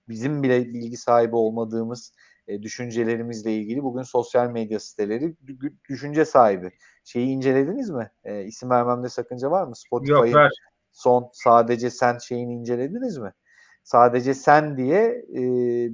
Bizim 0.09 0.43
bile 0.43 0.65
bilgi 0.65 0.97
sahibi 0.97 1.37
olmadığımız 1.37 2.13
e, 2.49 2.63
düşüncelerimizle 2.63 3.53
ilgili 3.55 3.83
bugün 3.83 4.03
sosyal 4.03 4.51
medya 4.51 4.81
siteleri 4.81 5.37
düşünce 5.89 6.25
sahibi. 6.25 6.71
Şeyi 7.05 7.27
incelediniz 7.29 7.91
mi? 7.91 8.11
E, 8.25 8.45
isim 8.45 8.71
vermemde 8.71 9.09
sakınca 9.09 9.51
var 9.51 9.67
mı? 9.67 9.77
Spotify'ın 9.77 10.49
son 10.93 11.31
sadece 11.33 11.91
sen 11.91 12.19
şeyini 12.19 12.55
incelediniz 12.55 13.19
mi? 13.19 13.33
Sadece 13.83 14.35
sen 14.35 14.77
diye 14.77 15.25
e, 15.35 15.43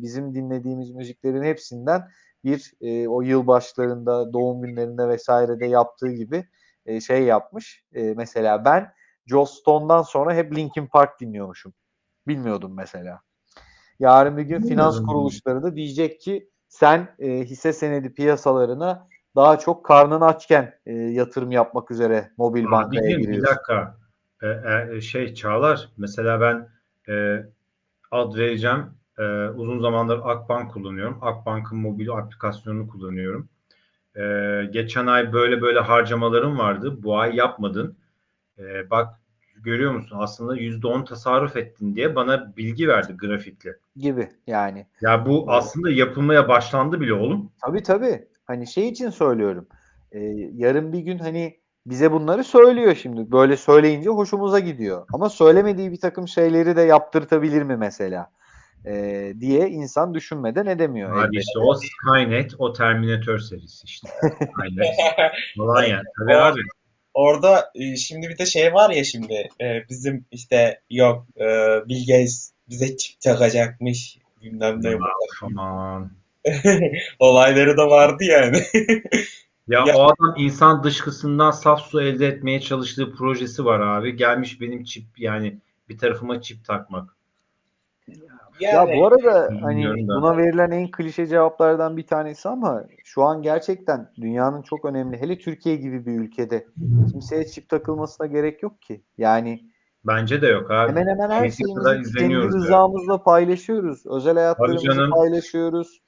bizim 0.03 0.35
dinlediğimiz 0.35 0.91
müziklerin 0.91 1.43
hepsinden 1.43 2.09
bir 2.45 2.73
e, 2.81 3.09
o 3.09 3.23
yıl 3.23 3.47
başlarında, 3.47 4.33
doğum 4.33 4.63
günlerinde 4.63 5.09
vesairede 5.09 5.67
yaptığı 5.67 6.09
gibi 6.09 6.45
e, 6.87 7.01
şey 7.01 7.23
yapmış. 7.23 7.85
E, 7.95 8.15
mesela 8.15 8.65
ben 8.65 8.93
Joe 9.27 9.47
Stone'dan 9.47 10.03
sonra 10.03 10.35
hep 10.35 10.57
Linkin 10.57 10.87
Park 10.87 11.21
dinliyormuşum. 11.21 11.75
Bilmiyordum 12.29 12.75
mesela. 12.77 13.21
Yarın 14.01 14.37
bir 14.37 14.43
gün 14.43 14.61
finans 14.61 15.03
kuruluşları 15.03 15.63
da 15.63 15.77
diyecek 15.77 16.21
ki 16.21 16.51
sen 16.69 17.15
e, 17.19 17.45
hisse 17.45 17.73
senedi 17.73 18.15
piyasalarına 18.15 19.09
daha 19.37 19.59
çok 19.59 19.85
karnın 19.85 20.21
açken 20.21 20.75
e, 20.87 20.93
yatırım 20.93 21.53
yapmak 21.53 21.91
üzere 21.91 22.31
mobil 22.37 22.65
bankaya 22.65 23.11
giriyorsun. 23.11 23.33
Bir 23.33 23.43
dakika. 23.43 23.97
E, 24.43 24.49
e, 24.97 25.01
şey 25.01 25.35
Çağlar 25.35 25.89
mesela 25.97 26.41
ben 26.41 26.69
e, 27.15 27.43
ad 28.16 28.36
vereceğim. 28.36 28.86
E, 29.18 29.48
uzun 29.48 29.80
zamandır 29.80 30.20
Akbank 30.24 30.72
kullanıyorum. 30.72 31.18
Akbank'ın 31.20 31.78
mobil 31.78 32.10
aplikasyonunu 32.10 32.88
kullanıyorum. 32.88 33.48
E, 34.16 34.22
geçen 34.70 35.06
ay 35.06 35.32
böyle 35.32 35.62
böyle 35.62 35.80
harcamalarım 35.80 36.59
vardı. 36.59 37.02
Bu 37.02 37.18
ay 37.18 37.36
yapmadın. 37.36 37.97
E, 38.59 38.90
bak 38.90 39.20
görüyor 39.56 39.93
musun? 39.93 40.16
Aslında 40.20 40.56
%10 40.56 41.05
tasarruf 41.05 41.56
ettin 41.56 41.94
diye 41.94 42.16
bana 42.16 42.56
bilgi 42.56 42.88
verdi 42.88 43.16
grafikle. 43.16 43.76
Gibi 43.97 44.28
yani. 44.47 44.86
Ya 45.01 45.26
bu 45.26 45.44
aslında 45.48 45.90
yapılmaya 45.90 46.48
başlandı 46.48 47.01
bile 47.01 47.12
oğlum. 47.14 47.52
Tabii 47.66 47.82
tabii. 47.82 48.28
Hani 48.44 48.66
şey 48.66 48.88
için 48.88 49.10
söylüyorum. 49.10 49.68
Ee, 50.12 50.18
yarın 50.52 50.93
bir 50.93 50.98
gün 51.01 51.18
hani 51.18 51.60
bize 51.87 52.13
bunları 52.13 52.45
söylüyor 52.45 52.95
şimdi. 52.95 53.33
Böyle 53.33 53.57
söyleyince 53.57 54.11
hoşumuza 54.11 54.59
gidiyor. 54.59 55.07
Ama 55.13 55.31
söylemediği 55.31 55.93
bir 55.93 56.01
takım 56.01 56.29
şeyleri 56.29 56.77
de 56.77 56.83
yaptırtabilir 56.83 57.63
mi 57.63 57.77
mesela? 57.77 58.31
Ee, 58.87 59.33
diye 59.41 59.69
insan 59.69 60.15
düşünmeden 60.15 60.67
edemiyor. 60.67 61.13
Abi 61.13 61.21
elbette. 61.21 61.39
işte 61.39 61.59
o 61.59 61.75
Skynet, 61.75 62.53
o 62.59 62.73
Terminator 62.73 63.39
serisi 63.39 63.85
işte. 63.85 64.09
Falan 65.57 65.85
yani. 65.85 66.05
Tabii 66.19 66.35
abi. 66.35 66.61
Orada 67.15 67.71
e, 67.75 67.97
şimdi 67.97 68.29
bir 68.29 68.39
de 68.39 68.47
şey 68.47 68.75
var 68.75 68.91
ya 68.91 69.05
şimdi 69.05 69.49
e, 69.61 69.89
bizim 69.91 70.25
işte 70.31 70.81
yok 70.91 71.27
e, 71.37 71.45
Bill 71.89 72.07
Gates 72.07 72.53
bize 72.69 72.97
çip 72.97 73.21
takacakmış 73.21 74.19
bilmem 74.43 74.83
ne. 74.83 74.99
Aman. 75.43 76.11
Olayları 77.19 77.77
da 77.77 77.91
vardı 77.91 78.25
yani. 78.25 78.63
ya, 79.68 79.84
ya 79.86 79.97
o 79.97 80.02
adam 80.02 80.34
insan 80.36 80.82
dışkısından 80.82 81.51
saf 81.51 81.80
su 81.80 82.02
elde 82.02 82.26
etmeye 82.26 82.60
çalıştığı 82.60 83.12
projesi 83.12 83.64
var 83.64 83.80
abi. 83.80 84.16
Gelmiş 84.16 84.60
benim 84.60 84.84
çip 84.84 85.05
yani 85.18 85.60
bir 85.88 85.98
tarafıma 85.98 86.40
çip 86.40 86.64
takmak. 86.64 87.16
Yani, 88.60 88.90
ya 88.90 88.98
bu 88.98 89.06
arada 89.06 89.51
hani 89.62 89.84
da. 89.84 90.16
buna 90.16 90.36
verilen 90.36 90.70
en 90.70 90.90
klişe 90.90 91.26
cevaplardan 91.26 91.97
bir 91.97 92.06
tanesi 92.06 92.48
ama 92.48 92.84
şu 93.05 93.22
an 93.22 93.43
gerçekten 93.43 94.12
dünyanın 94.20 94.62
çok 94.62 94.84
önemli 94.84 95.20
hele 95.20 95.38
Türkiye 95.38 95.76
gibi 95.76 96.06
bir 96.06 96.20
ülkede 96.20 96.66
kimseye 97.12 97.47
çip 97.47 97.68
takılmasına 97.68 98.26
gerek 98.26 98.62
yok 98.62 98.82
ki. 98.82 99.02
Yani 99.18 99.60
Bence 100.05 100.43
de 100.43 100.47
yok 100.47 100.70
abi. 100.70 100.88
Hemen 100.88 101.06
hemen 101.06 101.30
her 101.30 101.51
şeyimizi 101.51 102.18
kendi 102.18 102.34
rızamızla 102.34 103.12
yani. 103.12 103.22
paylaşıyoruz. 103.22 104.06
Özel 104.06 104.34
hayatlarımızı 104.34 105.10
paylaşıyoruz. 105.10 106.01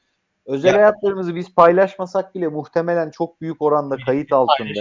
Özel 0.48 0.68
ya. 0.68 0.74
hayatlarımızı 0.74 1.34
biz 1.34 1.54
paylaşmasak 1.54 2.34
bile 2.34 2.48
muhtemelen 2.48 3.10
çok 3.10 3.40
büyük 3.40 3.62
oranda 3.62 3.96
kayıt 3.96 4.32
altında. 4.32 4.80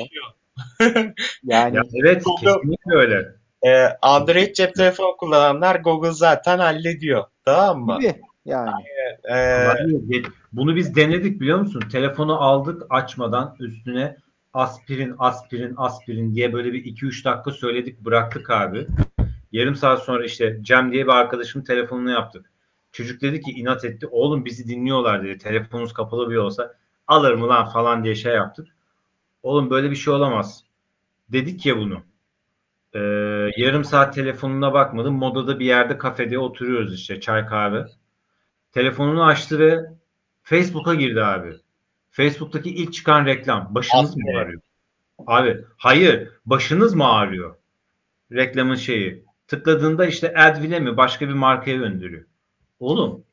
yani 1.43 1.75
ya 1.75 1.81
evet 2.03 2.23
kesinlikle 2.41 2.95
öyle. 2.95 3.25
Ee, 3.65 3.87
Android 4.01 4.53
cep 4.55 4.75
telefonu 4.75 5.17
kullananlar 5.17 5.75
Google 5.75 6.11
zaten 6.11 6.59
hallediyor. 6.59 7.23
Tamam 7.45 7.85
mı? 7.85 7.99
Gibi 7.99 8.21
yani. 8.45 8.71
Ee, 9.31 10.23
Bunu 10.51 10.75
biz 10.75 10.95
denedik 10.95 11.41
biliyor 11.41 11.59
musun? 11.59 11.83
Telefonu 11.91 12.41
aldık 12.41 12.83
açmadan 12.89 13.55
üstüne 13.59 14.17
aspirin 14.53 15.15
aspirin 15.19 15.73
aspirin 15.77 16.35
diye 16.35 16.53
böyle 16.53 16.73
bir 16.73 16.85
2-3 16.85 17.25
dakika 17.25 17.51
söyledik 17.51 18.05
bıraktık 18.05 18.49
abi. 18.49 18.87
Yarım 19.51 19.75
saat 19.75 20.03
sonra 20.03 20.25
işte 20.25 20.57
Cem 20.61 20.91
diye 20.91 21.03
bir 21.03 21.11
arkadaşımın 21.11 21.65
telefonunu 21.65 22.11
yaptık. 22.11 22.51
Çocuk 22.91 23.21
dedi 23.21 23.41
ki 23.41 23.51
inat 23.51 23.85
etti. 23.85 24.07
Oğlum 24.11 24.45
bizi 24.45 24.67
dinliyorlar 24.67 25.23
dedi. 25.23 25.37
Telefonunuz 25.37 25.93
kapalı 25.93 26.29
bir 26.29 26.35
olsa 26.35 26.75
alır 27.07 27.33
mı 27.33 27.47
lan 27.47 27.69
falan 27.69 28.03
diye 28.03 28.15
şey 28.15 28.33
yaptık. 28.33 28.67
Oğlum 29.43 29.69
böyle 29.69 29.91
bir 29.91 29.95
şey 29.95 30.13
olamaz. 30.13 30.63
Dedik 31.29 31.65
ya 31.65 31.77
bunu. 31.77 32.03
Ee, 32.93 32.99
yarım 33.57 33.83
saat 33.83 34.15
telefonuna 34.15 34.73
bakmadım. 34.73 35.15
Modada 35.15 35.59
bir 35.59 35.65
yerde 35.65 35.97
kafede 35.97 36.39
oturuyoruz 36.39 36.93
işte 36.93 37.19
çay 37.19 37.45
kahve. 37.45 37.85
Telefonunu 38.71 39.25
açtı 39.25 39.59
ve 39.59 39.85
Facebook'a 40.43 40.95
girdi 40.95 41.23
abi. 41.23 41.55
Facebook'taki 42.11 42.69
ilk 42.69 42.93
çıkan 42.93 43.25
reklam. 43.25 43.75
Başınız 43.75 44.13
abi. 44.13 44.21
mı 44.23 44.39
ağrıyor? 44.39 44.61
Abi 45.27 45.65
hayır. 45.77 46.29
Başınız 46.45 46.93
mı 46.95 47.07
ağrıyor? 47.07 47.55
Reklamın 48.31 48.75
şeyi. 48.75 49.25
Tıkladığında 49.47 50.05
işte 50.05 50.33
Advile 50.33 50.79
mi 50.79 50.97
başka 50.97 51.27
bir 51.27 51.33
markaya 51.33 51.77
gönderiyor. 51.77 52.25
Oğlum 52.79 53.23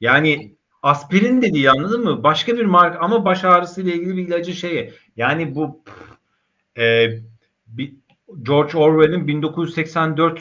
yani 0.00 0.54
aspirin 0.82 1.42
de 1.42 1.54
değil 1.54 1.70
anladın 1.70 2.04
mı? 2.04 2.22
Başka 2.22 2.56
bir 2.56 2.64
marka 2.64 2.98
ama 2.98 3.24
baş 3.24 3.44
ağrısı 3.44 3.82
ile 3.82 3.94
ilgili 3.94 4.16
bir 4.16 4.28
ilacı 4.28 4.52
şeye. 4.52 4.92
Yani 5.16 5.54
bu 5.54 5.82
e, 6.78 7.08
bir, 7.66 7.94
George 8.42 8.78
Orwell'in 8.78 9.28
1984 9.28 10.40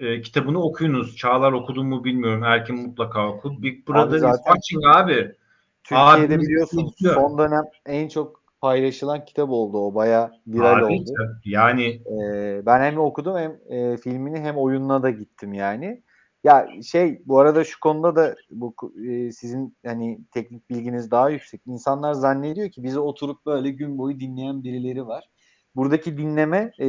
e, 0.00 0.20
kitabını 0.20 0.62
okuyunuz. 0.62 1.16
Çağlar 1.16 1.52
okudun 1.52 1.86
mu 1.86 2.04
bilmiyorum. 2.04 2.44
Erkin 2.44 2.76
mutlaka 2.76 3.28
oku. 3.28 3.62
Big 3.62 3.88
Brother 3.88 4.22
Abi 4.22 4.34
is 4.34 4.36
watching 4.36 4.84
abi. 4.86 5.32
Türkiye'de 5.84 6.34
Abi, 6.34 6.42
biliyorsun 6.42 6.90
son 6.98 7.38
dönem 7.38 7.64
en 7.86 8.08
çok 8.08 8.42
paylaşılan 8.60 9.24
kitap 9.24 9.50
oldu 9.50 9.78
o. 9.78 9.94
Baya 9.94 10.30
viral 10.46 10.78
Abi, 10.78 10.84
oldu. 10.84 11.10
Yani 11.44 11.84
Ee, 11.84 12.62
ben 12.66 12.80
hem 12.80 12.98
okudum 12.98 13.36
hem 13.38 13.58
e, 13.68 13.96
filmini 13.96 14.40
hem 14.40 14.56
oyununa 14.56 15.02
da 15.02 15.10
gittim 15.10 15.52
yani. 15.52 16.02
Ya 16.46 16.68
şey 16.82 17.22
bu 17.26 17.38
arada 17.38 17.64
şu 17.64 17.80
konuda 17.80 18.16
da 18.16 18.36
bu 18.50 18.74
e, 19.08 19.32
sizin 19.32 19.76
hani 19.86 20.18
teknik 20.32 20.70
bilginiz 20.70 21.10
daha 21.10 21.30
yüksek. 21.30 21.60
İnsanlar 21.66 22.12
zannediyor 22.12 22.70
ki 22.70 22.82
bizi 22.82 22.98
oturup 22.98 23.46
böyle 23.46 23.70
gün 23.70 23.98
boyu 23.98 24.20
dinleyen 24.20 24.64
birileri 24.64 25.06
var. 25.06 25.24
Buradaki 25.76 26.18
dinleme 26.18 26.72
e, 26.78 26.88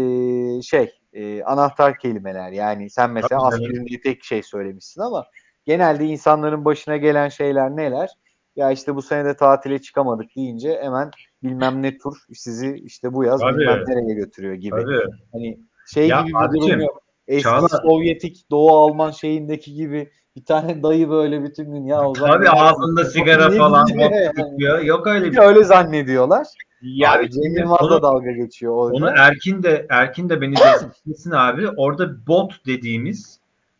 şey 0.61 0.93
e, 1.13 1.43
anahtar 1.43 1.99
kelimeler. 1.99 2.51
Yani 2.51 2.89
sen 2.89 3.11
mesela 3.11 3.47
aspirin 3.47 3.85
diye 3.87 4.01
tek 4.01 4.23
şey 4.23 4.43
söylemişsin 4.43 5.01
ama 5.01 5.25
genelde 5.65 6.05
insanların 6.05 6.65
başına 6.65 6.97
gelen 6.97 7.29
şeyler 7.29 7.75
neler? 7.75 8.09
Ya 8.55 8.71
işte 8.71 8.95
bu 8.95 9.01
sene 9.01 9.25
de 9.25 9.35
tatile 9.35 9.81
çıkamadık 9.81 10.35
deyince 10.35 10.79
hemen 10.81 11.11
bilmem 11.43 11.81
ne 11.81 11.97
tur 11.97 12.17
sizi 12.33 12.75
işte 12.83 13.13
bu 13.13 13.23
yaz 13.23 13.41
Tabii. 13.41 13.59
bilmem 13.59 13.83
nereye 13.87 14.13
götürüyor 14.13 14.53
gibi. 14.53 14.81
tabii. 14.81 15.11
Hani 15.31 15.59
şey 15.87 16.07
Ya 16.07 16.21
gibi 16.21 16.33
bir 16.33 16.59
durum 16.61 16.79
yok. 16.79 17.06
Eski 17.27 17.43
Çağla- 17.49 17.81
Sovyetik 17.81 18.51
Doğu 18.51 18.77
Alman 18.77 19.11
şeyindeki 19.11 19.73
gibi 19.73 20.11
bir 20.35 20.45
tane 20.45 20.83
dayı 20.83 21.09
böyle 21.09 21.43
bütün 21.43 21.71
gün 21.73 21.85
ya 21.85 22.09
o 22.09 22.15
zaman 22.15 22.31
Tabii 22.31 22.49
ağzında 22.49 23.05
sigara 23.05 23.51
falan 23.51 23.85
güzel 23.87 24.31
yani. 24.59 24.87
Yok 24.87 25.07
öyle 25.07 25.31
bir 25.31 25.37
öyle 25.37 25.63
zannediyorlar. 25.63 26.47
Ya 26.81 27.13
abi 27.13 27.31
Cem 27.31 27.57
Yılmaz 27.57 27.81
onu- 27.81 27.91
da 27.91 28.01
dalga 28.01 28.31
geçiyor 28.31 28.73
orada. 28.73 28.95
Onu 28.97 29.09
Erkin 29.17 29.63
de 29.63 29.85
Erkin 29.89 30.29
de 30.29 30.41
beni 30.41 30.55
desteklesin 30.55 31.31
abi. 31.31 31.67
Orada 31.77 32.27
bot 32.27 32.65
dediğimiz 32.65 33.39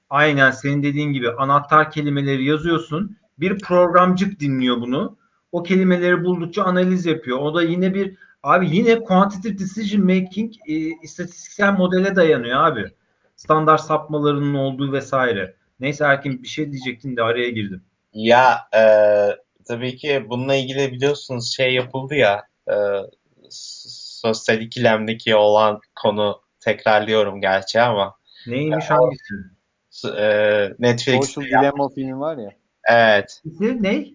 aynen 0.09 0.51
senin 0.51 0.83
dediğin 0.83 1.13
gibi 1.13 1.31
anahtar 1.31 1.91
kelimeleri 1.91 2.45
yazıyorsun. 2.45 3.17
Bir 3.39 3.59
programcık 3.59 4.39
dinliyor 4.39 4.81
bunu. 4.81 5.17
O 5.51 5.63
kelimeleri 5.63 6.23
buldukça 6.23 6.63
analiz 6.63 7.05
yapıyor. 7.05 7.37
O 7.39 7.55
da 7.55 7.63
yine 7.63 7.93
bir 7.93 8.15
abi 8.43 8.75
yine 8.75 9.03
quantitative 9.03 9.59
decision 9.59 10.05
making 10.05 10.53
e, 10.67 10.73
istatistiksel 11.03 11.73
modele 11.73 12.15
dayanıyor 12.15 12.63
abi. 12.63 12.85
Standart 13.38 13.81
sapmalarının 13.81 14.53
olduğu 14.53 14.93
vesaire. 14.93 15.55
Neyse 15.80 16.03
Erkin 16.03 16.43
bir 16.43 16.47
şey 16.47 16.72
diyecektin 16.72 17.18
de 17.18 17.23
araya 17.23 17.49
girdim. 17.49 17.84
Ya 18.14 18.57
e, 18.76 18.81
tabii 19.68 19.95
ki 19.95 20.26
bununla 20.30 20.55
ilgili 20.55 20.91
biliyorsunuz 20.91 21.53
şey 21.55 21.73
yapıldı 21.73 22.15
ya 22.15 22.47
e, 22.69 22.73
sosyal 23.49 24.61
ikilemdeki 24.61 25.35
olan 25.35 25.80
konu 25.95 26.41
tekrarlıyorum 26.59 27.41
gerçi 27.41 27.81
ama 27.81 28.15
Neymiş 28.47 28.85
hangisi? 28.89 29.34
s- 29.89 30.07
e, 30.09 30.73
Netflix'te 30.80 31.34
Social 31.34 31.61
Dilemma 31.61 31.89
filmi 31.89 32.19
var 32.19 32.38
ya. 32.38 32.51
evet 32.89 33.41
Ne? 33.55 34.05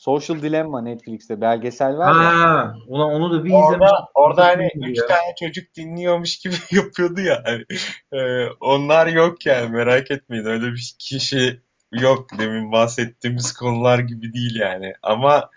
Social 0.00 0.42
Dilemma 0.42 0.82
Netflix'te 0.82 1.40
belgesel 1.40 1.96
var 1.96 2.22
ya. 2.22 2.40
Ha, 2.40 2.74
ulan 2.86 3.10
onu 3.10 3.32
da 3.32 3.44
bir 3.44 3.50
izlemiş. 3.50 3.90
Orada, 3.90 4.08
orada 4.14 4.46
hani 4.46 4.70
Ya. 4.74 4.88
üç 4.88 4.98
tane 4.98 5.34
çocuk 5.40 5.74
dinliyormuş 5.74 6.38
gibi 6.38 6.54
yapıyordu 6.70 7.20
ya. 7.20 7.42
Hani, 7.44 7.64
e, 8.12 8.46
onlar 8.60 9.06
yok 9.06 9.46
yani 9.46 9.70
merak 9.70 10.10
etmeyin 10.10 10.44
öyle 10.44 10.66
bir 10.66 10.94
kişi 10.98 11.60
yok 11.92 12.26
demin 12.38 12.72
bahsettiğimiz 12.72 13.52
konular 13.52 13.98
gibi 13.98 14.32
değil 14.32 14.56
yani. 14.60 14.94
Ama 15.02 15.50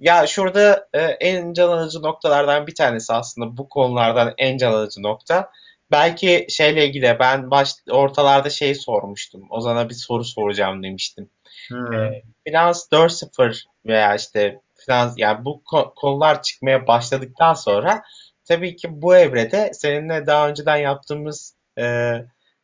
ya 0.00 0.26
şurada 0.26 0.88
e, 0.92 1.00
en 1.02 1.52
can 1.52 1.68
alıcı 1.68 2.02
noktalardan 2.02 2.66
bir 2.66 2.74
tanesi 2.74 3.12
aslında 3.12 3.56
bu 3.56 3.68
konulardan 3.68 4.34
en 4.38 4.56
can 4.56 4.72
alıcı 4.72 5.02
nokta. 5.02 5.50
Belki 5.90 6.46
şeyle 6.48 6.86
ilgili 6.86 7.16
ben 7.20 7.50
baş, 7.50 7.74
ortalarda 7.90 8.50
şey 8.50 8.74
sormuştum. 8.74 9.42
Ozan'a 9.50 9.88
bir 9.88 9.94
soru 9.94 10.24
soracağım 10.24 10.82
demiştim. 10.82 11.28
Hı. 11.72 12.12
Finans 12.46 12.88
4.0 12.92 13.64
veya 13.86 14.14
işte 14.14 14.60
finans 14.74 15.14
yani 15.16 15.44
bu 15.44 15.62
ko- 15.66 15.94
konular 15.94 16.42
çıkmaya 16.42 16.86
başladıktan 16.86 17.54
sonra 17.54 18.02
tabii 18.44 18.76
ki 18.76 18.88
bu 19.02 19.16
evrede 19.16 19.70
seninle 19.74 20.26
daha 20.26 20.48
önceden 20.48 20.76
yaptığımız 20.76 21.56
e, 21.78 22.14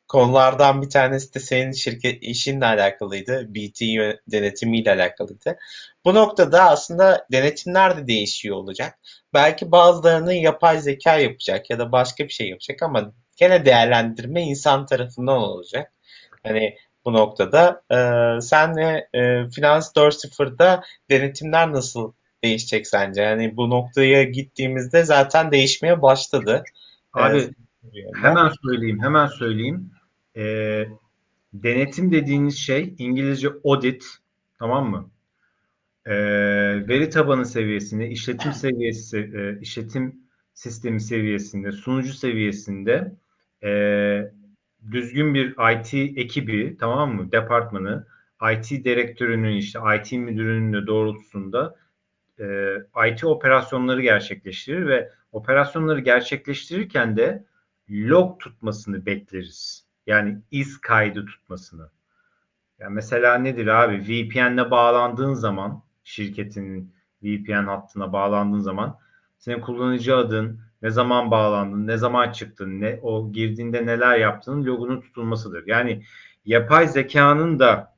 konulardan 0.08 0.82
bir 0.82 0.90
tanesi 0.90 1.34
de 1.34 1.40
senin 1.40 1.72
şirket 1.72 2.22
işinle 2.22 2.66
alakalıydı. 2.66 3.54
BT 3.54 3.80
denetimiyle 4.32 4.92
alakalıydı. 4.92 5.56
Bu 6.04 6.14
noktada 6.14 6.70
aslında 6.70 7.26
denetimler 7.32 7.96
de 7.96 8.06
değişiyor 8.06 8.56
olacak. 8.56 8.98
Belki 9.34 9.72
bazılarını 9.72 10.34
yapay 10.34 10.80
zeka 10.80 11.16
yapacak 11.18 11.70
ya 11.70 11.78
da 11.78 11.92
başka 11.92 12.24
bir 12.24 12.32
şey 12.32 12.48
yapacak 12.48 12.82
ama 12.82 13.12
gene 13.36 13.64
değerlendirme 13.64 14.42
insan 14.42 14.86
tarafından 14.86 15.38
olacak. 15.38 15.92
Hani 16.42 16.76
bu 17.08 17.12
noktada. 17.12 17.82
Ee, 17.90 18.40
senle 18.40 19.08
e, 19.14 19.50
Finans 19.50 19.92
4.0'da 19.96 20.82
denetimler 21.10 21.72
nasıl 21.72 22.12
değişecek 22.44 22.86
sence? 22.86 23.22
Yani 23.22 23.56
bu 23.56 23.70
noktaya 23.70 24.24
gittiğimizde 24.24 25.04
zaten 25.04 25.52
değişmeye 25.52 26.02
başladı. 26.02 26.64
Abi 27.12 27.38
Ee, 27.38 27.50
Hemen 28.22 28.50
söyleyeyim, 28.62 28.98
hemen 29.02 29.26
söyleyeyim. 29.26 29.90
Ee, 30.36 30.84
denetim 31.52 32.12
dediğiniz 32.12 32.58
şey 32.58 32.94
İngilizce 32.98 33.48
audit, 33.64 34.04
tamam 34.58 34.90
mı? 34.90 35.10
Ee, 36.06 36.14
veri 36.88 37.10
tabanı 37.10 37.46
seviyesinde, 37.46 38.08
işletim 38.08 38.52
seviyesi, 38.52 39.18
e, 39.18 39.60
işletim 39.60 40.20
sistemi 40.54 41.00
seviyesinde, 41.00 41.72
sunucu 41.72 42.12
seviyesinde 42.12 43.12
e, 43.64 43.70
düzgün 44.90 45.34
bir 45.34 45.50
IT 45.72 45.94
ekibi, 45.94 46.76
tamam 46.80 47.14
mı? 47.14 47.32
Departmanı, 47.32 48.06
IT 48.52 48.84
direktörünün 48.84 49.56
işte 49.56 49.78
IT 49.96 50.12
müdürünün 50.12 50.72
de 50.72 50.86
doğrultusunda 50.86 51.76
e, 52.40 52.76
IT 53.10 53.24
operasyonları 53.24 54.02
gerçekleştirir 54.02 54.86
ve 54.86 55.12
operasyonları 55.32 56.00
gerçekleştirirken 56.00 57.16
de 57.16 57.44
log 57.90 58.40
tutmasını 58.40 59.06
bekleriz. 59.06 59.86
Yani 60.06 60.38
iz 60.50 60.80
kaydı 60.80 61.26
tutmasını. 61.26 61.90
Yani 62.78 62.94
mesela 62.94 63.38
nedir 63.38 63.66
abi? 63.66 64.02
VPN'le 64.02 64.70
bağlandığın 64.70 65.34
zaman 65.34 65.82
şirketinin 66.04 66.94
VPN 67.22 67.66
hattına 67.66 68.12
bağlandığın 68.12 68.58
zaman 68.58 68.98
senin 69.38 69.60
kullanıcı 69.60 70.16
adın, 70.16 70.60
ne 70.82 70.90
zaman 70.90 71.30
bağlandın, 71.30 71.86
ne 71.86 71.96
zaman 71.96 72.32
çıktın, 72.32 72.80
ne 72.80 72.98
o 73.02 73.32
girdiğinde 73.32 73.86
neler 73.86 74.18
yaptığının 74.18 74.66
logunun 74.66 75.00
tutulmasıdır. 75.00 75.66
Yani 75.66 76.02
yapay 76.44 76.88
zekanın 76.88 77.58
da 77.58 77.94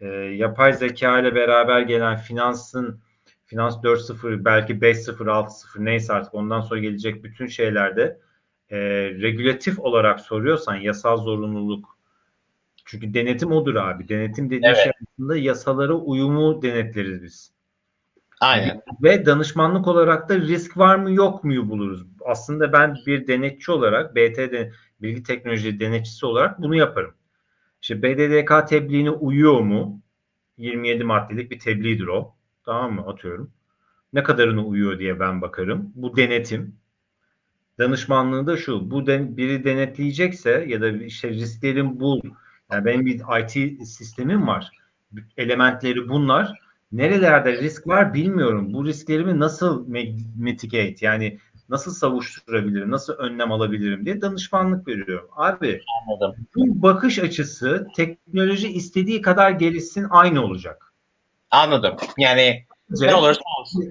e, 0.00 0.06
yapay 0.16 0.72
zeka 0.72 1.20
ile 1.20 1.34
beraber 1.34 1.80
gelen 1.80 2.16
finansın 2.16 3.00
Finans 3.52 3.76
4.0 3.76 4.44
belki 4.44 4.72
5.0 4.74 5.30
6.0 5.30 5.84
neyse 5.84 6.12
artık 6.12 6.34
ondan 6.34 6.60
sonra 6.60 6.80
gelecek 6.80 7.24
bütün 7.24 7.46
şeylerde 7.46 8.18
e, 8.70 8.78
regülatif 9.10 9.78
olarak 9.78 10.20
soruyorsan 10.20 10.74
yasal 10.74 11.16
zorunluluk 11.16 11.98
çünkü 12.84 13.14
denetim 13.14 13.52
odur 13.52 13.74
abi. 13.74 14.08
Denetim 14.08 14.46
dediğin 14.46 14.62
Evet. 14.62 14.76
şey 14.76 14.92
aslında 15.02 15.36
yasalara 15.36 15.94
uyumu 15.94 16.62
denetleriz 16.62 17.22
biz. 17.22 17.52
Aynen. 18.42 18.82
Ve 19.02 19.26
danışmanlık 19.26 19.88
olarak 19.88 20.28
da 20.28 20.38
risk 20.38 20.76
var 20.76 20.96
mı 20.96 21.12
yok 21.12 21.44
muyu 21.44 21.70
buluruz. 21.70 22.06
Aslında 22.24 22.72
ben 22.72 22.96
bir 23.06 23.26
denetçi 23.26 23.72
olarak 23.72 24.14
BT 24.16 24.36
de, 24.36 24.72
bilgi 25.02 25.22
teknoloji 25.22 25.80
denetçisi 25.80 26.26
olarak 26.26 26.62
bunu 26.62 26.76
yaparım. 26.76 27.14
İşte 27.82 28.02
BDDK 28.02 28.68
tebliğine 28.68 29.10
uyuyor 29.10 29.60
mu? 29.60 30.00
27 30.56 31.04
maddelik 31.04 31.50
bir 31.50 31.58
tebliğdir 31.58 32.06
o. 32.06 32.34
Tamam 32.64 32.92
mı? 32.92 33.06
Atıyorum. 33.06 33.50
Ne 34.12 34.22
kadarına 34.22 34.64
uyuyor 34.64 34.98
diye 34.98 35.20
ben 35.20 35.42
bakarım. 35.42 35.92
Bu 35.94 36.16
denetim. 36.16 36.76
Danışmanlığı 37.78 38.46
da 38.46 38.56
şu. 38.56 38.90
Bu 38.90 39.06
den, 39.06 39.36
biri 39.36 39.64
denetleyecekse 39.64 40.64
ya 40.68 40.80
da 40.80 40.88
işte 40.90 41.28
risklerin 41.28 42.00
bul. 42.00 42.20
Yani 42.72 42.84
benim 42.84 43.06
bir 43.06 43.20
IT 43.40 43.86
sistemim 43.86 44.46
var. 44.46 44.70
Elementleri 45.36 46.08
bunlar. 46.08 46.61
Nerelerde 46.92 47.52
risk 47.52 47.86
var 47.86 48.14
bilmiyorum. 48.14 48.72
Bu 48.72 48.86
risklerimi 48.86 49.40
nasıl 49.40 49.88
mitigate 50.36 50.96
yani 51.00 51.38
nasıl 51.68 51.92
savuşturabilirim, 51.92 52.90
nasıl 52.90 53.12
önlem 53.12 53.52
alabilirim 53.52 54.04
diye 54.06 54.20
danışmanlık 54.20 54.88
veriyorum. 54.88 55.28
Abi 55.36 55.82
Anladım. 56.06 56.46
bu 56.56 56.82
bakış 56.82 57.18
açısı 57.18 57.86
teknoloji 57.96 58.68
istediği 58.68 59.22
kadar 59.22 59.50
gelişsin 59.50 60.06
aynı 60.10 60.44
olacak. 60.44 60.92
Anladım. 61.50 61.96
Yani 62.18 62.64
ne 62.90 63.14
olursa 63.14 63.40
olsun. 63.60 63.90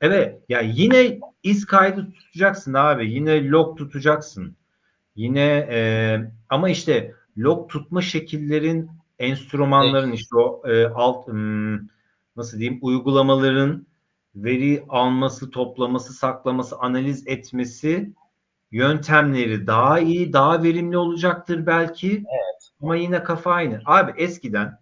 Evet 0.00 0.38
ya 0.48 0.60
yine 0.60 1.20
iz 1.42 1.66
kaydı 1.66 2.12
tutacaksın 2.12 2.74
abi. 2.74 3.10
Yine 3.10 3.48
log 3.48 3.78
tutacaksın. 3.78 4.56
Yine 5.16 5.68
e, 5.70 6.20
ama 6.48 6.70
işte 6.70 7.14
log 7.38 7.70
tutma 7.70 8.02
şekillerin 8.02 8.90
enstrümanların 9.18 10.12
işte 10.12 10.36
o 10.36 10.62
e, 10.68 10.86
alt 10.86 11.26
hmm, 11.26 11.78
nasıl 12.38 12.58
diyeyim 12.58 12.78
uygulamaların 12.82 13.86
veri 14.34 14.84
alması, 14.88 15.50
toplaması, 15.50 16.12
saklaması, 16.12 16.76
analiz 16.78 17.26
etmesi 17.26 18.12
yöntemleri 18.70 19.66
daha 19.66 19.98
iyi, 19.98 20.32
daha 20.32 20.62
verimli 20.62 20.96
olacaktır 20.96 21.66
belki. 21.66 22.10
Evet. 22.10 22.70
Ama 22.82 22.96
yine 22.96 23.22
kafa 23.22 23.52
aynı. 23.52 23.82
Abi 23.84 24.12
eskiden 24.16 24.78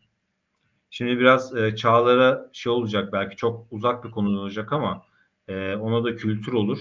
şimdi 0.90 1.18
biraz 1.18 1.56
e, 1.56 1.76
çağlara 1.76 2.50
şey 2.52 2.72
olacak 2.72 3.12
belki 3.12 3.36
çok 3.36 3.66
uzak 3.70 4.04
bir 4.04 4.10
konu 4.10 4.40
olacak 4.40 4.72
ama 4.72 5.02
e, 5.48 5.76
ona 5.76 6.04
da 6.04 6.16
kültür 6.16 6.52
olur. 6.52 6.78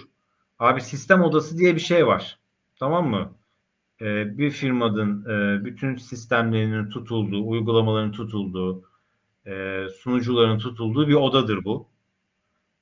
Abi 0.59 0.81
sistem 0.81 1.21
odası 1.21 1.57
diye 1.57 1.75
bir 1.75 1.79
şey 1.79 2.07
var. 2.07 2.39
Tamam 2.79 3.09
mı? 3.09 3.33
E, 4.01 4.37
bir 4.37 4.51
firmanın 4.51 5.25
e, 5.25 5.65
bütün 5.65 5.95
sistemlerinin 5.95 6.89
tutulduğu, 6.89 7.47
uygulamaların 7.47 8.11
tutulduğu, 8.11 8.83
e, 9.45 9.85
sunucuların 9.97 10.57
tutulduğu 10.57 11.07
bir 11.07 11.13
odadır 11.13 11.63
bu. 11.63 11.87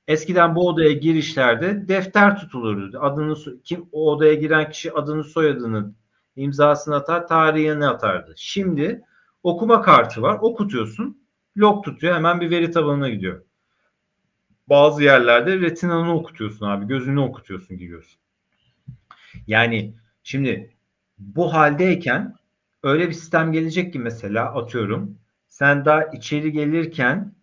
Eskiden 0.08 0.54
bu 0.54 0.68
odaya 0.68 0.92
girişlerde 0.92 1.88
defter 1.88 2.40
tutulurdu. 2.40 2.98
Adını 3.00 3.36
kim 3.64 3.86
o 3.92 4.12
odaya 4.12 4.34
giren 4.34 4.70
kişi 4.70 4.92
adını 4.92 5.24
soyadını 5.24 5.92
imzasını 6.36 6.94
atar, 6.94 7.28
tarihini 7.28 7.86
atardı. 7.86 8.34
Şimdi 8.36 9.02
okuma 9.42 9.82
kartı 9.82 10.22
var. 10.22 10.38
Okutuyorsun. 10.40 11.24
Log 11.56 11.84
tutuyor. 11.84 12.14
Hemen 12.14 12.40
bir 12.40 12.50
veri 12.50 12.70
tabanına 12.70 13.08
gidiyor. 13.08 13.42
Bazı 14.68 15.02
yerlerde 15.02 15.60
retinanı 15.60 16.14
okutuyorsun 16.14 16.66
abi. 16.66 16.86
Gözünü 16.86 17.20
okutuyorsun 17.20 17.78
giriyorsun. 17.78 18.20
Yani 19.46 19.94
şimdi 20.22 20.74
bu 21.18 21.54
haldeyken 21.54 22.36
öyle 22.82 23.08
bir 23.08 23.12
sistem 23.12 23.52
gelecek 23.52 23.92
ki 23.92 23.98
mesela 23.98 24.54
atıyorum 24.54 25.18
sen 25.54 25.84
daha 25.84 26.02
içeri 26.02 26.52
gelirken 26.52 27.34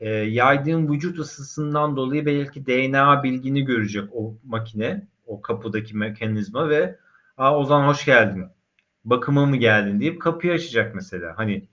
e, 0.00 0.08
yaydığın 0.10 0.92
vücut 0.92 1.18
ısısından 1.18 1.96
dolayı 1.96 2.26
belki 2.26 2.66
DNA 2.66 3.22
bilgini 3.22 3.64
görecek 3.64 4.04
o 4.12 4.34
makine, 4.44 5.08
o 5.26 5.42
kapıdaki 5.42 5.96
mekanizma 5.96 6.68
ve 6.68 6.98
Aa 7.36 7.58
Ozan 7.58 7.88
hoş 7.88 8.04
geldin. 8.04 8.46
Bakıma 9.04 9.46
mı 9.46 9.56
geldin 9.56 10.00
deyip 10.00 10.20
kapıyı 10.20 10.52
açacak 10.52 10.94
mesela. 10.94 11.32
Hani 11.38 11.68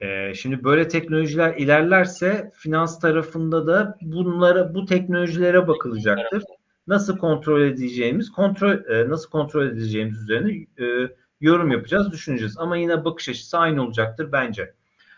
e, 0.00 0.34
şimdi 0.34 0.64
böyle 0.64 0.88
teknolojiler 0.88 1.56
ilerlerse 1.56 2.52
finans 2.54 3.00
tarafında 3.00 3.66
da 3.66 3.98
bunlara 4.02 4.74
bu 4.74 4.84
teknolojilere 4.86 5.68
bakılacaktır. 5.68 6.42
Nasıl 6.86 7.18
kontrol 7.18 7.60
edeceğimiz, 7.60 8.32
kontrol 8.32 8.88
e, 8.88 9.08
nasıl 9.08 9.30
kontrol 9.30 9.66
edeceğimiz 9.66 10.22
üzerine 10.22 10.66
e, 10.78 11.08
yorum 11.44 11.70
yapacağız, 11.70 12.12
düşüneceğiz. 12.12 12.58
Ama 12.58 12.76
yine 12.76 13.04
bakış 13.04 13.28
açısı 13.28 13.58
aynı 13.58 13.82
olacaktır 13.82 14.32
bence. 14.32 14.74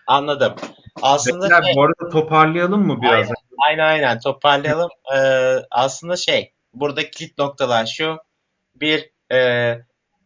Anladım. 0.06 0.54
Aslında 1.02 1.44
Bekler, 1.44 1.62
şey, 1.62 1.74
bu 1.76 1.82
arada 1.82 2.08
toparlayalım 2.12 2.86
mı 2.86 3.02
biraz? 3.02 3.12
Aynen 3.12 3.32
aynen, 3.58 3.84
aynen. 3.84 4.18
toparlayalım. 4.18 4.90
Ee, 5.16 5.56
aslında 5.70 6.16
şey 6.16 6.52
burada 6.74 7.10
kilit 7.10 7.38
noktalar 7.38 7.86
şu. 7.86 8.16
Bir 8.74 9.10
e, 9.32 9.78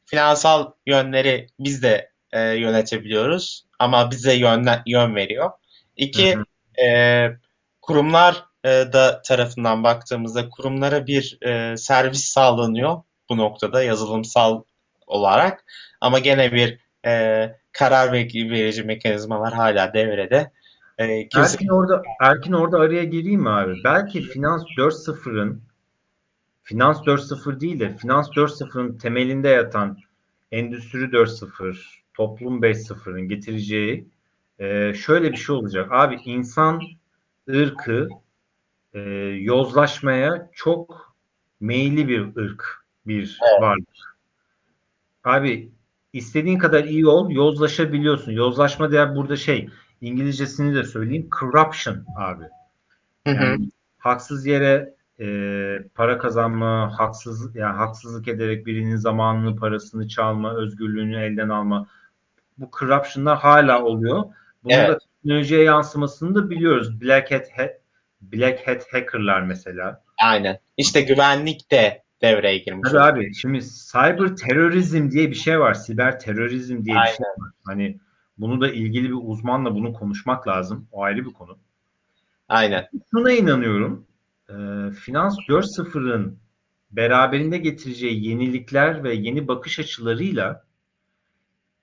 finansal 0.06 0.72
yönleri 0.86 1.47
biz 1.59 1.82
de 1.82 2.10
e, 2.32 2.40
yönetebiliyoruz 2.40 3.66
ama 3.78 4.10
bize 4.10 4.35
yön, 4.35 4.66
yön 4.86 5.14
veriyor. 5.14 5.51
İki 5.97 6.36
e, 6.85 7.27
kurumlar 7.82 8.44
e, 8.64 8.68
da 8.68 9.22
tarafından 9.22 9.85
baktığımızda 9.85 10.48
kurumlara 10.48 11.06
bir 11.06 11.39
e, 11.43 11.77
servis 11.77 12.24
sağlanıyor 12.24 13.02
bu 13.28 13.36
noktada 13.36 13.82
yazılımsal 13.82 14.62
olarak 15.06 15.64
ama 16.01 16.18
gene 16.18 16.52
bir 16.52 16.78
e, 17.06 17.56
karar 17.72 18.12
verici 18.12 18.82
mekanizmalar 18.82 19.52
hala 19.52 19.94
devrede. 19.94 20.51
Ee, 20.98 21.28
kimse... 21.28 21.52
Erkin 21.55 21.68
orada 21.68 22.02
Erkin 22.20 22.52
orada 22.52 22.78
araya 22.78 23.05
gireyim 23.05 23.40
mi 23.40 23.51
abi? 23.51 23.74
Belki 23.85 24.22
Finans 24.22 24.62
4.0'ın 24.62 25.62
Finans 26.62 27.01
4.0 27.01 27.60
değil 27.60 27.81
de 27.81 27.97
Finans 27.97 28.28
4.0'ın 28.28 28.98
temelinde 28.98 29.48
yatan 29.48 29.98
Endüstri 30.52 30.98
4.0, 30.98 31.77
Toplum 32.14 32.60
5.0'ın 32.62 33.28
getireceği 33.28 34.09
e, 34.59 34.94
şöyle 34.94 35.32
bir 35.32 35.36
şey 35.36 35.56
olacak. 35.56 35.93
Abi 35.93 36.18
insan 36.24 36.81
ırkı 37.51 38.09
e, 38.94 39.01
yozlaşmaya 39.40 40.51
çok 40.52 41.14
meyilli 41.60 42.09
bir 42.09 42.36
ırk, 42.36 42.85
bir 43.06 43.39
evet. 43.43 43.62
varlık. 43.62 44.18
Abi 45.24 45.70
istediğin 46.12 46.59
kadar 46.59 46.85
iyi 46.85 47.07
ol, 47.07 47.31
yozlaşabiliyorsun. 47.31 48.32
Yozlaşma 48.32 48.91
diğer 48.91 49.16
burada 49.16 49.37
şey, 49.37 49.69
İngilizcesini 50.01 50.74
de 50.74 50.85
söyleyeyim, 50.85 51.28
corruption 51.41 52.05
abi. 52.16 52.45
Yani 53.27 53.39
hı 53.39 53.45
hı. 53.45 53.57
haksız 53.99 54.47
yere 54.47 54.95
e, 55.20 55.27
para 55.95 56.19
kazanma, 56.19 56.99
haksız 56.99 57.57
yani 57.57 57.77
haksızlık 57.77 58.28
ederek 58.28 58.66
birinin 58.66 58.97
zamanını, 58.97 59.57
parasını 59.57 60.09
çalma, 60.09 60.55
özgürlüğünü 60.55 61.16
elden 61.16 61.49
alma. 61.49 61.87
Bu 62.59 62.70
corruption'lar 62.78 63.39
hala 63.39 63.85
oluyor. 63.85 64.24
Bunun 64.65 64.74
evet. 64.74 64.89
da 64.89 64.99
teknolojiye 64.99 65.62
yansımasını 65.62 66.35
da 66.35 66.51
biliyoruz. 66.51 67.01
Black 67.01 67.32
Hat, 67.32 67.47
Black 68.20 68.69
Hat 68.69 68.87
hackerlar 68.93 69.43
mesela. 69.43 70.03
Aynen. 70.24 70.59
İşte 70.77 71.01
güvenlik 71.01 71.70
de 71.70 72.03
devreye 72.23 72.59
girmiş. 72.59 72.91
Tabii 72.91 73.01
abi 73.01 73.35
şimdi 73.35 73.61
cyber 73.93 74.37
terörizm 74.37 75.11
diye 75.11 75.31
bir 75.31 75.35
şey 75.35 75.61
var. 75.61 75.75
Siber 75.75 76.21
terörizm 76.21 76.85
diye 76.85 76.97
Aynen. 76.97 77.13
bir 77.13 77.17
şey 77.17 77.27
var. 77.27 77.51
Hani 77.65 77.99
bunu 78.39 78.61
da 78.61 78.71
ilgili 78.71 79.09
bir 79.09 79.19
uzmanla 79.23 79.75
bunu 79.75 79.93
konuşmak 79.93 80.49
lazım. 80.49 80.89
O 80.93 81.03
ayrı 81.03 81.25
bir 81.25 81.33
konu. 81.33 81.59
Aynen. 82.49 82.89
Şuna 83.11 83.33
inanıyorum. 83.33 84.07
E, 84.49 84.55
Finans 84.91 85.39
4.0'ın 85.49 86.39
beraberinde 86.91 87.59
getireceği 87.59 88.29
yenilikler 88.29 89.05
ve 89.05 89.15
yeni 89.15 89.49
bakış 89.49 89.79
açılarıyla 89.79 90.65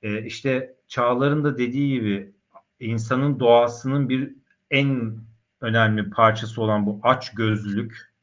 e, 0.02 0.26
işte 0.26 0.76
Çağlar'ın 0.88 1.44
da 1.44 1.58
dediği 1.58 2.00
gibi 2.00 2.32
insanın 2.80 3.40
doğasının 3.40 4.10
bir 4.10 4.36
en 4.72 5.18
önemli 5.62 6.10
parçası 6.10 6.62
olan 6.62 6.86
bu 6.86 7.00
aç 7.04 7.34
gözlülük 7.34 8.14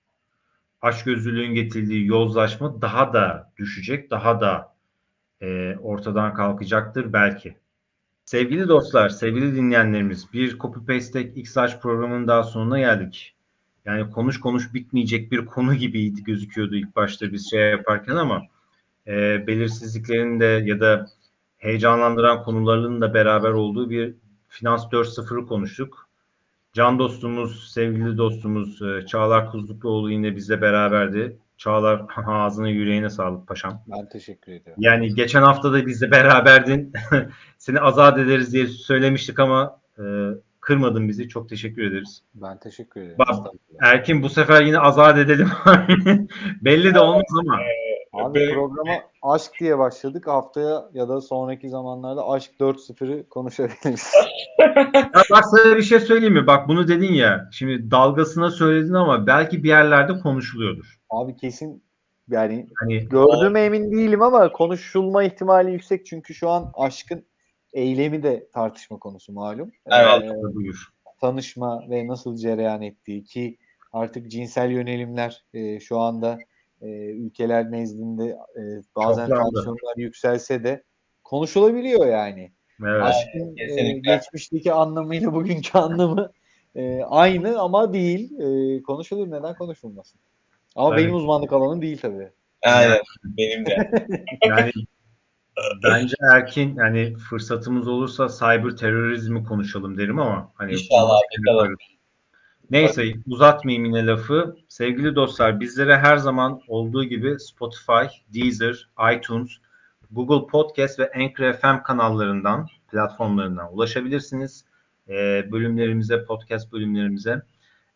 açgözlülüğün 0.85 1.55
getirdiği 1.55 2.07
yozlaşma 2.07 2.83
daha 2.83 3.13
da 3.13 3.53
düşecek, 3.57 4.11
daha 4.11 4.41
da 4.41 4.75
e, 5.41 5.77
ortadan 5.77 6.35
kalkacaktır 6.35 7.13
belki. 7.13 7.57
Sevgili 8.25 8.69
dostlar, 8.69 9.09
sevgili 9.09 9.57
dinleyenlerimiz, 9.57 10.33
bir 10.33 10.59
Copy 10.59 10.93
Paste 10.93 11.23
XH 11.23 11.81
programının 11.83 12.29
daha 12.29 12.43
sonuna 12.43 12.79
geldik. 12.79 13.35
Yani 13.85 14.11
konuş 14.11 14.41
konuş 14.41 14.75
bitmeyecek 14.75 15.33
bir 15.33 15.47
konu 15.47 15.75
gibiydi 15.75 16.25
gözüküyordu 16.25 16.75
ilk 16.75 16.97
başta 16.97 17.33
biz 17.33 17.51
şey 17.51 17.71
yaparken 17.71 18.17
ama 18.17 18.43
e, 19.07 19.47
belirsizliklerin 19.47 20.41
de 20.41 20.63
ya 20.65 20.81
da 20.81 21.07
heyecanlandıran 21.59 22.43
konularının 22.43 23.01
da 23.01 23.15
beraber 23.15 23.51
olduğu 23.51 23.91
bir 23.91 24.15
Finans 24.49 24.85
4.0'ı 24.85 25.47
konuştuk. 25.47 26.04
Can 26.75 26.99
dostumuz, 26.99 27.73
sevgili 27.73 28.19
dostumuz 28.19 28.83
e, 28.83 29.07
Çağlar 29.07 29.51
Kuzlukluoğlu 29.51 30.11
yine 30.11 30.37
bizle 30.37 30.61
beraberdi. 30.61 31.39
Çağlar 31.57 32.03
ağzına 32.27 32.69
yüreğine 32.69 33.11
sağlık 33.11 33.49
paşam. 33.49 33.83
Ben 33.87 34.09
teşekkür 34.09 34.53
ediyorum. 34.53 34.83
Yani 34.83 35.15
geçen 35.15 35.43
hafta 35.43 35.73
da 35.73 35.87
bizle 35.87 36.11
beraberdin. 36.11 36.93
Seni 37.59 37.81
azat 37.81 38.19
ederiz 38.19 38.53
diye 38.53 38.67
söylemiştik 38.67 39.41
ama 39.41 39.81
e, 39.99 40.03
kırmadın 40.61 41.09
bizi. 41.09 41.29
Çok 41.29 41.49
teşekkür 41.49 41.83
ederiz. 41.83 42.23
Ben 42.35 42.59
teşekkür 42.59 43.01
ederim. 43.01 43.19
Bak, 43.19 43.47
Erkin 43.81 44.23
bu 44.23 44.29
sefer 44.29 44.63
yine 44.63 44.79
azat 44.79 45.19
edelim. 45.19 45.49
Belli 46.63 46.95
de 46.95 47.01
olmaz 47.01 47.25
ama. 47.41 47.59
Abi 48.15 48.39
Benim... 48.39 48.55
programa 48.55 49.03
aşk 49.23 49.53
diye 49.61 49.79
başladık. 49.79 50.27
Haftaya 50.27 50.85
ya 50.93 51.09
da 51.09 51.21
sonraki 51.21 51.69
zamanlarda 51.69 52.29
aşk 52.29 52.51
4-0'ı 52.61 53.29
konuşabiliriz. 53.29 54.13
ya 54.95 55.23
bak 55.31 55.45
sana 55.45 55.77
bir 55.77 55.83
şey 55.83 56.01
söyleyeyim 56.01 56.35
mi? 56.35 56.47
Bak 56.47 56.69
bunu 56.69 56.89
dedin 56.89 57.13
ya. 57.13 57.49
Şimdi 57.53 57.91
dalgasına 57.91 58.51
söyledin 58.51 58.95
ama 58.95 59.27
belki 59.27 59.63
bir 59.63 59.69
yerlerde 59.69 60.21
konuşuluyordur. 60.21 60.99
Abi 61.11 61.37
kesin 61.37 61.83
yani 62.29 62.69
hani, 62.81 63.09
gördüğüme 63.09 63.61
emin 63.61 63.93
değilim 63.93 64.23
ama 64.23 64.53
konuşulma 64.53 65.25
ihtimali 65.25 65.73
yüksek 65.73 66.07
çünkü 66.07 66.35
şu 66.35 66.49
an 66.49 66.73
aşkın 66.75 67.25
eylemi 67.73 68.23
de 68.23 68.49
tartışma 68.55 68.99
konusu 68.99 69.33
malum. 69.33 69.73
Evet. 69.87 70.23
Ee, 70.25 70.55
buyur. 70.55 70.89
Tanışma 71.21 71.91
ve 71.91 72.07
nasıl 72.07 72.37
cereyan 72.37 72.83
ettiği 72.83 73.25
ki 73.25 73.59
artık 73.93 74.31
cinsel 74.31 74.71
yönelimler 74.71 75.45
e, 75.55 75.81
şu 75.81 75.99
anda 75.99 76.39
e, 76.85 76.89
ülkeler 77.11 77.73
nezdinde 77.73 78.25
e, 78.57 78.63
bazen 78.97 79.29
tansiyonlar 79.29 79.97
yükselse 79.97 80.65
de 80.65 80.83
konuşulabiliyor 81.25 82.07
yani. 82.07 82.53
Evet. 82.83 83.03
Aşkın 83.03 83.57
e, 83.57 83.93
geçmişteki 83.93 84.73
anlamıyla 84.73 85.33
bugünkü 85.33 85.79
anlamı 85.79 86.33
e, 86.75 87.03
aynı 87.03 87.61
ama 87.61 87.93
değil. 87.93 88.33
E, 88.41 88.83
konuşulur. 88.83 89.31
Neden 89.31 89.55
konuşulmasın? 89.55 90.21
Ama 90.77 90.95
evet. 90.95 91.05
benim 91.05 91.15
uzmanlık 91.15 91.53
alanım 91.53 91.83
değil 91.83 91.99
tabii. 92.03 92.31
Aynen. 92.63 92.99
benim 93.25 93.67
de. 93.67 93.91
yani 94.47 94.73
Bence 95.85 96.15
Erkin 96.33 96.77
yani 96.77 97.15
fırsatımız 97.17 97.89
olursa 97.89 98.29
cyber 98.29 98.77
terörizmi 98.77 99.45
konuşalım 99.45 99.99
derim 99.99 100.19
ama 100.19 100.53
hani 100.55 100.73
İnşallah 100.73 101.19
bakalım. 101.49 101.77
Neyse 102.71 103.15
uzatmayayım 103.27 103.85
yine 103.85 104.07
lafı. 104.07 104.57
Sevgili 104.69 105.15
dostlar 105.15 105.61
bizlere 105.61 105.97
her 105.97 106.17
zaman 106.17 106.61
olduğu 106.69 107.05
gibi 107.05 107.41
Spotify, 107.41 108.07
Deezer, 108.35 108.89
iTunes, 109.17 109.51
Google 110.11 110.47
Podcast 110.47 110.99
ve 110.99 111.13
Anchor 111.13 111.53
FM 111.53 111.83
kanallarından, 111.83 112.69
platformlarından 112.91 113.75
ulaşabilirsiniz. 113.75 114.65
Ee, 115.09 115.49
bölümlerimize, 115.53 116.25
podcast 116.25 116.73
bölümlerimize. 116.73 117.43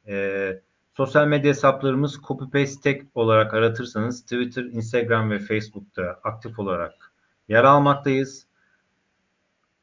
Ee, 0.09 0.61
sosyal 0.97 1.27
medya 1.27 1.51
hesaplarımız 1.51 2.21
copy 2.29 2.45
paste 2.45 2.81
tek 2.81 3.03
olarak 3.15 3.55
aratırsanız 3.55 4.23
Twitter, 4.23 4.63
Instagram 4.65 5.31
ve 5.31 5.39
Facebook'ta 5.39 6.21
aktif 6.25 6.59
olarak 6.59 7.13
yer 7.49 7.65
almaktayız. 7.65 8.48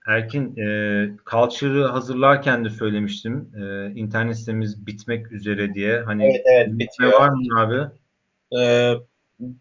Erkin, 0.07 0.57
e, 0.57 1.09
Culture'ı 1.31 1.85
hazırlarken 1.85 2.65
de 2.65 2.69
söylemiştim. 2.69 3.51
E, 3.55 3.91
internet 3.99 4.37
sitemiz 4.37 4.87
bitmek 4.87 5.31
üzere 5.31 5.73
diye. 5.73 5.99
Hani 6.01 6.25
evet 6.25 6.41
evet 6.45 6.67
bitiyor. 6.69 7.13
var 7.13 7.29
mı 7.29 7.59
abi? 7.59 7.91
Ee, 8.59 8.93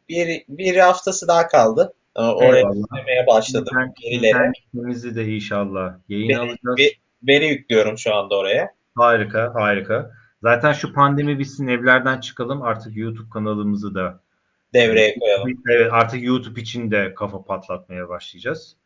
bir, 0.08 0.44
bir 0.48 0.76
haftası 0.76 1.28
daha 1.28 1.48
kaldı. 1.48 1.94
Ee, 2.16 2.20
oraya 2.22 2.70
yüklemeye 2.74 3.26
başladım. 3.26 3.66
İnternet, 3.72 4.24
internetimizi 4.24 5.16
de 5.16 5.26
inşallah 5.26 5.94
yayın 6.08 6.28
veri, 6.28 6.38
alacağız. 6.38 6.78
Veri, 6.78 6.90
veri 7.28 7.46
yüklüyorum 7.46 7.98
şu 7.98 8.14
anda 8.14 8.36
oraya. 8.36 8.74
Harika, 8.94 9.54
harika. 9.54 10.10
Zaten 10.42 10.72
şu 10.72 10.92
pandemi 10.92 11.38
bitsin 11.38 11.66
evlerden 11.66 12.20
çıkalım 12.20 12.62
artık 12.62 12.96
YouTube 12.96 13.30
kanalımızı 13.30 13.94
da 13.94 14.20
devreye 14.74 15.18
koyalım. 15.18 15.62
Evet 15.70 15.92
artık 15.92 16.22
YouTube 16.22 16.60
için 16.60 16.90
de 16.90 17.14
kafa 17.14 17.44
patlatmaya 17.44 18.08
başlayacağız. 18.08 18.76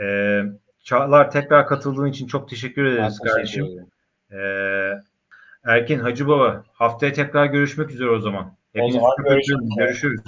Ee, 0.00 0.42
Çağlar 0.88 1.30
tekrar 1.30 1.66
katıldığın 1.66 2.06
için 2.06 2.26
çok 2.26 2.48
teşekkür 2.48 2.84
ederiz 2.84 3.18
ben 3.24 3.30
kardeşim. 3.30 3.64
Teşekkür 3.64 3.84
ee, 4.32 5.00
Erkin 5.64 5.98
Hacı 5.98 6.28
Baba 6.28 6.64
haftaya 6.72 7.12
tekrar 7.12 7.46
görüşmek 7.46 7.90
üzere 7.90 8.10
o 8.10 8.20
zaman. 8.20 8.56
Hepiniz 8.72 8.96
o 8.96 8.98
zaman 8.98 9.16
görüşürüz. 9.24 9.76
görüşürüz. 9.78 10.20